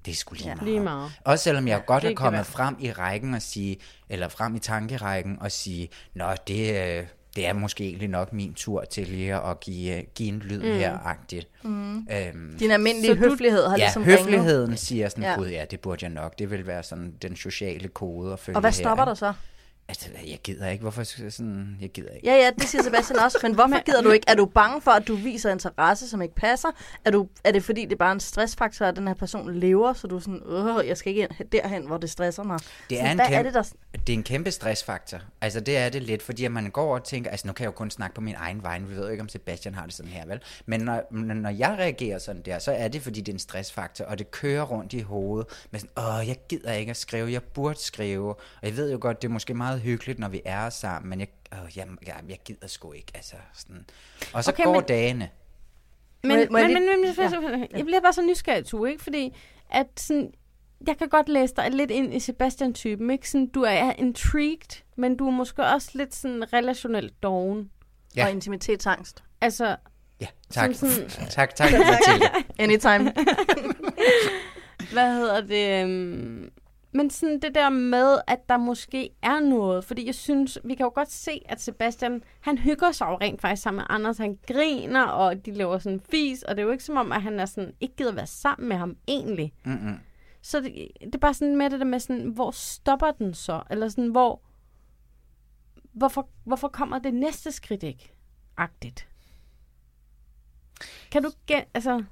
Det 0.05 0.11
er 0.11 0.15
sgu 0.15 0.33
lige 0.35 0.47
Ja. 0.47 0.55
meget. 0.55 0.67
Lige 0.69 0.79
meget. 0.79 1.11
Også 1.23 1.43
selvom 1.43 1.67
jeg 1.67 1.77
Ja, 1.77 1.83
godt 1.85 2.03
er 2.03 2.13
kommet 2.13 2.37
være. 2.37 2.45
frem 2.45 2.75
i 2.79 2.91
rækken 2.91 3.33
og 3.33 3.41
sige, 3.41 3.77
eller 4.09 4.27
frem 4.27 4.55
i 4.55 4.59
tankerækken 4.59 5.37
og 5.41 5.51
sige, 5.51 5.89
nå, 6.13 6.25
det, 6.47 6.69
øh, 6.99 7.03
det 7.35 7.47
er 7.47 7.53
måske 7.53 7.83
egentlig 7.85 8.07
nok 8.09 8.33
min 8.33 8.53
tur 8.53 8.83
til 8.83 9.07
lige 9.07 9.35
at 9.35 9.59
give, 9.59 9.97
øh, 9.97 10.03
give 10.15 10.29
en 10.29 10.39
lyd 10.39 10.57
Mm. 10.59 10.63
her-agtigt. 10.77 11.47
Mm. 11.63 11.95
Øhm, 11.97 12.55
Din 12.59 12.71
almindelige 12.71 13.15
høflighed 13.15 13.63
har 13.67 13.71
ja, 13.77 13.83
ligesom 13.83 14.03
høfligheden 14.03 14.63
ringet. 14.63 14.79
siger 14.79 15.09
sådan, 15.09 15.23
Ja. 15.23 15.29
ja. 15.29 15.35
gud 15.35 15.47
ja, 15.47 15.65
det 15.71 15.79
burde 15.79 16.03
jeg 16.05 16.11
nok. 16.11 16.39
Det 16.39 16.51
vil 16.51 16.67
være 16.67 16.83
sådan 16.83 17.13
den 17.21 17.35
sociale 17.35 17.87
kode 17.87 18.33
at 18.33 18.39
følge 18.39 18.57
Og 18.57 18.61
hvad 18.61 18.71
her, 18.71 18.75
stopper 18.75 19.05
dig 19.05 19.17
så? 19.17 19.33
Altså, 19.87 20.09
jeg 20.27 20.39
gider 20.43 20.69
ikke. 20.69 20.81
Hvorfor 20.81 21.03
skal 21.03 21.23
jeg 21.23 21.33
sådan... 21.33 21.77
Jeg 21.81 21.89
gider 21.89 22.09
ikke. 22.11 22.27
Ja, 22.27 22.35
ja, 22.35 22.49
det 22.59 22.63
siger 22.69 22.83
Sebastian 22.83 23.19
også. 23.19 23.39
Men 23.43 23.53
hvorfor 23.53 23.83
gider 23.83 24.01
du 24.01 24.09
ikke? 24.11 24.25
Er 24.27 24.35
du 24.35 24.45
bange 24.45 24.81
for, 24.81 24.91
at 24.91 25.07
du 25.07 25.15
viser 25.15 25.51
interesse, 25.51 26.09
som 26.09 26.21
ikke 26.21 26.35
passer? 26.35 26.67
Er, 27.05 27.11
du, 27.11 27.27
er 27.43 27.51
det 27.51 27.63
fordi, 27.63 27.81
det 27.83 27.91
er 27.91 27.95
bare 27.95 28.11
en 28.11 28.19
stressfaktor, 28.19 28.85
at 28.85 28.95
den 28.95 29.07
her 29.07 29.13
person 29.13 29.53
lever, 29.53 29.93
så 29.93 30.07
du 30.07 30.15
er 30.15 30.19
sådan, 30.19 30.41
åh, 30.45 30.87
jeg 30.87 30.97
skal 30.97 31.09
ikke 31.09 31.21
ind 31.21 31.49
derhen, 31.51 31.85
hvor 31.87 31.97
det 31.97 32.09
stresser 32.09 32.43
mig? 32.43 32.59
Det 32.59 32.97
Sådan, 32.97 33.05
er, 33.05 33.11
en 33.11 33.17
hvad 33.17 33.25
kæmpe, 33.25 33.37
er 33.37 33.43
det, 33.43 33.53
der... 33.53 33.63
det 34.07 34.13
er 34.13 34.17
en 34.17 34.23
kæmpe 34.23 34.51
stressfaktor. 34.51 35.19
Altså, 35.41 35.59
det 35.59 35.77
er 35.77 35.89
det 35.89 36.03
lidt, 36.03 36.21
fordi 36.21 36.45
at 36.45 36.51
man 36.51 36.69
går 36.69 36.95
og 36.95 37.03
tænker, 37.03 37.31
altså 37.31 37.47
nu 37.47 37.53
kan 37.53 37.63
jeg 37.63 37.67
jo 37.67 37.75
kun 37.75 37.91
snakke 37.91 38.15
på 38.15 38.21
min 38.21 38.35
egen 38.37 38.63
vej, 38.63 38.79
vi 38.79 38.95
ved 38.95 39.03
jo 39.03 39.09
ikke, 39.09 39.21
om 39.21 39.29
Sebastian 39.29 39.75
har 39.75 39.85
det 39.85 39.93
sådan 39.93 40.11
her, 40.11 40.25
vel? 40.25 40.39
Men 40.65 40.81
når, 40.81 41.03
når 41.33 41.49
jeg 41.49 41.69
reagerer 41.69 42.19
sådan 42.19 42.41
der, 42.41 42.59
så 42.59 42.71
er 42.71 42.87
det, 42.87 43.01
fordi 43.01 43.21
det 43.21 43.31
er 43.31 43.35
en 43.35 43.39
stressfaktor, 43.39 44.05
og 44.05 44.19
det 44.19 44.31
kører 44.31 44.63
rundt 44.63 44.93
i 44.93 45.01
hovedet 45.01 45.47
med 45.71 45.79
sådan, 45.79 46.19
åh, 46.19 46.27
jeg 46.27 46.37
gider 46.49 46.71
ikke 46.73 46.89
at 46.89 46.97
skrive, 46.97 47.31
jeg 47.31 47.43
burde 47.43 47.79
skrive, 47.79 48.29
og 48.29 48.37
jeg 48.63 48.77
ved 48.77 48.91
jo 48.91 48.97
godt, 49.01 49.21
det 49.21 49.27
er 49.27 49.31
måske 49.31 49.53
meget 49.53 49.74
hyggeligt, 49.79 50.19
når 50.19 50.29
vi 50.29 50.41
er 50.45 50.69
sammen, 50.69 51.09
men 51.09 51.19
jeg, 51.19 51.27
åh, 51.53 51.77
jeg, 51.77 51.87
jeg, 52.07 52.15
jeg 52.29 52.37
gider 52.45 52.67
sgu 52.67 52.91
ikke, 52.91 53.11
altså 53.15 53.35
sådan. 53.53 53.85
Og 54.33 54.43
så 54.43 54.51
Okay, 54.51 54.63
går 54.63 54.73
men- 54.73 54.83
dagene. 54.83 55.29
Men, 56.23 56.31
Må 56.31 56.37
jeg- 56.37 56.47
må 56.51 56.57
jeg 56.57 56.67
men, 56.67 56.75
lige- 56.77 56.97
men, 56.97 57.15
men, 57.41 57.51
men, 57.51 57.61
Ja. 57.71 57.77
jeg 57.77 57.85
bliver 57.85 58.01
bare 58.01 58.13
så 58.13 58.21
nysgerrig, 58.21 58.65
Tu, 58.65 58.85
ikke? 58.85 59.03
Fordi 59.03 59.35
at 59.69 59.87
sådan, 59.97 60.31
jeg 60.87 60.97
kan 60.97 61.09
godt 61.09 61.29
læse 61.29 61.53
dig 61.55 61.71
lidt 61.71 61.91
ind 61.91 62.13
i 62.13 62.19
Sebastian-typen, 62.19 63.09
ikke? 63.11 63.29
Sådan, 63.29 63.47
du 63.47 63.61
er 63.61 63.93
intrigued, 63.97 64.81
men 64.97 65.17
du 65.17 65.27
er 65.27 65.31
måske 65.31 65.63
også 65.65 65.89
lidt 65.93 66.15
sådan 66.15 66.53
relationelt 66.53 67.23
doven. 67.23 67.71
Ja. 68.15 68.25
Og 68.25 68.31
intimitetsangst. 68.31 69.23
Altså, 69.41 69.75
Ja, 70.21 70.27
tak. 70.49 70.73
Som 70.75 70.89
sådan- 70.89 71.09
tak, 71.29 71.55
tak, 71.55 71.71
Mathilde. 71.71 72.29
Anytime. 72.63 73.13
hvad 74.93 75.13
hedder 75.15 75.41
det? 75.41 75.83
øhm, 75.83 76.51
men 76.95 77.09
sådan 77.09 77.39
det 77.39 77.55
der 77.55 77.69
med, 77.69 78.17
at 78.27 78.49
der 78.49 78.57
måske 78.57 79.09
er 79.21 79.39
noget, 79.39 79.85
fordi 79.85 80.05
jeg 80.05 80.15
synes, 80.15 80.59
vi 80.63 80.75
kan 80.75 80.83
jo 80.83 80.91
godt 80.95 81.11
se, 81.11 81.41
at 81.45 81.61
Sebastian, 81.61 82.23
han 82.39 82.57
hygger 82.57 82.91
sig 82.91 83.05
jo 83.05 83.17
rent 83.21 83.41
faktisk 83.41 83.61
sammen 83.61 83.77
med 83.77 83.85
Anders, 83.89 84.17
han 84.17 84.39
griner, 84.47 85.03
og 85.03 85.45
de 85.45 85.51
laver 85.51 85.77
sådan 85.77 85.93
en 85.93 86.01
fis, 86.11 86.43
og 86.43 86.55
det 86.55 86.61
er 86.61 86.65
jo 86.65 86.71
ikke 86.71 86.83
som 86.83 86.97
om, 86.97 87.11
at 87.11 87.21
han 87.21 87.39
er 87.39 87.45
sådan, 87.45 87.73
ikke 87.79 87.95
gider 87.95 88.11
være 88.11 88.27
sammen 88.27 88.69
med 88.69 88.77
ham 88.77 88.97
egentlig. 89.07 89.53
Mm-mm. 89.65 89.99
Så 90.41 90.59
det, 90.59 90.87
det 91.01 91.15
er 91.15 91.19
bare 91.19 91.33
sådan 91.33 91.55
med 91.55 91.69
det 91.69 91.79
der 91.79 91.85
med 91.85 91.99
sådan, 91.99 92.29
hvor 92.29 92.51
stopper 92.51 93.11
den 93.11 93.33
så? 93.33 93.61
Eller 93.69 93.89
sådan, 93.89 94.11
hvor, 94.11 94.41
hvorfor, 95.93 96.29
hvorfor 96.43 96.67
kommer 96.67 96.99
det 96.99 97.13
næste 97.13 97.51
skridt 97.51 97.83
ikke? 97.83 98.13
Agtigt. 98.57 99.07
Kan 101.11 101.23
du 101.23 101.31
gen, 101.47 101.63
altså... 101.73 102.03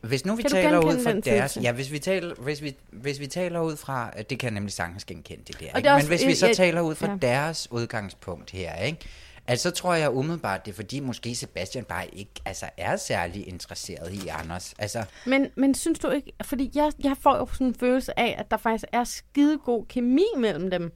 Hvis 0.00 0.24
nu 0.26 0.34
vi 0.36 0.42
Kan 0.42 0.50
taler 0.50 0.78
ud 0.78 1.02
fra 1.04 1.12
deres... 1.12 1.24
følelse? 1.28 1.60
Ja, 1.60 1.72
hvis 1.72 1.92
vi, 1.92 1.98
taler, 1.98 2.34
hvis, 2.38 2.62
vi, 2.62 2.76
hvis 2.92 3.20
vi 3.20 3.26
taler 3.26 3.60
ud 3.60 3.76
fra... 3.76 4.10
Det 4.30 4.38
kan 4.38 4.46
jeg 4.46 4.54
nemlig 4.54 4.72
sagtens 4.72 5.04
genkende 5.04 5.44
det 5.46 5.60
der. 5.60 5.66
Og 5.66 5.72
det 5.72 5.78
Ikke? 5.78 5.88
er 5.88 5.92
Men 5.92 5.96
også- 5.96 6.08
hvis 6.08 6.26
vi 6.26 6.34
så 6.34 6.46
jeg- 6.46 6.56
taler 6.56 6.80
ud 6.80 6.94
fra 6.94 7.06
ja. 7.10 7.16
deres 7.22 7.68
udgangspunkt 7.70 8.50
her, 8.50 8.74
ikke? 8.76 8.98
Altså, 9.46 9.62
så 9.70 9.74
tror 9.74 9.94
jeg 9.94 10.10
umiddelbart, 10.10 10.64
det 10.66 10.70
er 10.70 10.74
fordi, 10.76 11.00
måske 11.00 11.34
Sebastian 11.34 11.84
bare 11.84 12.06
ikke 12.14 12.30
altså, 12.44 12.66
er 12.76 12.96
særlig 12.96 13.48
interesseret 13.48 14.12
i 14.12 14.28
Anders. 14.28 14.74
Altså, 14.78 15.04
Men, 15.26 15.46
men 15.56 15.74
synes 15.74 15.98
du 15.98 16.08
ikke, 16.10 16.32
fordi 16.44 16.70
jeg, 16.74 16.92
jeg 17.04 17.16
får 17.20 17.36
jo 17.36 17.48
sådan 17.52 17.66
en 17.66 17.74
følelse 17.74 18.18
af, 18.20 18.34
at 18.38 18.50
der 18.50 18.56
faktisk 18.56 18.84
er 18.92 19.04
skide 19.04 19.58
god 19.58 19.84
kemi 19.88 20.24
mellem 20.36 20.70
dem. 20.70 20.92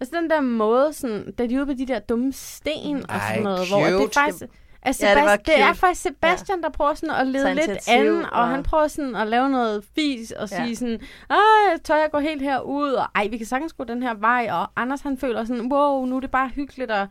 Altså 0.00 0.16
den 0.20 0.30
der 0.30 0.40
måde, 0.40 0.92
sådan, 0.92 1.32
da 1.38 1.46
de 1.46 1.54
er 1.54 1.58
ude 1.58 1.66
på 1.66 1.72
de 1.72 1.86
der 1.86 1.98
dumme 1.98 2.32
sten 2.32 2.96
og 3.10 3.16
Ej, 3.16 3.28
sådan 3.30 3.42
noget, 3.42 3.68
hvor 3.68 3.78
det 3.84 4.16
er 4.16 4.30
cute. 4.30 4.48
Altså, 4.84 5.06
Ja, 5.06 5.14
det 5.14 5.22
var 5.24 5.36
det, 5.36 5.60
er 5.60 5.72
faktisk 5.72 6.02
Sebastian, 6.02 6.58
ja. 6.58 6.62
der 6.62 6.70
prøver 6.72 6.94
sådan 6.94 7.14
at 7.16 7.26
lede 7.26 7.54
lidt 7.54 7.66
initiativ, 7.66 8.10
an, 8.10 8.24
og 8.24 8.30
og- 8.32 8.48
han 8.48 8.62
prøver 8.62 8.88
sådan 8.88 9.14
at 9.16 9.26
lave 9.28 9.50
noget 9.50 9.84
fis 9.94 10.30
og 10.30 10.48
Ja. 10.50 10.64
sige 10.64 10.76
sådan, 10.76 11.00
Ej, 11.30 11.36
tør 11.84 11.94
jeg 11.96 12.08
gå 12.12 12.18
helt 12.18 12.42
herud, 12.42 12.92
og 12.92 13.06
ej, 13.14 13.26
vi 13.26 13.36
kan 13.36 13.46
sagtens 13.46 13.72
gå 13.72 13.84
den 13.84 14.02
her 14.02 14.14
vej, 14.14 14.48
og 14.52 14.70
Anders 14.76 15.00
han 15.00 15.18
føler 15.18 15.44
sådan, 15.44 15.72
wow, 15.72 16.04
nu 16.04 16.16
er 16.16 16.20
det 16.20 16.30
bare 16.30 16.48
hyggeligt, 16.48 16.90
og 16.90 17.08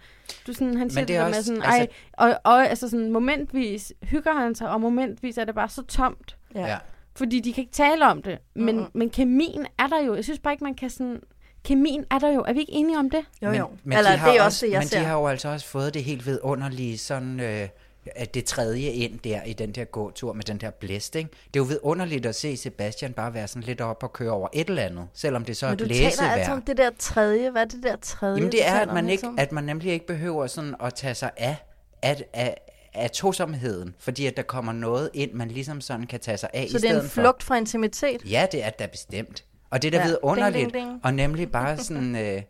du 0.48 0.54
sådan, 0.54 0.78
han 0.78 0.90
siger 0.90 1.02
det 1.02 1.08
det, 1.08 1.16
der 1.16 1.22
med 1.28 1.30
også- 1.38 1.44
sådan, 1.44 1.62
altså- 1.64 1.80
ej, 1.82 1.88
og, 2.14 2.40
og 2.44 2.68
altså 2.70 2.90
sådan 2.90 3.12
momentvis 3.12 3.94
hygger 4.04 4.34
han 4.34 4.56
sig, 4.56 4.70
og 4.70 4.82
momentvis 4.82 5.38
er 5.38 5.46
det 5.46 5.56
bare 5.56 5.70
så 5.70 5.82
tomt. 5.84 6.36
Ja. 6.56 6.62
ja. 6.68 6.78
Fordi 7.16 7.40
de 7.40 7.54
kan 7.54 7.62
ikke 7.62 7.74
tale 7.74 8.06
om 8.08 8.22
det. 8.22 8.38
Men, 8.56 8.76
Mhm. 8.78 8.86
men 8.94 9.10
kemien 9.10 9.66
er 9.80 9.88
der 9.88 10.02
jo. 10.04 10.16
Jeg 10.16 10.24
synes 10.24 10.40
bare 10.40 10.54
ikke, 10.54 10.64
man 10.64 10.74
kan 10.76 10.90
sådan... 10.90 11.22
Kemien 11.64 12.06
er 12.12 12.20
der 12.20 12.34
jo. 12.34 12.42
Er 12.42 12.54
vi 12.54 12.60
ikke 12.60 12.72
enige 12.74 12.98
om 12.98 13.10
det? 13.10 13.26
Jo, 13.42 13.50
men, 13.50 13.58
jo. 13.58 13.70
Men 13.84 13.98
Eller 13.98 14.12
de 14.12 14.18
har 14.18 14.32
det 14.32 14.40
er 14.40 14.44
også, 14.44 14.66
det, 14.66 14.72
jeg 14.72 14.80
Men 14.80 14.88
ser. 14.88 15.00
de 15.00 15.06
har 15.06 15.18
jo 15.20 15.28
altså 15.28 15.50
også 15.50 15.66
fået 15.68 15.94
det 15.94 16.04
helt 16.04 16.26
vidunderlige 16.26 16.98
sådan... 16.98 17.40
Øh, 17.40 17.68
at 18.16 18.34
det 18.34 18.46
tredje 18.46 18.90
ind 18.90 19.20
der 19.20 19.44
i 19.44 19.54
den 19.54 19.72
der 19.72 19.84
gåtur 19.84 20.34
med 20.34 20.44
den 20.44 20.58
der 20.58 20.70
blæst, 20.70 21.16
ikke? 21.16 21.30
Det 21.30 21.60
er 21.60 21.60
jo 21.60 21.64
vidunderligt 21.64 22.26
at 22.26 22.36
se 22.36 22.58
Sebastian 22.58 23.14
bare 23.14 23.34
være 23.34 23.48
sådan 23.48 23.64
lidt 23.64 23.82
op 23.82 24.04
og 24.04 24.14
køre 24.14 24.32
over 24.32 24.48
et 24.54 24.70
eller 24.70 24.84
andet, 24.84 25.08
selvom 25.14 25.46
det 25.46 25.58
så 25.58 25.66
er 25.66 25.70
Men 25.70 25.74
et 25.74 25.80
du 25.80 25.88
taler 25.94 26.32
altid 26.32 26.54
om 26.54 26.62
det 26.62 26.78
der 26.78 26.90
tredje. 27.00 27.50
Hvad 27.52 27.62
er 27.62 27.66
det 27.66 27.84
der 27.84 27.96
tredje? 27.96 28.36
Jamen 28.36 28.52
det 28.52 28.68
er, 28.68 28.74
at 28.74 28.94
man, 28.94 29.10
ikke, 29.10 29.28
at 29.38 29.52
man 29.52 29.64
nemlig 29.64 29.92
ikke 29.92 30.08
behøver 30.08 30.48
sådan 30.48 30.76
at 30.84 30.94
tage 30.94 31.16
sig 31.16 31.32
af, 31.38 31.56
af, 32.02 32.24
af, 32.34 32.58
af 32.94 33.12
tosomheden, 33.12 33.96
fordi 34.00 34.26
at 34.26 34.38
der 34.38 34.44
kommer 34.44 34.72
noget 34.74 35.10
ind, 35.14 35.34
man 35.34 35.48
ligesom 35.48 35.82
sådan 35.82 36.08
kan 36.08 36.20
tage 36.20 36.38
sig 36.38 36.50
af 36.54 36.68
Så 36.70 36.78
i 36.78 36.82
det 36.82 36.88
er 36.88 36.90
stedet 36.90 37.04
en 37.04 37.10
for. 37.10 37.22
flugt 37.22 37.44
fra 37.44 37.58
intimitet? 37.58 38.22
Ja, 38.32 38.48
det 38.52 38.64
er 38.66 38.70
da 38.70 38.86
bestemt. 38.86 39.44
Og 39.72 39.82
det 39.82 39.88
er 39.88 39.92
da 40.00 40.06
Ja. 40.06 40.08
vidunderligt, 40.08 40.56
Ding, 40.56 40.74
ding, 40.74 40.88
ding. 40.90 41.00
og 41.04 41.14
nemlig 41.14 41.52
bare 41.52 41.78
sådan... 41.78 42.16
Øh, 42.36 42.42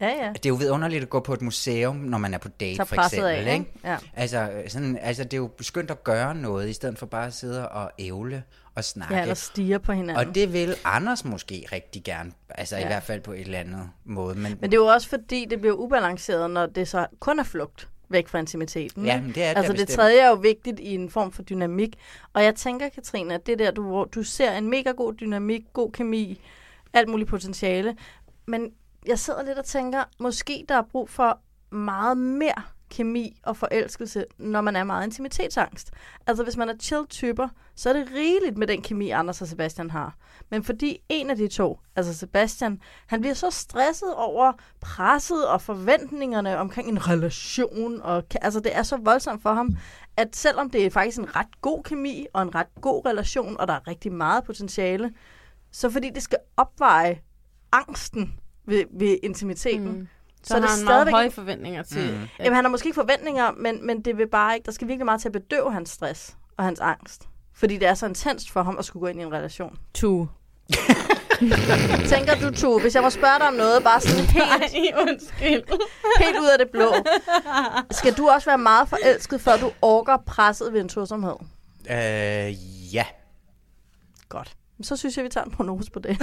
Ja, 0.00 0.06
ja. 0.08 0.28
det 0.32 0.46
er 0.46 0.48
jo 0.48 0.54
vidunderligt 0.54 1.02
at 1.02 1.10
gå 1.10 1.20
på 1.20 1.32
et 1.34 1.42
museum, 1.42 1.96
når 1.96 2.18
man 2.18 2.34
er 2.34 2.38
på 2.38 2.48
date, 2.48 2.76
for 2.76 2.96
presset 2.96 3.24
af, 3.24 3.40
eksempel. 3.40 3.52
ikke? 3.60 3.88
Ja. 3.88 3.96
Altså, 4.14 4.50
sådan, 4.68 4.98
altså, 5.02 5.24
det 5.24 5.32
er 5.32 5.36
jo 5.36 5.50
skønt 5.60 5.90
at 5.90 6.04
gøre 6.04 6.34
noget, 6.34 6.68
i 6.68 6.72
stedet 6.72 6.98
for 6.98 7.06
bare 7.06 7.26
at 7.26 7.34
sidde 7.34 7.68
og 7.68 7.90
ævle 7.98 8.42
og 8.74 8.84
snakke. 8.84 9.14
Ja, 9.14 9.22
eller 9.22 9.34
stige 9.34 9.78
på 9.78 9.92
hinanden. 9.92 10.26
og 10.28 10.34
det 10.34 10.52
vil 10.52 10.74
Anders 10.84 11.24
måske 11.24 11.66
rigtig 11.72 12.04
gerne, 12.04 12.32
altså 12.48 12.76
ja. 12.76 12.82
i 12.82 12.86
hvert 12.86 13.02
fald 13.02 13.20
på 13.20 13.32
et 13.32 13.40
eller 13.40 13.58
andet 13.58 13.90
måde. 14.04 14.34
Men, 14.34 14.56
Men 14.60 14.70
det 14.70 14.76
er 14.76 14.80
jo 14.80 14.86
også 14.86 15.08
fordi, 15.08 15.46
det 15.50 15.60
bliver 15.60 15.74
ubalanceret, 15.74 16.50
når 16.50 16.66
det 16.66 16.88
så 16.88 17.06
kun 17.20 17.38
er 17.38 17.44
flugt 17.44 17.88
væk 18.08 18.28
fra 18.28 18.38
intimiteten. 18.38 19.04
Ja, 19.04 19.20
men 19.20 19.28
det 19.34 19.42
er 19.42 19.48
det 19.48 19.56
Altså 19.56 19.72
det 19.72 19.78
bestemt. 19.80 19.96
tredje 19.96 20.20
er 20.20 20.28
jo 20.28 20.34
vigtigt 20.34 20.80
i 20.80 20.94
en 20.94 21.10
form 21.10 21.32
for 21.32 21.42
dynamik. 21.42 21.96
Og 22.32 22.44
jeg 22.44 22.54
tænker, 22.54 22.88
Katrine, 22.88 23.34
at 23.34 23.46
det 23.46 23.58
der, 23.58 23.70
du, 23.70 23.82
hvor 23.82 24.04
du 24.04 24.22
ser 24.22 24.52
en 24.52 24.70
mega 24.70 24.90
god 24.90 25.14
dynamik, 25.14 25.64
god 25.72 25.92
kemi, 25.92 26.40
alt 26.92 27.08
muligt 27.08 27.28
potentiale. 27.28 27.96
Men 28.46 28.72
jeg 29.06 29.18
sidder 29.18 29.42
lidt 29.44 29.58
og 29.58 29.64
tænker, 29.64 30.04
måske 30.18 30.64
der 30.68 30.74
er 30.74 30.82
brug 30.92 31.10
for 31.10 31.40
meget 31.74 32.16
mere 32.16 32.62
kemi 32.90 33.40
og 33.42 33.56
forelskelse, 33.56 34.24
når 34.38 34.60
man 34.60 34.76
er 34.76 34.84
meget 34.84 35.06
intimitetsangst. 35.06 35.90
Altså 36.26 36.44
hvis 36.44 36.56
man 36.56 36.68
er 36.68 36.74
chill-typer, 36.82 37.48
så 37.74 37.88
er 37.88 37.92
det 37.92 38.08
rigeligt 38.14 38.58
med 38.58 38.66
den 38.66 38.82
kemi, 38.82 39.10
Anders 39.10 39.42
og 39.42 39.48
Sebastian 39.48 39.90
har. 39.90 40.16
Men 40.50 40.64
fordi 40.64 40.98
en 41.08 41.30
af 41.30 41.36
de 41.36 41.48
to, 41.48 41.78
altså 41.96 42.14
Sebastian, 42.14 42.80
han 43.06 43.20
bliver 43.20 43.34
så 43.34 43.50
stresset 43.50 44.14
over 44.14 44.52
presset 44.80 45.48
og 45.48 45.62
forventningerne 45.62 46.58
omkring 46.58 46.88
en 46.88 47.08
relation, 47.08 48.00
og 48.02 48.24
altså 48.42 48.60
det 48.60 48.76
er 48.76 48.82
så 48.82 48.96
voldsomt 48.96 49.42
for 49.42 49.52
ham, 49.52 49.76
at 50.16 50.36
selvom 50.36 50.70
det 50.70 50.86
er 50.86 50.90
faktisk 50.90 51.18
en 51.18 51.36
ret 51.36 51.60
god 51.60 51.82
kemi 51.82 52.26
og 52.32 52.42
en 52.42 52.54
ret 52.54 52.74
god 52.80 53.06
relation, 53.06 53.56
og 53.60 53.68
der 53.68 53.74
er 53.74 53.88
rigtig 53.88 54.12
meget 54.12 54.44
potentiale, 54.44 55.12
så 55.72 55.90
fordi 55.90 56.10
det 56.10 56.22
skal 56.22 56.38
opveje 56.56 57.20
angsten 57.72 58.34
ved, 58.66 58.84
ved 58.98 59.16
intimiteten, 59.22 59.88
Mm. 59.98 60.08
Så, 60.48 60.54
så 60.54 60.60
har 60.60 60.66
det 60.66 60.70
han 60.76 60.84
meget 60.84 61.10
høje 61.10 61.30
forventninger 61.30 61.82
til... 61.82 62.12
Mm. 62.12 62.28
Jamen, 62.38 62.54
han 62.54 62.64
har 62.64 62.70
måske 62.70 62.86
ikke 62.86 62.94
forventninger, 62.94 63.52
men, 63.56 63.86
men 63.86 64.00
det 64.02 64.18
vil 64.18 64.28
bare 64.28 64.54
ikke, 64.54 64.66
der 64.66 64.72
skal 64.72 64.88
virkelig 64.88 65.04
meget 65.04 65.20
til 65.20 65.28
at 65.28 65.32
bedøve 65.32 65.72
hans 65.72 65.90
stress 65.90 66.36
og 66.56 66.64
hans 66.64 66.80
angst. 66.80 67.28
Fordi 67.54 67.76
det 67.76 67.88
er 67.88 67.94
så 67.94 68.06
intenst 68.06 68.50
for 68.50 68.62
ham 68.62 68.78
at 68.78 68.84
skulle 68.84 69.00
gå 69.00 69.06
ind 69.06 69.20
i 69.20 69.22
en 69.22 69.32
relation. 69.32 69.78
Tu. 69.94 70.28
Tænker 72.14 72.34
du, 72.42 72.50
Tu, 72.50 72.78
hvis 72.78 72.94
jeg 72.94 73.02
må 73.02 73.10
spørge 73.10 73.38
dig 73.38 73.48
om 73.48 73.54
noget, 73.54 73.84
bare 73.84 74.00
sådan 74.00 74.24
helt, 74.70 74.94
Nej, 74.94 75.02
undskyld. 75.08 75.78
helt 76.24 76.38
ud 76.40 76.48
af 76.52 76.58
det 76.58 76.68
blå. 76.72 76.94
Skal 77.90 78.12
du 78.14 78.28
også 78.28 78.50
være 78.50 78.58
meget 78.58 78.88
forelsket, 78.88 79.40
før 79.40 79.56
du 79.56 79.70
orker 79.82 80.16
presset 80.16 80.72
ved 80.72 80.80
en 80.80 80.88
tosomhed? 80.88 81.34
øh, 81.90 82.94
ja. 82.94 83.04
Godt. 84.28 84.56
Så 84.82 84.96
synes 84.96 85.16
jeg, 85.16 85.24
vi 85.24 85.28
tager 85.28 85.44
en 85.44 85.50
prognose 85.50 85.90
på 85.90 85.98
det. 85.98 86.18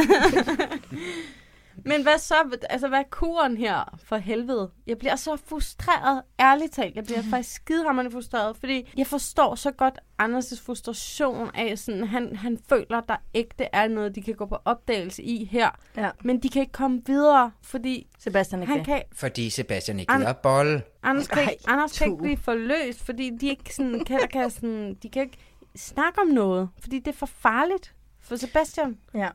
Men 1.86 2.04
hvad 2.04 2.18
så? 2.18 2.36
Altså, 2.70 2.88
hvad 2.88 3.00
er 3.00 3.04
kuren 3.12 3.58
her 3.58 3.98
for 4.04 4.18
helvede? 4.18 4.72
Jeg 4.88 4.98
bliver 4.98 5.16
så 5.16 5.38
frustreret, 5.48 6.22
ærligt 6.40 6.74
talt. 6.74 6.96
Jeg 6.96 7.04
bliver 7.04 7.22
faktisk 7.30 7.56
skidehammerende 7.56 8.12
frustreret, 8.12 8.58
fordi 8.58 8.92
jeg 8.98 9.08
forstår 9.08 9.56
så 9.56 9.72
godt 9.72 10.00
Anders' 10.22 10.62
frustration 10.66 11.52
af, 11.56 11.78
sådan, 11.80 12.04
han, 12.08 12.36
han 12.36 12.60
føler, 12.70 13.02
der 13.02 13.16
ægte 13.34 13.68
er 13.74 13.88
noget, 13.88 14.16
de 14.16 14.22
kan 14.22 14.34
gå 14.36 14.46
på 14.46 14.58
opdagelse 14.66 15.24
i 15.24 15.46
her. 15.46 15.70
Ja. 15.98 16.10
Men 16.24 16.40
de 16.44 16.50
kan 16.50 16.60
ikke 16.62 16.72
komme 16.72 17.02
videre, 17.06 17.52
fordi 17.64 18.08
Sebastian 18.20 18.62
ikke 18.62 18.70
han 18.72 18.80
det. 18.80 18.86
kan, 18.88 19.02
Fordi 19.14 19.50
Sebastian 19.50 20.00
ikke 20.00 20.12
An- 20.12 20.20
gider 20.20 20.34
bolle. 20.34 20.84
Anders 21.04 21.28
kan, 21.28 21.42
ikke, 21.42 21.52
Ej, 21.68 21.74
Anders 21.74 21.98
kan 22.00 22.08
ikke 22.08 22.22
blive 22.22 22.38
forløst, 22.38 23.06
fordi 23.06 23.32
de 23.42 23.48
ikke 23.50 23.76
sådan, 23.76 24.04
kan, 24.06 24.20
kan 24.34 24.50
sådan, 24.50 24.94
de 25.04 25.10
kan 25.10 25.22
ikke 25.22 25.38
snakke 25.76 26.22
om 26.22 26.28
noget, 26.28 26.70
fordi 26.80 27.00
det 27.00 27.08
er 27.08 27.18
for 27.18 27.26
farligt 27.26 27.94
for 28.22 28.36
Sebastian. 28.36 28.98
Ja. 29.14 29.30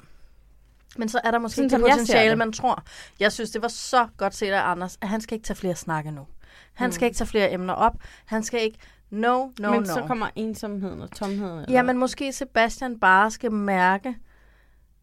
Men 0.97 1.09
så 1.09 1.21
er 1.25 1.31
der 1.31 1.39
måske 1.39 1.55
Sådan 1.55 1.65
ikke 1.65 1.77
det 1.77 1.93
potentiale, 1.93 2.37
man 2.37 2.53
tror. 2.53 2.83
Jeg 3.21 3.33
synes, 3.33 3.51
det 3.51 3.63
var 3.63 3.69
så 3.69 4.07
godt 4.17 4.35
set 4.35 4.51
af 4.53 4.63
Anders, 4.71 4.99
at 5.01 5.09
han 5.09 5.21
skal 5.21 5.35
ikke 5.35 5.47
tage 5.47 5.57
flere 5.57 5.75
snakke 5.77 6.11
nu. 6.11 6.27
Han 6.75 6.89
Mm. 6.89 6.93
skal 6.93 7.07
ikke 7.07 7.17
tage 7.17 7.29
flere 7.29 7.53
emner 7.53 7.75
op. 7.75 7.95
Han 8.27 8.43
skal 8.43 8.63
ikke... 8.63 8.79
No, 9.11 9.49
no, 9.59 9.71
Men 9.71 9.81
no. 9.81 9.85
så 9.87 10.05
kommer 10.07 10.29
ensomheden 10.37 11.01
og 11.01 11.11
tomheden. 11.11 11.59
Eller? 11.59 11.73
Ja, 11.73 11.83
men 11.83 11.99
måske 11.99 12.33
Sebastian 12.33 13.01
bare 13.01 13.31
skal 13.31 13.53
mærke 13.53 14.17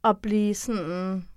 at 0.03 0.17
blive 0.17 0.55
sådan 0.55 1.27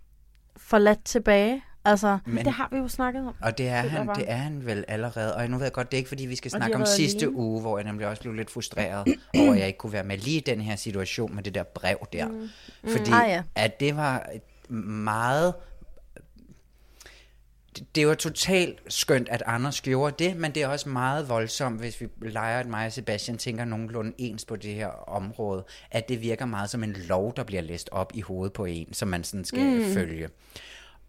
forladt 0.56 1.04
tilbage. 1.04 1.64
Altså, 1.84 2.18
Men, 2.26 2.44
Det 2.44 2.52
har 2.52 2.68
vi 2.72 2.76
jo 2.78 2.88
snakket 2.88 3.26
om. 3.26 3.34
og 3.42 3.58
det 3.58 3.68
er, 3.68 3.80
han, 3.80 4.06
bare. 4.06 4.16
det 4.16 4.24
er 4.30 4.36
han 4.36 4.66
vel 4.66 4.84
allerede. 4.88 5.34
Og 5.36 5.50
nu 5.50 5.56
ved 5.56 5.64
jeg 5.64 5.72
godt, 5.72 5.90
det 5.90 5.96
er 5.96 5.98
ikke 5.98 6.08
fordi, 6.08 6.26
vi 6.26 6.36
skal 6.36 6.50
snakke 6.50 6.76
om 6.76 6.86
sidste 6.86 7.18
alene. 7.24 7.36
uge, 7.38 7.60
hvor 7.60 7.78
jeg 7.78 7.84
nemlig 7.84 8.06
også 8.06 8.22
blev 8.22 8.34
lidt 8.34 8.50
frustreret 8.50 9.14
over, 9.38 9.52
at 9.52 9.58
jeg 9.58 9.66
ikke 9.66 9.78
kunne 9.78 9.92
være 9.92 10.04
med 10.04 10.18
lige 10.18 10.36
i 10.36 10.40
den 10.40 10.60
her 10.60 10.76
situation 10.76 11.34
med 11.34 11.42
det 11.42 11.54
der 11.54 11.62
brev 11.62 11.96
der. 12.12 12.28
Mm. 12.28 12.48
Fordi 12.90 13.10
Ah, 13.12 13.28
ja. 13.30 13.42
at 13.54 13.80
det 13.80 13.96
var 13.96 14.26
meget... 14.70 15.54
Det- 17.76 17.86
Det 17.94 18.06
var 18.06 18.14
totalt 18.14 18.78
skønt, 18.88 19.28
at 19.28 19.42
Anders 19.46 19.80
gjorde 19.80 20.24
det, 20.24 20.36
men 20.36 20.52
det 20.54 20.62
er 20.62 20.66
også 20.68 20.88
meget 20.88 21.28
voldsomt, 21.28 21.78
hvis 21.80 22.00
vi 22.00 22.08
leger, 22.22 22.60
at 22.60 22.66
mig 22.66 22.86
og 22.86 22.92
Sebastian 22.92 23.38
tænker 23.38 23.64
nogenlunde 23.64 24.12
ens 24.18 24.44
på 24.44 24.56
det 24.56 24.74
her 24.74 24.86
område, 25.08 25.64
at 25.90 26.08
det 26.08 26.20
virker 26.20 26.46
meget 26.46 26.70
som 26.70 26.82
en 26.84 26.92
lov, 27.08 27.34
der 27.36 27.44
bliver 27.44 27.62
læst 27.62 27.88
op 27.92 28.10
i 28.14 28.20
hovedet 28.20 28.52
på 28.52 28.64
en, 28.64 28.92
som 28.94 29.08
man 29.08 29.24
sådan 29.24 29.44
skal 29.44 29.78
mm. 29.78 29.94
følge. 29.94 30.28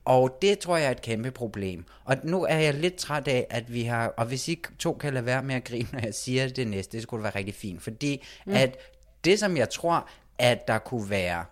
Og 0.05 0.37
det 0.41 0.59
tror 0.59 0.77
jeg 0.77 0.87
er 0.87 0.91
et 0.91 1.01
kæmpe 1.01 1.31
problem. 1.31 1.85
Og 2.03 2.17
nu 2.23 2.43
er 2.43 2.57
jeg 2.57 2.73
lidt 2.73 2.95
træt 2.95 3.27
af, 3.27 3.47
at 3.49 3.73
vi 3.73 3.83
har... 3.83 4.07
Og 4.07 4.25
hvis 4.25 4.47
I 4.47 4.61
to 4.79 4.93
kan 4.93 5.13
lade 5.13 5.25
være 5.25 5.43
med 5.43 5.55
at 5.55 5.63
grine, 5.63 5.87
når 5.93 5.99
jeg 5.99 6.13
siger 6.13 6.47
det 6.47 6.67
næste, 6.67 6.97
det 6.97 7.03
skulle 7.03 7.23
være 7.23 7.35
rigtig 7.35 7.55
fint. 7.55 7.83
Fordi 7.83 8.23
mm. 8.45 8.53
at 8.53 8.77
det, 9.25 9.39
som 9.39 9.57
jeg 9.57 9.69
tror, 9.69 10.09
at 10.37 10.67
der 10.67 10.77
kunne 10.77 11.09
være 11.09 11.45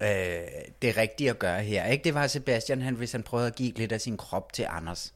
øh, 0.00 0.08
det 0.82 0.96
rigtige 0.96 1.30
at 1.30 1.38
gøre 1.38 1.62
her, 1.62 1.86
ikke? 1.86 2.04
det 2.04 2.14
var 2.14 2.26
Sebastian, 2.26 2.82
han, 2.82 2.94
hvis 2.94 3.12
han 3.12 3.22
prøvede 3.22 3.46
at 3.46 3.54
give 3.54 3.72
lidt 3.72 3.92
af 3.92 4.00
sin 4.00 4.16
krop 4.16 4.52
til 4.52 4.66
Anders. 4.70 5.14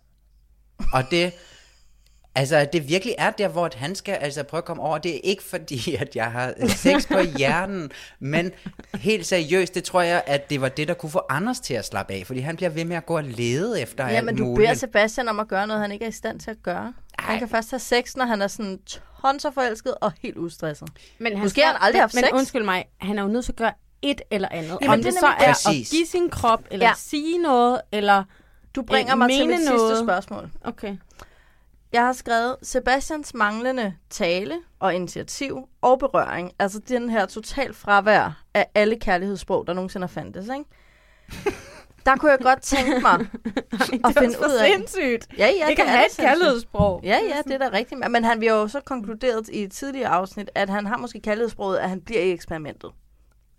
Og 0.92 1.04
det... 1.10 1.32
Altså, 2.34 2.56
at 2.56 2.72
det 2.72 2.88
virkelig 2.88 3.14
er 3.18 3.30
der, 3.30 3.48
hvor 3.48 3.70
han 3.76 3.94
skal 3.94 4.12
altså 4.14 4.42
prøve 4.42 4.58
at 4.58 4.64
komme 4.64 4.82
over. 4.82 4.98
Det 4.98 5.16
er 5.16 5.20
ikke 5.24 5.42
fordi, 5.42 5.94
at 6.00 6.16
jeg 6.16 6.32
har 6.32 6.54
sex 6.68 7.08
på 7.08 7.18
hjernen, 7.38 7.90
men 8.20 8.50
helt 8.94 9.26
seriøst, 9.26 9.74
det 9.74 9.84
tror 9.84 10.00
jeg, 10.02 10.22
at 10.26 10.50
det 10.50 10.60
var 10.60 10.68
det, 10.68 10.88
der 10.88 10.94
kunne 10.94 11.10
få 11.10 11.22
Anders 11.28 11.60
til 11.60 11.74
at 11.74 11.84
slappe 11.86 12.12
af, 12.14 12.22
fordi 12.26 12.40
han 12.40 12.56
bliver 12.56 12.70
ved 12.70 12.84
med 12.84 12.96
at 12.96 13.06
gå 13.06 13.16
og 13.16 13.24
lede 13.24 13.80
efter 13.80 14.06
Ja, 14.08 14.10
alt 14.16 14.24
men 14.26 14.36
du 14.36 14.44
muligt. 14.44 14.66
beder 14.68 14.74
Sebastian 14.78 15.28
om 15.28 15.40
at 15.40 15.48
gøre 15.48 15.66
noget, 15.66 15.82
han 15.82 15.92
ikke 15.92 16.04
er 16.04 16.08
i 16.08 16.12
stand 16.12 16.40
til 16.40 16.50
at 16.50 16.62
gøre. 16.62 16.92
Ej. 17.18 17.24
Han 17.24 17.38
kan 17.38 17.48
først 17.48 17.70
have 17.70 17.80
sex, 17.80 18.16
når 18.16 18.24
han 18.24 18.42
er 18.42 18.46
sådan 18.46 18.78
tonserforelsket 19.22 19.94
og 20.00 20.12
helt 20.22 20.36
ustresset. 20.36 20.88
Men 21.18 21.38
Måske 21.38 21.60
har 21.60 21.72
han 21.72 21.76
aldrig 21.80 22.02
haft 22.02 22.14
men, 22.14 22.24
sex. 22.24 22.30
Men 22.32 22.38
undskyld 22.38 22.64
mig, 22.64 22.84
han 23.00 23.18
er 23.18 23.22
jo 23.22 23.28
nødt 23.28 23.44
til 23.44 23.52
at 23.52 23.56
gøre 23.56 23.72
et 24.02 24.20
eller 24.30 24.48
andet. 24.50 24.78
Jamen, 24.82 24.90
Om 24.90 24.96
det 25.02 25.04
det, 25.06 25.16
er 25.16 25.20
så 25.20 25.26
er 25.26 25.38
det. 25.38 25.44
at 25.44 25.56
Præcis. 25.66 25.90
give 25.90 26.06
sin 26.06 26.30
krop, 26.30 26.62
eller 26.70 26.86
Ja. 26.86 26.92
sige 26.96 27.38
noget, 27.38 27.80
eller 27.92 28.24
Du 28.76 28.82
bringer 28.82 29.12
øh, 29.14 29.18
mig 29.18 29.30
til 29.30 29.46
mit 29.46 29.58
noget. 29.70 29.80
sidste 29.90 30.04
spørgsmål. 30.04 30.50
Okay. 30.64 30.96
Jeg 31.92 32.02
har 32.02 32.12
skrevet 32.12 32.56
Sebastians 32.62 33.34
manglende 33.34 33.94
tale 34.10 34.58
og 34.78 34.94
initiativ 34.94 35.68
og 35.80 35.98
berøring. 35.98 36.52
Altså 36.58 36.78
den 36.78 37.10
her 37.10 37.26
total 37.26 37.74
fravær 37.74 38.44
af 38.54 38.66
alle 38.74 38.98
kærlighedssprog, 38.98 39.66
der 39.66 39.72
nogensinde 39.72 40.06
har 40.06 40.12
fandtes, 40.12 40.48
ikke? 40.48 40.64
Der 42.06 42.16
kunne 42.16 42.30
jeg 42.30 42.38
godt 42.38 42.62
tænke 42.62 43.00
mig 43.00 43.12
at 44.04 44.14
finde 44.18 44.38
ud 44.38 44.58
af... 44.60 44.66
sindssygt. 44.66 45.38
Ja, 45.38 45.46
ja, 45.46 45.66
Det 45.68 45.76
kan 45.76 45.86
er 45.86 45.90
have 45.90 46.06
et 46.06 46.16
kærlighedssprog. 46.16 47.00
Ja, 47.04 47.18
ja, 47.28 47.42
det 47.44 47.52
er 47.52 47.58
da 47.58 47.68
rigtigt. 47.72 48.10
Men 48.10 48.24
han 48.24 48.40
vi 48.40 48.46
har 48.46 48.54
jo 48.54 48.68
så 48.68 48.80
konkluderet 48.80 49.48
i 49.48 49.62
et 49.62 49.72
tidligere 49.72 50.08
afsnit, 50.08 50.50
at 50.54 50.70
han 50.70 50.86
har 50.86 50.96
måske 50.96 51.20
kærlighedssproget, 51.20 51.78
at 51.78 51.88
han 51.88 52.00
bliver 52.00 52.20
i 52.20 52.32
eksperimentet. 52.32 52.90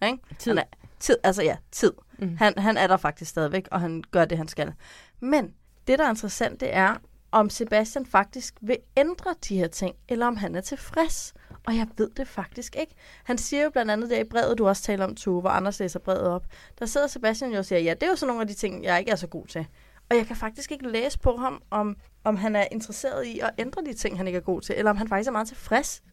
Ikke? 0.06 0.18
Tid. 0.40 0.58
Er, 0.58 0.64
tid, 1.00 1.18
altså 1.24 1.44
ja, 1.44 1.58
tid. 1.72 1.94
Mm. 2.20 2.38
Han, 2.38 2.54
han 2.58 2.78
er 2.78 2.88
der 2.88 2.98
faktisk 2.98 3.32
stadigvæk, 3.32 3.68
og 3.72 3.82
han 3.82 4.04
gør 4.12 4.26
det, 4.26 4.38
han 4.38 4.48
skal. 4.48 4.74
Men 5.20 5.54
det, 5.88 6.00
der 6.00 6.06
er 6.06 6.10
interessant, 6.10 6.60
det 6.60 6.76
er, 6.76 6.96
om 7.34 7.50
Sebastian 7.50 8.06
faktisk 8.06 8.56
vil 8.62 8.78
ændre 8.98 9.36
de 9.50 9.58
her 9.58 9.68
ting, 9.68 9.96
eller 10.10 10.28
om 10.28 10.38
han 10.38 10.56
er 10.56 10.62
tilfreds. 10.62 11.34
Og 11.68 11.76
jeg 11.76 11.88
ved 11.98 12.10
det 12.18 12.28
faktisk 12.28 12.76
ikke. 12.80 12.96
Han 13.24 13.38
siger 13.38 13.64
jo 13.64 13.70
blandt 13.70 13.92
andet 13.92 14.10
der 14.10 14.20
i 14.20 14.24
brevet, 14.24 14.58
du 14.58 14.68
også 14.68 14.84
taler 14.84 15.06
om, 15.06 15.16
Tue, 15.16 15.42
hvor 15.42 15.50
Anders 15.50 15.80
læser 15.80 16.00
brevet 16.00 16.28
op. 16.28 16.46
Der 16.80 16.86
sidder 16.86 17.08
Sebastian 17.08 17.52
jo 17.52 17.58
og 17.58 17.66
siger, 17.66 17.80
ja, 17.80 17.94
det 17.94 18.04
er 18.04 18.08
jo 18.08 18.16
så 18.16 18.26
nogle 18.26 18.42
af 18.42 18.48
de 18.48 18.54
ting, 18.54 18.84
jeg 18.84 19.00
ikke 19.00 19.12
er 19.12 19.16
så 19.16 19.28
god 19.28 19.48
til. 19.48 19.68
Og 20.10 20.18
jeg 20.18 20.28
kan 20.28 20.36
faktisk 20.36 20.72
ikke 20.72 20.90
læse 20.90 21.20
på 21.20 21.36
ham, 21.38 21.62
om, 21.72 21.98
om 22.24 22.36
han 22.36 22.56
er 22.56 22.66
interesseret 22.72 23.26
i 23.26 23.40
at 23.40 23.50
ændre 23.58 23.82
de 23.86 23.94
ting, 23.94 24.18
han 24.18 24.28
ikke 24.28 24.38
er 24.38 24.44
god 24.44 24.62
til, 24.62 24.76
eller 24.78 24.92
om 24.92 24.98
han 24.98 25.08
faktisk 25.08 25.28
er 25.28 25.32
meget 25.32 25.48
tilfreds 25.48 26.04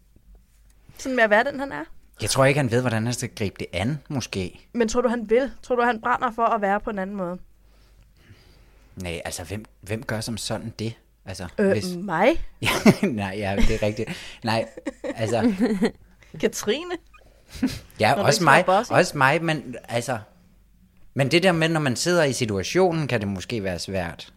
sådan 0.99 1.17
med 1.17 1.25
at 1.25 1.31
være 1.31 1.45
den, 1.45 1.61
han 1.61 1.73
er. 1.73 1.85
Jeg 2.23 2.31
tror 2.31 2.45
ikke, 2.45 2.61
han 2.61 2.71
ved, 2.71 2.81
hvordan 2.81 3.05
han 3.05 3.15
skal 3.15 3.31
gribe 3.35 3.57
det 3.59 3.67
an, 3.73 3.99
måske. 4.09 4.69
Men 4.73 4.89
tror 4.89 5.01
du, 5.01 5.09
han 5.09 5.31
vil? 5.31 5.53
Tror 5.63 5.77
du, 5.77 5.83
han 5.83 6.01
brænder 6.01 6.31
for 6.31 6.45
at 6.45 6.61
være 6.61 6.81
på 6.81 6.91
en 6.91 6.99
anden 6.99 7.17
måde? 7.17 7.39
Nej, 8.97 9.21
altså, 9.25 9.45
hvem, 9.45 9.65
hvem 9.81 10.03
gør 10.03 10.21
som 10.21 10.37
sådan 10.37 10.75
det? 10.79 10.95
Altså, 11.31 11.49
Øh, 11.59 12.05
mig? 12.05 12.45
Ja, 12.63 12.69
nej, 13.03 13.35
ja, 13.39 13.57
det 13.57 13.71
er 13.75 13.83
rigtigt. 13.83 14.11
Nej, 14.45 14.69
altså, 15.17 15.53
Katrine? 16.41 16.95
ja, 18.01 18.15
Når 18.15 18.23
også 18.23 18.45
mig, 18.45 18.69
også 18.69 19.19
mig, 19.19 19.45
men 19.45 19.75
altså, 19.89 20.19
men 21.15 21.31
det 21.31 21.43
der 21.43 21.53
med, 21.53 21.69
når 21.69 21.81
man 21.81 21.97
sidder 21.97 22.25
i 22.25 22.33
situationen, 22.33 23.09
kan 23.09 23.21
det 23.21 23.29
måske 23.29 23.63
være 23.65 23.79
svært. 23.79 24.33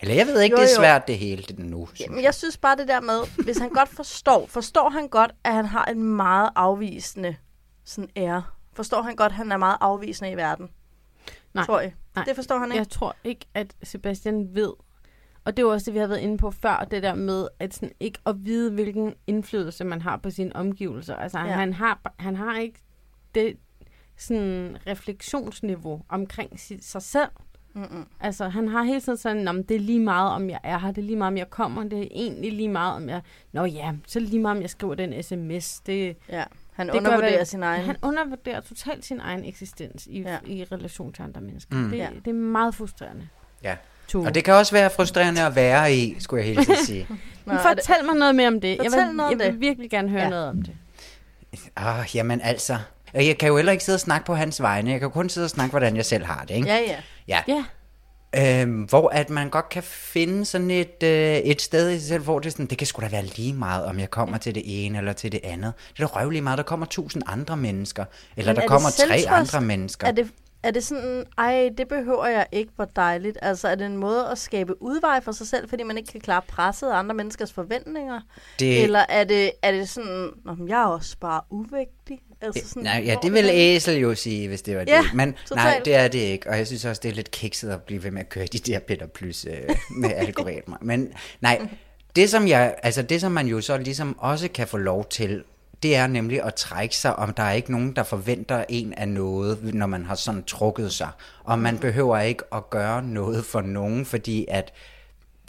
Eller 0.00 0.14
jeg 0.14 0.26
ved 0.26 0.40
ikke, 0.40 0.56
Jo, 0.56 0.62
det 0.62 0.68
er 0.70 0.74
jo. 0.74 0.80
svært 0.80 1.08
det 1.08 1.18
hele 1.18 1.42
det 1.42 1.58
nu. 1.58 1.88
Jamen, 2.00 2.22
jeg 2.22 2.34
synes 2.34 2.56
bare 2.56 2.76
det 2.76 2.88
der 2.88 3.00
med, 3.00 3.44
hvis 3.44 3.58
han 3.58 3.68
godt 3.68 3.88
forstår, 3.88 4.46
forstår 4.46 4.88
han 4.88 5.08
godt, 5.08 5.30
at 5.44 5.54
han 5.54 5.64
har 5.64 5.84
en 5.84 6.02
meget 6.02 6.50
afvisende 6.56 7.36
sådan 7.84 8.08
ære? 8.16 8.42
Forstår 8.72 9.02
han 9.02 9.16
godt, 9.16 9.32
at 9.32 9.36
han 9.36 9.52
er 9.52 9.56
meget 9.56 9.76
afvisende 9.80 10.30
i 10.30 10.36
verden? 10.36 10.68
Nej. 11.54 11.64
Tror 11.64 11.80
jeg. 11.80 11.92
Nej. 12.14 12.24
Det 12.24 12.34
forstår 12.34 12.58
han 12.58 12.68
ikke? 12.68 12.78
Jeg 12.78 12.88
tror 12.88 13.16
ikke, 13.24 13.46
at 13.54 13.66
Sebastian 13.82 14.48
ved. 14.54 14.72
Og 15.48 15.56
det 15.56 15.62
er 15.62 15.66
jo 15.66 15.72
også 15.72 15.84
det, 15.84 15.94
vi 15.94 15.98
har 15.98 16.06
været 16.06 16.20
inde 16.20 16.38
på 16.38 16.50
før, 16.50 16.86
det 16.90 17.02
der 17.02 17.14
med 17.14 17.48
at 17.58 17.74
sådan 17.74 17.92
ikke 18.00 18.18
at 18.26 18.34
vide, 18.44 18.72
hvilken 18.72 19.14
indflydelse 19.26 19.84
man 19.84 20.02
har 20.02 20.16
på 20.16 20.30
sine 20.30 20.56
omgivelser. 20.56 21.14
Altså, 21.16 21.38
Ja. 21.38 21.44
han, 21.44 21.72
har, 21.72 22.12
han 22.18 22.36
har 22.36 22.58
ikke 22.58 22.78
det 23.34 23.56
sådan 24.16 24.76
refleksionsniveau 24.86 26.02
omkring 26.08 26.60
si- 26.60 26.82
sig 26.82 27.02
selv. 27.02 27.28
Mm-mm. 27.74 28.06
Altså, 28.20 28.48
han 28.48 28.68
har 28.68 28.82
hele 28.82 29.00
tiden 29.00 29.18
sådan, 29.18 29.48
om 29.48 29.64
det 29.64 29.74
er 29.74 29.80
lige 29.80 30.00
meget, 30.00 30.32
om 30.32 30.50
jeg 30.50 30.60
er 30.62 30.78
her, 30.78 30.88
det 30.90 30.98
er 31.02 31.06
lige 31.06 31.16
meget, 31.16 31.32
om 31.32 31.36
jeg 31.36 31.50
kommer, 31.50 31.84
det 31.84 31.98
er 32.02 32.08
egentlig 32.10 32.52
lige 32.52 32.68
meget, 32.68 32.94
om 32.94 33.08
jeg... 33.08 33.22
Nå 33.52 33.64
ja, 33.64 33.92
så 34.06 34.18
er 34.18 34.20
det 34.20 34.30
lige 34.30 34.42
meget, 34.42 34.56
om 34.56 34.62
jeg 34.62 34.70
skriver 34.70 34.94
den 34.94 35.22
sms. 35.22 35.80
Det, 35.80 36.16
Ja, 36.28 36.44
han 36.72 36.86
det 36.86 36.92
gør 36.92 36.98
undervurderer 37.00 37.36
vel- 37.38 37.46
sin 37.46 37.62
egen- 37.62 37.84
Han 37.86 37.96
undervurderer 38.02 38.60
totalt 38.60 39.04
sin 39.04 39.20
egen 39.20 39.44
eksistens 39.44 40.06
i, 40.06 40.20
Ja. 40.20 40.38
i 40.46 40.64
relation 40.64 41.12
til 41.12 41.22
andre 41.22 41.40
mennesker. 41.40 41.76
Mm. 41.76 41.90
Det, 41.90 41.96
ja. 41.98 42.10
det 42.24 42.30
er 42.30 42.34
meget 42.34 42.74
frustrerende. 42.74 43.28
Ja. 43.62 43.76
Tue. 44.08 44.26
Og 44.26 44.34
det 44.34 44.44
kan 44.44 44.54
også 44.54 44.72
være 44.72 44.90
frustrerende 44.90 45.46
at 45.46 45.56
være 45.56 45.94
i, 45.94 46.16
skulle 46.18 46.46
jeg 46.46 46.56
tiden 46.64 46.84
sige. 46.86 47.06
Nå, 47.46 47.52
Men 47.52 47.62
fortæl 47.62 48.04
mig 48.06 48.14
noget 48.14 48.34
mere 48.34 48.48
om 48.48 48.60
det. 48.60 48.68
Jeg 48.68 48.76
Fortæl 48.90 49.06
vil, 49.06 49.16
noget 49.16 49.34
om 49.34 49.40
jeg 49.40 49.52
vil 49.52 49.60
virkelig 49.60 49.90
gerne 49.90 50.08
høre 50.08 50.20
Ja. 50.20 50.24
ja. 50.26 50.30
noget 50.30 50.48
om 50.48 50.62
det. 50.62 50.72
Ah, 51.76 52.16
jamen 52.16 52.40
altså, 52.40 52.78
jeg 53.14 53.38
kan 53.38 53.48
jo 53.48 53.56
heller 53.56 53.72
ikke 53.72 53.84
sidde 53.84 53.96
og 53.96 54.00
snakke 54.00 54.26
på 54.26 54.34
hans 54.34 54.62
vegne. 54.62 54.90
Jeg 54.90 55.00
kan 55.00 55.10
kun 55.10 55.28
sidde 55.28 55.44
og 55.44 55.50
snakke, 55.50 55.70
hvordan 55.70 55.96
jeg 55.96 56.04
selv 56.04 56.24
har 56.24 56.44
det, 56.48 56.54
ikke? 56.54 56.68
Ja, 56.68 56.78
ja. 56.78 56.96
Ja. 57.28 57.42
Ja. 57.48 57.64
Øhm, 58.36 58.82
hvor 58.82 59.08
at 59.08 59.30
man 59.30 59.50
godt 59.50 59.68
kan 59.68 59.82
finde 59.82 60.44
sådan 60.44 60.70
et, 60.70 61.02
øh, 61.02 61.36
et 61.36 61.62
sted 61.62 61.90
i 61.90 61.98
sig 61.98 62.08
selv, 62.08 62.22
hvor 62.22 62.38
det 62.38 62.52
sådan, 62.52 62.66
det 62.66 62.78
kan 62.78 62.86
sgu 62.86 63.02
da 63.02 63.08
være 63.08 63.24
lige 63.24 63.52
meget, 63.52 63.84
om 63.84 63.98
jeg 64.00 64.10
kommer 64.10 64.38
til 64.38 64.54
det 64.54 64.62
ene 64.66 64.98
eller 64.98 65.12
til 65.12 65.32
det 65.32 65.40
andet. 65.44 65.72
Det 65.96 66.02
er 66.02 66.06
da 66.06 66.20
røvlig 66.20 66.42
meget, 66.42 66.58
der 66.58 66.64
kommer 66.64 66.86
tusind 66.86 67.22
andre 67.26 67.56
mennesker, 67.56 68.04
eller 68.36 68.52
Men 68.52 68.56
der 68.56 68.62
er 68.62 68.66
kommer 68.66 68.90
tre 68.90 69.24
andre 69.28 69.60
mennesker. 69.60 70.06
Er 70.06 70.12
det, 70.12 70.30
er 70.62 70.70
det 70.70 70.84
sådan, 70.84 71.24
ej, 71.38 71.70
det 71.78 71.88
behøver 71.88 72.26
jeg 72.26 72.46
ikke, 72.52 72.70
hvor 72.76 72.84
dejligt? 72.84 73.38
Altså, 73.42 73.68
er 73.68 73.74
det 73.74 73.86
en 73.86 73.96
måde 73.96 74.28
at 74.30 74.38
skabe 74.38 74.82
udvej 74.82 75.20
for 75.20 75.32
sig 75.32 75.46
selv, 75.48 75.68
fordi 75.68 75.82
man 75.82 75.98
ikke 75.98 76.12
kan 76.12 76.20
klare 76.20 76.42
presset 76.48 76.86
af 76.90 76.96
andre 76.96 77.14
menneskers 77.14 77.52
forventninger? 77.52 78.20
Det- 78.58 78.82
Eller 78.82 79.04
er 79.08 79.24
det, 79.24 79.50
er 79.62 79.72
det 79.72 79.88
sådan, 79.88 80.30
Nå, 80.44 80.54
men 80.54 80.68
jeg 80.68 80.80
er 80.82 80.86
også 80.86 81.16
bare 81.20 81.40
uvægtig? 81.50 82.20
Altså 82.42 82.68
sådan, 82.68 82.82
Nej, 82.82 83.02
ja, 83.06 83.16
det 83.22 83.32
vil 83.32 83.48
Æsel 83.52 83.96
jo 84.00 84.14
sige, 84.14 84.48
hvis 84.48 84.62
det 84.62 84.76
var 84.76 84.84
Ja, 84.88 84.98
det. 85.02 85.14
Men 85.14 85.28
nej, 85.28 85.36
totalt. 85.46 85.84
det 85.84 85.94
er 85.94 86.08
det 86.08 86.18
ikke. 86.18 86.50
Og 86.50 86.58
jeg 86.58 86.66
synes 86.66 86.84
også, 86.84 87.00
det 87.02 87.08
er 87.10 87.14
lidt 87.14 87.30
kikset 87.30 87.70
at 87.70 87.82
blive 87.82 88.04
ved 88.04 88.10
med 88.10 88.20
at 88.20 88.28
køre 88.28 88.46
de 88.46 88.58
der 88.58 88.78
Peter 88.78 89.06
Plus 89.06 89.44
øh, 89.44 89.76
med 90.00 90.10
algoritmer. 90.26 90.76
Men 90.80 91.12
nej, 91.40 91.68
det 92.16 92.30
som, 92.30 92.48
jeg, 92.48 92.74
altså 92.82 93.02
det 93.02 93.20
som 93.20 93.32
man 93.32 93.46
jo 93.46 93.60
så 93.60 93.78
ligesom 93.78 94.18
også 94.18 94.48
kan 94.48 94.68
få 94.68 94.76
lov 94.76 95.04
til, 95.08 95.44
det 95.82 95.96
er 95.96 96.06
nemlig 96.06 96.42
at 96.42 96.54
trække 96.54 96.96
sig, 96.96 97.16
om 97.16 97.32
der 97.34 97.42
er 97.42 97.52
ikke 97.52 97.72
nogen, 97.72 97.96
der 97.96 98.02
forventer 98.02 98.64
en 98.68 98.92
af 98.92 99.08
noget, 99.08 99.74
når 99.74 99.86
man 99.86 100.04
har 100.06 100.14
sådan 100.14 100.42
trukket 100.44 100.92
sig. 100.92 101.08
Og 101.44 101.58
man 101.58 101.78
behøver 101.78 102.18
ikke 102.18 102.42
at 102.54 102.70
gøre 102.70 103.02
noget 103.02 103.44
for 103.44 103.60
nogen, 103.60 104.04
fordi 104.06 104.46
at 104.48 104.72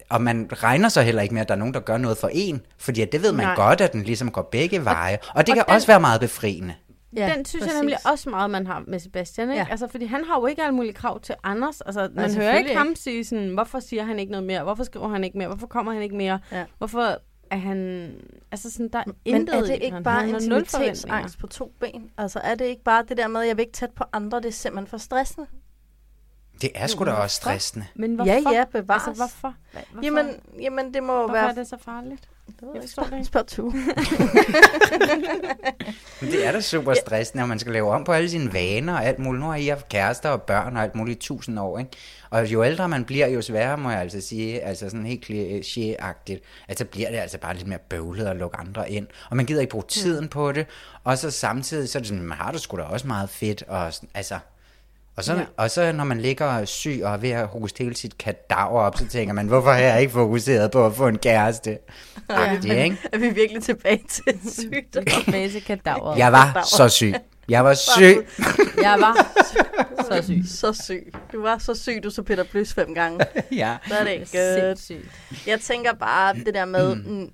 og 0.09 0.21
man 0.21 0.49
regner 0.53 0.89
så 0.89 1.01
heller 1.01 1.21
ikke 1.21 1.33
med, 1.33 1.41
at 1.41 1.47
der 1.47 1.53
er 1.53 1.59
nogen, 1.59 1.73
der 1.73 1.79
gør 1.79 1.97
noget 1.97 2.17
for 2.17 2.29
en, 2.33 2.61
fordi 2.77 3.01
at 3.01 3.11
det 3.11 3.21
ved 3.23 3.31
man 3.31 3.45
Nej. 3.45 3.55
godt, 3.55 3.81
at 3.81 3.93
den 3.93 4.03
ligesom 4.03 4.31
går 4.31 4.41
begge 4.51 4.85
veje. 4.85 5.17
Og 5.35 5.47
det 5.47 5.53
og 5.53 5.55
kan 5.55 5.65
den- 5.67 5.73
også 5.75 5.87
være 5.87 5.99
meget 5.99 6.21
befriende. 6.21 6.73
Ja, 7.17 7.33
den 7.35 7.45
synes 7.45 7.63
præcis. 7.63 7.73
jeg 7.73 7.81
nemlig 7.81 7.97
også 8.11 8.29
meget, 8.29 8.49
man 8.51 8.67
har 8.67 8.83
med 8.87 8.99
Sebastian. 8.99 9.49
Ikke? 9.49 9.61
Ja. 9.61 9.67
Altså, 9.71 9.87
fordi 9.87 10.05
han 10.05 10.23
har 10.23 10.39
jo 10.39 10.45
ikke 10.45 10.63
alle 10.63 10.75
mulige 10.75 10.93
krav 10.93 11.19
til 11.21 11.35
Anders. 11.43 11.81
Altså, 11.81 12.01
man 12.01 12.09
hører 12.17 12.27
selvfølgelig 12.29 12.59
ikke 12.69 12.77
ham 12.77 12.95
sige 12.95 13.23
sådan, 13.25 13.49
hvorfor 13.53 13.79
siger 13.79 14.03
han 14.03 14.19
ikke 14.19 14.31
noget 14.31 14.47
mere? 14.47 14.63
Hvorfor 14.63 14.83
skriver 14.83 15.07
han 15.07 15.23
ikke 15.23 15.37
mere? 15.37 15.47
Hvorfor 15.47 15.67
kommer 15.67 15.93
han 15.93 16.01
ikke 16.01 16.15
mere? 16.15 16.39
Ja. 16.51 16.63
Hvorfor 16.77 17.17
er 17.51 17.57
han... 17.57 18.11
Altså, 18.51 18.71
sådan, 18.71 18.89
der 18.93 18.99
er 18.99 19.03
Men 19.05 19.15
intet 19.25 19.55
er 19.55 19.61
det 19.61 19.79
ikke 19.83 20.01
bare 20.03 20.19
Han 20.19 20.29
nul 20.29 20.39
forventninger. 20.39 20.57
intimitetsangst 20.59 21.37
på 21.39 21.47
to 21.47 21.73
ben? 21.79 22.11
Altså, 22.17 22.39
er 22.43 22.55
det 22.55 22.65
ikke 22.65 22.83
bare 22.83 23.03
det 23.09 23.17
der 23.17 23.27
med, 23.27 23.41
at 23.41 23.47
jeg 23.47 23.57
vil 23.57 23.61
ikke 23.63 23.73
tæt 23.73 23.91
på 23.91 24.03
andre, 24.13 24.37
det 24.37 24.45
er 24.45 24.51
simpelthen 24.51 24.87
for 24.87 24.97
stressende? 24.97 25.47
Det 26.61 26.69
er 26.75 26.87
sgu 26.87 27.05
da 27.05 27.11
også 27.11 27.35
stressende. 27.35 27.85
Men 27.95 28.11
Ja, 28.25 28.41
hvorfor? 28.41 28.55
ja, 28.55 28.65
bevares. 28.71 29.07
Altså, 29.07 29.23
hvorfor? 29.23 29.55
Hvad- 29.71 29.81
hvorfor? 29.91 30.05
Jamen, 30.05 30.39
jamen, 30.61 30.93
det 30.93 31.03
må 31.03 31.13
hvorfor 31.17 31.33
være... 31.33 31.49
er 31.49 31.53
det 31.53 31.67
så 31.67 31.77
farligt? 31.77 32.29
Det 32.59 32.61
ved 32.61 32.69
Jeg 32.73 32.81
jeg 32.81 32.83
forstår 32.83 33.03
det 33.03 33.13
ikke. 33.13 33.25
Spørg 33.25 33.47
to. 33.47 33.63
Men 36.21 36.31
det 36.31 36.45
er 36.47 36.51
da 36.51 36.61
super 36.61 36.93
stressende, 36.93 37.43
at 37.43 37.49
man 37.49 37.59
skal 37.59 37.73
lave 37.73 37.91
om 37.91 38.03
på 38.03 38.11
alle 38.11 38.29
sine 38.29 38.53
vaner 38.53 38.93
og 38.93 39.05
alt 39.05 39.19
muligt. 39.19 39.41
Nu 39.43 39.47
har 39.49 39.55
I 39.55 39.67
haft 39.67 39.89
kærester 39.89 40.29
og 40.29 40.41
børn 40.41 40.77
og 40.77 40.83
alt 40.83 40.95
muligt 40.95 41.23
i 41.23 41.27
tusind 41.27 41.59
år, 41.59 41.79
ikke? 41.79 41.91
Og 42.29 42.51
jo 42.51 42.63
ældre 42.63 42.89
man 42.89 43.05
bliver, 43.05 43.27
jo 43.27 43.41
sværere 43.41 43.77
må 43.77 43.89
jeg 43.89 43.99
altså 43.99 44.21
sige, 44.21 44.61
altså 44.61 44.89
sådan 44.89 45.05
helt 45.05 45.25
kliché-agtigt, 45.25 46.39
at 46.67 46.77
så 46.77 46.85
bliver 46.85 47.09
det 47.11 47.17
altså 47.17 47.37
bare 47.37 47.55
lidt 47.55 47.67
mere 47.67 47.79
bøvlet 47.89 48.25
at 48.27 48.35
lukke 48.37 48.57
andre 48.57 48.91
ind. 48.91 49.07
Og 49.29 49.37
man 49.37 49.45
gider 49.45 49.61
ikke 49.61 49.71
bruge 49.71 49.83
tiden 49.87 50.27
på 50.27 50.51
det. 50.51 50.65
Og 51.03 51.17
så 51.17 51.31
samtidig, 51.31 51.89
så 51.89 51.97
er 51.97 51.99
det 51.99 52.07
sådan, 52.07 52.23
man 52.23 52.37
har 52.37 52.51
det 52.51 52.61
sgu 52.61 52.77
da 52.77 52.83
også 52.83 53.07
meget 53.07 53.29
fedt. 53.29 53.63
Og, 53.67 53.93
sådan- 53.93 54.09
altså, 54.13 54.39
og 55.19 55.25
så, 55.25 55.33
ja. 55.33 55.39
Ja. 55.39 55.45
og 55.57 55.71
så 55.71 55.91
når 55.91 56.03
man 56.03 56.21
ligger 56.21 56.65
syg 56.65 57.01
og 57.03 57.13
er 57.13 57.17
ved 57.17 57.29
at 57.29 57.47
hoste 57.47 57.83
hele 57.83 57.95
sit 57.95 58.17
kadaver 58.17 58.79
op, 58.79 58.97
så 58.97 59.07
tænker 59.07 59.33
man, 59.33 59.47
hvorfor 59.47 59.71
har 59.71 59.79
jeg 59.79 60.01
ikke 60.01 60.13
fokuseret 60.13 60.71
på 60.71 60.85
at 60.85 60.93
få 60.95 61.07
en 61.07 61.17
kæreste? 61.17 61.77
Agtigt, 62.29 62.73
ikke? 62.73 62.97
Er 63.13 63.17
vi 63.17 63.29
virkelig 63.29 63.63
tilbage 63.63 64.01
til 64.09 64.39
sygdom? 64.61 65.03
Tilbage 65.23 65.49
til 65.49 65.63
kadaveret. 65.63 66.17
Jeg 66.17 66.31
var 66.31 66.63
så 66.77 66.89
syg. 66.89 67.13
Jeg 67.49 67.65
var 67.65 67.73
syg. 67.73 68.27
Jeg 68.83 68.97
var 68.99 69.27
så 70.03 70.21
syg. 70.27 70.41
Så 70.45 70.73
syg. 70.83 71.13
Du 71.33 71.41
var 71.41 71.57
så 71.57 71.73
syg, 71.75 71.99
du 72.03 72.09
så 72.09 72.23
Peter 72.23 72.43
Plys 72.43 72.73
fem 72.73 72.95
gange. 72.95 73.25
ja. 73.51 73.77
Så 73.87 73.93
er 73.95 74.03
det 74.03 74.11
ikke. 74.11 75.07
Jeg 75.47 75.59
tænker 75.61 75.93
bare 75.93 76.33
det 76.33 76.53
der 76.53 76.65
med, 76.65 76.95
mm. 76.95 77.29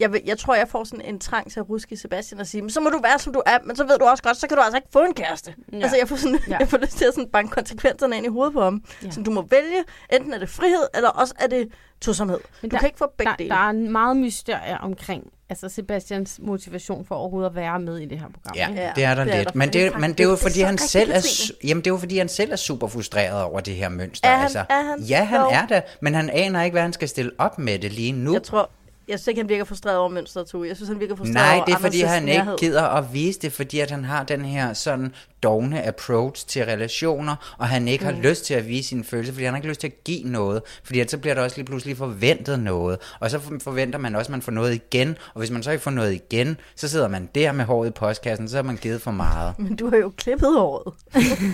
Jeg, 0.00 0.12
vil, 0.12 0.20
jeg 0.26 0.38
tror, 0.38 0.54
jeg 0.54 0.68
får 0.68 0.84
sådan 0.84 1.04
en 1.04 1.18
trang 1.20 1.50
til 1.52 1.60
at 1.60 1.68
ruske 1.68 1.96
Sebastian 1.96 2.40
og 2.40 2.46
sige, 2.46 2.62
men 2.62 2.70
så 2.70 2.80
må 2.80 2.90
du 2.90 3.00
være, 3.02 3.18
som 3.18 3.32
du 3.32 3.42
er, 3.46 3.58
men 3.64 3.76
så 3.76 3.84
ved 3.84 3.98
du 3.98 4.04
også 4.04 4.22
godt, 4.22 4.36
så 4.36 4.46
kan 4.48 4.56
du 4.56 4.62
altså 4.62 4.76
ikke 4.76 4.88
få 4.92 4.98
en 5.04 5.14
kæreste. 5.14 5.54
Ja. 5.72 5.78
Altså, 5.82 5.96
jeg 5.96 6.08
får, 6.08 6.16
sådan, 6.16 6.38
Ja. 6.48 6.56
jeg 6.60 6.68
får 6.68 6.78
lyst 6.78 6.96
til 6.96 7.04
at 7.04 7.14
sådan 7.14 7.28
banke 7.32 7.50
konsekvenserne 7.50 8.16
ind 8.16 8.26
i 8.26 8.28
hovedet 8.28 8.52
på 8.52 8.62
ham. 8.62 8.82
Ja. 9.04 9.10
Så 9.10 9.22
du 9.22 9.30
må 9.30 9.42
vælge, 9.50 9.84
enten 10.12 10.32
er 10.34 10.38
det 10.38 10.48
frihed, 10.48 10.86
eller 10.94 11.08
også 11.08 11.34
er 11.40 11.46
det 11.46 11.68
tosomhed. 12.00 12.38
Men 12.62 12.70
du 12.70 12.74
der, 12.74 12.80
kan 12.80 12.88
ikke 12.88 12.98
få 12.98 13.12
begge 13.18 13.30
der, 13.30 13.36
dele. 13.36 13.50
Der 13.50 13.68
er 13.68 13.72
meget 13.72 14.16
mysterie 14.16 14.78
omkring 14.80 15.24
altså 15.50 15.68
Sebastians 15.68 16.40
motivation 16.42 17.04
for 17.04 17.14
overhovedet 17.14 17.50
at 17.50 17.54
være 17.56 17.80
med 17.80 17.98
i 17.98 18.06
det 18.06 18.18
her 18.18 18.26
program. 18.26 18.52
Ja, 18.56 18.68
ikke? 18.68 18.92
det 18.96 19.04
er 19.04 19.14
der 19.14 19.24
det 19.24 19.32
er 19.34 19.38
lidt. 19.38 19.48
der 19.48 19.58
men, 19.58 19.72
det, 19.72 20.00
men 20.00 20.10
det 20.12 20.20
er 20.20 20.24
jo 20.24 20.30
Det 20.30 20.38
er 20.38 20.42
fordi, 20.42 20.60
han 20.60 20.78
selv 20.78 21.10
er, 21.10 21.50
jamen, 21.64 21.84
det 21.84 21.90
er 21.90 21.94
jo 21.94 21.98
fordi, 21.98 22.18
han 22.18 22.28
selv 22.28 22.52
er 22.52 22.56
super 22.56 22.86
frustreret 22.88 23.42
over 23.42 23.60
det 23.60 23.74
her 23.74 23.88
mønster. 23.88 24.28
Er 24.28 24.34
han- 24.34 24.42
altså. 24.42 24.64
er 24.70 24.82
han? 24.82 25.00
Ja, 25.00 25.24
han 25.24 25.40
Jo. 25.40 25.46
er 25.46 25.66
det, 25.66 25.82
men 26.02 26.14
han 26.14 26.30
aner 26.30 26.62
ikke, 26.62 26.74
hvad 26.74 26.82
han 26.82 26.92
skal 26.92 27.08
stille 27.08 27.30
op 27.38 27.58
med 27.58 27.78
det 27.78 27.92
lige 27.92 28.12
nu. 28.12 28.32
Jeg 28.32 28.42
tror, 28.42 28.70
jeg 29.10 29.18
synes 29.18 29.28
ikke, 29.28 29.40
han 29.40 29.48
virker 29.48 29.64
frustreret 29.64 29.98
over 29.98 30.08
mønstret, 30.08 30.46
Tue. 30.46 30.68
Jeg 30.68 30.76
synes, 30.76 30.88
han 30.88 31.00
virker 31.00 31.16
frustreret 31.16 31.34
Nej, 31.34 31.56
over 31.56 31.64
det 31.64 31.74
er 31.74 31.78
fordi, 31.78 32.00
han 32.00 32.28
ikke 32.28 32.38
nærhed. 32.38 32.58
gider 32.58 32.82
at 32.82 33.12
vise 33.12 33.40
det, 33.40 33.52
fordi 33.52 33.80
at 33.80 33.90
han 33.90 34.04
har 34.04 34.22
den 34.22 34.44
her 34.44 34.72
sådan 34.72 35.14
dogne 35.42 35.86
approach 35.86 36.46
til 36.46 36.64
relationer, 36.64 37.54
og 37.58 37.68
han 37.68 37.88
ikke 37.88 38.04
mm. 38.04 38.14
har 38.14 38.22
lyst 38.22 38.44
til 38.44 38.54
at 38.54 38.68
vise 38.68 38.88
sine 38.88 39.04
følelser, 39.04 39.32
fordi 39.32 39.44
han 39.44 39.54
har 39.54 39.58
ikke 39.58 39.68
lyst 39.68 39.80
til 39.80 39.86
at 39.88 40.04
give 40.04 40.22
noget, 40.24 40.62
fordi 40.84 41.00
at 41.00 41.10
så 41.10 41.18
bliver 41.18 41.34
der 41.34 41.42
også 41.42 41.56
lige 41.56 41.66
pludselig 41.66 41.96
forventet 41.96 42.60
noget, 42.60 42.98
og 43.20 43.30
så 43.30 43.40
forventer 43.62 43.98
man 43.98 44.16
også, 44.16 44.28
at 44.28 44.30
man 44.30 44.42
får 44.42 44.52
noget 44.52 44.74
igen, 44.74 45.16
og 45.34 45.38
hvis 45.38 45.50
man 45.50 45.62
så 45.62 45.70
ikke 45.70 45.82
får 45.82 45.90
noget 45.90 46.12
igen, 46.12 46.56
så 46.76 46.88
sidder 46.88 47.08
man 47.08 47.28
der 47.34 47.52
med 47.52 47.64
håret 47.64 47.88
i 47.88 47.90
postkassen, 47.90 48.48
så 48.48 48.56
har 48.56 48.62
man 48.62 48.76
givet 48.76 49.02
for 49.02 49.10
meget. 49.10 49.58
Men 49.58 49.76
du 49.76 49.90
har 49.90 49.96
jo 49.96 50.12
klippet 50.16 50.48
håret. 50.58 50.94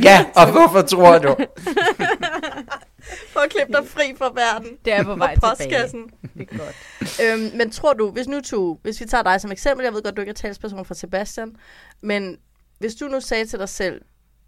Ja, 0.03 0.25
og 0.35 0.51
hvorfor 0.53 0.83
tror 0.83 1.19
du? 1.19 1.37
For 3.29 3.41
at 3.41 3.51
klippe 3.51 3.73
dig 3.73 3.87
fri 3.87 4.15
fra 4.19 4.33
verden. 4.35 4.77
Det 4.85 4.93
er 4.93 5.03
på 5.05 5.11
Og 5.11 5.19
vej 5.19 5.35
tilbage. 5.35 5.51
postkassen. 5.51 6.11
Det 6.35 6.49
er 6.53 6.59
godt. 6.59 7.21
øhm, 7.23 7.57
men 7.57 7.71
tror 7.71 7.93
du, 7.93 8.11
hvis 8.11 8.29
nu 8.29 8.41
tog, 8.41 8.81
hvis 8.83 9.01
vi 9.01 9.05
tager 9.05 9.23
dig 9.23 9.41
som 9.41 9.53
eksempel, 9.53 9.85
jeg 9.85 9.93
ved 9.95 10.03
godt, 10.03 10.17
du 10.17 10.21
ikke 10.21 10.31
er 10.31 10.35
talsperson 10.35 10.85
for 10.85 10.95
Sebastian, 10.95 11.57
men 12.01 12.37
hvis 12.79 12.95
du 12.95 13.09
nu 13.09 13.21
sagde 13.21 13.47
til 13.47 13.59
dig 13.59 13.69
selv, 13.69 14.03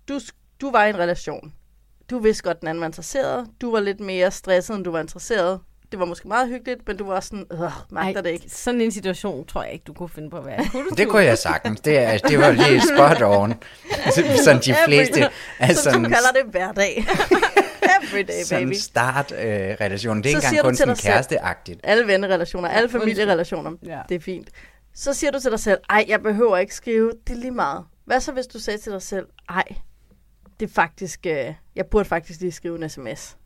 du, 0.08 0.20
du 0.60 0.70
var 0.70 0.84
i 0.84 0.88
en 0.90 0.98
relation, 0.98 1.52
du 2.10 2.18
vidste 2.18 2.42
godt, 2.42 2.60
den 2.60 2.68
anden 2.68 2.80
var 2.80 2.86
interesseret, 2.86 3.46
du 3.60 3.70
var 3.70 3.80
lidt 3.80 4.00
mere 4.00 4.30
stresset, 4.30 4.76
end 4.76 4.84
du 4.84 4.90
var 4.90 5.00
interesseret, 5.00 5.60
det 5.90 5.98
var 5.98 6.04
måske 6.04 6.28
meget 6.28 6.48
hyggeligt, 6.48 6.80
men 6.86 6.96
du 6.96 7.04
var 7.06 7.14
også 7.14 7.28
sådan, 7.28 7.64
øh, 7.64 7.70
magter 7.90 8.20
det 8.20 8.30
ikke. 8.30 8.50
Sådan 8.50 8.80
en 8.80 8.92
situation 8.92 9.46
tror 9.46 9.62
jeg 9.62 9.72
ikke, 9.72 9.84
du 9.86 9.92
kunne 9.92 10.08
finde 10.08 10.30
på 10.30 10.36
at 10.36 10.46
være. 10.46 10.68
Kunne 10.72 10.84
du, 10.84 10.94
Det 10.96 11.08
kunne 11.08 11.22
jeg 11.24 11.38
sagtens. 11.38 11.80
Det, 11.80 11.98
er, 11.98 12.18
det 12.18 12.38
var 12.38 12.50
lige 12.50 12.80
spot 12.94 13.22
on. 13.22 13.54
Sådan 14.44 14.60
de 14.62 14.74
fleste 14.86 15.28
er 15.58 15.66
Så 15.66 15.74
du 15.74 15.80
sådan, 15.82 16.02
kalder 16.02 16.32
det 16.34 16.42
hver 16.50 16.72
dag. 16.72 17.06
Every 18.02 18.22
day, 18.22 18.42
sådan 18.44 18.68
baby. 18.68 18.74
start 18.74 19.32
øh, 19.32 19.38
relation. 19.80 20.22
Det 20.22 20.26
er 20.26 20.30
Så 20.30 20.36
ikke 20.38 20.46
engang 20.46 20.64
kun 20.64 20.72
til 20.74 20.78
sådan 20.78 20.96
kæresteagtigt. 20.96 21.80
Alle 21.82 22.06
vennerelationer, 22.06 22.68
alle 22.68 22.88
familierelationer. 22.88 23.72
Ja. 23.86 24.00
Det 24.08 24.14
er 24.14 24.20
fint. 24.20 24.48
Så 24.94 25.14
siger 25.14 25.30
du 25.30 25.40
til 25.40 25.50
dig 25.50 25.60
selv, 25.60 25.78
ej, 25.90 26.04
jeg 26.08 26.22
behøver 26.22 26.56
ikke 26.56 26.74
skrive, 26.74 27.12
det 27.26 27.32
er 27.36 27.40
lige 27.40 27.50
meget. 27.50 27.84
Hvad 28.04 28.20
så, 28.20 28.32
hvis 28.32 28.46
du 28.46 28.58
sagde 28.58 28.78
til 28.78 28.92
dig 28.92 29.02
selv, 29.02 29.26
ej, 29.48 29.64
det 30.60 30.68
er 30.68 30.72
faktisk, 30.72 31.26
øh, 31.26 31.54
jeg 31.76 31.86
burde 31.86 32.04
faktisk 32.04 32.40
lige 32.40 32.52
skrive 32.52 32.82
en 32.82 32.88
sms. 32.90 33.36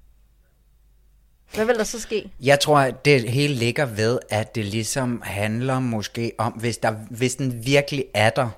Hvad 1.55 1.65
vil 1.65 1.75
der 1.75 1.85
så 1.85 2.01
ske? 2.01 2.31
Jeg 2.41 2.61
tror, 2.61 2.79
at 2.79 3.05
det 3.05 3.31
hele 3.31 3.55
ligger 3.55 3.87
ved, 3.87 4.19
at 4.31 4.55
det 4.55 4.65
ligesom 4.65 5.23
handler 5.25 5.81
måske 5.81 6.33
om, 6.39 6.53
hvis, 6.53 6.79
der, 6.79 6.91
hvis 7.11 7.35
den 7.35 7.67
virkelig 7.67 8.05
er 8.15 8.31
der, 8.31 8.49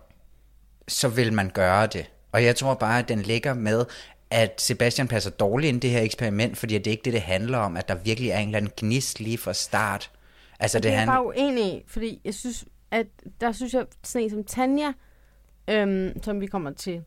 så 0.88 1.08
vil 1.08 1.32
man 1.32 1.50
gøre 1.50 1.86
det. 1.86 2.10
Og 2.32 2.44
jeg 2.44 2.56
tror 2.56 2.74
bare, 2.74 2.98
at 2.98 3.08
den 3.08 3.22
ligger 3.22 3.54
med, 3.54 3.84
at 4.30 4.60
Sebastian 4.60 5.08
passer 5.08 5.30
dårligt 5.30 5.68
ind 5.68 5.76
i 5.76 5.80
det 5.80 5.90
her 5.90 6.02
eksperiment, 6.02 6.58
fordi 6.58 6.78
det 6.78 6.86
er 6.86 6.90
ikke 6.90 7.04
det, 7.04 7.12
det 7.12 7.22
handler 7.22 7.58
om, 7.58 7.76
at 7.76 7.88
der 7.88 7.94
virkelig 7.94 8.30
er 8.30 8.38
en 8.38 8.48
eller 8.48 8.56
anden 8.56 8.72
gnist 8.76 9.20
lige 9.20 9.38
fra 9.38 9.52
start. 9.52 10.10
Altså, 10.60 10.78
det, 10.78 10.84
det 10.84 10.92
er 10.92 10.96
handler... 10.96 11.14
bare 11.14 11.26
uenig 11.26 11.84
fordi 11.86 12.20
jeg 12.24 12.34
synes, 12.34 12.64
at 12.90 13.06
der 13.40 13.52
synes 13.52 13.74
jeg, 13.74 13.86
sådan 14.02 14.24
en 14.24 14.30
som 14.30 14.44
Tanja, 14.44 14.92
øhm, 15.68 16.22
som 16.22 16.40
vi 16.40 16.46
kommer 16.46 16.70
til, 16.70 17.02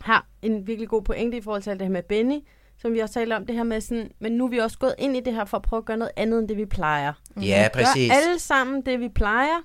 har 0.00 0.26
en 0.42 0.66
virkelig 0.66 0.88
god 0.88 1.02
pointe 1.02 1.36
i 1.36 1.40
forhold 1.40 1.62
til 1.62 1.70
alt 1.70 1.80
det 1.80 1.86
her 1.86 1.92
med 1.92 2.02
Benny, 2.02 2.40
som 2.86 2.94
vi 2.94 2.98
også 3.00 3.14
talte 3.14 3.34
om, 3.34 3.46
det 3.46 3.54
her 3.56 3.62
med 3.62 3.80
sådan, 3.80 4.10
men 4.20 4.32
nu 4.32 4.44
er 4.44 4.48
vi 4.48 4.58
også 4.58 4.78
gået 4.78 4.94
ind 4.98 5.16
i 5.16 5.20
det 5.20 5.34
her 5.34 5.44
for 5.44 5.56
at 5.56 5.62
prøve 5.62 5.78
at 5.78 5.84
gøre 5.84 5.96
noget 5.96 6.12
andet, 6.16 6.38
end 6.38 6.48
det 6.48 6.56
vi 6.56 6.64
plejer. 6.66 7.12
Ja, 7.42 7.62
Vi 7.62 7.68
præcis. 7.72 8.10
gør 8.10 8.16
alle 8.16 8.38
sammen 8.38 8.82
det, 8.86 9.00
vi 9.00 9.08
plejer. 9.08 9.62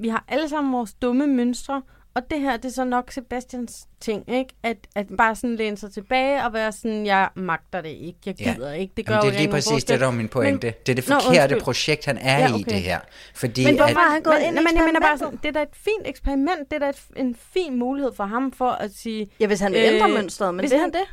Vi 0.00 0.08
har 0.08 0.24
alle 0.28 0.48
sammen 0.48 0.72
vores 0.72 0.94
dumme 0.94 1.26
mønstre, 1.26 1.82
og 2.14 2.30
det 2.30 2.40
her, 2.40 2.56
det 2.56 2.64
er 2.64 2.72
så 2.72 2.84
nok 2.84 3.10
Sebastians 3.12 3.86
ting, 4.00 4.24
ikke? 4.30 4.54
At, 4.62 4.76
at 4.94 5.06
bare 5.18 5.34
sådan 5.36 5.56
læne 5.56 5.76
sig 5.76 5.92
tilbage 5.92 6.44
og 6.44 6.52
være 6.52 6.72
sådan, 6.72 7.06
jeg 7.06 7.28
magter 7.34 7.80
det 7.80 7.88
ikke, 7.88 8.18
jeg 8.26 8.34
Ja. 8.40 8.54
gider 8.54 8.72
ikke, 8.72 8.92
det 8.96 9.06
gør 9.06 9.14
Jamen, 9.14 9.24
jo 9.26 9.30
det 9.30 9.36
er 9.36 9.40
lige 9.40 9.50
præcis 9.50 9.84
det, 9.84 10.00
der 10.00 10.06
var 10.06 10.12
min 10.12 10.28
pointe. 10.28 10.66
Men- 10.66 10.74
det 10.86 10.92
er 10.92 10.94
det 10.94 11.08
Nå, 11.08 11.14
forkerte 11.20 11.42
undskyld. 11.54 11.60
projekt, 11.64 12.04
han 12.06 12.18
er 12.18 12.38
Ja, 12.38 12.48
i 12.48 12.52
okay. 12.52 12.64
det 12.64 12.82
her. 12.82 12.98
Fordi 13.34 13.64
Men 13.64 13.76
hvorfor 13.76 13.88
at, 13.98 14.04
har 14.04 14.10
han 14.12 14.22
gået 14.22 14.36
Men- 14.38 14.44
ind 14.46 14.54
men 14.54 14.62
i 14.74 14.76
jeg 14.78 14.84
mener 14.84 15.00
bare 15.00 15.12
eksperimentet? 15.12 15.42
Det 15.42 15.48
er 15.48 15.52
da 15.52 15.62
et 15.62 15.68
fint 15.76 16.02
eksperiment. 16.06 16.70
Det 16.70 16.72
er 16.72 16.78
da 16.78 16.88
et, 16.88 17.02
en 17.16 17.34
fin 17.54 17.78
mulighed 17.78 18.12
for 18.14 18.24
ham 18.24 18.52
for 18.52 18.68
at 18.70 18.90
sige... 18.94 19.30
Ja, 19.40 19.46
hvis 19.46 19.60
han 19.60 19.72
vil 19.72 19.80
ændre 19.80 20.08
mønstret, 20.08 20.54
men 20.54 20.60
hvis 20.60 20.70
vil 20.72 20.80
han 20.80 20.90
det? 20.92 21.04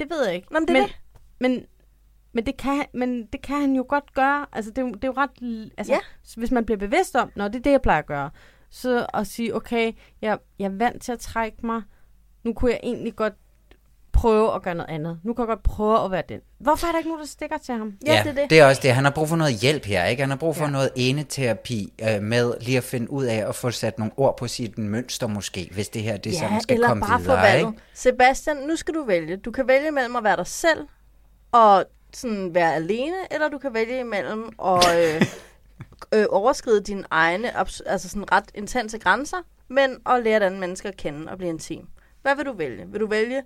Det 0.00 0.10
ved 0.10 0.26
jeg 0.26 0.34
ikke. 0.34 0.52
Nå, 0.52 0.58
men 0.60 0.68
det 0.68 0.72
men, 0.72 0.82
det. 0.82 0.98
Men, 1.40 1.66
men, 2.32 2.46
det 2.46 2.56
kan, 2.56 2.76
han- 2.76 2.86
men 2.94 3.26
det 3.26 3.42
kan 3.42 3.60
han 3.60 3.76
jo 3.76 3.84
godt 3.88 4.14
gøre. 4.14 4.46
Altså, 4.52 4.70
det, 4.70 4.78
er 4.78 4.82
jo- 4.86 4.92
det 4.92 5.04
er 5.04 5.08
jo 5.08 5.14
ret... 5.16 5.70
Altså, 5.78 5.92
Ja. 5.92 5.98
Hvis 6.36 6.50
man 6.50 6.64
bliver 6.64 6.78
bevidst 6.78 7.16
om, 7.16 7.30
når 7.36 7.48
det 7.48 7.58
er 7.58 7.62
det, 7.62 7.70
jeg 7.70 7.82
plejer 7.82 7.98
at 7.98 8.06
gøre, 8.06 8.30
så 8.70 9.06
at 9.14 9.26
sige, 9.26 9.56
okay, 9.56 9.92
jeg, 10.22 10.38
jeg 10.58 10.64
er 10.66 10.76
vant 10.76 11.02
til 11.02 11.12
at 11.12 11.18
trække 11.18 11.66
mig. 11.66 11.82
Nu 12.44 12.52
kunne 12.52 12.70
jeg 12.70 12.80
egentlig 12.82 13.16
godt 13.16 13.34
prøve 14.12 14.54
at 14.54 14.62
gøre 14.62 14.74
noget 14.74 14.90
andet. 14.90 15.18
Nu 15.24 15.34
kan 15.34 15.42
jeg 15.42 15.46
godt 15.46 15.62
prøve 15.62 16.04
at 16.04 16.10
være 16.10 16.22
den. 16.28 16.40
Hvorfor 16.58 16.86
er 16.86 16.90
der 16.90 16.98
ikke 16.98 17.08
nogen, 17.10 17.20
der 17.20 17.26
stikker 17.28 17.58
til 17.58 17.74
ham? 17.74 17.92
Ja, 18.06 18.14
Ja, 18.14 18.22
det 18.22 18.30
er 18.30 18.34
det. 18.42 18.50
det 18.50 18.60
er 18.60 18.66
også 18.66 18.80
det. 18.84 18.94
Han 18.94 19.04
har 19.04 19.10
brug 19.12 19.28
for 19.28 19.36
noget 19.36 19.54
hjælp 19.54 19.84
her, 19.84 20.04
ikke? 20.04 20.22
Han 20.22 20.30
har 20.30 20.36
brug 20.36 20.56
for 20.56 20.64
ja. 20.64 20.70
noget 20.70 20.90
eneterapi 20.96 21.92
øh, 22.02 22.22
med 22.22 22.54
lige 22.60 22.76
at 22.76 22.84
finde 22.84 23.10
ud 23.10 23.24
af 23.24 23.48
at 23.48 23.54
få 23.54 23.70
sat 23.70 23.98
nogle 23.98 24.12
ord 24.16 24.36
på 24.36 24.48
sit 24.48 24.78
mønster 24.78 25.26
måske, 25.26 25.68
hvis 25.72 25.88
det 25.88 26.02
her 26.02 26.16
det 26.16 26.32
ja, 26.32 26.38
sådan 26.38 26.60
skal 26.60 26.74
eller 26.74 26.88
komme 26.88 27.02
bare 27.06 27.20
videre, 27.20 27.42
valget. 27.42 27.68
ikke? 27.68 27.82
Sebastian, 27.94 28.56
nu 28.56 28.76
skal 28.76 28.94
du 28.94 29.04
vælge. 29.04 29.36
Du 29.36 29.50
kan 29.50 29.68
vælge 29.68 29.90
mellem 29.90 30.16
at 30.16 30.24
være 30.24 30.36
dig 30.36 30.46
selv 30.46 30.86
og 31.52 31.84
sådan 32.14 32.54
være 32.54 32.74
alene, 32.74 33.16
eller 33.30 33.48
du 33.48 33.58
kan 33.58 33.74
vælge 33.74 34.00
imellem 34.00 34.48
at 34.64 34.84
øh, 34.98 35.22
øh, 36.14 36.26
overskride 36.30 36.80
dine 36.80 37.04
egne 37.10 37.56
altså 37.86 38.08
sådan 38.08 38.32
ret 38.32 38.44
intense 38.54 38.98
grænser, 38.98 39.36
men 39.68 39.96
at 40.06 40.22
lære 40.22 40.36
et 40.36 40.42
andet 40.42 40.60
menneske 40.60 40.88
at 40.88 40.96
kende 40.96 41.30
og 41.32 41.38
blive 41.38 41.50
intim. 41.50 41.86
Hvad 42.22 42.36
vil 42.36 42.46
du 42.46 42.52
vælge? 42.52 42.84
Vil 42.88 43.00
du 43.00 43.06
vælge 43.06 43.42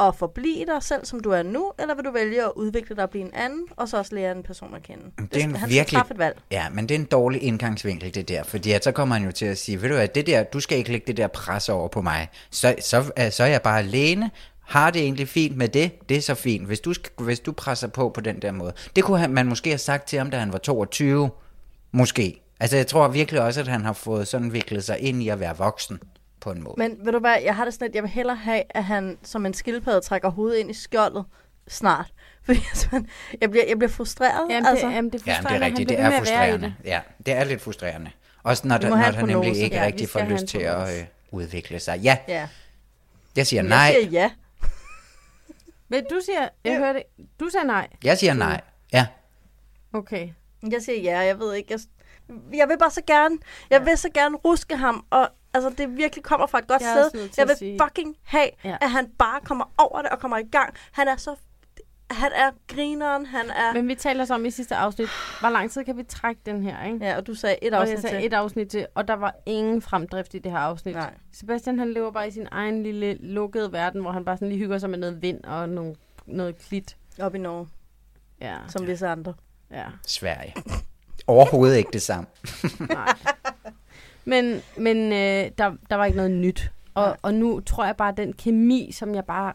at 0.00 0.16
forblive 0.16 0.66
dig 0.66 0.82
selv, 0.82 1.04
som 1.04 1.20
du 1.20 1.30
er 1.30 1.42
nu, 1.42 1.72
eller 1.78 1.94
vil 1.94 2.04
du 2.04 2.10
vælge 2.10 2.44
at 2.44 2.52
udvikle 2.56 2.96
dig 2.96 3.04
og 3.04 3.10
blive 3.10 3.24
en 3.24 3.34
anden, 3.34 3.66
og 3.76 3.88
så 3.88 3.98
også 3.98 4.14
lære 4.14 4.32
en 4.32 4.42
person 4.42 4.74
at 4.74 4.82
kende? 4.82 5.04
Det 5.32 5.40
er 5.40 5.44
en 5.44 5.56
han 5.56 5.68
virkelig, 5.68 6.00
et 6.10 6.18
valg. 6.18 6.38
ja, 6.50 6.68
men 6.68 6.88
det 6.88 6.94
er 6.94 6.98
en 6.98 7.04
dårlig 7.04 7.42
indgangsvinkel, 7.42 8.14
det 8.14 8.28
der. 8.28 8.42
Fordi 8.42 8.72
at 8.72 8.84
så 8.84 8.92
kommer 8.92 9.14
han 9.14 9.24
jo 9.24 9.32
til 9.32 9.46
at 9.46 9.58
sige, 9.58 9.82
ved 9.82 9.88
du 9.88 9.94
hvad, 9.94 10.08
det 10.08 10.26
der, 10.26 10.42
du 10.42 10.60
skal 10.60 10.78
ikke 10.78 10.90
lægge 10.90 11.06
det 11.06 11.16
der 11.16 11.26
pres 11.26 11.68
over 11.68 11.88
på 11.88 12.02
mig. 12.02 12.28
Så, 12.50 12.74
så, 12.80 13.12
øh, 13.18 13.30
så 13.30 13.42
er 13.42 13.48
jeg 13.48 13.62
bare 13.62 13.78
alene, 13.78 14.30
har 14.60 14.90
det 14.90 15.02
egentlig 15.02 15.28
fint 15.28 15.56
med 15.56 15.68
det, 15.68 16.08
det 16.08 16.16
er 16.16 16.20
så 16.20 16.34
fint. 16.34 16.66
Hvis 16.66 16.80
du, 16.80 16.94
hvis 17.18 17.40
du 17.40 17.52
presser 17.52 17.88
på 17.88 18.08
på 18.08 18.20
den 18.20 18.42
der 18.42 18.52
måde. 18.52 18.72
Det 18.96 19.04
kunne 19.04 19.18
han, 19.18 19.30
man 19.30 19.46
måske 19.46 19.70
have 19.70 19.78
sagt 19.78 20.08
til 20.08 20.18
ham, 20.18 20.30
da 20.30 20.38
han 20.38 20.52
var 20.52 20.58
22. 20.58 21.30
Måske. 21.92 22.42
Altså 22.60 22.76
jeg 22.76 22.86
tror 22.86 23.08
virkelig 23.08 23.40
også, 23.40 23.60
at 23.60 23.68
han 23.68 23.84
har 23.84 23.92
fået 23.92 24.28
sådan 24.28 24.52
viklet 24.52 24.84
sig 24.84 24.98
ind 24.98 25.22
i 25.22 25.28
at 25.28 25.40
være 25.40 25.56
voksen 25.56 26.00
på 26.40 26.50
en 26.50 26.62
måde. 26.62 26.74
Men 26.78 26.96
ved 27.04 27.12
du 27.12 27.18
hvad, 27.18 27.36
jeg 27.44 27.56
har 27.56 27.64
det 27.64 27.74
sådan, 27.74 27.88
at 27.88 27.94
jeg 27.94 28.02
vil 28.02 28.10
hellere 28.10 28.36
have, 28.36 28.62
at 28.70 28.84
han 28.84 29.18
som 29.22 29.46
en 29.46 29.54
skildpadde 29.54 30.00
trækker 30.00 30.28
hovedet 30.30 30.58
ind 30.58 30.70
i 30.70 30.74
skjoldet 30.74 31.24
snart. 31.68 32.12
Fordi 32.46 32.58
altså, 32.70 33.04
jeg, 33.40 33.50
bliver, 33.50 33.64
jeg 33.68 33.78
bliver 33.78 33.90
frustreret. 33.90 34.50
Jamen, 34.50 34.66
altså. 34.66 34.86
det, 34.86 34.94
jamen, 34.94 35.12
det 35.12 35.22
er 35.26 35.32
Ja, 35.32 35.38
frustrerende. 35.38 35.58
det 35.58 35.62
er 35.62 35.66
rigtigt. 35.66 35.90
Han 35.90 36.10
Det 36.10 36.14
er 36.14 36.18
frustrerende. 36.18 36.74
Ja, 36.84 37.00
det 37.26 37.34
er 37.34 37.44
lidt 37.44 37.60
frustrerende. 37.62 38.10
Også 38.42 38.68
når, 38.68 38.78
der, 38.78 38.88
når 38.88 38.96
han 38.96 39.14
nemlig 39.14 39.34
prognose. 39.36 39.60
ikke 39.60 39.76
Ja, 39.76 39.84
rigtig 39.86 40.08
får 40.08 40.20
lyst 40.20 40.46
til 40.46 40.58
at 40.58 40.98
øh, 40.98 41.04
udvikle 41.30 41.80
sig. 41.80 41.98
Ja, 42.00 42.18
Ja. 42.28 42.48
jeg 43.36 43.46
siger 43.46 43.62
nej. 43.62 43.78
Jeg 43.78 43.94
siger 44.00 44.10
ja. 44.20 44.30
Men 45.88 46.04
du 46.10 46.20
siger, 46.24 46.48
jeg 46.64 46.78
hørte, 46.78 47.02
du 47.40 47.48
siger 47.48 47.64
nej. 47.64 47.88
Jeg 48.04 48.18
siger 48.18 48.34
nej. 48.34 48.60
Ja. 48.92 49.06
Okay. 49.92 50.28
Jeg 50.70 50.82
siger 50.82 51.00
ja, 51.02 51.18
jeg 51.18 51.38
ved 51.38 51.54
ikke. 51.54 51.72
Jeg, 51.72 51.80
jeg 52.58 52.68
vil 52.68 52.78
bare 52.78 52.90
så 52.90 53.02
gerne, 53.06 53.38
jeg 53.70 53.86
vil 53.86 53.98
så 53.98 54.08
gerne 54.14 54.36
ruske 54.36 54.76
ham, 54.76 55.06
og 55.10 55.28
altså, 55.54 55.70
det 55.78 55.96
virkelig 55.96 56.24
kommer 56.24 56.46
fra 56.46 56.58
et 56.58 56.66
godt 56.66 56.82
Jeg 56.82 57.04
sted. 57.10 57.28
Jeg 57.38 57.48
vil 57.48 57.56
sige- 57.56 57.78
fucking 57.82 58.16
have, 58.22 58.48
Ja. 58.64 58.76
at 58.80 58.90
han 58.90 59.08
bare 59.18 59.40
kommer 59.44 59.64
over 59.78 60.02
det 60.02 60.10
og 60.10 60.18
kommer 60.18 60.38
i 60.38 60.46
gang. 60.52 60.74
Han 60.92 61.08
er 61.08 61.16
så, 61.16 61.34
han 62.10 62.30
er 62.34 62.50
grineren, 62.68 63.26
han 63.26 63.50
er... 63.50 63.72
Men 63.74 63.88
vi 63.88 63.94
taler 63.94 64.24
så 64.24 64.34
om 64.34 64.44
i 64.44 64.50
sidste 64.50 64.76
afsnit, 64.76 65.08
hvor 65.40 65.48
lang 65.50 65.70
tid 65.70 65.84
kan 65.84 65.96
vi 65.96 66.02
trække 66.02 66.40
den 66.46 66.62
her, 66.62 66.84
ikke? 66.84 66.98
Ja, 67.06 67.16
og 67.16 67.26
du 67.26 67.34
sagde 67.34 67.56
et 67.64 67.74
Og 67.74 67.80
afsnit 67.80 67.92
jeg 67.94 68.02
sagde 68.02 68.16
til. 68.18 68.26
et 68.26 68.32
afsnit 68.32 68.68
til, 68.68 68.86
og 68.94 69.08
der 69.08 69.14
var 69.14 69.34
ingen 69.46 69.82
fremdrift 69.82 70.34
i 70.34 70.38
det 70.38 70.50
her 70.52 70.58
afsnit. 70.58 70.94
Nej. 70.94 71.14
Sebastian 71.32 71.78
han 71.78 71.92
lever 71.92 72.10
bare 72.10 72.28
i 72.28 72.30
sin 72.30 72.48
egen 72.50 72.82
lille 72.82 73.14
lukkede 73.14 73.72
verden, 73.72 74.00
hvor 74.00 74.12
han 74.12 74.24
bare 74.24 74.36
sådan 74.36 74.48
lige 74.48 74.58
hygger 74.58 74.78
sig 74.78 74.90
med 74.90 74.98
noget 74.98 75.22
vind 75.22 75.44
og 75.44 75.68
nogle, 75.68 75.94
noget 76.26 76.58
klit. 76.58 76.96
Op 77.20 77.34
i 77.34 77.38
Norge, 77.38 77.68
Ja, 78.40 78.56
som 78.68 78.86
visse 78.86 79.06
andre. 79.06 79.34
ja. 79.70 79.84
Sverige. 80.06 80.54
Overhovedet 81.26 81.76
ikke 81.76 81.90
det 81.92 82.02
samme. 82.02 82.26
Nej. 82.88 83.14
Men, 84.24 84.62
men 84.76 85.12
øh, 85.12 85.50
der, 85.58 85.72
der 85.90 85.96
var 85.96 86.04
ikke 86.04 86.16
noget 86.16 86.30
nyt. 86.30 86.70
Og, 86.94 87.06
Nej. 87.06 87.16
og 87.22 87.34
nu 87.34 87.60
tror 87.60 87.84
jeg 87.84 87.96
bare, 87.96 88.08
at 88.08 88.16
den 88.16 88.32
kemi, 88.32 88.90
som 88.92 89.14
jeg 89.14 89.24
bare 89.24 89.52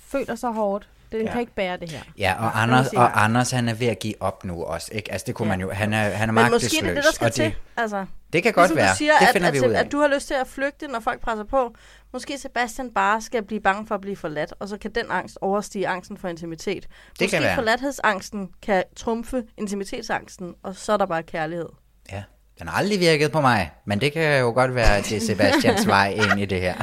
føler 0.00 0.34
så 0.34 0.50
hårdt 0.50 0.88
Den 1.12 1.26
Ja. 1.26 1.32
kan 1.32 1.40
ikke 1.40 1.52
bære 1.54 1.76
det 1.76 1.90
her. 1.90 2.00
Ja, 2.18 2.34
og 2.38 2.44
Det 2.44 2.50
Anders, 2.54 2.88
og 2.92 3.24
Anders 3.24 3.50
han 3.50 3.68
er 3.68 3.74
ved 3.74 3.86
at 3.86 3.98
give 3.98 4.14
op 4.20 4.44
nu 4.44 4.62
også, 4.64 4.88
ikke? 4.92 5.12
Altså 5.12 5.24
det 5.26 5.34
kunne 5.34 5.46
Ja. 5.48 5.56
man 5.56 5.60
jo, 5.60 5.70
han 5.70 5.92
er, 5.92 5.98
han 5.98 6.28
er 6.28 6.32
Men 6.32 6.34
magtesløs. 6.34 6.62
måske 6.62 6.78
er 6.78 6.86
det 6.88 6.96
det, 6.96 7.04
der 7.04 7.12
skal 7.12 7.26
og 7.26 7.32
til. 7.32 7.54
Altså, 7.76 8.06
Det 8.32 8.42
kan 8.42 8.52
godt 8.52 8.70
ligesom 8.70 8.76
være. 8.76 8.90
Du 8.92 8.96
siger, 8.96 9.12
Det 9.20 9.26
at, 9.26 9.32
finder 9.32 9.48
at, 9.48 9.54
vi 9.54 9.60
ud 9.60 9.64
af. 9.72 9.80
at 9.80 9.92
du 9.92 9.98
har 10.00 10.08
lyst 10.08 10.26
til 10.26 10.34
at 10.34 10.46
flygte, 10.46 10.86
når 10.88 11.00
folk 11.00 11.20
presser 11.20 11.44
på. 11.44 11.74
Måske 12.12 12.38
Sebastian 12.38 12.90
bare 12.90 13.20
skal 13.20 13.42
blive 13.42 13.60
bange 13.60 13.86
for 13.86 13.94
at 13.94 14.00
blive 14.00 14.16
forladt, 14.16 14.54
og 14.58 14.68
så 14.68 14.78
kan 14.78 14.90
den 14.90 15.04
angst 15.10 15.38
overstige 15.40 15.88
angsten 15.88 16.16
for 16.16 16.28
intimitet. 16.28 16.82
Det 16.82 16.90
Måske 17.20 17.28
kan 17.30 17.42
være. 17.42 17.54
forladthedsangsten 17.54 18.50
kan 18.62 18.84
trumfe 18.96 19.42
intimitetsangsten, 19.58 20.54
og 20.62 20.76
så 20.76 20.92
er 20.92 20.96
der 20.96 21.06
bare 21.06 21.22
kærlighed. 21.22 21.68
Ja, 22.12 22.22
den 22.58 22.68
har 22.68 22.78
aldrig 22.78 23.00
virket 23.00 23.32
på 23.32 23.40
mig, 23.40 23.70
men 23.84 24.00
det 24.00 24.12
kan 24.12 24.40
jo 24.40 24.46
godt 24.46 24.74
være, 24.74 24.96
at 24.96 25.04
det 25.04 25.16
er 25.16 25.20
Sebastians 25.20 25.86
vej 25.96 26.08
ind 26.32 26.40
i 26.40 26.44
det 26.44 26.60
her. 26.60 26.74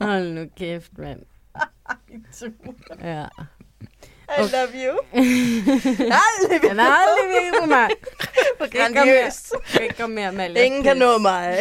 Hold 0.00 0.32
nu 0.32 0.46
kæft, 0.58 0.98
mand. 0.98 1.18
Ja. 3.04 3.24
I 4.38 4.40
love 4.40 4.68
you. 4.86 4.98
Aldrig 6.24 6.70
Den 6.70 6.78
har 6.78 6.96
aldrig 6.96 7.28
virket 7.42 7.60
på 7.60 7.66
mig. 7.66 7.88
Grandiøst. 8.58 9.52
mere- 9.74 9.82
Ikke 9.84 10.04
om 10.04 10.10
mere. 10.10 10.64
Ingen 10.64 10.82
kan 10.82 10.96
nå 10.96 11.18
mig. 11.18 11.58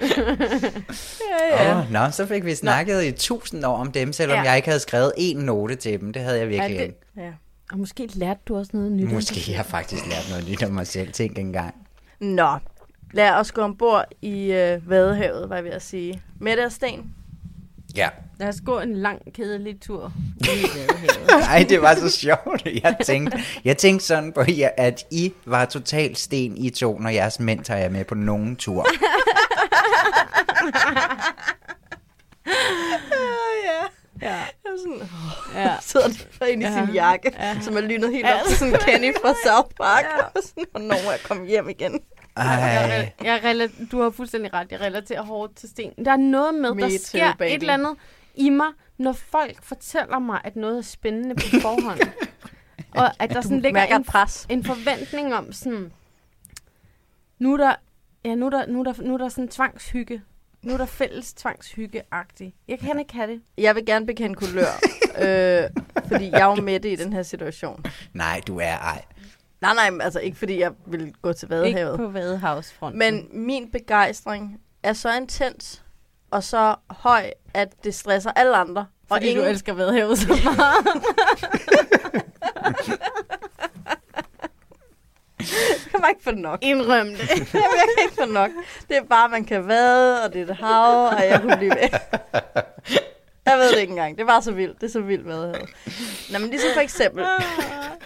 ja, 0.00 1.64
ja. 1.64 1.78
Åh, 1.78 1.92
nå, 1.92 2.10
så 2.10 2.26
fik 2.26 2.44
vi 2.44 2.54
snakket 2.54 3.04
i 3.04 3.12
tusind 3.12 3.64
år 3.66 3.76
om 3.76 3.92
dem, 3.92 4.12
selvom 4.12 4.36
Ja. 4.38 4.42
jeg 4.42 4.56
ikke 4.56 4.68
havde 4.68 4.80
skrevet 4.80 5.12
en 5.16 5.36
note 5.36 5.74
til 5.76 6.00
dem. 6.00 6.12
Det 6.12 6.22
havde 6.22 6.38
jeg 6.38 6.48
virkelig 6.48 6.78
det- 6.78 6.84
ikke. 6.84 7.00
Ja. 7.16 7.30
Og 7.72 7.78
måske 7.78 8.08
lærte 8.14 8.40
du 8.48 8.56
også 8.56 8.70
noget 8.74 8.92
nyt. 8.92 9.06
om 9.06 9.12
Måske 9.14 9.34
dig 9.34 9.48
jeg 9.48 9.56
har 9.56 9.64
faktisk 9.64 10.06
lært 10.06 10.26
noget 10.30 10.48
nyt 10.48 10.62
om 10.62 10.72
mig 10.72 10.86
selv. 10.86 11.12
Tænk 11.12 11.38
engang. 11.38 11.74
Nå, 12.24 12.58
lad 13.12 13.30
os 13.30 13.52
gå 13.52 13.60
ombord 13.62 14.04
i 14.22 14.52
øh, 14.52 14.90
Vadehavet, 14.90 15.48
var 15.48 15.54
jeg 15.54 15.64
ved 15.64 15.70
at 15.72 15.82
sige. 15.82 16.22
Mette 16.40 16.64
og 16.64 16.72
Sten. 16.72 17.14
Ja. 17.96 18.08
Lad 18.38 18.48
os 18.48 18.60
gå 18.66 18.80
en 18.80 18.94
lang, 18.96 19.34
kedelig 19.34 19.80
tur. 19.80 20.12
Nej, 21.30 21.64
det 21.68 21.82
var 21.82 21.94
så 21.94 22.10
sjovt. 22.10 22.66
Jeg 22.82 22.96
tænkte, 23.04 23.38
jeg 23.64 23.76
tænkte 23.76 24.06
sådan 24.06 24.32
på, 24.32 24.42
jer, 24.48 24.70
at 24.76 25.04
I 25.10 25.32
var 25.46 25.64
totalt 25.64 26.18
sten 26.18 26.56
i 26.56 26.70
to, 26.70 26.98
når 26.98 27.10
jeres 27.10 27.40
mænd 27.40 27.64
tager 27.64 27.80
jer 27.80 27.88
med 27.88 28.04
på 28.04 28.14
nogen 28.14 28.56
tur. 28.56 28.86
ja. 33.64 33.80
Ja. 34.22 34.34
Jeg 34.36 34.48
er 34.64 34.78
sådan, 34.78 35.00
oh, 35.02 35.08
Ja. 35.54 35.74
sidder 35.88 36.08
der 36.40 36.46
inde 36.46 36.62
i 36.66 36.68
Ja. 36.68 36.86
sin 36.86 36.94
jakke, 36.94 37.32
Ja. 37.38 37.56
som 37.60 37.76
er 37.76 37.80
lynet 37.80 38.12
helt 38.12 38.26
Ja. 38.26 38.40
op 38.40 38.46
til 38.46 38.56
sådan 38.58 38.74
Kenny 38.80 39.14
fra 39.22 39.34
South 39.46 39.74
Park. 39.80 40.04
Ja. 40.04 40.24
Og 40.24 40.40
sådan, 40.44 40.64
hvornår 40.70 40.94
jeg 41.10 41.20
komme 41.24 41.46
hjem 41.46 41.68
igen? 41.68 42.00
Jeg, 42.36 43.12
jeg 43.24 43.40
rela- 43.44 43.86
du 43.90 44.02
har 44.02 44.10
fuldstændig 44.10 44.54
ret. 44.54 44.72
Jeg 44.72 44.80
relaterer 44.80 45.22
hårdt 45.22 45.56
til 45.56 45.68
sten. 45.68 45.92
Der 46.04 46.12
er 46.12 46.16
noget 46.16 46.54
med, 46.54 46.74
Me 46.74 46.80
der 46.82 46.88
too, 46.88 46.98
sker 47.00 47.32
baby. 47.38 47.48
et 47.50 47.60
eller 47.60 47.74
andet 47.74 47.94
i 48.34 48.50
mig, 48.50 48.66
når 48.98 49.12
folk 49.12 49.62
fortæller 49.62 50.18
mig, 50.18 50.40
at 50.44 50.56
noget 50.56 50.78
er 50.78 50.82
spændende 50.82 51.34
på 51.34 51.42
forhånd. 51.60 52.00
og 53.00 53.22
at 53.22 53.30
der 53.30 53.40
sådan 53.40 53.60
ligger 53.60 53.84
en, 53.96 54.04
pres. 54.04 54.46
en 54.50 54.64
forventning 54.64 55.34
om 55.34 55.52
sådan, 55.52 55.92
nu 57.38 57.52
er 57.52 57.56
der, 57.56 57.74
ja, 58.24 58.34
nu 58.34 58.46
er 58.46 58.50
der, 58.50 58.66
nu 58.66 58.80
er 58.80 58.84
der, 58.84 59.02
nu 59.02 59.14
er 59.14 59.18
der 59.18 59.28
sådan 59.28 59.48
tvangshygge. 59.48 60.22
Nu 60.62 60.72
er 60.72 60.76
der 60.76 60.86
fælles 60.86 61.34
tvangshygge-agtigt. 61.34 62.54
Jeg 62.68 62.78
kan 62.78 62.98
ikke 62.98 63.14
have 63.14 63.30
det. 63.32 63.40
Jeg 63.58 63.74
vil 63.74 63.86
gerne 63.86 64.06
bekende 64.06 64.34
kulør, 64.34 64.72
øh, 65.24 65.70
fordi 66.08 66.30
jeg 66.30 66.40
er 66.40 66.44
jo 66.44 66.54
med 66.54 66.80
det 66.80 66.92
i 66.92 66.96
den 66.96 67.12
her 67.12 67.22
situation. 67.22 67.84
Nej, 68.12 68.40
du 68.46 68.58
er 68.58 68.76
ej. 68.78 69.04
Nej, 69.64 69.90
nej, 69.90 70.04
altså 70.04 70.20
ikke 70.20 70.38
fordi 70.38 70.60
jeg 70.60 70.72
vil 70.86 71.14
gå 71.22 71.32
til 71.32 71.48
Vadehavet. 71.48 71.92
Ikke 71.92 72.04
på 72.04 72.08
Vadehavsfronten. 72.12 72.98
Men 72.98 73.28
min 73.32 73.70
begejstring 73.70 74.60
er 74.82 74.92
så 74.92 75.16
intens 75.16 75.82
og 76.30 76.44
så 76.44 76.74
høj, 76.90 77.30
at 77.54 77.68
det 77.84 77.94
stresser 77.94 78.30
alle 78.36 78.56
andre. 78.56 78.86
Og 79.10 79.16
Fordi 79.16 79.34
du 79.34 79.42
elsker 79.42 79.72
Vadehavet 79.74 80.18
så 80.18 80.28
meget. 80.44 81.04
Jeg 85.38 85.90
kan 85.90 86.00
bare 86.00 86.10
ikke 86.10 86.22
få 86.24 86.30
nok. 86.30 86.58
Indrøm 86.62 87.06
det. 87.06 87.18
Jeg 87.30 87.46
kan 87.52 88.04
ikke 88.04 88.14
få 88.18 88.24
nok. 88.24 88.50
Det 88.88 88.96
er 88.96 89.02
bare, 89.04 89.28
man 89.28 89.44
kan 89.44 89.68
vade, 89.68 90.24
og 90.24 90.32
det 90.32 90.40
er 90.42 90.46
et 90.52 90.56
hav, 90.56 91.06
og 91.06 91.20
jeg 91.30 91.40
kunne 91.40 91.56
blive 91.56 91.70
ved. 91.70 91.88
Jeg 93.46 93.58
ved 93.58 93.70
det 93.72 93.78
ikke 93.78 93.90
engang. 93.90 94.18
Det 94.18 94.26
var 94.26 94.40
så 94.40 94.52
vildt. 94.52 94.80
Det 94.80 94.86
er 94.86 94.90
så 94.90 95.00
vildt 95.00 95.26
med 95.26 95.54
Nå, 96.32 96.38
men 96.38 96.50
ligesom 96.50 96.70
for 96.74 96.80
eksempel. 96.80 97.24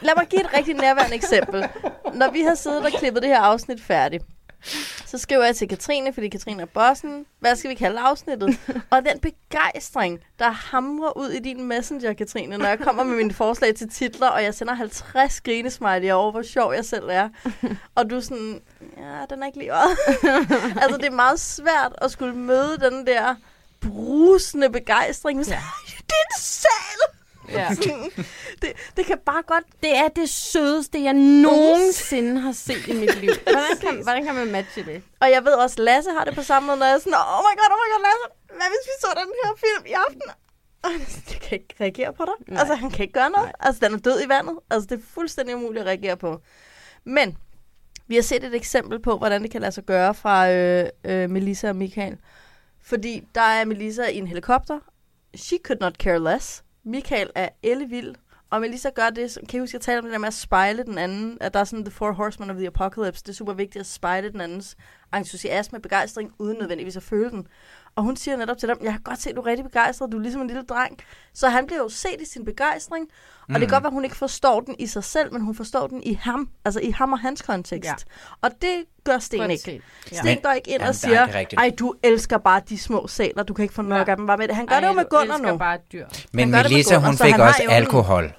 Lad 0.01 0.15
mig 0.17 0.27
give 0.27 0.41
et 0.41 0.55
rigtig 0.57 0.75
nærværende 0.75 1.15
eksempel. 1.15 1.69
Når 2.15 2.31
vi 2.31 2.41
har 2.41 2.55
siddet 2.55 2.85
og 2.85 2.93
klippet 2.93 3.23
det 3.23 3.31
her 3.31 3.41
afsnit 3.41 3.83
færdigt, 3.83 4.25
så 5.07 5.19
skriver 5.19 5.45
jeg 5.45 5.57
til 5.57 5.69
Katrine, 5.69 6.13
fordi 6.13 6.29
Katrine 6.29 6.63
er 6.63 6.67
bossen. 6.67 7.27
Hvad 7.41 7.57
skal 7.57 7.71
vi 7.71 7.75
kalde 7.75 8.01
afsnittet? 8.01 8.61
Og 8.91 9.03
den 9.05 9.21
begejstring, 9.21 10.21
der 10.39 10.51
hamrer 10.51 11.19
ud 11.19 11.29
i 11.29 11.39
din 11.39 11.67
messenger, 11.67 12.13
Katrine, 12.13 12.57
når 12.57 12.67
jeg 12.67 12.79
kommer 12.79 13.03
med 13.03 13.17
mine 13.17 13.33
forslag 13.33 13.75
til 13.75 13.91
titler, 13.91 14.29
og 14.29 14.43
jeg 14.43 14.55
sender 14.55 14.75
50 14.75 15.41
grinesmiley 15.41 16.11
over, 16.11 16.31
hvor 16.31 16.43
sjov 16.43 16.75
jeg 16.75 16.85
selv 16.85 17.09
er. 17.11 17.29
Og 17.95 18.11
du 18.11 18.17
er 18.17 18.21
sådan, 18.21 18.61
ja, 18.97 19.25
den 19.31 19.43
er 19.43 19.47
ikke 19.47 19.59
lige 19.59 19.73
altså, 20.83 20.97
det 20.97 21.07
er 21.07 21.11
meget 21.17 21.41
svært 21.41 21.93
at 21.99 22.11
skulle 22.11 22.37
møde 22.37 22.79
den 22.79 23.07
der 23.07 23.35
brusende 23.81 24.71
begejstring. 24.71 25.39
Ja. 25.39 25.63
Det 25.87 26.15
er 26.21 26.37
en 26.37 26.41
sal! 26.41 27.01
Ja. 27.53 27.69
Sådan, 27.75 28.11
det, 28.63 28.73
det 28.97 29.07
kan 29.07 29.19
bare 29.27 29.43
godt... 29.43 29.65
Det 29.83 29.97
er 29.97 30.09
det 30.09 30.31
sødeste, 30.31 31.03
jeg 31.03 31.13
nogensinde 31.13 32.41
har 32.41 32.53
set 32.53 32.87
i 32.87 32.93
mit 32.93 33.21
liv. 33.21 33.31
Hvordan 33.55 33.77
kan, 33.81 34.03
hvordan 34.03 34.25
kan 34.25 34.35
man 34.35 34.53
matche 34.53 34.85
det? 34.85 35.03
Og 35.21 35.31
jeg 35.31 35.45
ved 35.45 35.53
også, 35.53 35.83
Lasse 35.83 36.11
har 36.11 36.25
det 36.25 36.35
på 36.35 36.43
samme 36.43 36.67
måde, 36.67 36.79
når 36.79 36.87
jeg 36.87 36.95
er 36.95 36.99
sådan, 36.99 37.15
oh 37.15 37.43
my 37.47 37.55
god, 37.61 37.71
oh 37.75 37.79
my 37.83 37.89
god, 37.93 38.03
Lasse, 38.07 38.25
hvad 38.47 38.69
hvis 38.73 38.85
vi 38.91 38.95
så 39.01 39.09
den 39.21 39.31
her 39.43 39.51
film 39.65 39.87
i 39.87 39.93
aften? 40.07 40.31
Og 40.83 40.91
det 41.29 41.41
kan 41.41 41.59
ikke 41.59 41.75
reagere 41.81 42.13
på 42.13 42.25
dig. 42.25 42.53
Nej. 42.53 42.61
Altså, 42.61 42.75
han 42.75 42.91
kan 42.91 43.03
ikke 43.03 43.13
gøre 43.13 43.31
noget. 43.31 43.47
Nej. 43.47 43.67
Altså, 43.67 43.87
den 43.87 43.95
er 43.95 43.99
død 43.99 44.23
i 44.25 44.29
vandet. 44.29 44.59
Altså, 44.71 44.87
det 44.91 44.99
er 44.99 45.05
fuldstændig 45.15 45.57
umuligt 45.57 45.81
at 45.81 45.87
reagere 45.87 46.17
på. 46.17 46.41
Men 47.05 47.37
vi 48.07 48.15
har 48.15 48.23
set 48.23 48.45
et 48.45 48.55
eksempel 48.55 48.99
på, 48.99 49.19
hvordan 49.19 49.43
det 49.43 49.51
kan 49.51 49.61
lade 49.61 49.73
sig 49.73 49.85
gøre 49.85 50.15
fra 50.15 50.51
øh, 50.51 50.89
øh, 51.05 51.31
Melissa 51.31 51.69
og 51.69 51.77
Michael. 51.77 52.17
Fordi 52.83 53.29
der 53.35 53.41
er 53.41 53.65
Melissa 53.65 54.05
i 54.07 54.17
en 54.19 54.27
helikopter. 54.27 54.79
She 55.37 55.59
could 55.65 55.81
not 55.81 55.95
care 55.95 56.33
less. 56.33 56.65
Michael 56.85 57.31
er 57.35 57.49
ellevild. 57.63 58.15
Og 58.51 58.61
Melissa 58.61 58.91
gør 58.91 59.11
det, 59.11 59.31
som- 59.31 59.47
kan 59.47 59.59
I 59.59 59.61
huske, 59.61 59.75
jeg 59.75 59.81
talte 59.81 59.99
om 59.99 60.05
det 60.05 60.13
der 60.13 60.19
med 60.19 60.29
at 60.29 60.35
spejle 60.35 60.83
den 60.83 60.99
anden, 60.99 61.39
at 61.41 61.55
der 61.55 61.61
er 61.61 61.65
sådan 61.65 61.85
The 61.85 61.91
Four 61.93 62.13
Horsemen 62.13 62.51
of 62.51 62.57
the 62.57 62.67
Apocalypse. 62.67 63.23
Det 63.23 63.29
er 63.29 63.35
super 63.35 63.53
vigtigt 63.53 63.81
at 63.81 63.87
spejle 63.87 64.33
den 64.33 64.41
andens 64.41 64.77
entusiasme, 65.17 65.81
begejstring, 65.81 66.33
uden 66.39 66.59
nødvendigvis 66.59 66.97
at 66.97 67.03
føle 67.03 67.31
den. 67.31 67.47
Og 67.97 68.03
hun 68.05 68.17
siger 68.17 68.37
netop 68.37 68.59
til 68.59 68.69
dem, 68.69 68.77
jeg 68.83 68.93
kan 68.93 69.01
godt 69.01 69.23
se, 69.23 69.31
at 69.31 69.37
du 69.37 69.41
er 69.41 69.47
rigtig 69.47 69.65
begejstret, 69.65 70.13
du 70.13 70.17
er 70.19 70.23
ligesom 70.23 70.41
en 70.41 70.47
lille 70.47 70.63
dreng. 70.63 70.99
Så 71.35 71.49
han 71.49 71.67
bliver 71.67 71.79
jo 71.83 71.89
set 71.89 72.21
i 72.21 72.25
sin 72.25 72.45
begejstring, 72.45 73.07
og 73.41 73.49
det 73.49 73.55
Mm. 73.55 73.61
kan 73.61 73.69
godt 73.69 73.83
være, 73.83 73.89
at 73.91 73.95
hun 73.95 74.05
ikke 74.05 74.17
forstår 74.17 74.61
den 74.61 74.75
i 74.79 74.87
sig 74.87 75.05
selv, 75.05 75.33
men 75.33 75.43
hun 75.43 75.55
forstår 75.55 75.87
den 75.87 76.03
i 76.03 76.15
ham, 76.15 76.49
altså 76.65 76.81
i 76.81 76.91
ham 76.91 77.13
og 77.13 77.19
hans 77.19 77.43
kontekst. 77.43 77.89
Ja. 77.91 77.95
Og 78.43 78.51
det 78.63 78.85
gør 79.05 79.19
Sten 79.19 79.41
Godt 79.41 79.51
ikke. 79.51 79.63
set. 79.63 79.83
Ja. 80.13 80.17
Sten 80.17 80.39
går 80.43 80.51
ikke 80.51 80.71
ind 80.71 80.75
Jamen, 80.75 80.83
og 80.83 80.89
er 80.89 80.93
siger, 80.93 81.45
ej, 81.59 81.73
du 81.79 81.95
elsker 82.03 82.39
bare 82.39 82.61
de 82.69 82.79
små 82.79 83.07
sæler, 83.09 83.43
du 83.43 83.55
kan 83.55 83.63
ikke 83.63 83.75
få 83.75 83.83
nok 83.83 84.07
Ja. 84.07 84.11
af 84.13 84.17
dem 84.17 84.27
bare 84.27 84.37
med 84.37 84.49
det. 84.49 84.57
Han 84.57 84.67
gør 84.67 84.75
Ej, 84.75 84.81
det 84.81 84.87
jo 84.89 84.93
med 84.93 85.05
Gunnar 85.11 85.39
nu. 85.39 85.57
bare 85.59 85.79
dyr. 85.93 86.07
Men 86.33 86.53
det 86.53 86.63
Melissa, 86.63 86.97
hun 86.97 87.17
fik 87.17 87.39
også 87.39 87.63
evnen. 87.63 87.77
alkohol. 87.77 88.33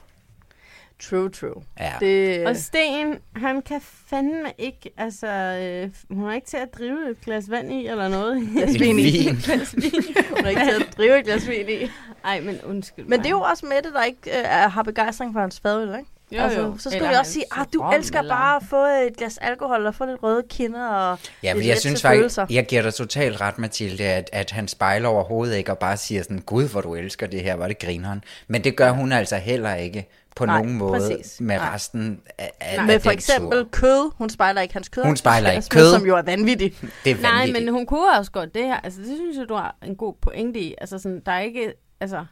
True, 1.00 1.30
true. 1.30 1.64
Ja. 1.80 1.94
Det, 2.00 2.48
Og 2.48 2.56
Sten, 2.56 3.18
han 3.36 3.62
kan 3.62 3.82
fandme 3.82 4.52
ikke, 4.58 4.90
altså, 4.98 5.28
øh, 5.28 6.16
hun 6.18 6.30
er 6.30 6.34
ikke 6.34 6.48
til 6.48 6.58
at 6.58 6.74
drive 6.78 7.12
et 7.12 7.22
glas 7.22 7.50
vand 7.50 7.72
i, 7.72 7.88
eller 7.88 8.08
noget. 8.08 8.50
Glas 8.54 8.80
vin 8.80 9.00
i. 9.00 9.24
Glas 9.46 9.76
vin. 9.76 9.92
hun 10.30 10.46
er 10.46 10.50
ikke 10.50 10.62
til 10.62 10.84
at 10.84 10.98
drive 10.98 11.20
et 11.20 11.26
glas 11.26 11.48
vin 11.50 11.70
i. 11.70 11.90
Ej, 12.26 12.42
men 12.42 12.60
undskyld 12.66 13.06
Men 13.06 13.20
det 13.20 13.26
er 13.26 13.30
jo 13.30 13.42
også 13.42 13.66
Mette, 13.66 13.94
der 13.94 14.04
ikke 14.04 14.40
øh, 14.40 14.72
har 14.72 14.84
begejstring 14.84 15.34
for 15.34 15.40
hans 15.40 15.60
fadøl, 15.60 15.88
ikke? 16.00 16.12
Jo, 16.32 16.42
altså, 16.42 16.60
jo. 16.62 16.78
Så 16.78 16.90
skal 16.90 16.96
Eller 16.96 17.10
vi 17.10 17.16
også 17.16 17.32
sige, 17.32 17.46
at 17.62 17.68
du 17.74 17.82
rom, 17.82 17.94
elsker 17.94 18.20
eller- 18.20 18.36
bare 18.36 18.56
at 18.56 18.64
få 18.70 18.86
et 18.86 19.18
glas 19.18 19.38
alkohol 19.38 19.86
og 19.86 19.96
få 19.96 20.06
lidt 20.06 20.24
røde 20.24 20.44
kinder 20.50 20.88
og 20.88 21.20
Ja, 21.44 21.54
men 21.54 21.68
jeg 21.68 21.78
synes 21.78 22.02
faktisk, 22.02 22.40
jeg 22.50 22.66
giver 22.66 22.82
dig 22.82 22.94
totalt 22.94 23.42
ret, 23.42 23.60
Mathilde, 23.60 24.04
at, 24.04 24.30
at 24.34 24.52
han 24.52 24.68
spejler 24.68 25.10
overhovedet 25.10 25.56
ikke 25.56 25.72
og 25.72 25.78
bare 25.78 25.98
siger 25.98 26.24
sådan, 26.24 26.40
gud, 26.40 26.70
hvor 26.70 26.82
du 26.82 26.96
elsker 26.96 27.28
det 27.28 27.42
her, 27.42 27.54
var 27.56 27.68
det 27.68 27.80
grineren. 27.80 28.24
Men 28.48 28.64
det 28.64 28.76
gør 28.78 28.92
hun 28.92 29.12
altså 29.12 29.36
heller 29.36 29.76
ikke 29.76 30.10
på 30.36 30.46
Nej, 30.46 30.58
nogen 30.58 30.78
måde 30.78 30.92
præcis. 31.00 31.42
med 31.42 31.56
Nej. 31.58 31.70
resten 31.74 32.22
af, 32.38 32.52
af, 32.62 32.86
Med 32.86 32.94
af 32.94 33.02
for 33.02 33.12
eksempel 33.12 33.60
tur. 33.64 33.70
kød. 33.72 34.12
Hun 34.18 34.30
spejler 34.30 34.62
ikke 34.62 34.74
hans 34.74 34.90
kød. 34.90 35.04
Hun 35.04 35.18
spejler 35.18 35.52
ikke 35.52 35.68
kød. 35.70 35.94
Som 35.94 36.06
jo 36.06 36.18
er 36.18 36.22
vanvittigt. 36.22 36.82
Det 37.06 37.12
er 37.12 37.22
Nej, 37.22 37.32
vanvittigt. 37.32 37.66
men 37.66 37.74
hun 37.74 37.86
kunne 37.86 38.18
også 38.18 38.32
godt 38.32 38.54
det 38.54 38.64
her. 38.64 38.76
Altså, 38.80 39.00
det 39.00 39.08
synes 39.18 39.38
jeg, 39.38 39.50
du 39.50 39.54
har 39.56 39.76
en 39.86 39.96
god 39.96 40.14
pointe 40.22 40.60
i. 40.60 40.76
Altså, 40.82 41.00
sådan, 41.00 41.22
der 41.26 41.32
er 41.32 41.40
ikke, 41.40 41.74
altså, 42.02 42.26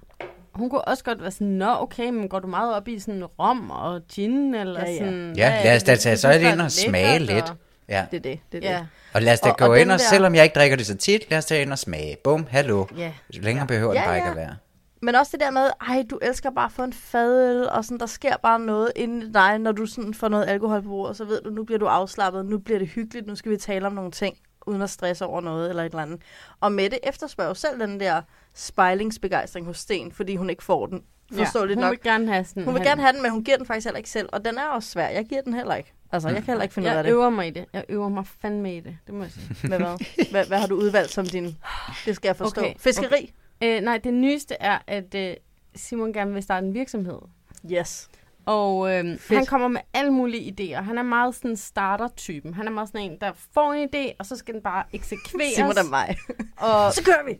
hun 0.58 0.70
kunne 0.70 0.82
også 0.88 1.04
godt 1.04 1.22
være 1.22 1.32
sådan, 1.32 1.48
nå, 1.48 1.76
okay, 1.80 2.10
men 2.10 2.30
går 2.30 2.40
du 2.40 2.48
meget 2.48 2.76
op 2.76 2.88
i 2.88 3.00
sådan 3.00 3.26
rom 3.26 3.72
og 3.72 4.02
gin, 4.14 4.56
eller 4.56 4.80
Ja, 4.82 4.92
ja. 4.92 4.98
sådan... 4.98 5.34
Ja, 5.38 5.50
er 5.60 5.64
lad 5.64 5.76
os 5.76 5.84
det, 5.84 5.88
da 5.88 5.96
tage 5.96 6.18
så 6.18 6.32
ind 6.32 6.60
er 6.62 6.64
og 6.64 6.72
smage 6.72 7.20
lidt. 7.20 7.50
og- 7.50 7.56
Ja. 7.90 8.06
Det 8.12 8.18
er 8.18 8.22
det. 8.22 8.40
det, 8.52 8.66
er 8.66 8.72
Ja. 8.72 8.78
det. 8.78 8.88
Og 9.14 9.22
lad 9.22 9.34
os 9.34 9.40
da 9.40 9.50
Og- 9.50 9.58
gå 9.58 9.66
og 9.66 9.82
ind, 9.82 9.92
og 9.92 10.00
der- 10.00 10.06
selvom 10.10 10.36
jeg 10.36 10.44
ikke 10.44 10.54
drikker 10.60 10.78
det 10.78 10.86
så 10.86 10.96
tit, 10.98 11.30
lad 11.30 11.38
os 11.38 11.46
tage 11.46 11.62
ind 11.62 11.72
og 11.72 11.80
smage. 11.80 12.18
Bum, 12.24 12.48
hallo. 12.50 12.86
Ja. 12.98 13.12
Længere 13.30 13.68
behøver 13.68 13.94
Ja, 13.94 14.00
det 14.00 14.06
bare 14.06 14.14
ja. 14.14 14.20
ikke 14.20 14.30
at 14.30 14.36
være. 14.36 14.56
Men 15.02 15.16
også 15.16 15.30
det 15.32 15.40
der 15.40 15.52
med, 15.52 15.70
ej, 15.90 16.04
du 16.10 16.18
elsker 16.22 16.52
bare 16.52 16.66
at 16.66 16.72
få 16.72 16.84
en 16.84 16.94
fadøl, 16.94 17.70
og 17.70 17.84
sådan, 17.86 18.00
der 18.00 18.06
sker 18.06 18.38
bare 18.44 18.60
noget 18.60 18.92
inde 18.96 19.26
i 19.28 19.32
dig, 19.32 19.60
når 19.60 19.72
du 19.72 19.86
sådan 19.86 20.14
får 20.14 20.28
noget 20.28 20.46
alkohol 20.50 20.82
på 20.82 20.88
bordet, 20.90 21.18
så 21.18 21.26
ved 21.26 21.42
du, 21.42 21.50
nu 21.50 21.64
bliver 21.64 21.80
du 21.80 21.86
afslappet, 21.86 22.46
nu 22.46 22.58
bliver 22.58 22.80
det 22.80 22.88
hyggeligt, 22.88 23.28
nu 23.28 23.36
skal 23.36 23.52
vi 23.52 23.58
tale 23.58 23.88
om 23.88 23.94
nogle 23.94 24.12
ting, 24.12 24.38
uden 24.68 24.82
at 24.82 24.90
stresse 24.90 25.26
over 25.26 25.42
noget 25.42 25.70
eller 25.70 25.84
et 25.84 25.90
eller 25.90 26.02
andet. 26.04 26.22
Og 26.62 26.72
Mette 26.72 27.08
efterspørger 27.08 27.50
jo 27.50 27.54
selv 27.56 27.80
den 27.80 28.00
der 28.00 28.22
spejlingsbegejstring 28.58 29.66
hos 29.66 29.78
Sten, 29.78 30.12
fordi 30.12 30.36
hun 30.36 30.50
ikke 30.50 30.64
får 30.64 30.86
den 30.86 31.04
Forståeligt 31.34 31.78
hun 31.78 31.84
nok. 31.84 31.92
vil 31.92 32.00
gerne 32.04 32.32
have 32.34 32.46
sådan... 32.46 32.64
Hun 32.64 32.74
vil 32.74 32.84
gerne 32.84 33.02
have 33.02 33.14
den, 33.14 33.22
men 33.22 33.32
hun 33.32 33.44
giver 33.44 33.58
den 33.58 33.66
faktisk 33.66 33.86
heller 33.86 33.98
ikke 33.98 34.10
selv. 34.10 34.30
Og 34.32 34.46
den 34.46 34.58
er 34.58 34.68
også 34.68 34.90
svær. 34.90 35.08
Jeg 35.08 35.26
giver 35.26 35.42
den 35.42 35.54
heller 35.54 35.76
ikke. 35.76 35.94
Altså, 36.12 36.30
jeg 36.30 36.38
kan 36.38 36.46
heller 36.46 36.64
ikke 36.64 36.74
finde 36.74 36.86
ud 36.88 36.92
af 36.92 36.96
Jeg 36.96 37.04
det. 37.04 37.12
øver 37.12 37.30
mig 37.30 37.48
i 37.48 37.50
det. 37.50 37.66
Jeg 37.74 37.84
øver 37.90 38.10
mig 38.10 38.28
fandme 38.42 38.76
i 38.78 38.80
det. 38.80 38.98
Det 39.08 39.14
må 39.16 39.24
jeg 39.24 39.32
sige. 39.32 39.56
Med 39.70 39.78
hvad? 39.78 39.98
hvad? 40.32 40.46
Hvad 40.46 40.58
har 40.60 40.68
du 40.68 40.76
udvalgt 40.76 41.12
som 41.12 41.26
din... 41.26 41.58
Det 42.06 42.16
skal 42.16 42.28
jeg 42.30 42.36
forstå. 42.36 42.62
Okay, 42.62 42.74
Fiskeri? 42.78 43.34
Okay. 43.62 43.78
Øh, 43.78 43.82
nej, 43.82 43.98
det 43.98 44.14
nyeste 44.14 44.56
er, 44.60 44.78
at 44.88 45.16
øh, 45.16 45.34
Simon 45.76 46.14
gerne 46.14 46.34
vil 46.34 46.44
starte 46.44 46.68
en 46.68 46.74
virksomhed. 46.74 47.20
Yes. 47.72 48.10
Og 48.46 48.94
øh, 48.94 49.20
han 49.30 49.46
kommer 49.46 49.68
med 49.68 49.82
alle 49.94 50.12
mulige 50.12 50.54
idéer. 50.78 50.82
Han 50.82 50.98
er 50.98 51.04
meget 51.04 51.36
sådan 51.36 51.58
starter-typen. 51.58 52.54
Han 52.54 52.68
er 52.68 52.72
meget 52.72 52.90
sådan 52.90 53.12
en, 53.12 53.18
der 53.22 53.32
får 53.54 53.74
en 53.74 53.90
idé, 53.96 54.16
og 54.20 54.26
så 54.26 54.36
skal 54.36 54.54
den 54.54 54.62
bare 54.64 54.84
eksekveres. 54.94 55.54
Simon 55.56 55.78
er 55.78 55.90
mig. 55.90 56.18
Og 56.58 56.94
Så 56.94 57.04
kører 57.04 57.26
vi. 57.26 57.40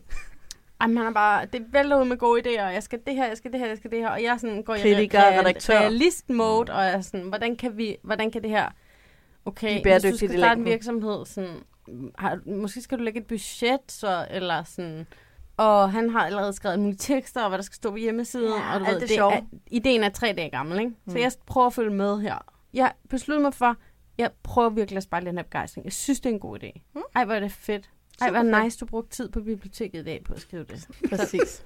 Jamen, 0.82 0.96
han 0.96 1.06
er 1.06 1.12
bare, 1.12 1.46
det 1.46 1.66
vælter 1.72 2.00
ud 2.00 2.04
med 2.04 2.16
gode 2.16 2.40
idéer, 2.40 2.62
og 2.66 2.74
jeg 2.74 2.82
skal 2.82 2.98
det 3.06 3.14
her, 3.14 3.26
jeg 3.26 3.36
skal 3.36 3.52
det 3.52 3.60
her, 3.60 3.66
jeg 3.66 3.76
skal 3.76 3.90
det 3.90 3.98
her, 3.98 4.08
og 4.08 4.22
jeg 4.22 4.40
sådan 4.40 4.62
går 4.62 4.76
Kritiker, 4.76 5.18
i 5.18 5.22
real- 5.22 5.38
redaktør. 5.40 5.78
realist-mode, 5.78 6.72
og 6.74 6.84
jeg 6.84 6.92
er 6.92 7.00
sådan, 7.00 7.28
hvordan 7.28 7.56
kan 7.56 7.76
vi, 7.76 7.96
hvordan 8.02 8.30
kan 8.30 8.42
det 8.42 8.50
her, 8.50 8.68
okay, 9.44 9.82
hvis 9.82 10.02
du 10.12 10.16
skal 10.16 10.38
starte 10.38 10.58
en 10.58 10.64
virksomhed, 10.64 11.26
sådan, 11.26 11.56
har, 12.18 12.38
måske 12.46 12.80
skal 12.80 12.98
du 12.98 13.02
lægge 13.02 13.20
et 13.20 13.26
budget, 13.26 13.80
så, 13.88 14.26
eller 14.30 14.62
sådan, 14.64 15.06
og 15.56 15.92
han 15.92 16.10
har 16.10 16.26
allerede 16.26 16.52
skrevet 16.52 16.72
alle 16.72 16.82
mulige 16.82 16.98
tekster, 16.98 17.42
og 17.42 17.48
hvad 17.48 17.58
der 17.58 17.64
skal 17.64 17.76
stå 17.76 17.90
på 17.90 17.96
hjemmesiden, 17.96 18.52
Ja, 18.58 18.74
og 18.74 18.80
du 18.80 18.84
ved, 18.84 19.00
det 19.00 19.08
det 19.08 19.18
er, 19.18 19.40
ideen 19.70 20.02
er 20.04 20.08
tre 20.08 20.32
dage 20.36 20.50
gammel, 20.50 20.78
ikke? 20.80 20.92
Så 21.08 21.14
Mm. 21.14 21.20
jeg 21.20 21.32
prøver 21.46 21.66
at 21.66 21.72
følge 21.72 21.90
med 21.90 22.20
her. 22.20 22.44
Jeg 22.74 22.92
besluttede 23.10 23.42
mig 23.42 23.54
for, 23.54 23.76
jeg 24.18 24.30
prøver 24.42 24.68
virkelig 24.70 24.96
at 24.96 25.02
spejle 25.02 25.26
den 25.26 25.36
her 25.36 25.42
begejstring. 25.42 25.84
Jeg 25.84 25.92
synes, 25.92 26.20
det 26.20 26.30
er 26.30 26.34
en 26.34 26.40
god 26.40 26.58
idé. 26.64 26.80
Mm. 26.94 27.00
Ej, 27.16 27.24
hvor 27.24 27.34
er 27.34 27.40
det 27.40 27.52
fedt. 27.52 27.90
Ej, 28.20 28.30
hvor 28.30 28.62
nice, 28.62 28.78
du 28.78 28.86
brugte 28.86 29.16
tid 29.16 29.28
på 29.28 29.40
biblioteket 29.40 30.00
i 30.00 30.04
dag 30.04 30.22
på 30.24 30.34
at 30.34 30.40
skrive 30.40 30.64
det. 30.64 30.86
Præcis. 31.10 31.62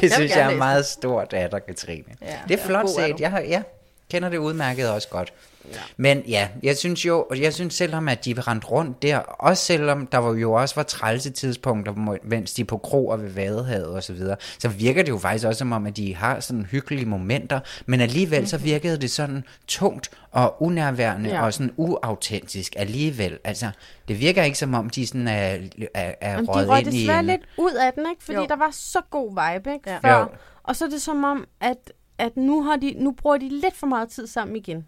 Det 0.00 0.12
synes 0.12 0.36
jeg 0.36 0.52
er 0.52 0.56
meget 0.56 0.86
stort 0.86 1.32
af 1.32 1.50
dig, 1.50 1.64
Katrine. 1.66 2.04
Ja, 2.22 2.40
det 2.48 2.60
er 2.60 2.64
flot 2.66 2.88
set. 2.88 3.20
Jeg 3.20 3.30
har, 3.30 3.40
ja, 3.40 3.62
kender 4.10 4.28
det 4.28 4.38
udmærket 4.38 4.90
også 4.90 5.08
godt. 5.08 5.32
Ja. 5.72 5.78
Men 5.96 6.22
ja, 6.28 6.48
jeg 6.62 6.76
synes 6.76 7.06
jo, 7.06 7.26
og 7.30 7.40
jeg 7.40 7.54
synes 7.54 7.74
selvom, 7.74 8.08
at 8.08 8.24
de 8.24 8.34
rendte 8.40 8.66
rundt 8.66 9.02
der, 9.02 9.18
også 9.18 9.64
selvom 9.64 10.06
der 10.06 10.18
var 10.18 10.34
jo 10.34 10.52
også 10.52 10.74
var 10.74 10.82
trælse 10.82 11.30
tidspunkter, 11.30 11.92
hvor- 11.92 12.18
mens 12.22 12.52
de 12.54 12.62
er 12.62 12.66
på 12.66 12.78
kroer 12.78 13.16
ved 13.16 13.30
Vadehavet 13.30 13.86
og 13.86 14.02
så 14.02 14.12
videre, 14.12 14.36
så 14.58 14.68
virker 14.68 15.02
det 15.02 15.08
jo 15.12 15.18
faktisk 15.18 15.46
også 15.46 15.58
som 15.58 15.72
om, 15.72 15.86
at 15.86 15.96
de 15.96 16.14
har 16.14 16.40
sådan 16.40 16.64
hyggelige 16.64 17.06
momenter, 17.06 17.60
men 17.86 18.00
alligevel 18.00 18.48
så 18.48 18.58
virkede 18.58 18.96
det 19.00 19.10
sådan 19.10 19.44
tungt 19.68 20.10
og 20.30 20.62
unærværende 20.62 21.30
Ja. 21.30 21.44
og 21.44 21.54
sådan 21.54 21.72
uautentisk 21.76 22.72
alligevel. 22.76 23.38
Altså, 23.44 23.70
det 24.08 24.20
virker 24.20 24.42
ikke 24.42 24.58
som 24.58 24.74
om, 24.74 24.90
de 24.90 25.06
sådan 25.06 25.28
er, 25.28 25.58
er, 25.94 26.14
er 26.20 26.30
Jamen, 26.32 26.46
de 26.46 26.50
røget 26.52 26.68
røg 26.68 26.78
ind 26.80 26.94
i 26.94 26.98
desværre 27.00 27.20
en... 27.20 27.26
lidt 27.26 27.42
ud 27.58 27.72
af 27.72 27.92
den, 27.92 28.06
ikke? 28.10 28.24
Fordi 28.24 28.34
Jo. 28.36 28.40
jo. 28.42 28.46
der 28.48 28.56
var 28.56 28.68
så 28.72 28.98
god 29.10 29.30
vibe, 29.30 29.72
ikke? 29.74 29.90
Ja. 29.90 29.98
Før. 29.98 30.18
Jo. 30.20 30.26
Og 30.62 30.76
så 30.76 30.84
er 30.84 30.88
det 30.88 31.02
som 31.02 31.24
om, 31.24 31.44
at, 31.60 31.92
at 32.18 32.36
nu, 32.36 32.62
har 32.62 32.76
de, 32.76 32.94
nu 32.98 33.12
bruger 33.12 33.36
de 33.38 33.48
lidt 33.48 33.76
for 33.76 33.86
meget 33.86 34.08
tid 34.08 34.26
sammen 34.26 34.56
igen. 34.56 34.84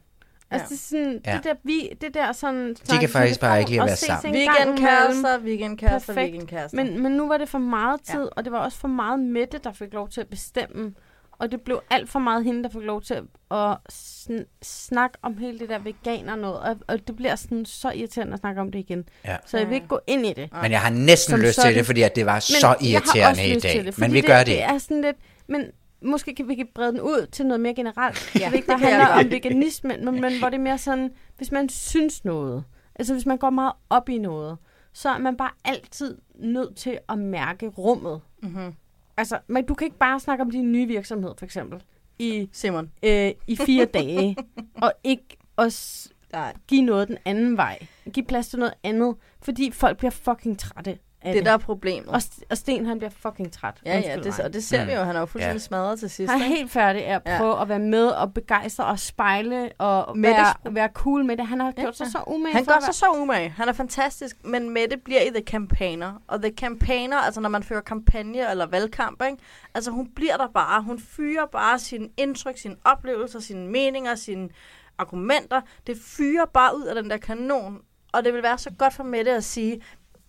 Altså, 0.50 0.66
det, 0.68 0.74
er 0.74 0.78
sådan, 0.78 1.20
Ja. 1.26 1.34
det 1.36 1.44
der, 1.44 1.54
vi, 1.62 1.88
det 2.00 2.14
der 2.14 2.32
sådan... 2.32 2.74
De 2.90 2.98
kan 3.00 3.08
faktisk 3.08 3.40
bare 3.40 3.58
ikke 3.58 3.70
lide 3.70 3.80
at 3.82 3.86
være 3.86 3.96
sammen. 3.96 4.34
Weekendkærester, 4.34 5.38
weekendkærester, 5.38 6.14
weekendkærester. 6.14 6.84
Men, 6.84 7.02
men 7.02 7.12
nu 7.12 7.28
var 7.28 7.38
det 7.38 7.48
for 7.48 7.58
meget 7.58 8.00
tid, 8.02 8.20
Ja. 8.22 8.28
og 8.36 8.44
det 8.44 8.52
var 8.52 8.58
også 8.58 8.78
for 8.78 8.88
meget 8.88 9.20
Mette, 9.20 9.58
der 9.64 9.72
fik 9.72 9.92
lov 9.92 10.08
til 10.08 10.20
at 10.20 10.28
bestemme. 10.28 10.92
Og 11.38 11.52
det 11.52 11.60
blev 11.60 11.80
alt 11.90 12.10
for 12.10 12.18
meget 12.18 12.44
hende, 12.44 12.62
der 12.62 12.68
fik 12.68 12.82
lov 12.82 13.02
til 13.02 13.14
at, 13.14 13.22
at 13.50 13.76
sn- 13.92 14.44
snakke 14.62 15.18
om 15.22 15.36
hele 15.38 15.58
det 15.58 15.68
der 15.68 15.78
veganer 15.78 16.36
noget. 16.36 16.60
Og, 16.60 16.76
og 16.88 17.06
det 17.06 17.16
bliver 17.16 17.36
sådan 17.36 17.64
så 17.64 17.90
irriterende 17.90 18.32
at 18.32 18.38
snakke 18.40 18.60
om 18.60 18.72
det 18.72 18.78
igen. 18.78 19.04
Ja. 19.24 19.36
Så 19.46 19.58
jeg 19.58 19.66
vil 19.68 19.74
ikke 19.74 19.86
gå 19.88 20.00
ind 20.06 20.26
i 20.26 20.32
det. 20.32 20.48
Men 20.62 20.70
jeg 20.70 20.80
har 20.80 20.90
næsten 20.90 21.30
Som 21.30 21.40
lyst 21.40 21.60
til 21.60 21.74
det, 21.74 21.86
fordi 21.86 22.02
at 22.02 22.16
det 22.16 22.26
var 22.26 22.34
Men 22.34 22.40
så 22.40 22.66
jeg 22.66 22.68
har 22.68 22.76
irriterende 22.80 23.30
også 23.30 23.42
i 23.42 23.54
lyst 23.54 23.62
dag. 23.62 23.72
til 23.72 23.86
det, 23.86 23.98
men 23.98 24.12
vi 24.12 24.20
gør 24.20 24.38
det, 24.38 24.46
det 24.46 24.62
er 24.62 24.78
sådan 24.78 25.02
lidt, 25.02 25.16
men 25.48 25.64
måske 26.06 26.34
kan 26.34 26.48
vi 26.48 26.54
kan 26.54 26.68
brede 26.74 26.92
den 26.92 27.00
ud 27.00 27.26
til 27.32 27.46
noget 27.46 27.60
mere 27.60 27.74
generelt. 27.74 28.40
Ja, 28.40 28.46
det 28.46 28.54
ikke 28.54 28.66
bare 28.66 28.78
handler 28.78 29.06
om 29.06 29.30
veganisme, 29.30 29.96
men, 29.96 30.20
men 30.20 30.38
hvor 30.38 30.48
det 30.48 30.56
er 30.56 30.62
mere 30.62 30.78
sådan, 30.78 31.10
hvis 31.36 31.52
man 31.52 31.68
synes 31.68 32.24
noget, 32.24 32.64
altså 32.94 33.12
hvis 33.14 33.26
man 33.26 33.38
går 33.38 33.50
meget 33.50 33.72
op 33.90 34.08
i 34.08 34.18
noget, 34.18 34.58
så 34.92 35.08
er 35.08 35.18
man 35.18 35.36
bare 35.36 35.50
altid 35.64 36.18
nødt 36.34 36.76
til 36.76 36.98
at 37.08 37.18
mærke 37.18 37.66
rummet. 37.68 38.20
Mm-hmm. 38.42 38.74
Altså, 39.16 39.38
man, 39.46 39.66
du 39.66 39.74
kan 39.74 39.84
ikke 39.84 39.98
bare 39.98 40.20
snakke 40.20 40.42
om 40.42 40.50
din 40.50 40.72
nye 40.72 40.86
virksomhed, 40.86 41.30
for 41.38 41.44
eksempel, 41.44 41.82
i, 42.18 42.48
Simon. 42.52 42.90
øh, 43.02 43.32
i 43.46 43.56
fire 43.56 43.84
dage, 44.00 44.36
og 44.74 44.92
ikke 45.04 45.36
også 45.56 46.08
give 46.68 46.82
noget 46.82 47.08
den 47.08 47.18
anden 47.24 47.56
vej. 47.56 47.78
Give 48.12 48.26
plads 48.26 48.48
til 48.48 48.58
noget 48.58 48.74
andet, 48.82 49.16
fordi 49.42 49.70
folk 49.70 49.98
bliver 49.98 50.10
fucking 50.10 50.58
trætte 50.58 50.98
af 51.26 51.32
Det 51.32 51.40
det. 51.40 51.46
der 51.46 51.52
er 51.52 51.56
problemet. 51.58 52.08
Og, 52.08 52.20
og 52.50 52.56
Sten, 52.58 52.86
han 52.86 52.98
bliver 52.98 53.10
fucking 53.10 53.52
træt. 53.52 53.74
Ja, 53.86 53.98
ja, 53.98 54.16
det, 54.16 54.40
og 54.40 54.52
det 54.52 54.64
ser 54.64 54.82
Mm. 54.82 54.88
vi 54.88 54.92
jo. 54.94 55.00
Han 55.02 55.16
er 55.16 55.20
jo 55.20 55.26
fuldstændig 55.26 55.54
Ja. 55.54 55.58
smadret 55.66 55.98
til 55.98 56.10
sidst. 56.10 56.32
Han 56.32 56.40
er 56.40 56.44
ikke? 56.44 56.56
helt 56.56 56.70
færdig 56.70 57.06
af 57.06 57.14
at 57.14 57.22
Ja. 57.26 57.38
prøve 57.38 57.60
at 57.60 57.68
være 57.68 57.78
med 57.78 58.06
og 58.06 58.34
begejstre 58.34 58.84
og 58.84 58.98
spejle 58.98 59.70
og 59.78 60.18
Mettes 60.18 60.38
være, 60.64 60.74
være 60.74 60.88
cool 60.94 61.24
med 61.24 61.36
det. 61.36 61.46
Han 61.46 61.60
har 61.60 61.72
gjort 61.72 61.96
sig 61.96 62.06
så 62.06 62.18
umage 62.26 62.52
Han 62.54 62.64
gør 62.64 62.80
sig 62.84 62.94
så 62.94 63.06
umage. 63.22 63.48
Han 63.48 63.68
er 63.68 63.72
fantastisk, 63.72 64.36
men 64.44 64.70
Mette 64.70 64.96
bliver 64.96 65.20
i 65.20 65.30
The 65.30 65.42
Campaigner. 65.46 66.12
Og 66.28 66.42
The 66.42 66.52
Campaigner, 66.56 67.16
altså 67.16 67.40
når 67.40 67.48
man 67.48 67.62
fører 67.62 67.80
kampagne 67.80 68.50
eller 68.50 68.66
valgkamp, 68.66 69.22
ikke? 69.22 69.38
altså 69.74 69.90
hun 69.90 70.08
bliver 70.16 70.36
der 70.36 70.48
bare. 70.54 70.82
Hun 70.82 70.98
fyrer 71.00 71.46
bare 71.52 71.78
sine 71.78 72.08
indtryk, 72.16 72.58
sine 72.58 72.76
oplevelser, 72.84 73.40
sine 73.40 73.68
meninger, 73.68 74.14
sine 74.14 74.48
argumenter. 74.98 75.60
Det 75.86 75.96
fyrer 76.06 76.44
bare 76.54 76.76
ud 76.78 76.84
af 76.84 76.94
den 77.02 77.10
der 77.10 77.16
kanon. 77.16 77.78
Og 78.12 78.24
det 78.24 78.34
vil 78.34 78.42
være 78.42 78.58
så 78.58 78.70
godt 78.78 78.94
for 78.94 79.02
Mette 79.04 79.32
at 79.32 79.44
sige, 79.44 79.80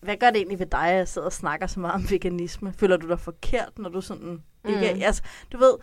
hvad 0.01 0.15
gør 0.17 0.27
det 0.27 0.37
egentlig 0.37 0.59
ved 0.59 0.65
dig, 0.65 0.87
at 0.89 0.95
jeg 0.97 1.07
sidder 1.07 1.25
og 1.27 1.33
snakker 1.33 1.67
så 1.67 1.79
meget 1.79 1.95
om 1.95 2.09
veganisme? 2.11 2.73
Føler 2.77 2.97
du 2.97 3.07
dig 3.07 3.19
forkert, 3.19 3.71
når 3.77 3.89
du 3.89 4.01
sådan 4.01 4.41
ikke... 4.67 4.93
Mm. 4.95 5.01
Altså, 5.03 5.21
du 5.51 5.57
ved, 5.57 5.73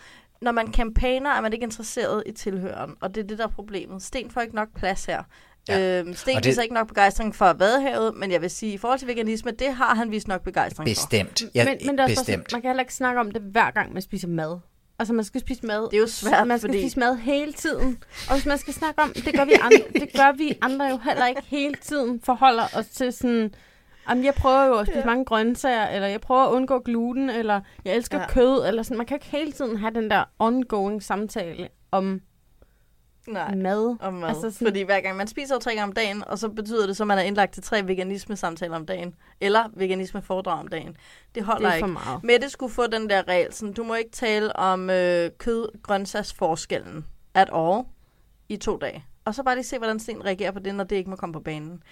når 0.42 0.52
man 0.52 0.72
campaigner, 0.72 1.30
er 1.30 1.40
man 1.40 1.52
ikke 1.52 1.64
interesseret 1.64 2.22
i 2.26 2.32
tilhøren. 2.32 2.94
Og 3.00 3.14
det 3.14 3.22
er 3.22 3.26
det, 3.26 3.38
der 3.38 3.44
er 3.44 3.48
problemet. 3.50 4.02
Sten 4.02 4.30
får 4.30 4.40
ikke 4.40 4.54
nok 4.54 4.68
plads 4.76 5.04
her. 5.04 5.22
Ja. 5.68 6.00
Øhm, 6.00 6.14
Sten 6.14 6.36
det- 6.36 6.46
viser 6.46 6.62
ikke 6.62 6.74
nok 6.74 6.88
begejstring 6.88 7.34
for 7.34 7.52
Vadehavet, 7.52 8.14
men 8.16 8.30
jeg 8.32 8.40
vil 8.42 8.50
sige, 8.50 8.72
i 8.72 8.78
forhold 8.78 8.98
til 8.98 9.08
veganisme, 9.08 9.50
det 9.50 9.74
har 9.74 9.94
han 9.94 10.10
vist 10.10 10.28
nok 10.28 10.42
begejstring 10.42 10.88
for. 10.88 10.90
Bestemt. 10.90 11.42
Ja, 11.54 11.64
men, 11.64 11.78
men 11.86 11.98
der 11.98 12.04
er 12.04 12.08
også 12.08 12.20
bestemt. 12.20 12.52
man 12.52 12.60
kan 12.62 12.68
heller 12.68 12.82
ikke 12.82 12.94
snakke 12.94 13.20
om 13.20 13.30
det 13.30 13.42
hver 13.42 13.70
gang, 13.70 13.92
man 13.92 14.02
spiser 14.02 14.28
mad. 14.28 14.58
Altså, 14.98 15.14
man 15.14 15.24
skal 15.24 15.40
spise 15.40 15.66
mad. 15.66 15.82
Det 15.90 15.94
er 15.96 16.00
jo 16.00 16.06
svært, 16.06 16.46
Man 16.46 16.58
skal 16.58 16.68
fordi- 16.68 16.82
spise 16.82 16.98
mad 17.00 17.16
hele 17.16 17.52
tiden. 17.52 18.02
Og 18.28 18.34
hvis 18.34 18.46
man 18.46 18.58
skal 18.58 18.74
snakke 18.74 19.02
om, 19.02 19.12
det 19.12 19.34
gør 19.36 19.44
vi 19.44 19.52
andre, 19.60 19.82
det 19.92 20.12
gør 20.16 20.32
vi 20.36 20.58
andre 20.62 20.84
jo 20.86 20.96
heller 20.98 21.26
ikke 21.26 21.42
hele 21.46 21.74
tiden, 21.82 22.20
forholder 22.24 22.64
os 22.76 22.86
til 22.86 23.12
sådan, 23.12 23.54
Jamen, 24.08 24.24
jeg 24.24 24.34
prøver 24.34 24.64
jo 24.66 24.74
at 24.74 24.86
spise 24.86 24.98
ja. 24.98 25.04
mange 25.06 25.24
grøntsager, 25.24 25.86
eller 25.88 26.08
jeg 26.08 26.20
prøver 26.20 26.42
at 26.44 26.50
undgå 26.52 26.78
gluten, 26.78 27.30
eller 27.30 27.60
jeg 27.84 27.94
elsker 27.96 28.18
Ja. 28.20 28.28
kød, 28.28 28.68
eller 28.68 28.82
sådan. 28.82 28.96
Man 28.96 29.06
kan 29.06 29.14
jo 29.14 29.16
ikke 29.16 29.36
hele 29.36 29.52
tiden 29.52 29.76
have 29.76 29.94
den 29.94 30.10
der 30.10 30.24
ongoing 30.38 31.02
samtale 31.02 31.68
om 31.90 32.20
Nej. 33.28 33.54
mad. 33.54 33.96
Om 34.00 34.14
mad. 34.14 34.28
Altså 34.28 34.50
sådan- 34.50 34.66
Fordi 34.66 34.82
hver 34.82 35.00
gang 35.00 35.16
man 35.16 35.26
spiser 35.26 35.58
tre 35.58 35.70
gange 35.70 35.82
om 35.84 35.92
dagen, 35.92 36.24
og 36.26 36.38
så 36.38 36.48
betyder 36.48 36.86
det 36.86 36.96
så, 36.96 37.02
at 37.02 37.06
man 37.06 37.18
er 37.18 37.22
indlagt 37.22 37.52
til 37.54 37.62
tre 37.62 37.86
veganisme-samtaler 37.86 38.76
om 38.76 38.86
dagen, 38.86 39.14
eller 39.40 39.64
veganisme-foredrag 39.76 40.58
om 40.60 40.68
dagen. 40.68 40.96
Det 41.34 41.42
holder 41.44 41.68
Det 41.68 41.76
er 41.76 41.80
for 41.80 41.86
ikke. 41.86 41.92
meget. 42.06 42.24
Mette 42.24 42.48
skulle 42.50 42.72
få 42.72 42.86
den 42.86 43.10
der 43.10 43.28
regel, 43.28 43.52
sådan, 43.52 43.72
du 43.72 43.84
må 43.84 43.94
ikke 43.94 44.10
tale 44.10 44.56
om 44.56 44.90
øh, 44.90 45.30
kød-grøntsagsforskellen 45.38 47.04
at 47.34 47.50
all 47.54 47.82
i 48.48 48.56
to 48.56 48.76
dage. 48.76 49.04
Og 49.24 49.34
så 49.34 49.42
bare 49.42 49.54
lige 49.54 49.64
se, 49.64 49.78
hvordan 49.78 49.98
Sten 50.00 50.24
reagerer 50.24 50.50
på 50.50 50.58
det, 50.58 50.74
når 50.74 50.84
det 50.84 50.96
ikke 50.96 51.10
må 51.10 51.16
komme 51.16 51.32
på 51.32 51.40
banen. 51.40 51.82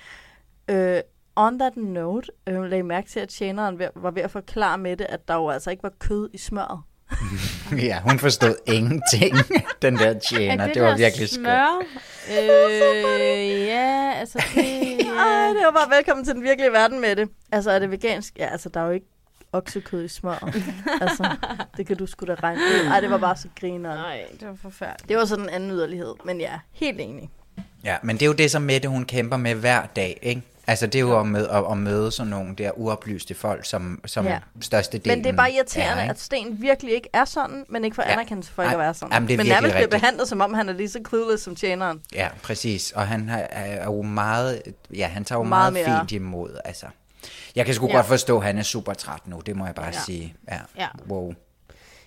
Øh, 0.70 1.00
on 1.36 1.58
that 1.58 1.76
note, 1.76 2.28
øh, 2.48 2.62
lagde 2.64 2.82
mærke 2.82 3.08
til, 3.08 3.20
at 3.20 3.28
tjeneren 3.28 3.80
var 3.94 4.10
ved 4.10 4.22
at 4.22 4.30
forklare 4.30 4.78
Mette, 4.78 5.10
at 5.10 5.28
der 5.28 5.34
jo 5.34 5.48
altså 5.48 5.70
ikke 5.70 5.82
var 5.82 5.92
kød 5.98 6.28
i 6.32 6.38
smøret. 6.38 6.80
Ja, 7.78 8.00
hun 8.00 8.18
forstod 8.18 8.54
ingenting, 8.66 9.36
den 9.82 9.96
der 9.96 10.18
tjener. 10.18 10.66
Det, 10.66 10.74
det 10.74 10.82
var 10.82 10.88
der 10.88 10.96
virkelig 10.96 11.28
smør? 11.28 11.82
Øh, 12.30 13.66
ja, 13.66 14.12
altså 14.16 14.38
det... 14.54 14.64
Ej, 15.18 15.46
det 15.48 15.62
var 15.64 15.72
bare 15.72 15.96
velkommen 15.96 16.24
til 16.24 16.34
den 16.34 16.42
virkelige 16.42 16.72
verden 16.72 17.00
med 17.00 17.16
det. 17.16 17.28
Altså, 17.52 17.70
er 17.70 17.78
det 17.78 17.90
vegansk? 17.90 18.38
Ja, 18.38 18.46
altså, 18.46 18.68
der 18.68 18.80
er 18.80 18.84
jo 18.84 18.90
ikke 18.90 19.06
oksekød 19.52 20.04
i 20.04 20.08
smør. 20.08 20.50
altså, 21.00 21.36
det 21.76 21.86
kan 21.86 21.96
du 21.96 22.06
sgu 22.06 22.26
da 22.26 22.34
regne 22.34 22.60
ud. 22.60 22.86
Ej, 22.90 23.00
det 23.00 23.10
var 23.10 23.18
bare 23.18 23.36
så 23.36 23.48
griner. 23.60 23.94
Nej, 23.94 24.24
det 24.40 24.48
var 24.48 24.54
forfærdeligt. 24.62 25.08
Det 25.08 25.16
var 25.16 25.24
sådan 25.24 25.44
en 25.44 25.50
anden 25.50 25.70
yderlighed, 25.70 26.14
men 26.24 26.40
ja, 26.40 26.58
helt 26.72 27.00
enig. 27.00 27.30
Ja, 27.84 27.96
men 28.02 28.16
det 28.16 28.22
er 28.22 28.26
jo 28.26 28.32
det, 28.32 28.50
som 28.50 28.62
Mette 28.62 28.88
hun 28.88 29.04
kæmper 29.04 29.36
med 29.36 29.54
hver 29.54 29.86
dag, 29.86 30.18
ikke? 30.22 30.42
Altså, 30.66 30.86
det 30.86 30.94
er 30.94 31.00
jo 31.00 31.20
at 31.20 31.26
møde, 31.26 31.50
at, 31.50 31.64
at 31.70 31.78
møde 31.78 32.10
sådan 32.10 32.30
nogle 32.30 32.54
der 32.54 32.70
uoplyste 32.78 33.34
folk, 33.34 33.64
som, 33.66 34.00
som 34.06 34.26
Ja. 34.26 34.38
størstedelen 34.60 35.18
Men 35.18 35.24
det 35.24 35.32
er 35.32 35.36
bare 35.36 35.52
irriterende, 35.52 36.02
er, 36.02 36.10
at 36.10 36.20
Sten 36.20 36.62
virkelig 36.62 36.94
ikke 36.94 37.08
er 37.12 37.24
sådan, 37.24 37.64
men 37.68 37.84
ikke 37.84 37.94
får 37.94 38.02
Ja. 38.02 38.12
anerkendelse 38.12 38.52
for 38.52 38.62
ikke 38.62 38.72
at 38.72 38.78
være 38.78 38.94
sådan. 38.94 39.12
jamen, 39.12 39.28
det 39.28 39.34
er 39.34 39.38
men 39.38 39.46
nærmest 39.46 39.62
bliver 39.62 39.74
rigtigt. 39.74 39.90
behandlet, 40.00 40.28
som 40.28 40.40
om 40.40 40.54
han 40.54 40.68
er 40.68 40.72
lige 40.72 40.88
så 40.88 41.00
clueless 41.08 41.42
som 41.44 41.56
tjeneren. 41.56 42.00
Ja, 42.14 42.28
præcis. 42.42 42.90
Og 42.92 43.06
han 43.08 43.28
har- 43.28 43.46
er 43.50 43.84
jo 43.84 44.02
meget, 44.02 44.62
ja, 44.96 45.06
han 45.06 45.24
tager 45.24 45.38
jo 45.38 45.42
Meget 45.44 45.72
meget, 45.72 45.86
mere. 45.88 45.98
fint 46.00 46.12
imod, 46.12 46.58
altså. 46.64 46.86
Jeg 47.56 47.64
kan 47.66 47.74
sgu 47.74 47.86
Ja. 47.86 47.92
godt 47.96 48.06
forstå, 48.06 48.38
at 48.38 48.44
han 48.44 48.58
er 48.58 48.62
super 48.62 48.92
træt 48.94 49.26
nu, 49.26 49.40
det 49.46 49.56
må 49.56 49.66
jeg 49.66 49.74
bare 49.74 49.86
Ja. 49.86 49.92
sige. 49.92 50.34
Ja. 50.50 50.58
Ja. 50.78 50.88
Wow. 51.08 51.34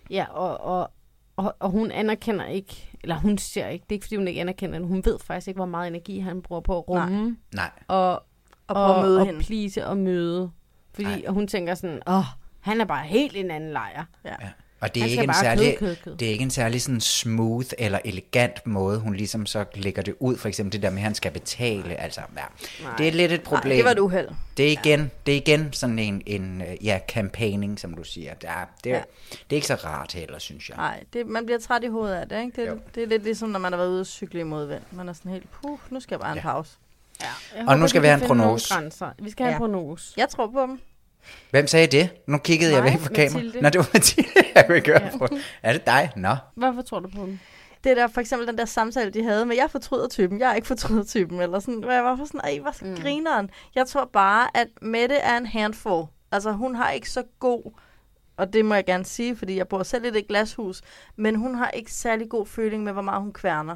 Ja, 0.09 0.25
og, 0.31 0.59
og, 0.61 0.91
og, 1.37 1.55
og 1.59 1.69
hun 1.69 1.91
anerkender 1.91 2.45
ikke, 2.45 2.89
eller 3.03 3.15
hun 3.15 3.37
ser 3.37 3.67
ikke, 3.67 3.83
det 3.83 3.91
er 3.91 3.95
ikke 3.95 4.03
fordi 4.05 4.15
hun 4.15 4.27
ikke 4.27 4.41
anerkender 4.41 4.79
det, 4.79 4.87
hun 4.87 5.01
ved 5.05 5.17
faktisk 5.23 5.47
ikke, 5.47 5.57
hvor 5.57 5.65
meget 5.65 5.87
energi 5.87 6.19
han 6.19 6.41
bruger 6.41 6.61
på 6.61 6.77
at 6.77 6.87
rumme. 6.89 7.37
Nej. 7.55 7.69
Og, 7.87 8.23
Og 8.67 8.75
prøve 8.75 8.95
at 8.95 9.01
møde 9.03 9.19
og 9.19 9.25
hende. 9.25 9.43
please 9.43 9.85
og 9.85 9.97
møde. 9.97 10.51
Fordi 10.93 11.07
Nej. 11.07 11.23
og 11.27 11.33
hun 11.33 11.47
tænker 11.47 11.75
sådan, 11.75 12.01
åh, 12.07 12.23
han 12.59 12.81
er 12.81 12.85
bare 12.85 13.03
helt 13.05 13.35
i 13.35 13.39
en 13.39 13.51
anden 13.51 13.71
lejr. 13.71 14.05
Ja. 14.25 14.29
Ja. 14.29 14.49
Og 14.79 14.95
det 14.95 15.03
er, 15.03 15.07
ikke 15.07 15.23
en 15.23 15.33
særlig, 15.33 15.77
kød, 15.79 15.87
kød, 15.87 15.95
kød. 16.03 16.17
det 16.17 16.27
er 16.27 16.31
ikke 16.31 16.43
en 16.43 16.49
særlig 16.49 16.81
sådan 16.81 17.01
smooth 17.01 17.67
eller 17.77 17.99
elegant 18.05 18.67
måde, 18.67 18.99
hun 18.99 19.15
ligesom 19.15 19.45
så 19.45 19.65
lægger 19.75 20.01
det 20.01 20.15
ud. 20.19 20.37
For 20.37 20.47
eksempel 20.47 20.73
det 20.73 20.81
der 20.81 20.89
med, 20.89 20.97
at 20.97 21.03
han 21.03 21.15
skal 21.15 21.31
betale. 21.31 21.95
Altså, 21.95 22.21
ja. 22.37 22.87
Det 22.97 23.07
er 23.07 23.11
lidt 23.11 23.31
et 23.31 23.41
problem. 23.43 23.67
Nej, 23.71 23.75
det 23.75 23.85
var 23.85 23.91
et 23.91 23.99
uheld. 23.99 24.29
Det 24.57 24.67
er 24.67 24.71
igen, 24.71 25.11
det 25.25 25.31
er 25.33 25.37
igen 25.37 25.73
sådan 25.73 25.99
en, 25.99 26.21
en 26.25 26.63
ja, 26.83 26.99
campaigning, 27.09 27.79
som 27.79 27.93
du 27.93 28.03
siger. 28.03 28.33
Det 28.33 28.49
er, 28.49 28.65
det, 28.83 28.91
er, 28.91 28.95
Ja. 28.95 29.01
det 29.31 29.51
er 29.51 29.55
ikke 29.55 29.67
så 29.67 29.75
rart 29.75 30.13
heller, 30.13 30.39
synes 30.39 30.69
jeg. 30.69 30.77
Nej, 30.77 31.03
det, 31.13 31.27
man 31.27 31.45
bliver 31.45 31.59
træt 31.59 31.83
i 31.83 31.87
hovedet 31.87 32.15
af 32.15 32.29
det, 32.29 32.41
ikke? 32.45 32.61
Det, 32.71 32.79
det 32.95 33.03
er 33.03 33.07
lidt 33.07 33.23
ligesom, 33.23 33.49
når 33.49 33.59
man 33.59 33.71
har 33.71 33.77
været 33.77 33.89
ude 33.89 33.99
og 33.99 34.05
cykle 34.07 34.39
i 34.39 34.43
modvind. 34.43 34.81
Man 34.91 35.09
er 35.09 35.13
sådan 35.13 35.31
helt, 35.31 35.51
puh, 35.51 35.79
nu 35.89 35.99
skal 35.99 36.15
jeg 36.15 36.19
bare 36.19 36.29
have 36.29 36.37
en 36.37 36.41
pause. 36.41 36.77
Ja, 37.21 37.27
jeg 37.59 37.67
Og 37.67 37.79
nu 37.79 37.87
skal 37.87 38.01
vi 38.01 38.07
have 38.07 38.21
en 38.21 38.27
prognose. 38.27 38.73
grænser. 38.73 39.09
Vi 39.19 39.29
skal 39.29 39.43
have 39.45 39.49
Ja. 39.51 39.55
en 39.55 39.59
prognose. 39.59 40.13
Jeg 40.17 40.29
tror 40.29 40.47
på 40.47 40.61
dem. 40.61 40.79
Hvem 41.51 41.67
sagde 41.67 41.87
det? 41.87 42.09
Nu 42.27 42.37
kiggede 42.37 42.73
jeg 42.73 42.83
Mig, 42.83 42.91
væk 42.93 42.99
fra 43.01 43.09
kameraet. 43.13 43.61
Nå, 43.61 43.69
det 43.69 43.77
var 43.77 43.89
Mathilde, 43.93 44.29
jeg 44.55 44.65
kunne 44.65 44.75
ikke 44.77 44.87
høre 44.91 45.03
Ja. 45.03 45.17
på. 45.17 45.27
Er 45.63 45.73
det 45.73 45.85
dig? 45.85 46.11
Nå. 46.15 46.35
Hvorfor 46.55 46.81
tror 46.81 46.99
du 46.99 47.09
på 47.09 47.21
dem? 47.21 47.39
Det 47.83 47.97
der, 47.97 48.07
for 48.07 48.21
eksempel 48.21 48.47
den 48.47 48.57
der 48.57 48.65
samtale, 48.65 49.11
de 49.11 49.23
havde 49.23 49.45
med, 49.45 49.55
jeg 49.55 49.71
fortryder 49.71 50.07
typen, 50.07 50.39
jeg 50.39 50.51
er 50.51 50.53
ikke 50.55 50.67
fortryder 50.67 51.03
typen, 51.03 51.41
eller 51.41 51.59
sådan, 51.59 51.79
hvor 51.79 51.91
jeg 51.91 52.03
var 52.03 52.15
for 52.15 52.25
sådan, 52.25 52.41
ej, 52.43 52.59
hvor 52.59 52.73
mm. 52.81 52.95
grineren. 53.01 53.49
Jeg 53.75 53.87
tror 53.87 54.09
bare, 54.13 54.57
at 54.57 54.67
Mette 54.81 55.15
er 55.15 55.37
en 55.37 55.45
handful. 55.45 56.05
Altså, 56.31 56.51
hun 56.51 56.75
har 56.75 56.91
ikke 56.91 57.09
så 57.09 57.23
god, 57.39 57.71
og 58.37 58.53
det 58.53 58.65
må 58.65 58.75
jeg 58.75 58.85
gerne 58.85 59.05
sige, 59.05 59.35
fordi 59.37 59.57
jeg 59.57 59.67
bor 59.67 59.83
selv 59.83 60.03
lidt 60.03 60.15
i 60.15 60.19
et 60.19 60.27
glashus, 60.27 60.81
men 61.15 61.35
hun 61.35 61.55
har 61.55 61.69
ikke 61.69 61.91
særlig 61.93 62.29
god 62.29 62.45
føling 62.45 62.83
med, 62.83 62.93
hvor 62.93 63.01
meget 63.01 63.21
hun 63.21 63.33
kværner, 63.33 63.75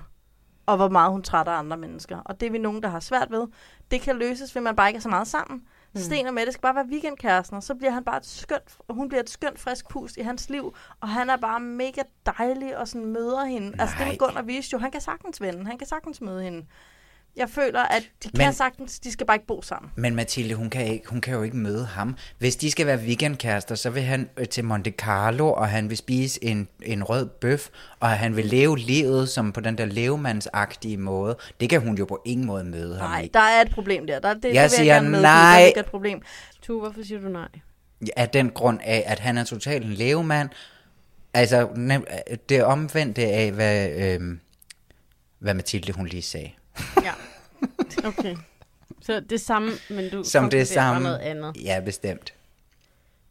og 0.70 0.78
hvor 0.78 0.90
meget 0.90 1.12
hun 1.12 1.24
trætter 1.24 1.54
andre 1.54 1.78
mennesker. 1.78 2.18
Og 2.18 2.40
det 2.40 2.46
er 2.46 2.52
vi 2.52 2.58
nogen, 2.58 2.84
der 2.84 2.90
har 2.90 3.00
svært 3.00 3.32
ved. 3.32 3.48
Det 3.92 4.02
kan 4.02 4.16
løses, 4.16 4.56
ved 4.56 4.62
man 4.62 4.76
bare 4.76 4.90
ikke 4.90 4.98
er 4.98 5.02
så 5.02 5.10
meget 5.10 5.28
sammen. 5.28 5.64
Mm. 5.94 6.02
Sten 6.02 6.28
og 6.28 6.34
Mette 6.34 6.52
skal 6.52 6.62
bare 6.62 6.76
være 6.76 6.86
weekendkæresten, 6.86 7.58
og 7.58 7.64
så 7.64 7.76
bliver 7.76 7.92
han 7.92 8.04
bare 8.04 8.18
et 8.18 8.26
skønt, 8.26 8.78
hun 8.90 9.10
bliver 9.10 9.22
et 9.22 9.30
skønt 9.30 9.60
frisk 9.60 9.90
pust 9.90 10.18
i 10.18 10.22
hans 10.22 10.50
liv, 10.50 10.76
og 11.02 11.10
han 11.10 11.30
er 11.30 11.38
bare 11.38 11.60
mega 11.60 12.02
dejlig 12.26 12.78
og 12.78 12.88
sådan 12.88 13.06
møder 13.06 13.46
hende. 13.46 13.70
Nej. 13.70 13.78
Altså 13.80 13.96
det 14.00 14.08
med 14.08 14.18
Gunnar 14.18 14.42
viste 14.42 14.74
jo, 14.74 14.80
han 14.80 14.92
kan 14.92 15.02
sagtens 15.02 15.42
vende, 15.42 15.66
han 15.66 15.78
kan 15.78 15.88
sagtens 15.88 16.22
møde 16.22 16.44
hende. 16.44 16.66
Jeg 17.36 17.50
føler, 17.50 17.82
at 17.82 18.04
de 18.24 18.30
kan 18.30 18.46
Men- 18.46 18.54
sagtens, 18.54 19.00
de 19.00 19.12
skal 19.12 19.28
bare 19.28 19.36
ikke 19.36 19.48
bo 19.48 19.62
sammen. 19.62 19.92
Men 19.96 20.16
Mathilde, 20.16 20.56
hun 20.56 20.70
kan, 20.70 20.88
ikke, 20.88 21.08
hun 21.08 21.22
kan 21.22 21.34
jo 21.34 21.44
ikke 21.44 21.58
møde 21.58 21.86
ham. 21.86 22.16
Hvis 22.38 22.56
de 22.56 22.72
skal 22.72 22.86
være 22.88 22.98
weekendkærester, 23.00 23.76
så 23.76 23.90
vil 23.90 24.04
han 24.04 24.30
øh, 24.38 24.48
til 24.48 24.66
Monte 24.66 24.92
Carlo, 24.92 25.54
og 25.54 25.70
han 25.70 25.90
vil 25.90 25.98
spise 25.98 26.44
en, 26.44 26.68
en 26.84 27.04
rød 27.04 27.26
bøf, 27.26 27.70
og 28.00 28.10
han 28.10 28.36
vil 28.36 28.46
leve 28.46 28.78
livet 28.78 29.30
som 29.30 29.52
på 29.52 29.62
den 29.62 29.78
der 29.78 29.86
levemandsagtige 29.86 30.98
måde. 30.98 31.38
Det 31.60 31.70
kan 31.70 31.82
hun 31.82 31.98
jo 31.98 32.06
på 32.06 32.22
ingen 32.26 32.48
måde 32.48 32.64
møde 32.64 32.98
ham 33.00 33.10
Nej, 33.10 33.30
der 33.34 33.40
er 33.40 33.62
et 33.62 33.72
problem 33.72 34.08
der. 34.08 34.20
der 34.20 34.34
det, 34.34 34.44
det 34.44 34.50
vil 34.50 34.56
Jeg 34.56 34.72
siger 34.72 34.94
gerne 34.94 35.22
nej. 35.22 35.60
Der 35.60 35.66
ligger 35.66 35.82
et 35.82 35.86
problem. 35.90 36.22
Tu, 36.62 36.80
hvorfor 36.80 37.04
siger 37.04 37.22
du 37.22 37.28
nej? 37.30 37.48
Af 38.18 38.30
den 38.30 38.50
grund 38.50 38.80
af, 38.84 39.04
at 39.06 39.20
han 39.20 39.38
er 39.38 39.44
totalt 39.44 39.86
en 39.86 39.94
levemand. 39.94 40.50
Altså, 41.34 41.70
det 42.50 42.64
omvendte 42.64 43.22
af, 43.26 43.52
hvad, 43.52 43.90
øh, 43.90 44.38
hvad 45.40 45.54
Mathilde 45.54 45.94
hun 45.94 46.08
lige 46.08 46.22
sagde. 46.22 46.52
Ja. 47.08 47.14
Okay. 48.08 48.36
Så 49.02 49.20
det 49.20 49.42
samme, 49.42 49.72
men 49.90 50.10
du 50.12 50.24
Som 50.24 50.50
det 50.50 50.68
samme. 50.68 51.04
noget 51.04 51.20
andet. 51.20 51.58
Ja, 51.64 51.82
bestemt. 51.86 52.34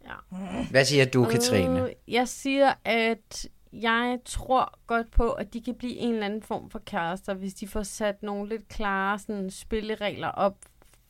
Ja. 0.04 0.36
Hvad 0.70 0.84
siger 0.84 1.04
du, 1.04 1.24
Katrine? 1.24 1.82
Øh, 1.88 1.92
jeg 2.08 2.28
siger, 2.28 2.74
at 2.84 3.46
jeg 3.72 4.18
tror 4.24 4.78
godt 4.86 5.10
på, 5.10 5.30
at 5.32 5.52
de 5.52 5.60
kan 5.60 5.74
blive 5.74 5.96
en 5.96 6.12
eller 6.12 6.26
anden 6.26 6.42
form 6.42 6.70
for 6.70 6.78
kærester, 6.86 7.34
hvis 7.34 7.54
de 7.54 7.68
får 7.68 7.82
sat 7.82 8.22
nogle 8.22 8.48
lidt 8.48 8.68
klare 8.68 9.18
sådan, 9.18 9.50
spilleregler 9.50 10.28
op 10.28 10.56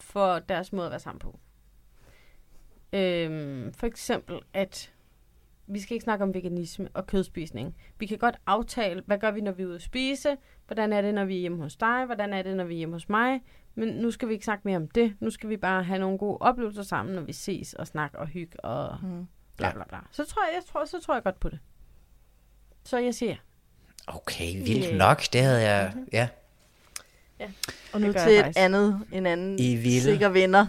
for 0.00 0.38
deres 0.38 0.72
måde 0.72 0.86
at 0.86 0.90
være 0.90 1.00
sammen 1.00 1.18
på. 1.18 1.38
Øhm, 2.92 3.72
for 3.74 3.86
eksempel, 3.86 4.40
at 4.54 4.90
vi 5.68 5.80
skal 5.80 5.94
ikke 5.94 6.04
snakke 6.04 6.22
om 6.22 6.34
veganisme 6.34 6.88
og 6.94 7.06
kødspisning. 7.06 7.76
Vi 7.98 8.06
kan 8.06 8.18
godt 8.18 8.36
aftale, 8.46 9.02
hvad 9.06 9.18
gør 9.18 9.30
vi, 9.30 9.40
når 9.40 9.52
vi 9.52 9.62
er 9.62 9.66
ude 9.66 9.74
at 9.74 9.82
spise? 9.82 10.36
Hvordan 10.66 10.92
er 10.92 11.00
det, 11.02 11.14
når 11.14 11.24
vi 11.24 11.36
er 11.36 11.40
hjemme 11.40 11.62
hos 11.62 11.76
dig? 11.76 12.04
Hvordan 12.06 12.32
er 12.32 12.42
det, 12.42 12.56
når 12.56 12.64
vi 12.64 12.74
er 12.74 12.78
hjemme 12.78 12.94
hos 12.94 13.08
mig? 13.08 13.40
Men 13.74 13.88
nu 13.88 14.10
skal 14.10 14.28
vi 14.28 14.32
ikke 14.32 14.44
snakke 14.44 14.62
mere 14.64 14.76
om 14.76 14.88
det. 14.88 15.14
Nu 15.20 15.30
skal 15.30 15.48
vi 15.48 15.56
bare 15.56 15.82
have 15.84 15.98
nogle 15.98 16.18
gode 16.18 16.38
oplevelser 16.40 16.82
sammen, 16.82 17.14
når 17.14 17.22
vi 17.22 17.32
ses 17.32 17.74
og 17.74 17.86
snakker 17.86 18.18
og 18.18 18.26
hygge 18.26 18.60
og 18.64 18.98
Mm. 19.02 19.26
bla 19.56 19.72
bla 19.72 19.84
bla. 19.88 19.98
Så 20.10 20.24
tror 20.24 20.42
jeg, 20.46 20.54
jeg 20.54 20.62
tror, 20.72 20.84
så 20.84 21.00
tror 21.00 21.14
jeg 21.14 21.22
godt 21.22 21.40
på 21.40 21.48
det. 21.48 21.58
Så 22.84 22.98
jeg 22.98 23.14
siger 23.14 23.30
ja. 23.32 23.36
Okay, 24.06 24.52
vildt 24.66 24.84
Yeah. 24.84 24.96
nok. 24.98 25.22
Det 25.32 25.40
havde 25.40 25.62
jeg... 25.62 25.92
Ja. 26.12 26.28
Og 27.92 28.00
nu 28.00 28.12
til 28.12 28.38
et 28.38 28.56
andet, 28.56 29.00
en 29.12 29.26
anden 29.26 29.58
I 29.58 29.76
vilde. 29.76 30.00
sikker 30.00 30.28
vinder. 30.28 30.66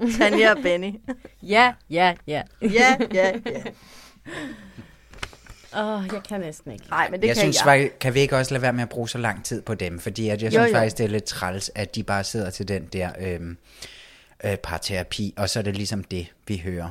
Tanja 0.18 0.50
og 0.50 0.62
Benny. 0.62 0.92
Ja, 1.42 1.72
ja, 1.90 2.14
ja. 2.26 2.42
ja, 2.62 2.96
ja, 3.14 3.32
ja. 3.46 3.62
Åh, 5.76 6.00
oh, 6.00 6.04
jeg 6.12 6.22
kan 6.28 6.40
næsten 6.40 6.72
ikke. 6.72 6.84
Nej, 6.90 7.10
men 7.10 7.20
det 7.20 7.26
jeg 7.26 7.36
kan 7.36 7.40
synes 7.42 7.56
jeg. 7.56 7.64
faktisk, 7.64 7.92
kan 8.00 8.14
vi 8.14 8.20
ikke 8.20 8.36
også 8.36 8.54
lade 8.54 8.62
være 8.62 8.72
med 8.72 8.82
at 8.82 8.88
bruge 8.88 9.08
så 9.08 9.18
lang 9.18 9.44
tid 9.44 9.62
på 9.62 9.74
dem? 9.74 9.98
Fordi 9.98 10.28
at 10.28 10.42
jeg 10.42 10.54
Jo, 10.54 10.60
synes 10.60 10.72
jo. 10.72 10.76
faktisk, 10.76 10.98
det 10.98 11.04
er 11.04 11.08
lidt 11.08 11.24
træls, 11.24 11.70
at 11.74 11.94
de 11.94 12.02
bare 12.02 12.24
sidder 12.24 12.50
til 12.50 12.68
den 12.68 12.84
der 12.84 13.10
øhm, 13.20 13.56
øh, 14.44 14.56
parterapi, 14.56 15.34
og 15.36 15.50
så 15.50 15.58
er 15.58 15.62
det 15.62 15.76
ligesom 15.76 16.04
det, 16.04 16.26
vi 16.46 16.56
hører. 16.64 16.90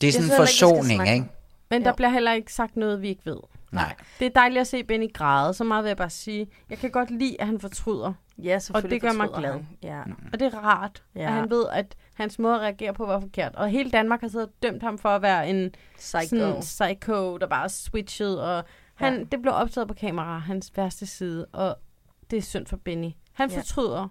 Det 0.00 0.08
er 0.08 0.12
sådan 0.12 0.30
en 0.30 0.36
forsoning, 0.36 1.08
ikke? 1.12 1.26
Men 1.70 1.84
der 1.84 1.92
bliver 1.92 2.10
heller 2.10 2.32
ikke 2.32 2.52
sagt 2.52 2.76
noget, 2.76 3.02
vi 3.02 3.08
ikke 3.08 3.22
ved. 3.24 3.38
Nej. 3.72 3.94
Det 4.18 4.26
er 4.26 4.30
dejligt 4.30 4.60
at 4.60 4.66
se 4.66 4.84
Benny 4.84 5.12
græde, 5.12 5.54
så 5.54 5.64
meget 5.64 5.84
vil 5.84 5.88
jeg 5.90 5.96
bare 5.96 6.10
sige. 6.10 6.46
Jeg 6.70 6.78
kan 6.78 6.90
godt 6.90 7.10
lide, 7.10 7.40
at 7.40 7.46
han 7.46 7.60
fortryder. 7.60 8.12
Ja, 8.42 8.54
Og 8.54 8.62
selvfølgelig 8.62 9.02
det 9.02 9.02
gør 9.10 9.16
mig 9.16 9.26
fortryder 9.28 9.40
glad. 9.40 9.52
han. 9.52 9.66
Ja. 9.82 10.02
Og 10.32 10.40
det 10.40 10.54
er 10.54 10.58
rart, 10.58 11.02
Ja. 11.14 11.20
ja. 11.20 11.26
at 11.26 11.32
han 11.32 11.50
ved, 11.50 11.64
at 11.72 11.94
hans 12.14 12.38
måde 12.38 12.54
at 12.54 12.60
reagere 12.60 12.94
på 12.94 13.06
var 13.06 13.20
forkert. 13.20 13.54
Og 13.56 13.68
hele 13.68 13.90
Danmark 13.90 14.20
har 14.20 14.28
siddet 14.28 14.46
og 14.48 14.52
dømt 14.62 14.82
ham 14.82 14.98
for 14.98 15.08
at 15.08 15.22
være 15.22 15.48
en 15.50 15.70
Psycho. 15.96 16.26
Sådan, 16.28 16.60
psycho, 16.60 17.36
der 17.36 17.46
bare 17.46 17.68
switchet. 17.68 18.40
Og 18.42 18.64
han, 18.94 19.18
Ja. 19.18 19.24
det 19.32 19.42
blev 19.42 19.54
optaget 19.54 19.88
på 19.88 19.94
kamera, 19.94 20.38
hans 20.38 20.72
værste 20.76 21.06
side. 21.06 21.46
Og 21.52 21.76
det 22.30 22.36
er 22.36 22.42
synd 22.42 22.66
for 22.66 22.76
Benny. 22.76 23.10
Han 23.32 23.50
Ja. 23.50 23.58
fortryder. 23.58 24.08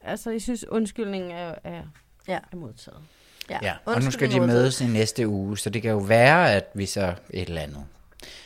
Altså, 0.00 0.30
jeg 0.30 0.42
synes, 0.42 0.68
undskyldningen 0.68 1.30
er, 1.30 1.54
er, 1.64 1.82
Ja. 2.28 2.38
er 2.52 2.56
modtaget. 2.56 3.00
Ja. 3.50 3.58
Ja, 3.62 3.72
og 3.72 3.78
nu 3.86 3.92
skal 3.92 4.04
Undskyldning 4.04 4.34
de 4.34 4.40
modtaget. 4.40 4.60
mødes 4.62 4.80
i 4.80 4.86
næste 4.86 5.28
uge, 5.28 5.58
så 5.58 5.70
det 5.70 5.82
kan 5.82 5.90
jo 5.90 5.98
være, 5.98 6.52
at 6.52 6.64
vi 6.74 6.86
så 6.86 7.14
et 7.30 7.48
eller 7.48 7.60
andet. 7.60 7.84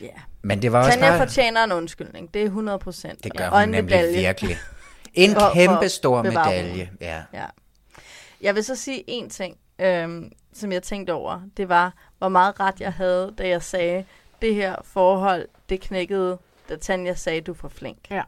Ja. 0.01 0.07
Men 0.43 0.63
det 0.63 0.73
var 0.73 0.79
også 0.79 0.91
Tanja 0.91 1.09
bare... 1.09 1.19
fortjener 1.19 1.65
en 1.65 1.73
undskyldning. 1.73 2.35
Det 2.35 2.43
er 2.43 2.47
100 2.47 2.79
procent. 2.79 3.25
Det 3.25 3.37
gør 3.37 3.61
hun 3.61 3.69
nemlig 3.69 4.05
virkelig. 4.15 4.57
En 5.15 5.31
For- 5.35 5.51
kæmpe 5.55 5.89
stor 5.89 6.23
medalje. 6.23 6.91
Ja. 7.01 7.23
Ja. 7.33 7.45
Jeg 8.41 8.55
vil 8.55 8.65
så 8.65 8.77
sige 8.77 9.05
en 9.07 9.31
ting, 9.31 9.57
øhm, 9.79 10.33
som 10.55 10.73
jeg 10.73 10.83
tænkte 10.83 11.13
over. 11.13 11.41
Det 11.57 11.69
var, 11.69 11.93
hvor 12.19 12.29
meget 12.29 12.61
ret 12.61 12.81
jeg 12.81 12.93
havde, 12.93 13.35
da 13.39 13.49
jeg 13.49 13.63
sagde, 13.63 14.05
det 14.43 14.55
her 14.55 14.77
forhold, 14.85 15.49
det 15.69 15.81
knækkede, 15.81 16.39
da 16.69 16.77
Tanja 16.77 17.15
sagde, 17.15 17.41
du 17.41 17.53
er 17.53 17.57
for 17.57 17.69
flink. 17.69 18.11
Ja. 18.11 18.23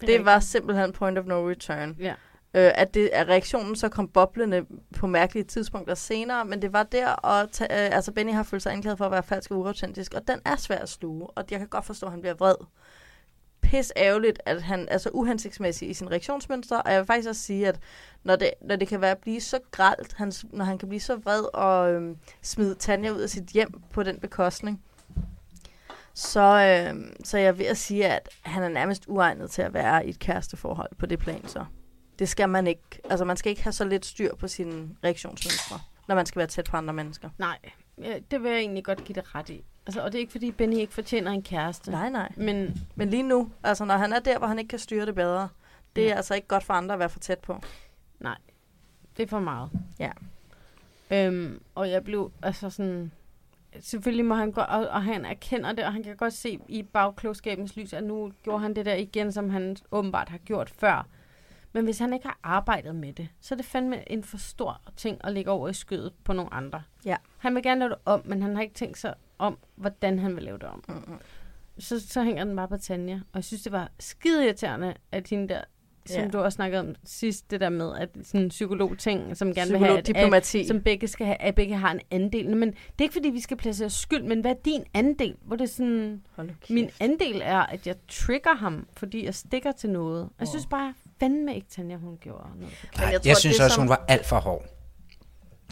Det, 0.00 0.08
det 0.08 0.24
var 0.24 0.40
simpelthen 0.40 0.92
point 0.92 1.18
of 1.18 1.24
no 1.24 1.48
return. 1.48 1.96
Ja. 2.00 2.14
Øh, 2.54 2.70
at, 2.74 2.94
det, 2.94 3.10
at 3.12 3.28
reaktionen 3.28 3.76
så 3.76 3.88
kom 3.88 4.08
boblende 4.08 4.66
på 4.96 5.06
mærkelige 5.06 5.44
tidspunkter 5.44 5.94
senere, 5.94 6.44
men 6.44 6.62
det 6.62 6.72
var 6.72 6.82
der, 6.82 7.08
og 7.08 7.52
ta- 7.52 7.64
øh, 7.64 7.96
altså 7.96 8.12
Benny 8.12 8.32
har 8.32 8.42
følt 8.42 8.62
sig 8.62 8.72
anklaget 8.72 8.98
for 8.98 9.04
at 9.04 9.10
være 9.10 9.22
falsk 9.22 9.50
og 9.50 9.58
uautentisk, 9.58 10.14
og 10.14 10.28
den 10.28 10.40
er 10.44 10.56
svær 10.56 10.78
at 10.78 10.88
sluge, 10.88 11.26
og 11.26 11.44
jeg 11.50 11.58
kan 11.58 11.68
godt 11.68 11.84
forstå, 11.84 12.06
at 12.06 12.12
han 12.12 12.20
bliver 12.20 12.34
vred. 12.34 12.54
Pis 13.60 13.92
ærgerligt, 13.96 14.40
at 14.46 14.62
han 14.62 14.88
er 14.90 14.98
så 14.98 15.10
uhensigtsmæssig 15.12 15.90
i 15.90 15.94
sin 15.94 16.10
reaktionsmønster, 16.10 16.78
og 16.78 16.92
jeg 16.92 17.00
vil 17.00 17.06
faktisk 17.06 17.28
også 17.28 17.42
sige, 17.42 17.68
at 17.68 17.80
når 18.24 18.36
det, 18.36 18.50
når 18.62 18.76
det 18.76 18.88
kan 18.88 19.00
være 19.00 19.10
at 19.10 19.18
blive 19.18 19.40
så 19.40 19.58
gralt, 19.70 20.14
hans, 20.16 20.46
når 20.52 20.64
han 20.64 20.78
kan 20.78 20.88
blive 20.88 21.00
så 21.00 21.16
vred 21.16 21.54
og 21.54 21.92
øh, 21.92 22.16
smide 22.42 22.74
Tanja 22.74 23.10
ud 23.10 23.20
af 23.20 23.30
sit 23.30 23.44
hjem 23.44 23.82
på 23.92 24.02
den 24.02 24.20
bekostning, 24.20 24.82
så, 26.14 26.40
øh, 26.40 27.12
så 27.24 27.38
er 27.38 27.42
jeg 27.42 27.58
ved 27.58 27.66
at 27.66 27.76
sige, 27.76 28.06
at 28.06 28.28
han 28.42 28.62
er 28.62 28.68
nærmest 28.68 29.04
uegnet 29.08 29.50
til 29.50 29.62
at 29.62 29.74
være 29.74 30.06
i 30.06 30.10
et 30.10 30.18
kæresteforhold 30.18 30.90
på 30.98 31.06
det 31.06 31.18
plan 31.18 31.48
så. 31.48 31.64
Det 32.18 32.28
skal 32.28 32.48
man 32.48 32.66
ikke. 32.66 32.82
Altså, 33.10 33.24
man 33.24 33.36
skal 33.36 33.50
ikke 33.50 33.62
have 33.62 33.72
så 33.72 33.84
lidt 33.84 34.06
styr 34.06 34.34
på 34.34 34.48
sine 34.48 34.88
reaktionsmønstre, 35.04 35.80
når 36.08 36.14
man 36.14 36.26
skal 36.26 36.38
være 36.38 36.46
tæt 36.46 36.64
på 36.70 36.76
andre 36.76 36.94
mennesker. 36.94 37.30
Nej, 37.38 37.58
det 38.30 38.42
vil 38.42 38.50
jeg 38.50 38.60
egentlig 38.60 38.84
godt 38.84 39.04
give 39.04 39.14
dig 39.14 39.34
ret 39.34 39.48
i. 39.48 39.64
Altså, 39.86 40.00
og 40.02 40.12
det 40.12 40.18
er 40.18 40.20
ikke, 40.20 40.32
fordi 40.32 40.50
Benny 40.50 40.76
ikke 40.76 40.94
fortjener 40.94 41.30
en 41.30 41.42
kæreste. 41.42 41.90
Nej, 41.90 42.10
nej. 42.10 42.32
Men, 42.36 42.86
Men 42.94 43.10
lige 43.10 43.22
nu, 43.22 43.50
altså 43.62 43.84
når 43.84 43.96
han 43.96 44.12
er 44.12 44.18
der, 44.18 44.38
hvor 44.38 44.46
han 44.46 44.58
ikke 44.58 44.68
kan 44.68 44.78
styre 44.78 45.06
det 45.06 45.14
bedre, 45.14 45.48
det 45.96 46.04
er 46.04 46.08
Ja. 46.08 46.14
altså 46.14 46.34
ikke 46.34 46.48
godt 46.48 46.64
for 46.64 46.74
andre 46.74 46.92
at 46.92 46.98
være 46.98 47.08
for 47.08 47.18
tæt 47.18 47.38
på. 47.38 47.62
nej, 48.20 48.36
det 49.16 49.22
er 49.22 49.26
for 49.26 49.40
meget. 49.40 49.70
Ja. 49.98 50.10
Øhm, 51.10 51.60
og 51.74 51.90
jeg 51.90 52.04
blev 52.04 52.32
altså 52.42 52.70
sådan... 52.70 53.12
Selvfølgelig 53.80 54.24
må 54.24 54.34
han 54.34 54.52
godt, 54.52 54.68
og, 54.68 54.88
og 54.88 55.02
han 55.04 55.24
erkender 55.24 55.72
det, 55.72 55.84
og 55.84 55.92
han 55.92 56.02
kan 56.02 56.16
godt 56.16 56.32
se 56.32 56.58
i 56.68 56.82
bagklogskabens 56.82 57.76
lys, 57.76 57.92
at 57.92 58.04
nu 58.04 58.32
gjorde 58.42 58.60
han 58.62 58.74
det 58.76 58.86
der 58.86 58.94
igen, 58.94 59.32
som 59.32 59.50
han 59.50 59.76
åbenbart 59.90 60.28
har 60.28 60.38
gjort 60.38 60.70
før. 60.78 61.06
Men 61.72 61.84
hvis 61.84 61.98
han 61.98 62.12
ikke 62.12 62.26
har 62.26 62.38
arbejdet 62.42 62.94
med 62.94 63.12
det, 63.12 63.28
så 63.40 63.54
er 63.54 63.56
det 63.56 63.66
fandme 63.66 64.12
en 64.12 64.24
for 64.24 64.38
stor 64.38 64.80
ting 64.96 65.20
at 65.24 65.32
lægge 65.32 65.50
over 65.50 65.68
i 65.68 65.72
skødet 65.72 66.12
på 66.24 66.32
nogle 66.32 66.54
andre. 66.54 66.82
Ja. 67.04 67.16
Han 67.38 67.54
vil 67.54 67.62
gerne 67.62 67.78
lave 67.78 67.88
det 67.88 67.98
om, 68.04 68.22
men 68.24 68.42
han 68.42 68.54
har 68.54 68.62
ikke 68.62 68.74
tænkt 68.74 68.98
sig 68.98 69.14
om, 69.38 69.58
hvordan 69.76 70.18
han 70.18 70.36
vil 70.36 70.44
lave 70.44 70.58
det 70.58 70.66
om. 70.66 70.84
Mm-hmm. 70.88 71.18
Så, 71.78 72.00
så 72.00 72.22
hænger 72.22 72.44
den 72.44 72.56
bare 72.56 72.68
på 72.68 72.76
Tanja. 72.76 73.14
Og 73.14 73.34
jeg 73.34 73.44
synes, 73.44 73.62
det 73.62 73.72
var 73.72 73.90
skide 73.98 74.44
irriterende, 74.44 74.94
at 75.12 75.28
hende 75.28 75.48
der 75.48 75.60
som 76.08 76.22
Ja. 76.22 76.28
du 76.28 76.38
også 76.38 76.56
snakkede 76.56 76.80
om 76.80 76.94
sidst, 77.04 77.50
det 77.50 77.60
der 77.60 77.68
med, 77.68 77.96
at 77.96 78.08
sådan 78.22 78.40
en 78.40 78.48
psykolog-ting, 78.48 79.36
som 79.36 79.54
gerne 79.54 79.70
vil 79.70 79.78
have, 79.78 80.36
at, 80.36 80.46
som 80.66 80.82
begge 80.82 81.08
skal 81.08 81.26
have, 81.26 81.42
at 81.42 81.54
begge 81.54 81.74
har 81.76 81.92
en 81.92 82.00
andel. 82.10 82.56
Men 82.56 82.68
det 82.70 82.76
er 82.98 83.02
ikke, 83.02 83.12
fordi 83.12 83.28
vi 83.28 83.40
skal 83.40 83.56
placere 83.56 83.90
skyld, 83.90 84.22
men 84.22 84.40
hvad 84.40 84.50
er 84.50 84.54
din 84.64 84.84
andel? 84.94 85.36
Hvor 85.42 85.56
det 85.56 85.64
er 85.64 85.68
sådan, 85.68 86.22
min 86.70 86.90
andel 87.00 87.40
er, 87.44 87.58
at 87.58 87.86
jeg 87.86 87.96
trigger 88.08 88.54
ham, 88.54 88.86
fordi 88.96 89.24
jeg 89.24 89.34
stikker 89.34 89.72
til 89.72 89.90
noget. 89.90 90.28
Jeg 90.40 90.48
synes 90.48 90.66
bare, 90.66 90.94
fandme 91.20 91.54
ikke, 91.54 91.66
Tanja, 91.76 91.96
hun 91.96 92.16
gjorde 92.20 92.48
noget. 92.60 92.74
Nej, 92.98 93.08
jeg, 93.12 93.26
jeg 93.26 93.36
synes 93.36 93.60
også, 93.60 93.80
hun 93.80 93.88
var 93.88 94.04
alt 94.08 94.26
for 94.26 94.36
hård. 94.36 94.64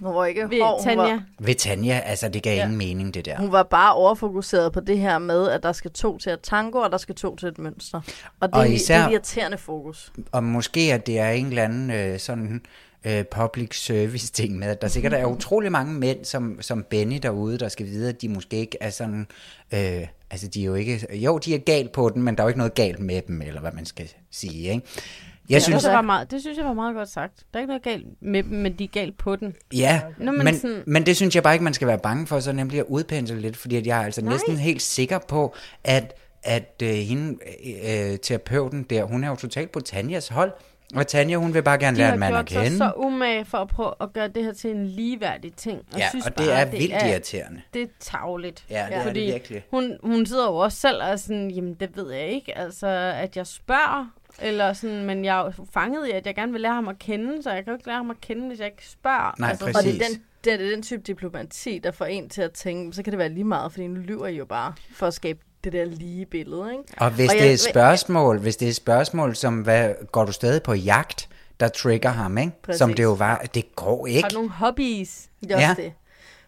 Hun 0.02 0.14
var 0.14 0.24
ikke 0.26 0.50
Ved 0.50 0.62
hård, 0.62 0.78
hun 0.80 0.84
Tanja. 0.96 1.12
var, 1.14 1.22
Ved 1.38 1.54
Tanja, 1.54 2.00
altså 2.04 2.28
det 2.28 2.42
gav 2.42 2.56
ja. 2.56 2.62
ingen 2.64 2.78
mening, 2.78 3.14
det 3.14 3.24
der. 3.24 3.36
hun 3.38 3.52
var 3.52 3.62
bare 3.62 3.94
overfokuseret 3.94 4.72
på 4.72 4.80
det 4.80 4.98
her 4.98 5.18
med, 5.18 5.48
at 5.50 5.62
der 5.62 5.72
skal 5.72 5.90
to 5.90 6.18
til 6.18 6.30
at 6.30 6.40
tango, 6.42 6.78
og 6.78 6.90
der 6.92 6.98
skal 6.98 7.14
to 7.14 7.36
til 7.36 7.48
et 7.48 7.58
mønster. 7.58 8.00
Og 8.40 8.48
det, 8.48 8.54
Og 8.54 8.60
er, 8.60 8.64
især- 8.64 8.96
det 8.98 9.04
er 9.06 9.10
irriterende 9.10 9.58
fokus. 9.58 10.12
Og 10.32 10.44
måske, 10.44 10.80
at 10.92 11.06
det 11.06 11.18
er 11.18 11.30
en 11.30 11.46
eller 11.46 11.64
anden 11.64 11.90
øh, 11.90 12.18
sådan 12.18 12.62
øh, 13.04 13.24
public 13.24 13.84
service 13.84 14.32
ting 14.32 14.58
med, 14.58 14.68
at 14.68 14.82
der 14.82 14.88
sikkert 14.88 15.12
er 15.12 15.26
utrolig 15.36 15.72
mange 15.72 15.94
mænd, 15.94 16.24
som, 16.24 16.58
som 16.60 16.82
Benny 16.90 17.18
derude, 17.22 17.58
der 17.58 17.68
skal 17.68 17.86
vide, 17.86 18.08
at 18.08 18.22
de 18.22 18.28
måske 18.28 18.56
ikke 18.56 18.76
er 18.80 18.90
sådan, 18.90 19.26
øh, 19.74 20.06
altså 20.30 20.48
de 20.48 20.60
er 20.60 20.64
jo 20.66 20.74
ikke, 20.74 21.06
jo, 21.16 21.38
de 21.38 21.54
er 21.54 21.58
galt 21.58 21.92
på 21.92 22.08
den, 22.14 22.22
men 22.22 22.34
der 22.36 22.42
er 22.42 22.44
jo 22.44 22.48
ikke 22.48 22.58
noget 22.58 22.74
galt 22.74 22.98
med 22.98 23.22
dem, 23.22 23.42
eller 23.42 23.60
hvad 23.60 23.72
man 23.72 23.84
skal 23.86 24.12
sige, 24.30 24.68
ikke? 24.72 24.86
Jeg 25.50 25.62
synes, 25.62 25.84
det, 25.84 25.92
var 25.92 26.02
meget, 26.02 26.30
det 26.30 26.40
synes 26.40 26.58
jeg 26.58 26.64
var 26.66 26.72
meget 26.72 26.94
godt 26.94 27.08
sagt. 27.08 27.32
Der 27.52 27.58
er 27.58 27.60
ikke 27.60 27.68
noget 27.68 27.82
galt 27.82 28.06
med 28.22 28.42
dem, 28.42 28.52
men 28.52 28.72
de 28.72 28.84
er 28.84 28.88
galt 28.88 29.18
på 29.18 29.36
den. 29.36 29.54
Ja, 29.74 30.00
Nå, 30.18 30.32
men, 30.32 30.44
men 30.44 30.54
sådan- 30.58 30.82
men 30.86 31.06
det 31.06 31.16
synes 31.16 31.34
jeg 31.34 31.42
bare 31.42 31.54
ikke, 31.54 31.64
man 31.64 31.74
skal 31.74 31.88
være 31.88 31.98
bange 31.98 32.26
for, 32.26 32.40
så 32.40 32.52
nemlig 32.52 32.78
at 32.80 32.84
udpensle 32.88 33.40
lidt, 33.40 33.56
fordi 33.56 33.76
at 33.76 33.86
jeg 33.86 34.00
er 34.00 34.04
altså 34.04 34.20
Nej. 34.22 34.32
næsten 34.32 34.56
helt 34.56 34.82
sikker 34.82 35.18
på, 35.18 35.54
at, 35.84 36.14
at 36.42 36.74
øh, 36.82 36.88
hende, 36.88 37.38
øh, 38.12 38.18
terapeuten 38.18 38.82
der, 38.82 39.04
hun 39.04 39.24
er 39.24 39.28
jo 39.28 39.36
totalt 39.36 39.72
på 39.72 39.80
Tanjas 39.80 40.28
hold, 40.28 40.52
og 40.96 41.06
Tanja, 41.06 41.36
hun 41.36 41.54
vil 41.54 41.62
bare 41.62 41.78
gerne 41.78 41.94
De 41.94 41.98
lære 41.98 42.06
har 42.06 42.14
en 42.14 42.20
mand 42.20 42.36
at 42.36 42.46
gjort 42.46 42.62
sig 42.62 42.62
kende. 42.64 42.78
så 42.78 42.92
umage 42.96 43.44
for 43.44 43.58
at 43.58 43.68
prøve 43.68 43.92
at 44.00 44.12
gøre 44.12 44.28
det 44.28 44.44
her 44.44 44.52
til 44.52 44.70
en 44.70 44.86
ligeværdig 44.86 45.52
ting. 45.54 45.80
Og 45.92 45.98
Ja, 45.98 46.08
synes 46.10 46.26
og 46.26 46.38
det 46.38 46.46
bare, 46.46 46.56
er 46.60 46.64
vildt 46.70 46.92
irriterende. 47.10 47.60
Det 47.74 47.82
er 47.82 47.86
tavligt. 48.00 48.64
Ja, 48.70 48.74
det 48.74 48.82
er 48.92 48.96
det 48.98 49.02
fordi 49.06 49.20
virkelig. 49.20 49.62
Hun, 49.70 49.96
hun 50.02 50.26
sidder 50.26 50.46
jo 50.46 50.56
også 50.56 50.78
selv 50.80 51.02
og 51.02 51.08
er 51.08 51.16
sådan, 51.16 51.50
jamen 51.50 51.74
det 51.74 51.96
ved 51.96 52.12
jeg 52.12 52.26
ikke, 52.28 52.58
altså 52.58 52.86
at 53.16 53.36
jeg 53.36 53.46
spørger, 53.46 54.10
eller 54.38 54.72
sådan, 54.72 55.04
men 55.04 55.24
jeg 55.24 55.40
er 55.40 55.44
jo 55.44 55.52
fanget 55.72 56.08
i, 56.08 56.10
at 56.10 56.26
jeg 56.26 56.34
gerne 56.34 56.52
vil 56.52 56.60
lære 56.60 56.72
ham 56.74 56.88
at 56.88 56.98
kende, 56.98 57.42
så 57.42 57.50
jeg 57.50 57.64
kan 57.64 57.70
jo 57.72 57.76
ikke 57.76 57.86
lære 57.86 57.96
ham 57.96 58.10
at 58.10 58.20
kende, 58.20 58.48
hvis 58.48 58.58
jeg 58.58 58.66
ikke 58.66 58.88
spørger. 58.88 59.34
Nej, 59.38 59.50
altså, 59.50 59.66
Og 59.66 59.82
det 59.84 59.94
er, 59.94 60.08
den, 60.08 60.22
det 60.44 60.52
er 60.52 60.56
den 60.56 60.82
type 60.82 61.02
diplomati, 61.02 61.78
der 61.78 61.90
får 61.90 62.04
en 62.04 62.28
til 62.28 62.42
at 62.42 62.52
tænke, 62.52 62.96
så 62.96 63.02
kan 63.02 63.10
det 63.10 63.18
være 63.18 63.28
lige 63.28 63.44
meget, 63.44 63.72
fordi 63.72 63.86
nu 63.86 64.00
lyver 64.00 64.26
I 64.26 64.36
jo 64.36 64.44
bare 64.44 64.72
for 64.92 65.06
at 65.06 65.14
skabe 65.14 65.38
det 65.64 65.72
der 65.72 65.84
lige 65.84 66.26
billede. 66.26 66.70
Ikke? 66.72 66.84
Og 66.96 67.10
hvis 67.10 67.30
Og 67.30 67.34
det 67.36 67.48
er 67.48 67.52
et 67.52 67.60
spørgsmål, 67.60 68.38
hvis 68.38 68.56
det 68.56 68.66
er 68.66 68.70
et 68.70 68.76
spørgsmål, 68.76 69.36
som 69.36 69.60
hvad, 69.60 69.94
går 70.12 70.24
du 70.24 70.32
stadig 70.32 70.62
på 70.62 70.74
jagt, 70.74 71.28
der 71.60 71.68
trigger 71.68 72.08
ham, 72.10 72.38
ikke? 72.38 72.52
Præcis. 72.62 72.78
Som 72.78 72.94
det 72.94 73.02
jo 73.02 73.12
var, 73.12 73.38
det 73.54 73.76
går 73.76 74.06
ikke. 74.06 74.22
Har 74.22 74.28
du 74.28 74.34
nogle 74.34 74.50
hobbies? 74.50 75.28
Det 75.40 75.50
er 75.50 75.56
også 75.56 75.66
Ja. 75.68 75.74
det. 75.84 75.92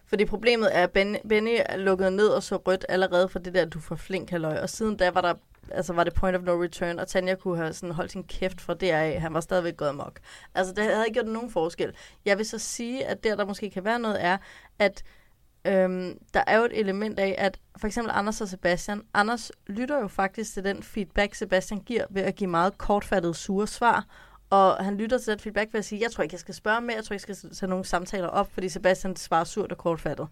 Fordi 0.05 0.25
problemet 0.25 0.77
er, 0.77 0.83
at 0.83 0.91
Ben, 0.91 1.17
Benny 1.29 1.57
er 1.65 1.77
lukket 1.77 2.13
ned 2.13 2.27
og 2.27 2.43
så 2.43 2.55
rødt 2.55 2.85
allerede 2.89 3.29
for 3.29 3.39
det 3.39 3.53
der, 3.53 3.65
du 3.65 3.79
får 3.79 3.95
flink 3.95 4.29
halløj. 4.29 4.57
Og 4.61 4.69
siden 4.69 4.97
da 4.97 5.09
var 5.09 5.21
der 5.21 5.33
altså 5.71 5.93
var 5.93 6.03
det 6.03 6.13
point 6.13 6.37
of 6.37 6.43
no 6.43 6.63
return, 6.63 6.99
og 6.99 7.07
Tanja 7.07 7.35
kunne 7.35 7.57
have 7.57 7.73
sådan 7.73 7.95
holdt 7.95 8.11
sin 8.11 8.23
kæft 8.23 8.61
fra 8.61 8.73
deraf. 8.73 9.19
Han 9.21 9.33
var 9.33 9.41
stadigvæk 9.41 9.77
gået 9.77 9.89
amok. 9.89 10.19
Altså, 10.55 10.73
det 10.73 10.83
havde 10.83 11.05
ikke 11.07 11.19
gjort 11.19 11.33
nogen 11.33 11.51
forskel. 11.51 11.93
Jeg 12.25 12.37
vil 12.37 12.45
så 12.45 12.57
sige, 12.57 13.05
at 13.05 13.23
der, 13.23 13.35
der 13.35 13.45
måske 13.45 13.69
kan 13.69 13.85
være 13.85 13.99
noget, 13.99 14.23
er, 14.23 14.37
at 14.79 15.03
øhm, 15.65 16.17
der 16.33 16.43
er 16.47 16.57
jo 16.57 16.63
et 16.63 16.79
element 16.79 17.19
af, 17.19 17.35
at 17.37 17.59
for 17.77 17.87
eksempel 17.87 18.11
Anders 18.15 18.41
og 18.41 18.47
Sebastian, 18.47 19.01
Anders 19.13 19.51
lytter 19.67 19.99
jo 19.99 20.07
faktisk 20.07 20.53
til 20.53 20.63
den 20.63 20.83
feedback, 20.83 21.35
Sebastian 21.35 21.79
giver 21.79 22.05
ved 22.09 22.21
at 22.21 22.35
give 22.35 22.49
meget 22.49 22.77
kortfattede, 22.77 23.33
sure 23.33 23.67
svar, 23.67 24.05
og 24.49 24.85
han 24.85 24.97
lytter 24.97 25.17
til 25.17 25.31
den 25.31 25.39
feedback 25.39 25.73
ved 25.73 25.79
at 25.79 25.85
sige, 25.85 26.01
jeg 26.01 26.11
tror 26.11 26.23
ikke, 26.23 26.33
jeg 26.33 26.39
skal 26.39 26.53
spørge 26.53 26.81
mere, 26.81 26.95
jeg 26.95 27.03
tror 27.03 27.13
ikke, 27.13 27.25
jeg 27.27 27.35
skal 27.35 27.55
tage 27.55 27.69
nogle 27.69 27.85
samtaler 27.85 28.27
op, 28.27 28.51
fordi 28.53 28.69
Sebastian 28.69 29.15
svarer 29.15 29.43
surt 29.43 29.71
og 29.71 29.77
kortfattet. 29.77 30.27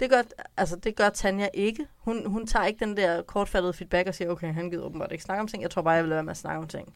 Det 0.00 0.10
gør, 0.10 0.22
altså, 0.56 0.76
det 0.76 0.96
gør 0.96 1.08
Tanja 1.08 1.48
ikke. 1.54 1.86
Hun, 1.98 2.26
hun 2.26 2.46
tager 2.46 2.66
ikke 2.66 2.84
den 2.84 2.96
der 2.96 3.22
kortfattede 3.22 3.72
feedback 3.72 4.08
og 4.08 4.14
siger, 4.14 4.30
okay, 4.30 4.54
han 4.54 4.70
gider 4.70 4.84
åbenbart 4.84 5.12
ikke 5.12 5.24
snakke 5.24 5.40
om 5.40 5.48
ting. 5.48 5.62
Jeg 5.62 5.70
tror 5.70 5.82
bare, 5.82 5.94
jeg 5.94 6.02
vil 6.04 6.08
lade 6.08 6.16
være 6.16 6.24
med 6.24 6.30
at 6.30 6.36
snakke 6.36 6.58
om 6.62 6.68
ting. 6.68 6.94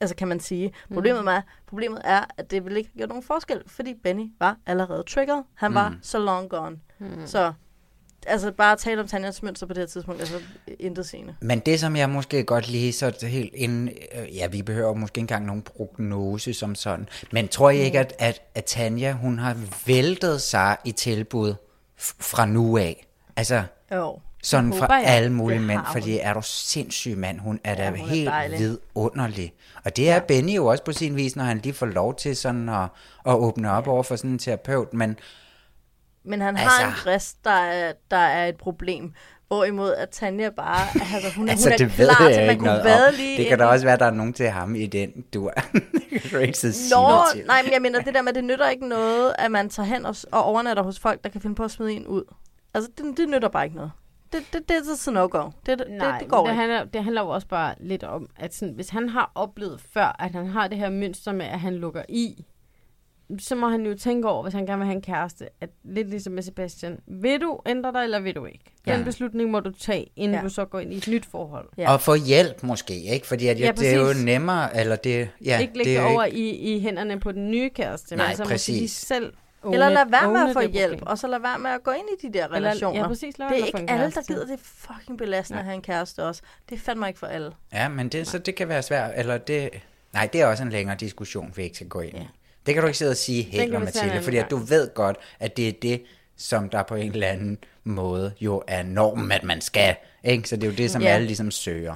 Altså 0.00 0.16
kan 0.16 0.28
man 0.28 0.40
sige. 0.40 0.72
Problemet, 0.94 1.20
Mm. 1.22 1.28
er, 1.28 1.40
problemet 1.66 2.00
er, 2.04 2.24
at 2.38 2.50
det 2.50 2.64
vil 2.64 2.76
ikke 2.76 2.90
gøre 2.98 3.06
nogen 3.08 3.22
forskel, 3.22 3.62
fordi 3.66 3.94
Benny 4.02 4.30
var 4.40 4.56
allerede 4.66 5.02
triggered. 5.02 5.42
Han 5.54 5.74
var 5.74 5.88
Mm. 5.88 5.96
så 6.02 6.18
long 6.18 6.48
gone. 6.50 6.76
Mm. 6.98 7.26
Så 7.26 7.52
altså 8.26 8.52
bare 8.52 8.72
at 8.72 8.78
tale 8.78 9.00
om 9.00 9.06
Tanjas 9.08 9.42
mønster 9.42 9.66
på 9.66 9.72
det 9.72 9.80
her 9.80 9.86
tidspunkt, 9.86 10.20
altså 10.20 10.36
intet 10.78 11.06
sigende. 11.06 11.34
Men 11.40 11.58
det, 11.60 11.80
som 11.80 11.96
jeg 11.96 12.10
måske 12.10 12.44
godt 12.44 12.68
lige 12.68 12.92
så 12.92 13.26
helt 13.26 13.54
inden, 13.54 13.88
øh, 13.88 14.36
ja, 14.36 14.46
vi 14.46 14.62
behøver 14.62 14.94
måske 14.94 15.18
ikke 15.18 15.20
engang 15.22 15.46
nogen 15.46 15.62
prognose 15.62 16.54
som 16.54 16.74
sådan, 16.74 17.08
men 17.32 17.48
tror 17.48 17.70
I 17.70 17.78
ikke, 17.78 17.98
at, 17.98 18.14
at, 18.18 18.42
at 18.54 18.64
Tanja, 18.64 19.12
hun 19.12 19.38
har 19.38 19.56
væltet 19.86 20.40
sig 20.42 20.76
i 20.84 20.92
tilbud 20.92 21.54
fra 21.98 22.46
nu 22.46 22.76
af? 22.78 23.06
Altså, 23.36 23.62
Jo. 23.92 24.20
sådan 24.42 24.72
håber 24.72 24.94
jeg. 24.96 25.06
alle 25.06 25.32
mulige 25.32 25.60
mænd, 25.60 25.80
fordi 25.92 26.18
er 26.18 26.34
du 26.34 26.40
sindssyg 26.44 27.18
mand, 27.18 27.38
hun 27.40 27.60
er 27.64 27.74
da 27.74 27.82
Ja, 27.84 27.90
hun 27.90 28.00
er 28.00 28.04
helt 28.06 28.26
dejlig. 28.28 28.58
vidunderlig. 28.58 29.54
Og 29.84 29.96
det 29.96 30.10
er 30.10 30.20
Benny 30.20 30.56
jo 30.56 30.66
også 30.66 30.84
på 30.84 30.92
sin 30.92 31.16
vis, 31.16 31.36
når 31.36 31.44
han 31.44 31.58
lige 31.58 31.72
får 31.74 31.86
lov 31.86 32.14
til 32.16 32.36
sådan 32.36 32.68
at, 32.68 32.82
at 33.26 33.34
åbne 33.34 33.70
op 33.70 33.88
over 33.88 34.02
for 34.02 34.16
sådan 34.16 34.30
en 34.30 34.38
terapeut, 34.38 34.92
men 34.94 35.18
Men 36.28 36.40
han 36.40 36.56
Altså- 36.56 36.70
har 36.70 36.88
en 36.88 36.94
brist, 37.04 37.44
der 37.44 37.50
er, 37.50 37.92
der 38.10 38.16
er 38.16 38.46
et 38.48 38.56
problem. 38.56 39.12
Hvorimod 39.48 39.94
at 39.94 40.08
Tanja 40.10 40.50
bare, 40.50 40.80
altså 41.14 41.36
hun, 41.36 41.48
altså, 41.48 41.68
hun 41.68 41.72
er 41.72 41.76
det 41.76 41.90
klar 41.90 42.24
ved 42.24 42.34
til, 42.34 42.40
at 42.40 42.46
man 42.46 42.50
ikke 42.50 42.60
kunne 42.60 42.66
noget 42.70 42.84
vade 42.84 43.16
lige 43.16 43.38
Det 43.38 43.46
kan 43.46 43.58
da 43.58 43.64
også 43.64 43.86
være, 43.86 43.94
at 43.94 44.00
der 44.00 44.06
er 44.06 44.10
nogen 44.10 44.32
til 44.32 44.48
ham 44.48 44.74
i 44.74 44.86
den, 44.86 45.24
du 45.34 45.46
er. 45.46 45.60
det 46.10 46.22
kan 46.22 46.30
du 46.30 46.38
ikke 46.38 46.58
så 46.58 46.72
sige 46.72 46.94
Nå, 46.94 47.42
nej, 47.46 47.62
men 47.62 47.72
jeg 47.72 47.82
mener, 47.82 48.00
det 48.02 48.14
der 48.14 48.22
med, 48.22 48.32
det 48.32 48.44
nytter 48.44 48.68
ikke 48.68 48.88
noget, 48.88 49.32
at 49.38 49.50
man 49.50 49.68
tager 49.68 49.86
hen 49.86 50.06
og, 50.06 50.16
og 50.32 50.44
overnatter 50.44 50.82
hos 50.82 50.98
folk, 50.98 51.24
der 51.24 51.30
kan 51.30 51.40
finde 51.40 51.54
på 51.54 51.64
at 51.64 51.70
smide 51.70 51.92
en 51.92 52.06
ud. 52.06 52.24
Altså, 52.74 52.90
det, 52.98 53.16
det 53.16 53.28
nytter 53.28 53.48
bare 53.48 53.64
ikke 53.64 53.76
noget. 53.76 53.90
Det, 54.32 54.42
det, 54.52 54.68
det 54.68 54.76
er 54.76 54.96
sådan 54.96 55.20
no-go. 55.20 55.50
Det, 55.66 55.78
det, 55.78 55.86
Nej, 55.90 56.10
det, 56.10 56.20
det 56.20 56.28
går 56.28 56.42
det 56.46 56.52
ikke. 56.52 56.60
handler, 56.60 56.84
det 56.84 57.04
handler 57.04 57.22
jo 57.22 57.28
også 57.28 57.46
bare 57.46 57.74
lidt 57.80 58.04
om, 58.04 58.28
at 58.36 58.54
sådan, 58.54 58.74
hvis 58.74 58.88
han 58.88 59.08
har 59.08 59.32
oplevet 59.34 59.80
før, 59.94 60.16
at 60.18 60.32
han 60.32 60.46
har 60.46 60.68
det 60.68 60.78
her 60.78 60.90
mønster 60.90 61.32
med, 61.32 61.46
at 61.46 61.60
han 61.60 61.74
lukker 61.74 62.02
i, 62.08 62.44
så 63.38 63.54
må 63.54 63.68
han 63.68 63.86
jo 63.86 63.94
tænke 63.98 64.28
over, 64.28 64.42
hvis 64.42 64.54
han 64.54 64.66
gerne 64.66 64.78
vil 64.78 64.86
have 64.86 64.94
en 64.96 65.02
kæreste, 65.02 65.48
at 65.60 65.70
lidt 65.84 66.10
ligesom 66.10 66.32
med 66.32 66.42
Sebastian, 66.42 66.98
vil 67.06 67.40
du 67.40 67.60
ændre 67.66 67.92
dig, 67.92 68.04
eller 68.04 68.20
vil 68.20 68.34
du 68.34 68.44
ikke? 68.44 68.64
Den 68.84 68.98
Ja. 68.98 69.02
beslutning 69.04 69.50
må 69.50 69.60
du 69.60 69.70
tage, 69.70 70.06
inden 70.16 70.30
Ja. 70.34 70.38
ja. 70.38 70.44
du 70.44 70.48
så 70.48 70.64
går 70.64 70.78
ind 70.80 70.92
i 70.92 70.96
et 70.96 71.08
nyt 71.08 71.26
forhold. 71.26 71.68
Ja. 71.78 71.92
Og 71.92 72.00
få 72.00 72.14
hjælp 72.14 72.62
måske, 72.62 72.94
ikke? 73.02 73.26
Fordi 73.26 73.46
at, 73.46 73.60
ja, 73.60 73.64
Ja, 73.64 73.72
det 73.72 73.88
er 73.92 73.96
jo 73.96 74.06
præcis. 74.06 74.24
nemmere, 74.24 74.76
eller 74.80 74.96
det, 74.96 75.28
ja, 75.44 75.58
ikke 75.58 75.76
lægge 75.78 75.90
det 75.90 75.98
er 75.98 76.04
over 76.04 76.24
ikke, 76.24 76.38
i, 76.38 76.76
i 76.76 76.80
hænderne 76.80 77.20
på 77.20 77.32
den 77.32 77.50
nye 77.50 77.70
kæreste, 77.70 78.16
Nej, 78.16 78.26
men 78.26 78.36
så 78.36 78.42
måske 78.42 78.52
de 78.52 78.54
præcis. 78.54 78.90
selv 78.92 79.32
Eller 79.72 79.88
lad 79.88 80.10
være 80.10 80.32
med 80.32 80.40
own 80.40 80.48
at 80.48 80.52
få 80.52 80.60
hjælp, 80.60 80.90
problem. 80.92 81.06
og 81.06 81.18
så 81.18 81.26
lad 81.26 81.38
være 81.40 81.58
med 81.58 81.70
at 81.70 81.82
gå 81.82 81.90
ind 81.90 82.06
i 82.22 82.26
de 82.26 82.32
der 82.38 82.44
Eller- 82.44 82.58
ja, 82.58 82.66
relationer. 82.66 83.08
præcis, 83.08 83.38
lad 83.38 83.48
det 83.48 83.60
er 83.60 83.66
ikke 83.66 83.84
alle, 83.90 84.10
der 84.10 84.22
gider. 84.22 84.46
Det 84.46 84.60
fucking 84.60 85.18
belastende 85.18 85.58
at 85.58 85.64
have 85.64 85.74
en 85.74 85.82
kæreste 85.82 86.24
også. 86.24 86.42
Det 86.68 86.74
er 86.74 86.80
fandme 86.80 87.08
ikke 87.08 87.18
for 87.18 87.26
alle. 87.26 87.52
ja, 87.72 87.88
men 87.88 88.08
det, 88.08 88.26
så 88.26 88.38
det 88.38 88.54
kan 88.54 88.68
være 88.68 88.82
svært, 88.82 89.10
eller 89.16 89.38
det, 89.38 89.70
nej, 90.12 90.28
det 90.32 90.40
er 90.40 90.46
også 90.46 90.62
en 90.62 90.70
længere 90.70 90.96
diskussion, 91.00 91.52
vi 91.56 91.62
ikke 91.62 91.76
skal 91.76 91.88
gå 91.88 92.00
ind 92.00 92.16
i. 92.18 92.28
Det 92.66 92.74
kan 92.74 92.82
du 92.82 92.86
ikke 92.86 92.98
sidde 92.98 93.10
og 93.10 93.16
sige 93.16 93.42
helt, 93.42 93.74
om 93.74 93.82
Mathilde, 93.82 94.22
fordi 94.22 94.36
at 94.36 94.50
du 94.50 94.56
ved 94.56 94.94
godt, 94.94 95.16
at 95.40 95.56
det 95.56 95.68
er 95.68 95.72
det, 95.82 96.02
som 96.36 96.68
der 96.68 96.82
på 96.82 96.94
en 96.94 97.12
eller 97.12 97.26
anden 97.28 97.58
måde 97.84 98.32
jo 98.40 98.62
er 98.68 98.82
normen, 98.82 99.32
at 99.32 99.44
man 99.44 99.60
skal, 99.60 99.96
ikke? 100.24 100.48
Så 100.48 100.56
det 100.56 100.64
er 100.64 100.70
jo 100.70 100.76
det, 100.76 100.90
som 100.90 101.02
Ja. 101.02 101.08
alle 101.08 101.26
ligesom 101.26 101.50
søger. 101.50 101.94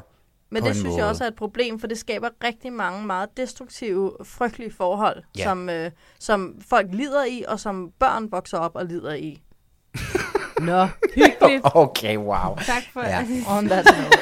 Men 0.53 0.63
det 0.63 0.75
synes 0.75 0.87
måde. 0.87 0.99
jeg 0.99 1.07
også 1.07 1.25
er 1.25 1.29
et 1.29 1.35
problem, 1.35 1.81
for 1.81 1.87
det 1.87 1.99
skaber 1.99 2.29
rigtig 2.45 2.73
mange 2.73 3.07
meget 3.07 3.29
destruktive, 3.37 4.13
frygtelige 4.25 4.73
forhold, 4.73 5.23
Ja. 5.39 5.43
som, 5.45 5.69
øh, 5.69 5.91
som 6.19 6.55
folk 6.69 6.87
lider 6.93 7.25
i, 7.25 7.45
og 7.49 7.61
som 7.61 7.93
børn 7.99 8.33
vokser 8.33 8.59
op 8.59 8.77
og 8.77 8.85
lider 8.87 9.15
i. 9.15 9.43
Nå, 10.61 10.87
hyggeligt. 11.15 11.63
Okay, 11.75 12.17
wow. 12.17 12.57
Tak 12.67 12.83
for 12.93 13.01
Ja. 13.03 13.27
On 13.49 13.67
that 13.69 13.85
note. 13.87 14.19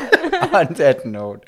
On 0.68 0.74
that 0.74 1.04
note. 1.06 1.40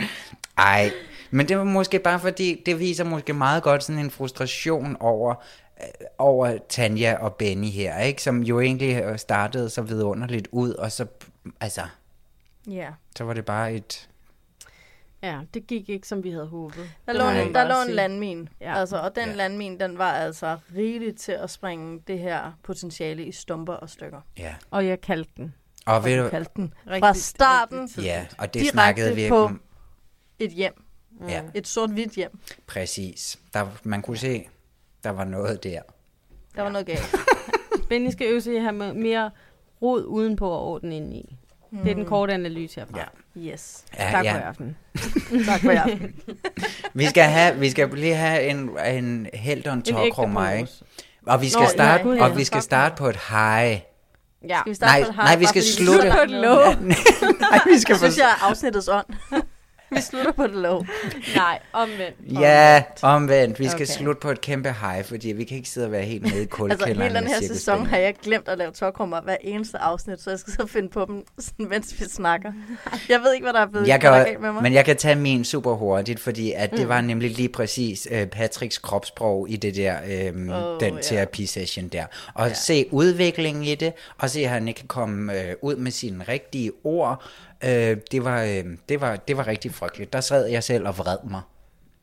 Ej, 0.59 0.91
men 1.31 1.49
det 1.49 1.59
var 1.59 1.65
måske 1.65 1.99
bare 1.99 2.21
fordi, 2.21 2.63
det 2.67 2.79
viser 2.79 3.05
måske 3.05 3.33
meget 3.33 3.63
godt 3.63 3.85
sådan 3.85 4.05
en 4.05 4.11
frustration 4.11 4.97
over, 5.01 5.35
øh, 5.83 5.87
over 6.19 6.59
Tanja 6.69 7.17
og 7.21 7.35
Benny 7.35 7.67
her, 7.69 7.99
ikke? 8.01 8.23
Som 8.23 8.43
jo 8.43 8.61
egentlig 8.61 9.03
øh, 9.03 9.19
startede 9.19 9.71
så 9.71 9.83
vidunderligt 9.83 10.49
ud, 10.53 10.73
og 10.73 10.93
så, 10.93 11.07
altså, 11.61 11.83
Ja. 12.71 12.89
så 13.17 13.25
var 13.25 13.33
det 13.35 13.45
bare 13.45 13.73
et... 13.73 14.07
Ja, 15.23 15.39
det 15.55 15.67
gik 15.67 15.89
ikke, 15.89 16.09
som 16.09 16.25
vi 16.25 16.31
havde 16.31 16.47
håbet. 16.47 16.91
Der 17.07 17.13
lå, 17.13 17.29
en, 17.49 17.55
der 17.55 17.69
lå 17.69 17.75
en 17.89 17.95
landmin, 17.95 18.49
ja. 18.61 18.79
Altså, 18.79 18.97
og 18.97 19.17
den 19.17 19.29
Ja. 19.29 19.35
landmin, 19.35 19.81
den 19.81 19.99
var 19.99 20.13
altså 20.13 20.59
rigeligt 20.77 21.19
til 21.21 21.33
at 21.33 21.51
springe 21.51 22.01
det 22.07 22.19
her 22.19 22.59
potentiale 22.63 23.25
i 23.25 23.33
stumper 23.33 23.73
og 23.73 23.91
stykker. 23.91 24.21
Ja. 24.39 24.55
Og 24.71 24.87
jeg 24.87 25.01
kaldte 25.01 25.31
den. 25.37 25.55
Og 25.87 25.95
Og 25.97 26.05
ved 26.05 26.23
du 26.25 26.29
kaldte 26.29 26.53
den 26.57 26.75
Rigtigt- 26.87 27.01
fra 27.07 27.15
starten 27.15 27.81
rigtigt 27.81 28.07
ja, 28.07 28.27
og 28.39 28.47
det 28.47 28.55
direkte 28.55 28.71
snakkede 28.73 29.15
vi 29.15 29.29
på 29.29 29.45
om. 29.45 29.61
et 30.39 30.51
hjem. 30.51 30.85
Ja, 31.29 31.43
Et 31.55 31.69
sort-hvidt 31.69 32.13
hjem. 32.13 32.39
præcis. 32.67 33.39
Der, 33.55 33.67
man 33.83 34.03
kunne 34.03 34.17
se, 34.17 34.49
der 35.05 35.11
var 35.11 35.25
noget 35.25 35.63
der. 35.65 35.81
Der 36.57 36.63
var 36.63 36.71
noget 36.71 36.87
galt. 36.87 37.17
Benny 37.89 38.11
skal 38.17 38.27
øve 38.27 38.41
sig 38.41 38.57
at 38.57 38.63
have 38.63 38.73
med- 38.73 38.95
mere 38.95 39.31
rod 39.83 40.05
udenpå 40.05 40.51
og 40.51 40.67
orden 40.67 40.93
indeni. 40.93 41.37
Mm. 41.71 41.79
Det 41.79 41.91
er 41.91 41.95
den 41.95 42.05
korte 42.05 42.33
analyse 42.33 42.81
herfra. 42.81 42.99
Ja. 42.99 43.05
Yes. 43.53 43.85
Ja, 43.99 44.11
tak 44.11 44.25
ja. 44.25 44.33
for 44.35 44.39
i 44.39 44.43
aften. 44.43 44.77
tak 45.47 45.61
for 45.61 45.71
jer. 45.71 45.87
Vi 46.95 47.07
skal, 47.07 47.23
have, 47.25 47.59
vi 47.59 47.71
skal 47.71 47.91
lige 47.95 48.15
have 48.15 48.43
en, 48.47 48.71
en 48.95 49.27
helt 49.35 49.67
og 49.67 49.75
en 49.75 49.83
tårkrummer, 49.83 50.51
ikke? 50.51 50.59
bonus. 50.59 50.83
Og 51.27 51.41
vi 51.43 51.49
skal 51.49 51.63
Nå, 51.63 51.69
starte, 51.69 52.05
nej, 52.05 52.19
og 52.31 52.37
vi 52.37 52.45
skal 52.45 52.63
starte 52.63 52.97
på 52.97 53.09
et 53.09 53.17
high. 53.29 53.81
Ja. 54.49 54.59
Skal 54.61 54.71
vi 54.71 54.75
starte 54.75 54.93
Nej, 54.93 55.03
på 55.03 55.09
et 55.09 55.15
high, 55.15 55.25
nej, 55.29 55.37
vi 55.37 55.47
skal 55.47 55.63
slutte. 55.63 56.11
på 56.11 56.19
et 56.23 56.31
low. 56.31 56.55
Nej, 56.55 57.61
vi 57.67 57.79
skal 57.79 57.95
Det 57.95 58.01
synes 58.03 58.19
jeg 58.19 58.25
er 58.41 58.49
afsnittets 58.49 58.89
ånd. 58.89 59.07
vi 59.97 60.01
slutter 60.01 60.33
på 60.33 60.45
et 60.45 60.51
low. 60.51 60.83
Nej, 61.37 61.59
omvendt. 61.73 62.41
Ja, 62.41 62.83
omvendt. 63.03 63.59
Vi 63.59 63.69
skal 63.69 63.75
Okay. 63.77 63.87
slutte 63.87 64.21
på 64.21 64.31
et 64.31 64.41
kæmpe 64.41 64.75
high, 64.83 65.05
fordi 65.05 65.29
vi 65.33 65.45
kan 65.45 65.57
ikke 65.57 65.69
sidde 65.69 65.87
og 65.87 65.93
være 65.93 66.03
helt 66.03 66.23
nede 66.23 66.35
i 66.37 66.39
Altså 66.43 66.57
kuldekælderen 66.57 67.03
hele 67.13 67.15
den 67.21 67.27
her 67.29 67.41
sæson 67.41 67.87
har 67.87 67.97
jeg 67.97 68.15
glemt 68.23 68.49
at 68.49 68.59
lave 68.59 68.71
tårkrummer 68.73 69.21
hver 69.21 69.37
eneste 69.41 69.79
afsnit, 69.79 70.23
så 70.23 70.31
jeg 70.31 70.39
skal 70.39 70.53
så 70.53 70.67
finde 70.67 70.89
på 70.89 71.05
dem, 71.09 71.25
sådan, 71.39 71.69
mens 71.69 71.95
vi 72.01 72.05
snakker. 72.05 72.53
Jeg 73.09 73.21
ved 73.21 73.35
ikke, 73.35 73.45
hvad 73.45 73.53
der 73.53 73.61
er 73.61 73.67
blevet 73.67 73.89
Jeg 73.89 74.01
kan, 74.01 74.13
galt 74.13 74.41
med 74.41 74.53
mig. 74.53 74.63
men 74.63 74.73
jeg 74.73 74.85
kan 74.85 74.97
tage 74.97 75.15
min 75.17 75.45
super 75.45 75.75
hurtigt, 75.75 76.21
fordi 76.21 76.53
at 76.53 76.71
det 76.71 76.81
Mm. 76.81 76.89
var 76.89 77.01
nemlig 77.01 77.31
lige 77.31 77.49
præcis 77.49 78.09
uh, 78.13 78.27
Patricks 78.29 78.79
kropssprog 78.79 79.47
i 79.51 79.57
det 79.57 79.77
der, 79.77 79.97
øhm, 80.11 80.51
Åh, 80.51 80.81
den 80.81 80.95
ja. 80.95 81.01
terapisession 81.01 81.89
der. 81.89 82.05
Og 82.35 82.49
ja. 82.49 82.55
se 82.55 82.87
udviklingen 82.91 83.65
i 83.65 83.75
det, 83.75 83.93
og 84.19 84.31
se 84.31 84.41
at 84.41 84.49
han 84.51 84.69
ikke 84.69 84.79
kan 84.79 84.89
komme 84.89 85.41
øh, 85.41 85.55
ud 85.63 85.77
med 85.77 85.91
sine 85.91 86.25
rigtige 86.29 86.73
ord. 86.85 87.25
Øh, 87.65 87.97
det, 88.13 88.25
var, 88.25 88.43
øh, 88.43 88.65
det, 88.89 89.01
var, 89.01 89.17
det 89.17 89.37
var 89.37 89.47
rigtig 89.47 89.75
frygteligt. 89.75 90.13
Der 90.13 90.21
sad 90.21 90.47
jeg 90.47 90.65
selv 90.65 90.87
og 90.89 90.99
vred 90.99 91.17
mig. 91.31 91.41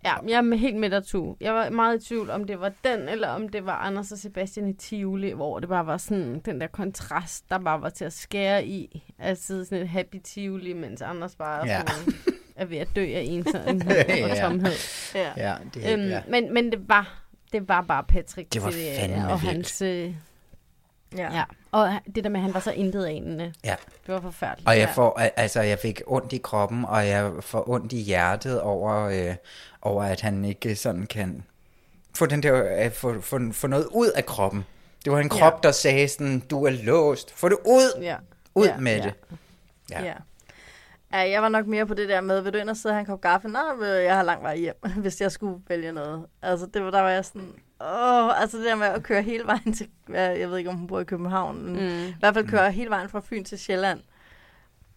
Ja, 0.06 0.14
jeg 0.28 0.38
er 0.38 0.56
helt 0.56 0.76
med 0.76 0.90
dig, 0.90 1.04
Tu. 1.06 1.36
Jeg 1.42 1.54
var 1.54 1.70
meget 1.70 2.04
i 2.04 2.08
tvivl, 2.08 2.30
om 2.30 2.44
det 2.44 2.60
var 2.60 2.72
den, 2.84 3.10
eller 3.10 3.28
om 3.28 3.50
det 3.50 3.66
var 3.66 3.74
Anders 3.74 4.12
og 4.12 4.18
Sebastian 4.18 4.68
i 4.68 4.74
Tivoli, 4.74 5.32
hvor 5.32 5.60
det 5.60 5.70
bare 5.70 5.86
var 5.86 5.98
sådan 5.98 6.40
den 6.46 6.62
der 6.62 6.68
kontrast, 6.68 7.50
der 7.50 7.60
bare 7.60 7.82
var 7.82 7.90
til 7.90 8.06
at 8.06 8.14
skære 8.14 8.66
i. 8.66 9.04
Sidde 9.36 9.66
sådan 9.66 9.84
et 9.84 9.90
happy 9.90 10.16
Tivoli, 10.24 10.74
mens 10.74 11.02
Anders 11.02 11.36
bare 11.36 11.66
Ja. 11.68 11.74
ja. 11.78 11.82
er 12.56 12.66
ved 12.66 12.78
at 12.78 12.88
dø 12.96 13.02
af 13.02 13.22
ensomhed 13.26 13.98
og 14.24 14.36
Ja. 14.36 14.44
tomhed. 14.44 14.72
Ja. 15.16 15.32
Ja, 15.38 15.56
det, 15.74 15.94
Øhm, 15.94 16.02
ja. 16.10 16.22
men, 16.30 16.54
men 16.54 16.72
det 16.72 16.90
var 16.90 17.24
det 17.52 17.68
var 17.68 17.82
bare 17.82 18.04
Patrick. 18.04 18.54
Det 18.54 18.62
var 18.64 18.72
til 18.72 19.14
og 19.30 19.42
vildt. 19.42 19.54
hans, 19.54 19.82
øh, 19.82 20.14
Ja. 21.18 21.34
ja. 21.36 21.44
Og 21.72 21.90
det 22.16 22.24
der 22.24 22.30
med, 22.30 22.40
at 22.40 22.44
han 22.44 22.54
var 22.54 22.60
så 22.60 22.72
intet 22.72 23.06
anende. 23.06 23.54
Ja. 23.64 23.76
Det 24.08 24.14
var 24.14 24.22
forfærdeligt. 24.22 24.68
Og 24.68 24.78
jeg 24.80 24.90
får, 24.96 25.20
al- 25.20 25.32
altså 25.36 25.62
jeg 25.62 25.80
fik 25.80 26.02
ondt 26.08 26.34
i 26.34 26.38
kroppen, 26.38 26.86
og 26.86 27.08
jeg 27.08 27.32
får 27.42 27.70
ondt 27.70 27.94
i 27.94 27.98
hjertet 28.02 28.62
over, 28.62 28.96
øh, 29.30 29.36
over 29.82 30.04
at 30.04 30.22
han 30.22 30.46
ikke 30.46 30.76
sådan 30.76 31.06
kan 31.06 31.44
få, 32.18 32.26
den 32.26 32.44
der, 32.44 32.84
øh, 32.86 32.92
få, 32.92 33.22
få, 33.22 33.40
få 33.52 33.68
noget 33.68 33.88
ud 33.92 34.08
af 34.16 34.26
kroppen. 34.26 34.66
Det 35.06 35.12
var 35.14 35.20
en 35.20 35.30
krop, 35.30 35.54
ja. 35.54 35.68
der 35.68 35.72
sagde 35.72 36.08
sådan, 36.08 36.40
du 36.40 36.66
er 36.66 36.70
låst, 36.72 37.32
få 37.34 37.50
det 37.50 37.58
ud, 37.66 38.02
Ja. 38.02 38.16
ud 38.56 38.66
Ja, 38.68 38.78
med 38.78 38.98
ja. 38.98 39.04
det. 39.04 39.14
Ja. 39.92 40.04
ja. 40.04 40.14
Ja, 41.14 41.30
jeg 41.30 41.42
var 41.42 41.50
nok 41.50 41.68
mere 41.68 41.86
på 41.86 41.94
det 41.94 42.10
der 42.10 42.22
med, 42.22 42.42
vil 42.42 42.54
du 42.54 42.58
ind 42.58 42.70
og 42.70 42.78
sidde 42.78 42.92
og 42.94 42.96
have 42.96 43.00
en 43.00 43.06
kop 43.06 43.22
kaffe? 43.22 43.48
Nej, 43.48 43.86
jeg 43.88 44.16
har 44.16 44.24
lang 44.24 44.44
vej 44.44 44.58
hjem, 44.58 44.76
hvis 45.04 45.22
jeg 45.22 45.32
skulle 45.32 45.62
vælge 45.68 45.92
noget. 45.92 46.26
Altså, 46.42 46.66
det 46.74 46.84
var, 46.84 46.92
der 46.92 47.02
var 47.02 47.10
jeg 47.10 47.26
sådan, 47.26 47.54
åh, 47.82 48.42
altså 48.42 48.58
det 48.58 48.66
der 48.66 48.76
med 48.76 48.88
at 48.88 49.04
køre 49.04 49.22
hele 49.22 49.44
vejen 49.46 49.74
til, 49.74 49.88
jeg 50.14 50.50
ved 50.50 50.58
ikke, 50.58 50.70
om 50.70 50.76
hun 50.76 50.88
bor 50.88 51.00
i 51.00 51.04
København, 51.04 51.64
men 51.66 51.74
Mm. 51.76 52.06
i 52.08 52.16
hvert 52.20 52.34
fald 52.34 52.48
køre 52.48 52.72
hele 52.72 52.90
vejen 52.90 53.10
fra 53.10 53.22
Fyn 53.30 53.44
til 53.44 53.60
Sjælland. 53.60 54.00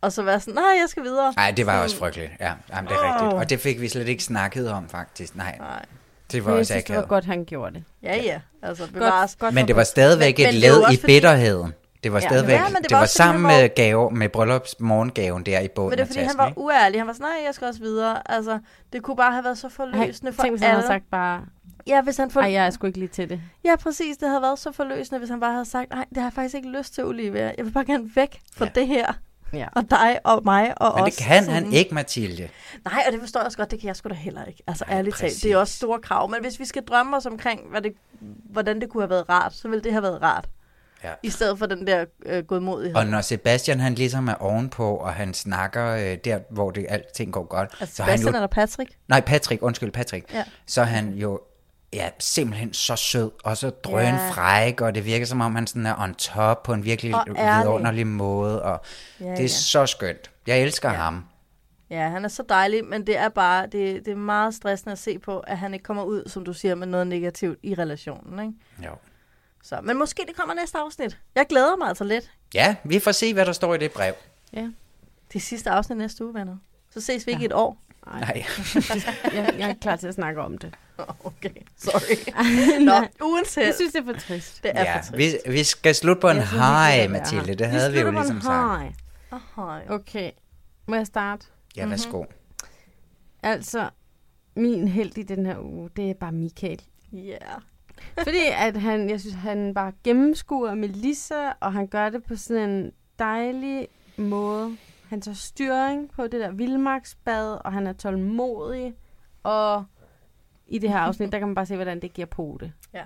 Og 0.00 0.12
så 0.12 0.22
være 0.22 0.40
sådan, 0.40 0.54
nej, 0.54 0.64
jeg 0.80 0.84
skal 0.88 1.02
videre. 1.02 1.32
Nej, 1.36 1.50
det 1.50 1.66
var 1.66 1.72
Sådan, 1.72 1.84
også 1.84 1.96
frygteligt. 1.96 2.30
Ja, 2.40 2.52
jamen, 2.70 2.88
det 2.90 2.94
er 2.96 2.98
Åh. 3.08 3.14
rigtigt. 3.14 3.32
Og 3.32 3.50
det 3.50 3.60
fik 3.60 3.80
vi 3.80 3.88
slet 3.88 4.08
ikke 4.08 4.24
snakket 4.24 4.70
om, 4.72 4.88
faktisk. 4.88 5.36
Nej, 5.36 5.56
Nej. 5.60 5.84
det 6.32 6.44
var 6.44 6.50
Men 6.50 6.54
jeg 6.54 6.60
også 6.60 6.72
synes, 6.72 6.84
det 6.84 6.94
var 6.94 7.00
akavet. 7.00 7.08
godt, 7.08 7.24
han 7.24 7.44
gjorde 7.44 7.74
det. 7.74 7.84
Ja, 8.02 8.16
ja, 8.16 8.40
altså 8.62 8.92
bevares. 8.92 9.36
godt 9.36 9.54
Men 9.54 9.62
for 9.62 9.66
det 9.66 9.76
var 9.76 9.82
stadigvæk 9.84 10.38
Men- 10.38 10.46
et 10.46 10.54
men 10.54 10.60
led 10.60 10.80
i 10.80 10.84
fordi- 10.84 11.06
bitterheden. 11.06 11.72
Det 12.04 12.12
var 12.12 12.18
Ja. 12.20 12.28
stadigvæk, 12.28 12.54
Ja, 12.54 12.64
men 12.68 12.74
det 12.74 12.82
det 12.84 12.90
var 12.90 12.96
var 12.96 13.02
også 13.02 13.14
sammen 13.14 13.44
han 13.50 13.56
var- 13.56 13.62
med, 13.62 13.74
gave, 13.74 14.10
med 14.10 14.28
bryllupsmorgengaven 14.28 15.32
morgengaven 15.32 15.46
der 15.46 15.60
i 15.60 15.68
båden 15.68 15.88
Men 15.90 15.98
det 15.98 16.02
er 16.02 16.06
fordi, 16.06 16.18
han 16.18 16.26
tasken, 16.26 16.38
var 16.38 16.46
ikke? 16.48 16.58
uærlig. 16.60 17.00
Han 17.00 17.06
var 17.06 17.12
sådan, 17.12 17.26
nej, 17.26 17.44
jeg 17.46 17.54
skal 17.54 17.66
også 17.68 17.80
videre. 17.80 18.32
Altså, 18.32 18.58
det 18.92 19.02
kunne 19.02 19.16
bare 19.16 19.32
have 19.32 19.44
været 19.44 19.58
så 19.58 19.68
forløsende 19.68 20.32
for 20.32 20.42
Tænk, 20.42 20.52
hvis 20.52 20.62
alle. 20.62 20.66
han 20.66 20.74
havde 20.74 20.86
sagt 20.86 21.04
bare, 21.10 21.40
Ja, 21.90 22.02
hvis 22.02 22.16
han 22.16 22.30
for... 22.30 22.40
ej, 22.40 22.52
jeg 22.52 22.66
er 22.66 22.70
sgu 22.70 22.86
ikke 22.86 22.98
lige 22.98 23.08
til 23.08 23.28
det. 23.30 23.40
Ja, 23.64 23.76
præcis. 23.76 24.16
Det 24.16 24.28
havde 24.28 24.42
været 24.42 24.58
så 24.58 24.72
forløsende, 24.72 25.18
hvis 25.18 25.30
han 25.30 25.40
bare 25.40 25.52
havde 25.52 25.64
sagt, 25.64 25.90
nej, 25.90 26.04
det 26.08 26.16
har 26.16 26.24
jeg 26.24 26.32
faktisk 26.32 26.54
ikke 26.54 26.68
lyst 26.78 26.94
til, 26.94 27.04
Olivia. 27.04 27.52
Jeg 27.58 27.64
vil 27.64 27.70
bare 27.72 27.84
gerne 27.84 28.10
væk 28.14 28.40
fra 28.56 28.64
Ja. 28.64 28.70
det 28.74 28.86
her. 28.86 29.12
Ja. 29.52 29.66
Og 29.76 29.90
dig 29.90 30.18
og 30.24 30.40
mig 30.44 30.82
og 30.82 30.92
Men 30.96 31.04
os. 31.04 31.14
det 31.14 31.24
kan 31.24 31.44
Sådan. 31.44 31.62
han 31.64 31.72
ikke, 31.72 31.94
Mathilde. 31.94 32.48
Nej, 32.84 33.02
og 33.06 33.12
det 33.12 33.20
forstår 33.20 33.40
jeg 33.40 33.46
også 33.46 33.58
godt. 33.58 33.70
Det 33.70 33.80
kan 33.80 33.86
jeg 33.86 33.96
sgu 33.96 34.08
da 34.08 34.14
heller 34.14 34.44
ikke. 34.44 34.62
Altså 34.66 34.84
Nej, 34.88 34.98
ærligt 34.98 35.16
talt. 35.16 35.42
Det 35.42 35.52
er 35.52 35.56
også 35.56 35.76
store 35.76 35.98
krav. 36.00 36.30
Men 36.30 36.40
hvis 36.42 36.60
vi 36.60 36.64
skal 36.64 36.82
drømme 36.84 37.16
os 37.16 37.26
omkring, 37.26 37.60
hvad 37.70 37.82
det, 37.82 37.92
hvordan 38.50 38.80
det 38.80 38.88
kunne 38.90 39.02
have 39.02 39.10
været 39.10 39.28
rart, 39.28 39.54
så 39.54 39.68
ville 39.68 39.82
det 39.84 39.92
have 39.92 40.02
været 40.02 40.22
rart. 40.22 40.48
Ja. 41.04 41.10
I 41.22 41.30
stedet 41.30 41.58
for 41.58 41.66
den 41.66 41.86
der 41.86 42.04
øh, 42.26 42.44
godmodighed. 42.44 42.96
Og 42.96 43.06
når 43.06 43.20
Sebastian 43.20 43.80
han 43.80 43.94
ligesom 43.94 44.28
er 44.28 44.34
ovenpå, 44.34 44.94
og 44.96 45.12
han 45.14 45.34
snakker 45.34 45.86
øh, 45.86 46.18
der, 46.24 46.38
hvor 46.50 46.70
det 46.70 46.86
alting 46.88 47.32
går 47.32 47.44
godt, 47.44 47.70
Altså, 47.80 47.96
så 47.96 48.02
er 48.02 48.06
han 48.06 48.18
Sebastian 48.18 48.32
jo... 48.34 48.36
eller 48.36 48.46
Patrick? 48.46 48.90
Nej, 49.08 49.20
Patrick, 49.20 49.62
undskyld, 49.62 49.90
Patrick. 49.92 50.34
Ja. 50.34 50.44
Så 50.66 50.82
han 50.82 51.12
jo 51.14 51.40
ja, 51.92 52.10
simpelthen 52.18 52.74
så 52.74 52.96
sød, 52.96 53.30
og 53.44 53.56
så 53.56 53.70
drøn 53.70 54.04
Ja. 54.14 54.30
fræk, 54.30 54.80
og 54.80 54.94
det 54.94 55.04
virker 55.04 55.26
som 55.26 55.40
om, 55.40 55.54
han 55.54 55.66
sådan 55.66 55.86
er 55.86 56.02
on 56.02 56.14
top 56.14 56.62
på 56.62 56.72
en 56.72 56.84
virkelig 56.84 57.14
vidunderlig 57.26 58.06
måde, 58.06 58.62
og 58.62 58.80
Ja, 59.20 59.24
det 59.24 59.38
er 59.38 59.40
ja. 59.42 59.46
så 59.48 59.86
skønt. 59.86 60.30
Jeg 60.46 60.60
elsker 60.62 60.90
ja. 60.90 60.96
ham. 60.96 61.24
Ja, 61.90 62.08
han 62.08 62.24
er 62.24 62.28
så 62.28 62.42
dejlig, 62.48 62.84
men 62.84 63.06
det 63.06 63.16
er 63.18 63.28
bare, 63.28 63.66
det, 63.66 64.04
det 64.04 64.08
er 64.12 64.16
meget 64.16 64.54
stressende 64.54 64.92
at 64.92 64.98
se 64.98 65.18
på, 65.18 65.38
at 65.38 65.58
han 65.58 65.74
ikke 65.74 65.82
kommer 65.82 66.02
ud, 66.04 66.28
som 66.28 66.44
du 66.44 66.52
siger, 66.52 66.74
med 66.74 66.86
noget 66.86 67.06
negativt 67.06 67.58
i 67.62 67.74
relationen, 67.74 68.38
ikke? 68.46 68.86
Jo. 68.88 68.94
Så, 69.62 69.80
men 69.82 69.98
måske 69.98 70.24
det 70.28 70.36
kommer 70.36 70.54
næste 70.54 70.78
afsnit. 70.78 71.18
Jeg 71.34 71.46
glæder 71.48 71.76
mig 71.76 71.88
altså 71.88 72.04
lidt. 72.04 72.30
Ja, 72.54 72.76
vi 72.84 72.98
får 72.98 73.12
se, 73.12 73.34
hvad 73.34 73.46
der 73.46 73.52
står 73.52 73.74
i 73.74 73.78
det 73.78 73.92
brev. 73.92 74.14
Ja. 74.52 74.68
Det 75.32 75.36
er 75.36 75.40
sidste 75.40 75.70
afsnit 75.70 75.98
næste 75.98 76.24
uge, 76.24 76.34
venner. 76.34 76.56
Så 76.90 77.00
ses 77.00 77.26
vi 77.26 77.32
ikke 77.32 77.42
i 77.42 77.46
et 77.46 77.52
år. 77.52 77.76
Nej. 78.06 78.44
jeg, 79.34 79.54
jeg 79.58 79.70
er 79.70 79.74
klar 79.80 79.96
til 79.96 80.06
at 80.06 80.14
snakke 80.14 80.40
om 80.40 80.58
det. 80.58 80.74
Okay, 81.24 81.50
sorry. 81.78 82.32
Nå, 82.88 82.92
uanset. 83.26 83.66
Jeg 83.66 83.74
synes, 83.74 83.92
det 83.92 84.00
er 84.00 84.04
for 84.04 84.20
trist. 84.20 84.62
Det 84.62 84.70
er 84.74 84.82
Ja, 84.82 84.96
for 84.96 85.02
trist. 85.02 85.36
vi, 85.46 85.52
vi 85.52 85.64
skal 85.64 85.94
slutte 85.94 86.20
på 86.20 86.28
en 86.30 86.36
det 86.36 86.48
værd. 86.54 87.08
Mathilde. 87.10 87.54
Det 87.54 87.66
havde 87.66 87.92
vi 87.92 87.98
jo 87.98 88.02
slutter 88.04 88.22
på 88.22 88.28
en 88.28 88.34
ligesom 88.34 88.40
sagt. 88.40 88.80
high. 88.82 88.92
Ahoj. 89.56 89.80
Okay, 89.88 90.30
må 90.86 90.94
jeg 90.94 91.06
starte? 91.06 91.46
Ja, 91.76 91.86
værsgo. 91.86 92.24
Altså, 93.42 93.90
min 94.56 94.88
held 94.88 95.18
i 95.18 95.22
den 95.22 95.46
her 95.46 95.58
uge, 95.58 95.90
det 95.96 96.10
er 96.10 96.14
bare 96.14 96.32
Michael. 96.32 96.82
Ja. 97.12 97.36
Fordi 98.24 98.40
at 98.58 98.76
han, 98.76 99.10
jeg 99.10 99.20
synes, 99.20 99.34
han 99.36 99.74
bare 99.74 99.92
gennemskuer 100.04 100.74
Melissa, 100.74 101.48
og 101.60 101.72
han 101.72 101.86
gør 101.86 102.08
det 102.10 102.24
på 102.24 102.36
sådan 102.36 102.70
en 102.70 102.92
dejlig 103.18 103.88
måde. 104.16 104.76
Han 105.08 105.20
tager 105.20 105.34
styring 105.34 106.10
på 106.10 106.22
det 106.22 106.32
der 106.40 106.50
vildmarksbad, 106.50 107.58
og 107.64 107.72
han 107.72 107.86
er 107.86 107.92
tålmodig. 107.92 108.94
Og 109.42 109.84
i 110.70 110.78
det 110.78 110.90
her 110.90 110.98
afsnit, 110.98 111.32
der 111.32 111.38
kan 111.38 111.48
man 111.48 111.54
bare 111.54 111.66
se, 111.66 111.74
hvordan 111.76 112.02
det 112.02 112.12
giver 112.12 112.26
på 112.26 112.56
det. 112.60 112.72
Ja. 112.92 113.04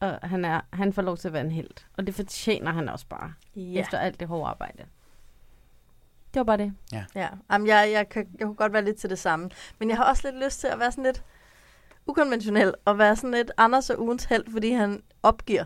Og 0.00 0.18
han, 0.22 0.44
er, 0.44 0.60
han 0.72 0.92
får 0.92 1.02
lov 1.02 1.16
til 1.16 1.28
at 1.28 1.32
være 1.32 1.44
en 1.44 1.50
held. 1.50 1.70
Og 1.96 2.06
det 2.06 2.14
fortjener 2.14 2.72
han 2.72 2.88
også 2.88 3.06
bare. 3.06 3.32
Ja. 3.56 3.80
Efter 3.80 3.98
alt 3.98 4.20
det 4.20 4.28
hårde 4.28 4.46
arbejde. 4.50 4.84
Det 6.34 6.40
var 6.40 6.44
bare 6.44 6.56
det. 6.56 6.72
Ja, 6.92 7.04
Jamen, 7.52 7.66
jeg, 7.68 7.90
jeg, 7.92 8.08
kan, 8.08 8.28
jeg 8.38 8.46
kunne 8.46 8.54
godt 8.56 8.72
være 8.72 8.84
lidt 8.84 8.96
til 8.96 9.10
det 9.10 9.18
samme. 9.18 9.50
Men 9.78 9.88
jeg 9.88 9.96
har 9.96 10.04
også 10.04 10.30
lidt 10.30 10.44
lyst 10.44 10.60
til 10.60 10.66
at 10.66 10.78
være 10.78 10.90
sådan 10.92 11.04
lidt 11.04 11.24
ukonventionel, 12.06 12.74
og 12.84 12.98
være 12.98 13.16
sådan 13.16 13.30
lidt 13.30 13.50
Anders 13.56 13.90
og 13.90 14.00
ugens 14.02 14.24
held, 14.24 14.52
fordi 14.52 14.70
han 14.72 15.02
opgiver 15.22 15.64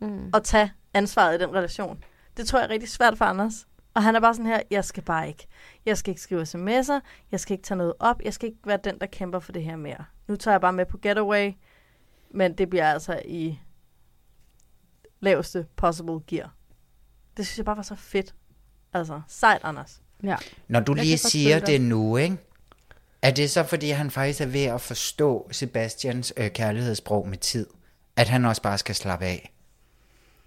Mm. 0.00 0.30
at 0.34 0.44
tage 0.44 0.72
ansvaret 0.94 1.34
i 1.40 1.44
den 1.44 1.54
relation. 1.54 2.04
Det 2.36 2.46
tror 2.46 2.58
jeg 2.58 2.66
er 2.66 2.70
rigtig 2.70 2.88
svært 2.88 3.18
for 3.18 3.24
Anders. 3.24 3.66
Og 3.96 4.02
han 4.02 4.16
er 4.16 4.20
bare 4.20 4.34
sådan 4.34 4.46
her, 4.46 4.60
jeg 4.70 4.84
skal 4.84 5.02
bare 5.02 5.28
ikke. 5.28 5.46
Jeg 5.86 5.98
skal 5.98 6.10
ikke 6.10 6.20
skrive 6.20 6.42
sms'er, 6.42 7.00
jeg 7.32 7.40
skal 7.40 7.52
ikke 7.52 7.64
tage 7.64 7.78
noget 7.78 7.92
op, 7.98 8.22
jeg 8.22 8.34
skal 8.34 8.48
ikke 8.48 8.58
være 8.64 8.78
den, 8.84 8.98
der 8.98 9.06
kæmper 9.06 9.38
for 9.38 9.52
det 9.52 9.62
her 9.62 9.76
mere. 9.76 10.04
Nu 10.28 10.36
tager 10.36 10.52
jeg 10.52 10.60
bare 10.60 10.72
med 10.72 10.86
på 10.86 10.98
Getaway, 10.98 11.52
men 12.30 12.54
det 12.58 12.70
bliver 12.70 12.92
altså 12.92 13.20
i 13.24 13.58
laveste 15.20 15.66
possible 15.76 16.20
gear. 16.26 16.54
Det 17.36 17.46
synes 17.46 17.58
jeg 17.58 17.64
bare 17.64 17.76
var 17.76 17.82
så 17.82 17.94
fedt. 17.94 18.34
Altså, 18.92 19.20
sejt, 19.28 19.60
Anders. 19.64 20.02
Ja. 20.22 20.36
Når 20.68 20.80
du 20.80 20.94
Jeg 20.94 21.04
lige 21.04 21.18
siger 21.18 21.58
det 21.58 21.80
nu, 21.80 22.16
ikke? 22.16 22.36
Er 23.22 23.30
det 23.30 23.50
så, 23.50 23.64
fordi 23.64 23.90
han 23.90 24.10
faktisk 24.10 24.40
er 24.40 24.46
ved 24.46 24.64
at 24.64 24.80
forstå 24.80 25.48
Sebastians 25.52 26.32
øh, 26.36 26.50
kærlighedssprog 26.50 27.28
med 27.28 27.38
tid? 27.38 27.66
At 28.16 28.28
han 28.28 28.44
også 28.44 28.62
bare 28.62 28.78
skal 28.78 28.94
slappe 28.94 29.24
af? 29.24 29.52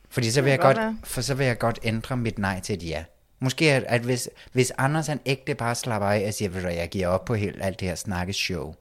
Fordi 0.09 0.31
så 0.31 0.41
vil 0.41 0.49
jeg 0.49 0.59
godt 0.59 0.77
godt, 0.77 1.07
for 1.07 1.21
så 1.21 1.33
vil 1.33 1.45
jeg 1.45 1.59
godt 1.59 1.79
ændre 1.83 2.17
mit 2.17 2.37
nej 2.37 2.59
til 2.59 2.75
et 2.75 2.83
ja. 2.83 3.03
Måske 3.39 3.71
at, 3.71 3.83
at 3.83 4.01
hvis, 4.01 4.29
hvis 4.51 4.71
Anders 4.77 5.07
han 5.07 5.19
ægte 5.25 5.55
bare 5.55 5.75
slapper 5.75 6.07
af 6.07 6.27
og 6.27 6.33
siger, 6.33 6.49
hvad, 6.49 6.73
jeg 6.73 6.89
giver 6.89 7.07
op 7.07 7.25
på 7.25 7.35
helt 7.35 7.61
alt 7.61 7.79
det 7.79 7.87
her 7.87 7.95
snakkeshow, 7.95 8.73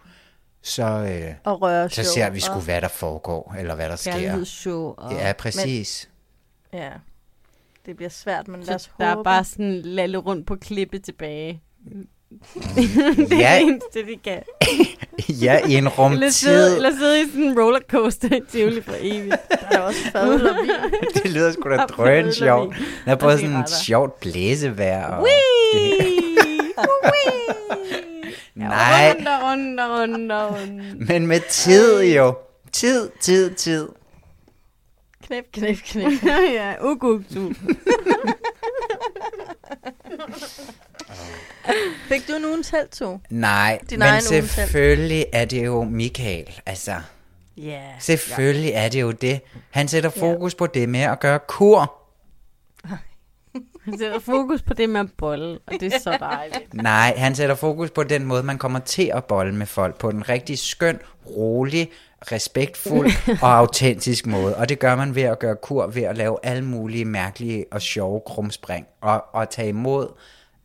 så, 0.62 0.84
øh, 0.84 1.34
Og 1.44 1.62
røre 1.62 1.90
så 1.90 2.04
ser 2.04 2.30
vi 2.30 2.40
sgu, 2.40 2.60
hvad 2.60 2.80
der 2.80 2.88
foregår, 2.88 3.54
eller 3.58 3.74
hvad 3.74 3.88
der 3.88 3.96
sker. 3.96 4.12
Kærlighedsshow. 4.12 4.94
Og... 4.96 5.12
Ja, 5.12 5.32
præcis. 5.32 6.10
Ja, 6.72 6.90
det 7.86 7.96
bliver 7.96 8.08
svært, 8.10 8.48
men 8.48 8.60
lad 8.62 8.74
os 8.74 8.82
Så 8.82 8.90
der 8.98 9.06
er 9.06 9.14
håbe. 9.14 9.24
bare 9.24 9.44
sådan 9.44 9.82
lalle 9.82 10.18
rundt 10.18 10.46
på 10.46 10.56
klippe 10.56 10.98
tilbage. 10.98 11.62
Det 12.74 13.32
er 13.32 13.36
Ja. 13.38 13.54
det 13.58 13.62
eneste, 13.62 14.06
de 14.06 14.16
kan. 14.24 14.42
Ja, 15.42 15.58
i 15.66 15.72
en 15.72 15.76
Eller 15.76 15.90
rumtid. 15.90 16.30
sidde, 16.30 16.76
eller 16.76 16.90
sidde 16.98 17.20
i 17.20 17.24
sådan 17.26 17.42
en 17.44 17.58
rollercoaster 17.60 18.36
i 18.36 18.40
Tivoli 18.50 18.82
for 18.82 18.94
evigt. 19.00 19.36
Der 19.50 19.78
er 19.78 19.80
også 19.80 20.00
fadøl 20.12 20.48
og 20.48 20.56
vin. 20.62 20.70
Det 21.22 21.30
lyder 21.30 21.52
sgu 21.52 21.68
da 21.70 21.76
drøn 21.76 22.32
sjovt. 22.32 22.76
Der 23.04 23.10
er 23.12 23.16
både 23.16 23.32
sådan 23.36 23.48
cigaretter. 23.48 23.74
sjovt 23.84 24.20
blæsevejr. 24.20 25.06
Og 25.06 25.22
Whee! 25.22 26.18
Nej, 28.54 29.14
Rundt 29.16 29.28
og 29.28 29.42
rundt 29.50 29.80
og 29.80 29.90
rundt 30.00 30.32
og 30.32 30.50
rundt. 30.54 31.08
men 31.08 31.26
med 31.26 31.40
tid 31.50 32.02
jo. 32.14 32.34
Tid, 32.72 33.10
tid, 33.20 33.54
tid. 33.54 33.88
Knæp, 35.26 35.44
knæp, 35.52 35.76
knæp. 35.84 36.12
ja, 36.54 36.74
ugugtu. 36.84 37.52
Fik 42.08 42.28
du 42.28 42.38
nogen 42.38 42.64
selv 42.64 42.88
to? 42.88 43.18
Nej, 43.30 43.80
Din 43.90 43.98
men 43.98 44.22
selvfølgelig 44.22 45.26
er 45.32 45.44
det 45.44 45.64
jo 45.66 45.84
Michael. 45.84 46.60
Altså, 46.66 46.94
Ja. 47.56 47.62
Yeah. 47.62 48.00
selvfølgelig 48.00 48.70
er 48.74 48.88
det 48.88 49.00
jo 49.00 49.10
det. 49.10 49.40
Han 49.70 49.88
sætter 49.88 50.10
fokus 50.10 50.54
på 50.54 50.66
det 50.66 50.88
med 50.88 51.00
at 51.00 51.20
gøre 51.20 51.38
kur. 51.38 51.94
Han 53.84 53.98
sætter 53.98 54.18
fokus 54.18 54.62
på 54.62 54.74
det 54.74 54.90
med 54.90 55.00
at 55.00 55.06
bolle, 55.18 55.58
og 55.66 55.72
det 55.80 55.94
er 55.94 55.98
så 55.98 56.16
dejligt. 56.20 56.74
Nej, 56.90 57.14
han 57.16 57.34
sætter 57.34 57.54
fokus 57.54 57.90
på 57.90 58.02
den 58.02 58.24
måde, 58.24 58.42
man 58.42 58.58
kommer 58.58 58.78
til 58.78 59.10
at 59.14 59.24
bolle 59.24 59.54
med 59.54 59.66
folk. 59.66 59.98
På 59.98 60.08
en 60.08 60.28
rigtig 60.28 60.58
skøn, 60.58 60.98
rolig, 61.26 61.90
respektfuld 62.32 63.10
og 63.42 63.56
autentisk 63.56 64.26
måde. 64.26 64.56
Og 64.56 64.68
det 64.68 64.78
gør 64.78 64.96
man 64.96 65.14
ved 65.14 65.22
at 65.22 65.38
gøre 65.38 65.56
kur, 65.56 65.86
ved 65.86 66.02
at 66.02 66.16
lave 66.16 66.36
alle 66.42 66.64
mulige 66.64 67.04
mærkelige 67.04 67.64
og 67.70 67.82
sjove 67.82 68.20
krumspring. 68.26 68.86
Og, 69.00 69.24
og 69.32 69.50
tage 69.50 69.68
imod 69.68 70.08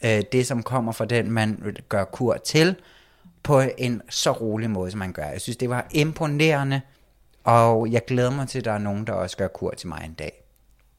øh, 0.05 0.23
det, 0.31 0.47
som 0.47 0.63
kommer 0.63 0.91
fra 0.91 1.05
den, 1.05 1.31
man 1.31 1.75
gør 1.89 2.03
kur 2.03 2.37
til, 2.37 2.75
på 3.43 3.61
en 3.77 4.01
så 4.09 4.31
rolig 4.31 4.69
måde, 4.69 4.91
som 4.91 4.97
man 4.99 5.13
gør. 5.13 5.25
Jeg 5.25 5.41
synes, 5.41 5.57
det 5.57 5.69
var 5.69 5.87
imponerende, 5.91 6.81
og 7.43 7.91
jeg 7.91 8.05
glæder 8.05 8.31
mig 8.31 8.47
til, 8.47 8.59
at 8.59 8.65
der 8.65 8.71
er 8.71 8.77
nogen, 8.77 9.07
der 9.07 9.13
også 9.13 9.37
gør 9.37 9.47
kur 9.47 9.71
til 9.71 9.87
mig 9.87 10.01
en 10.05 10.13
dag. 10.13 10.43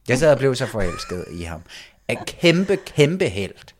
Jeg 0.07 0.17
sad 0.17 0.31
og 0.31 0.37
blev 0.37 0.55
så 0.55 0.65
forelsket 0.65 1.25
i 1.31 1.43
ham. 1.43 1.61
En 2.07 2.17
kæmpe, 2.27 2.75
kæmpe 2.75 3.25
held. 3.25 3.73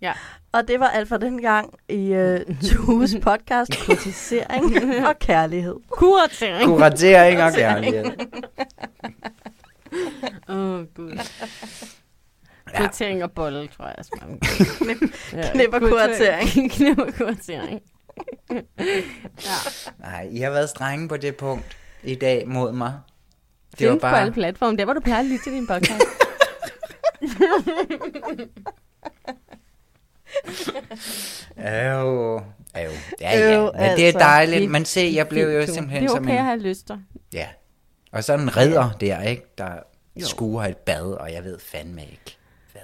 Ja. 0.00 0.12
Og 0.52 0.68
det 0.68 0.80
var 0.80 0.88
alt 0.88 1.08
for 1.08 1.16
den 1.16 1.42
gang 1.42 1.74
i 1.88 2.16
uh, 2.16 2.56
Tues 2.62 3.16
podcast, 3.22 3.86
Kurtisering 3.86 4.76
og 5.08 5.18
Kærlighed. 5.18 5.76
Kuratering. 5.88 6.68
Kuratering 6.68 7.42
og 7.42 7.52
kærlighed. 7.52 8.04
Åh, 10.48 10.56
oh, 10.56 10.86
gud. 10.94 11.18
Kuratering 12.76 13.24
og 13.24 13.32
bolle, 13.32 13.68
tror 13.68 13.84
jeg. 13.84 13.94
Altså, 13.98 14.12
man... 14.20 14.38
knip 15.52 15.74
og 15.74 15.80
kuratering. 15.80 16.70
knip 16.70 16.98
og 16.98 17.14
kuratering. 17.18 17.82
ja. 18.50 19.56
Nej, 19.98 20.28
I 20.30 20.38
har 20.38 20.50
været 20.50 20.68
strenge 20.68 21.08
på 21.08 21.16
det 21.16 21.36
punkt 21.36 21.76
i 22.02 22.14
dag 22.14 22.48
mod 22.48 22.72
mig. 22.72 22.92
Det 23.70 23.78
Findes 23.78 23.92
var 23.92 23.98
bare... 23.98 24.12
på 24.12 24.16
alle 24.16 24.32
platforme. 24.32 24.76
Der, 24.76 24.84
hvor 24.84 24.94
du 24.94 25.00
plejer 25.00 25.20
at 25.20 25.26
lytte 25.26 25.44
til 25.44 25.52
din 25.52 25.66
podcast. 25.66 26.02
Øv, 31.58 32.40
øv. 32.78 32.90
Ja, 33.20 33.38
ja. 33.38 33.60
Men 33.60 33.74
det 33.74 34.02
er 34.02 34.06
altså. 34.06 34.18
dejligt. 34.18 34.70
Men 34.70 34.84
se, 34.84 35.12
jeg 35.14 35.28
blev 35.28 35.48
jo 35.48 35.66
simpelthen 35.66 36.02
Det 36.02 36.10
er 36.10 36.14
som 36.14 36.24
okay 36.24 36.32
at 36.32 36.38
en... 36.38 36.44
have 36.44 36.58
lyster. 36.58 36.98
Ja. 37.32 37.48
Og 38.12 38.24
sådan 38.24 38.40
en 38.40 38.56
redder 38.56 38.90
der, 39.00 39.22
ikke? 39.22 39.42
Der 39.58 39.78
skuer 40.18 40.64
et 40.64 40.76
bad, 40.76 41.12
og 41.12 41.32
jeg 41.32 41.44
ved 41.44 41.58
fandme 41.58 42.02
ikke. 42.02 42.38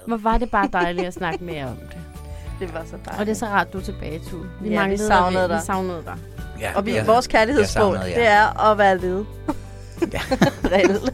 Hvor 0.07 0.17
var 0.17 0.37
det 0.37 0.51
bare 0.51 0.69
dejligt 0.73 1.07
at 1.07 1.13
snakke 1.13 1.43
mere 1.43 1.65
om 1.65 1.75
det. 1.75 1.97
Det 2.59 2.73
var 2.73 2.81
så 2.85 2.91
dejligt. 3.05 3.19
Og 3.19 3.25
det 3.25 3.31
er 3.31 3.35
så 3.35 3.45
rart, 3.45 3.73
du 3.73 3.77
er 3.77 3.81
tilbage, 3.81 4.19
Tue. 4.29 4.45
Vi 4.61 4.69
Ja, 4.69 4.87
vi 4.87 4.97
savnede 4.97 5.41
dig. 5.41 5.49
dig. 5.49 5.57
Vi 5.59 5.65
savnede 5.65 6.03
dig. 6.05 6.15
Ja, 6.59 6.71
Og 6.75 6.85
vi, 6.85 6.95
jeg- 6.95 7.07
vores 7.07 7.25
savnede 7.69 8.05
jer. 8.09 8.15
det 8.15 8.27
er 8.27 8.71
at 8.71 8.77
være 8.77 8.97
led. 8.97 9.25
Ja. 10.13 10.19
Reelt. 10.71 11.13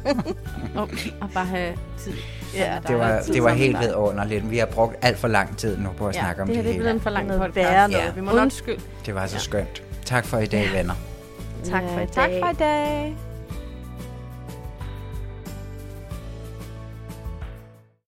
Og, 0.75 0.89
og 1.21 1.29
bare 1.33 1.45
have 1.45 1.73
tid. 1.99 2.13
Ja, 2.55 2.77
Det 2.87 2.97
var, 2.97 3.21
det 3.33 3.43
var 3.43 3.49
helt 3.49 3.79
ved 3.79 3.85
vidunderligt. 3.87 4.51
Vi 4.51 4.57
har 4.57 4.65
brugt 4.65 4.95
alt 5.01 5.17
for 5.17 5.27
lang 5.27 5.57
tid 5.57 5.77
nu 5.77 5.89
på 5.97 6.07
at 6.07 6.15
ja, 6.15 6.19
snakke 6.21 6.41
om 6.41 6.47
det 6.47 6.55
det, 6.55 6.63
her 6.63 6.71
det 6.71 6.77
er 6.77 6.79
blevet 6.79 6.87
hele. 6.87 6.95
en 6.97 7.01
for 7.01 7.09
lang 7.09 7.27
podcast. 7.27 7.55
værre 7.55 7.89
noget. 7.89 8.05
Ja. 8.05 8.11
Vi 8.11 8.21
må 8.21 8.31
nok 8.31 8.41
Undskyld. 8.41 8.77
Det 9.05 9.15
var 9.15 9.27
så 9.27 9.39
skønt. 9.39 9.83
Tak 10.05 10.25
for 10.25 10.37
i 10.37 10.45
dag, 10.45 10.69
venner. 10.73 10.93
Tak 11.63 11.83
for 11.93 11.99
i 12.01 12.05
Tak 12.07 12.29
dag. 12.29 12.41
for 12.43 12.49
i 12.49 12.53
dag. 12.53 13.15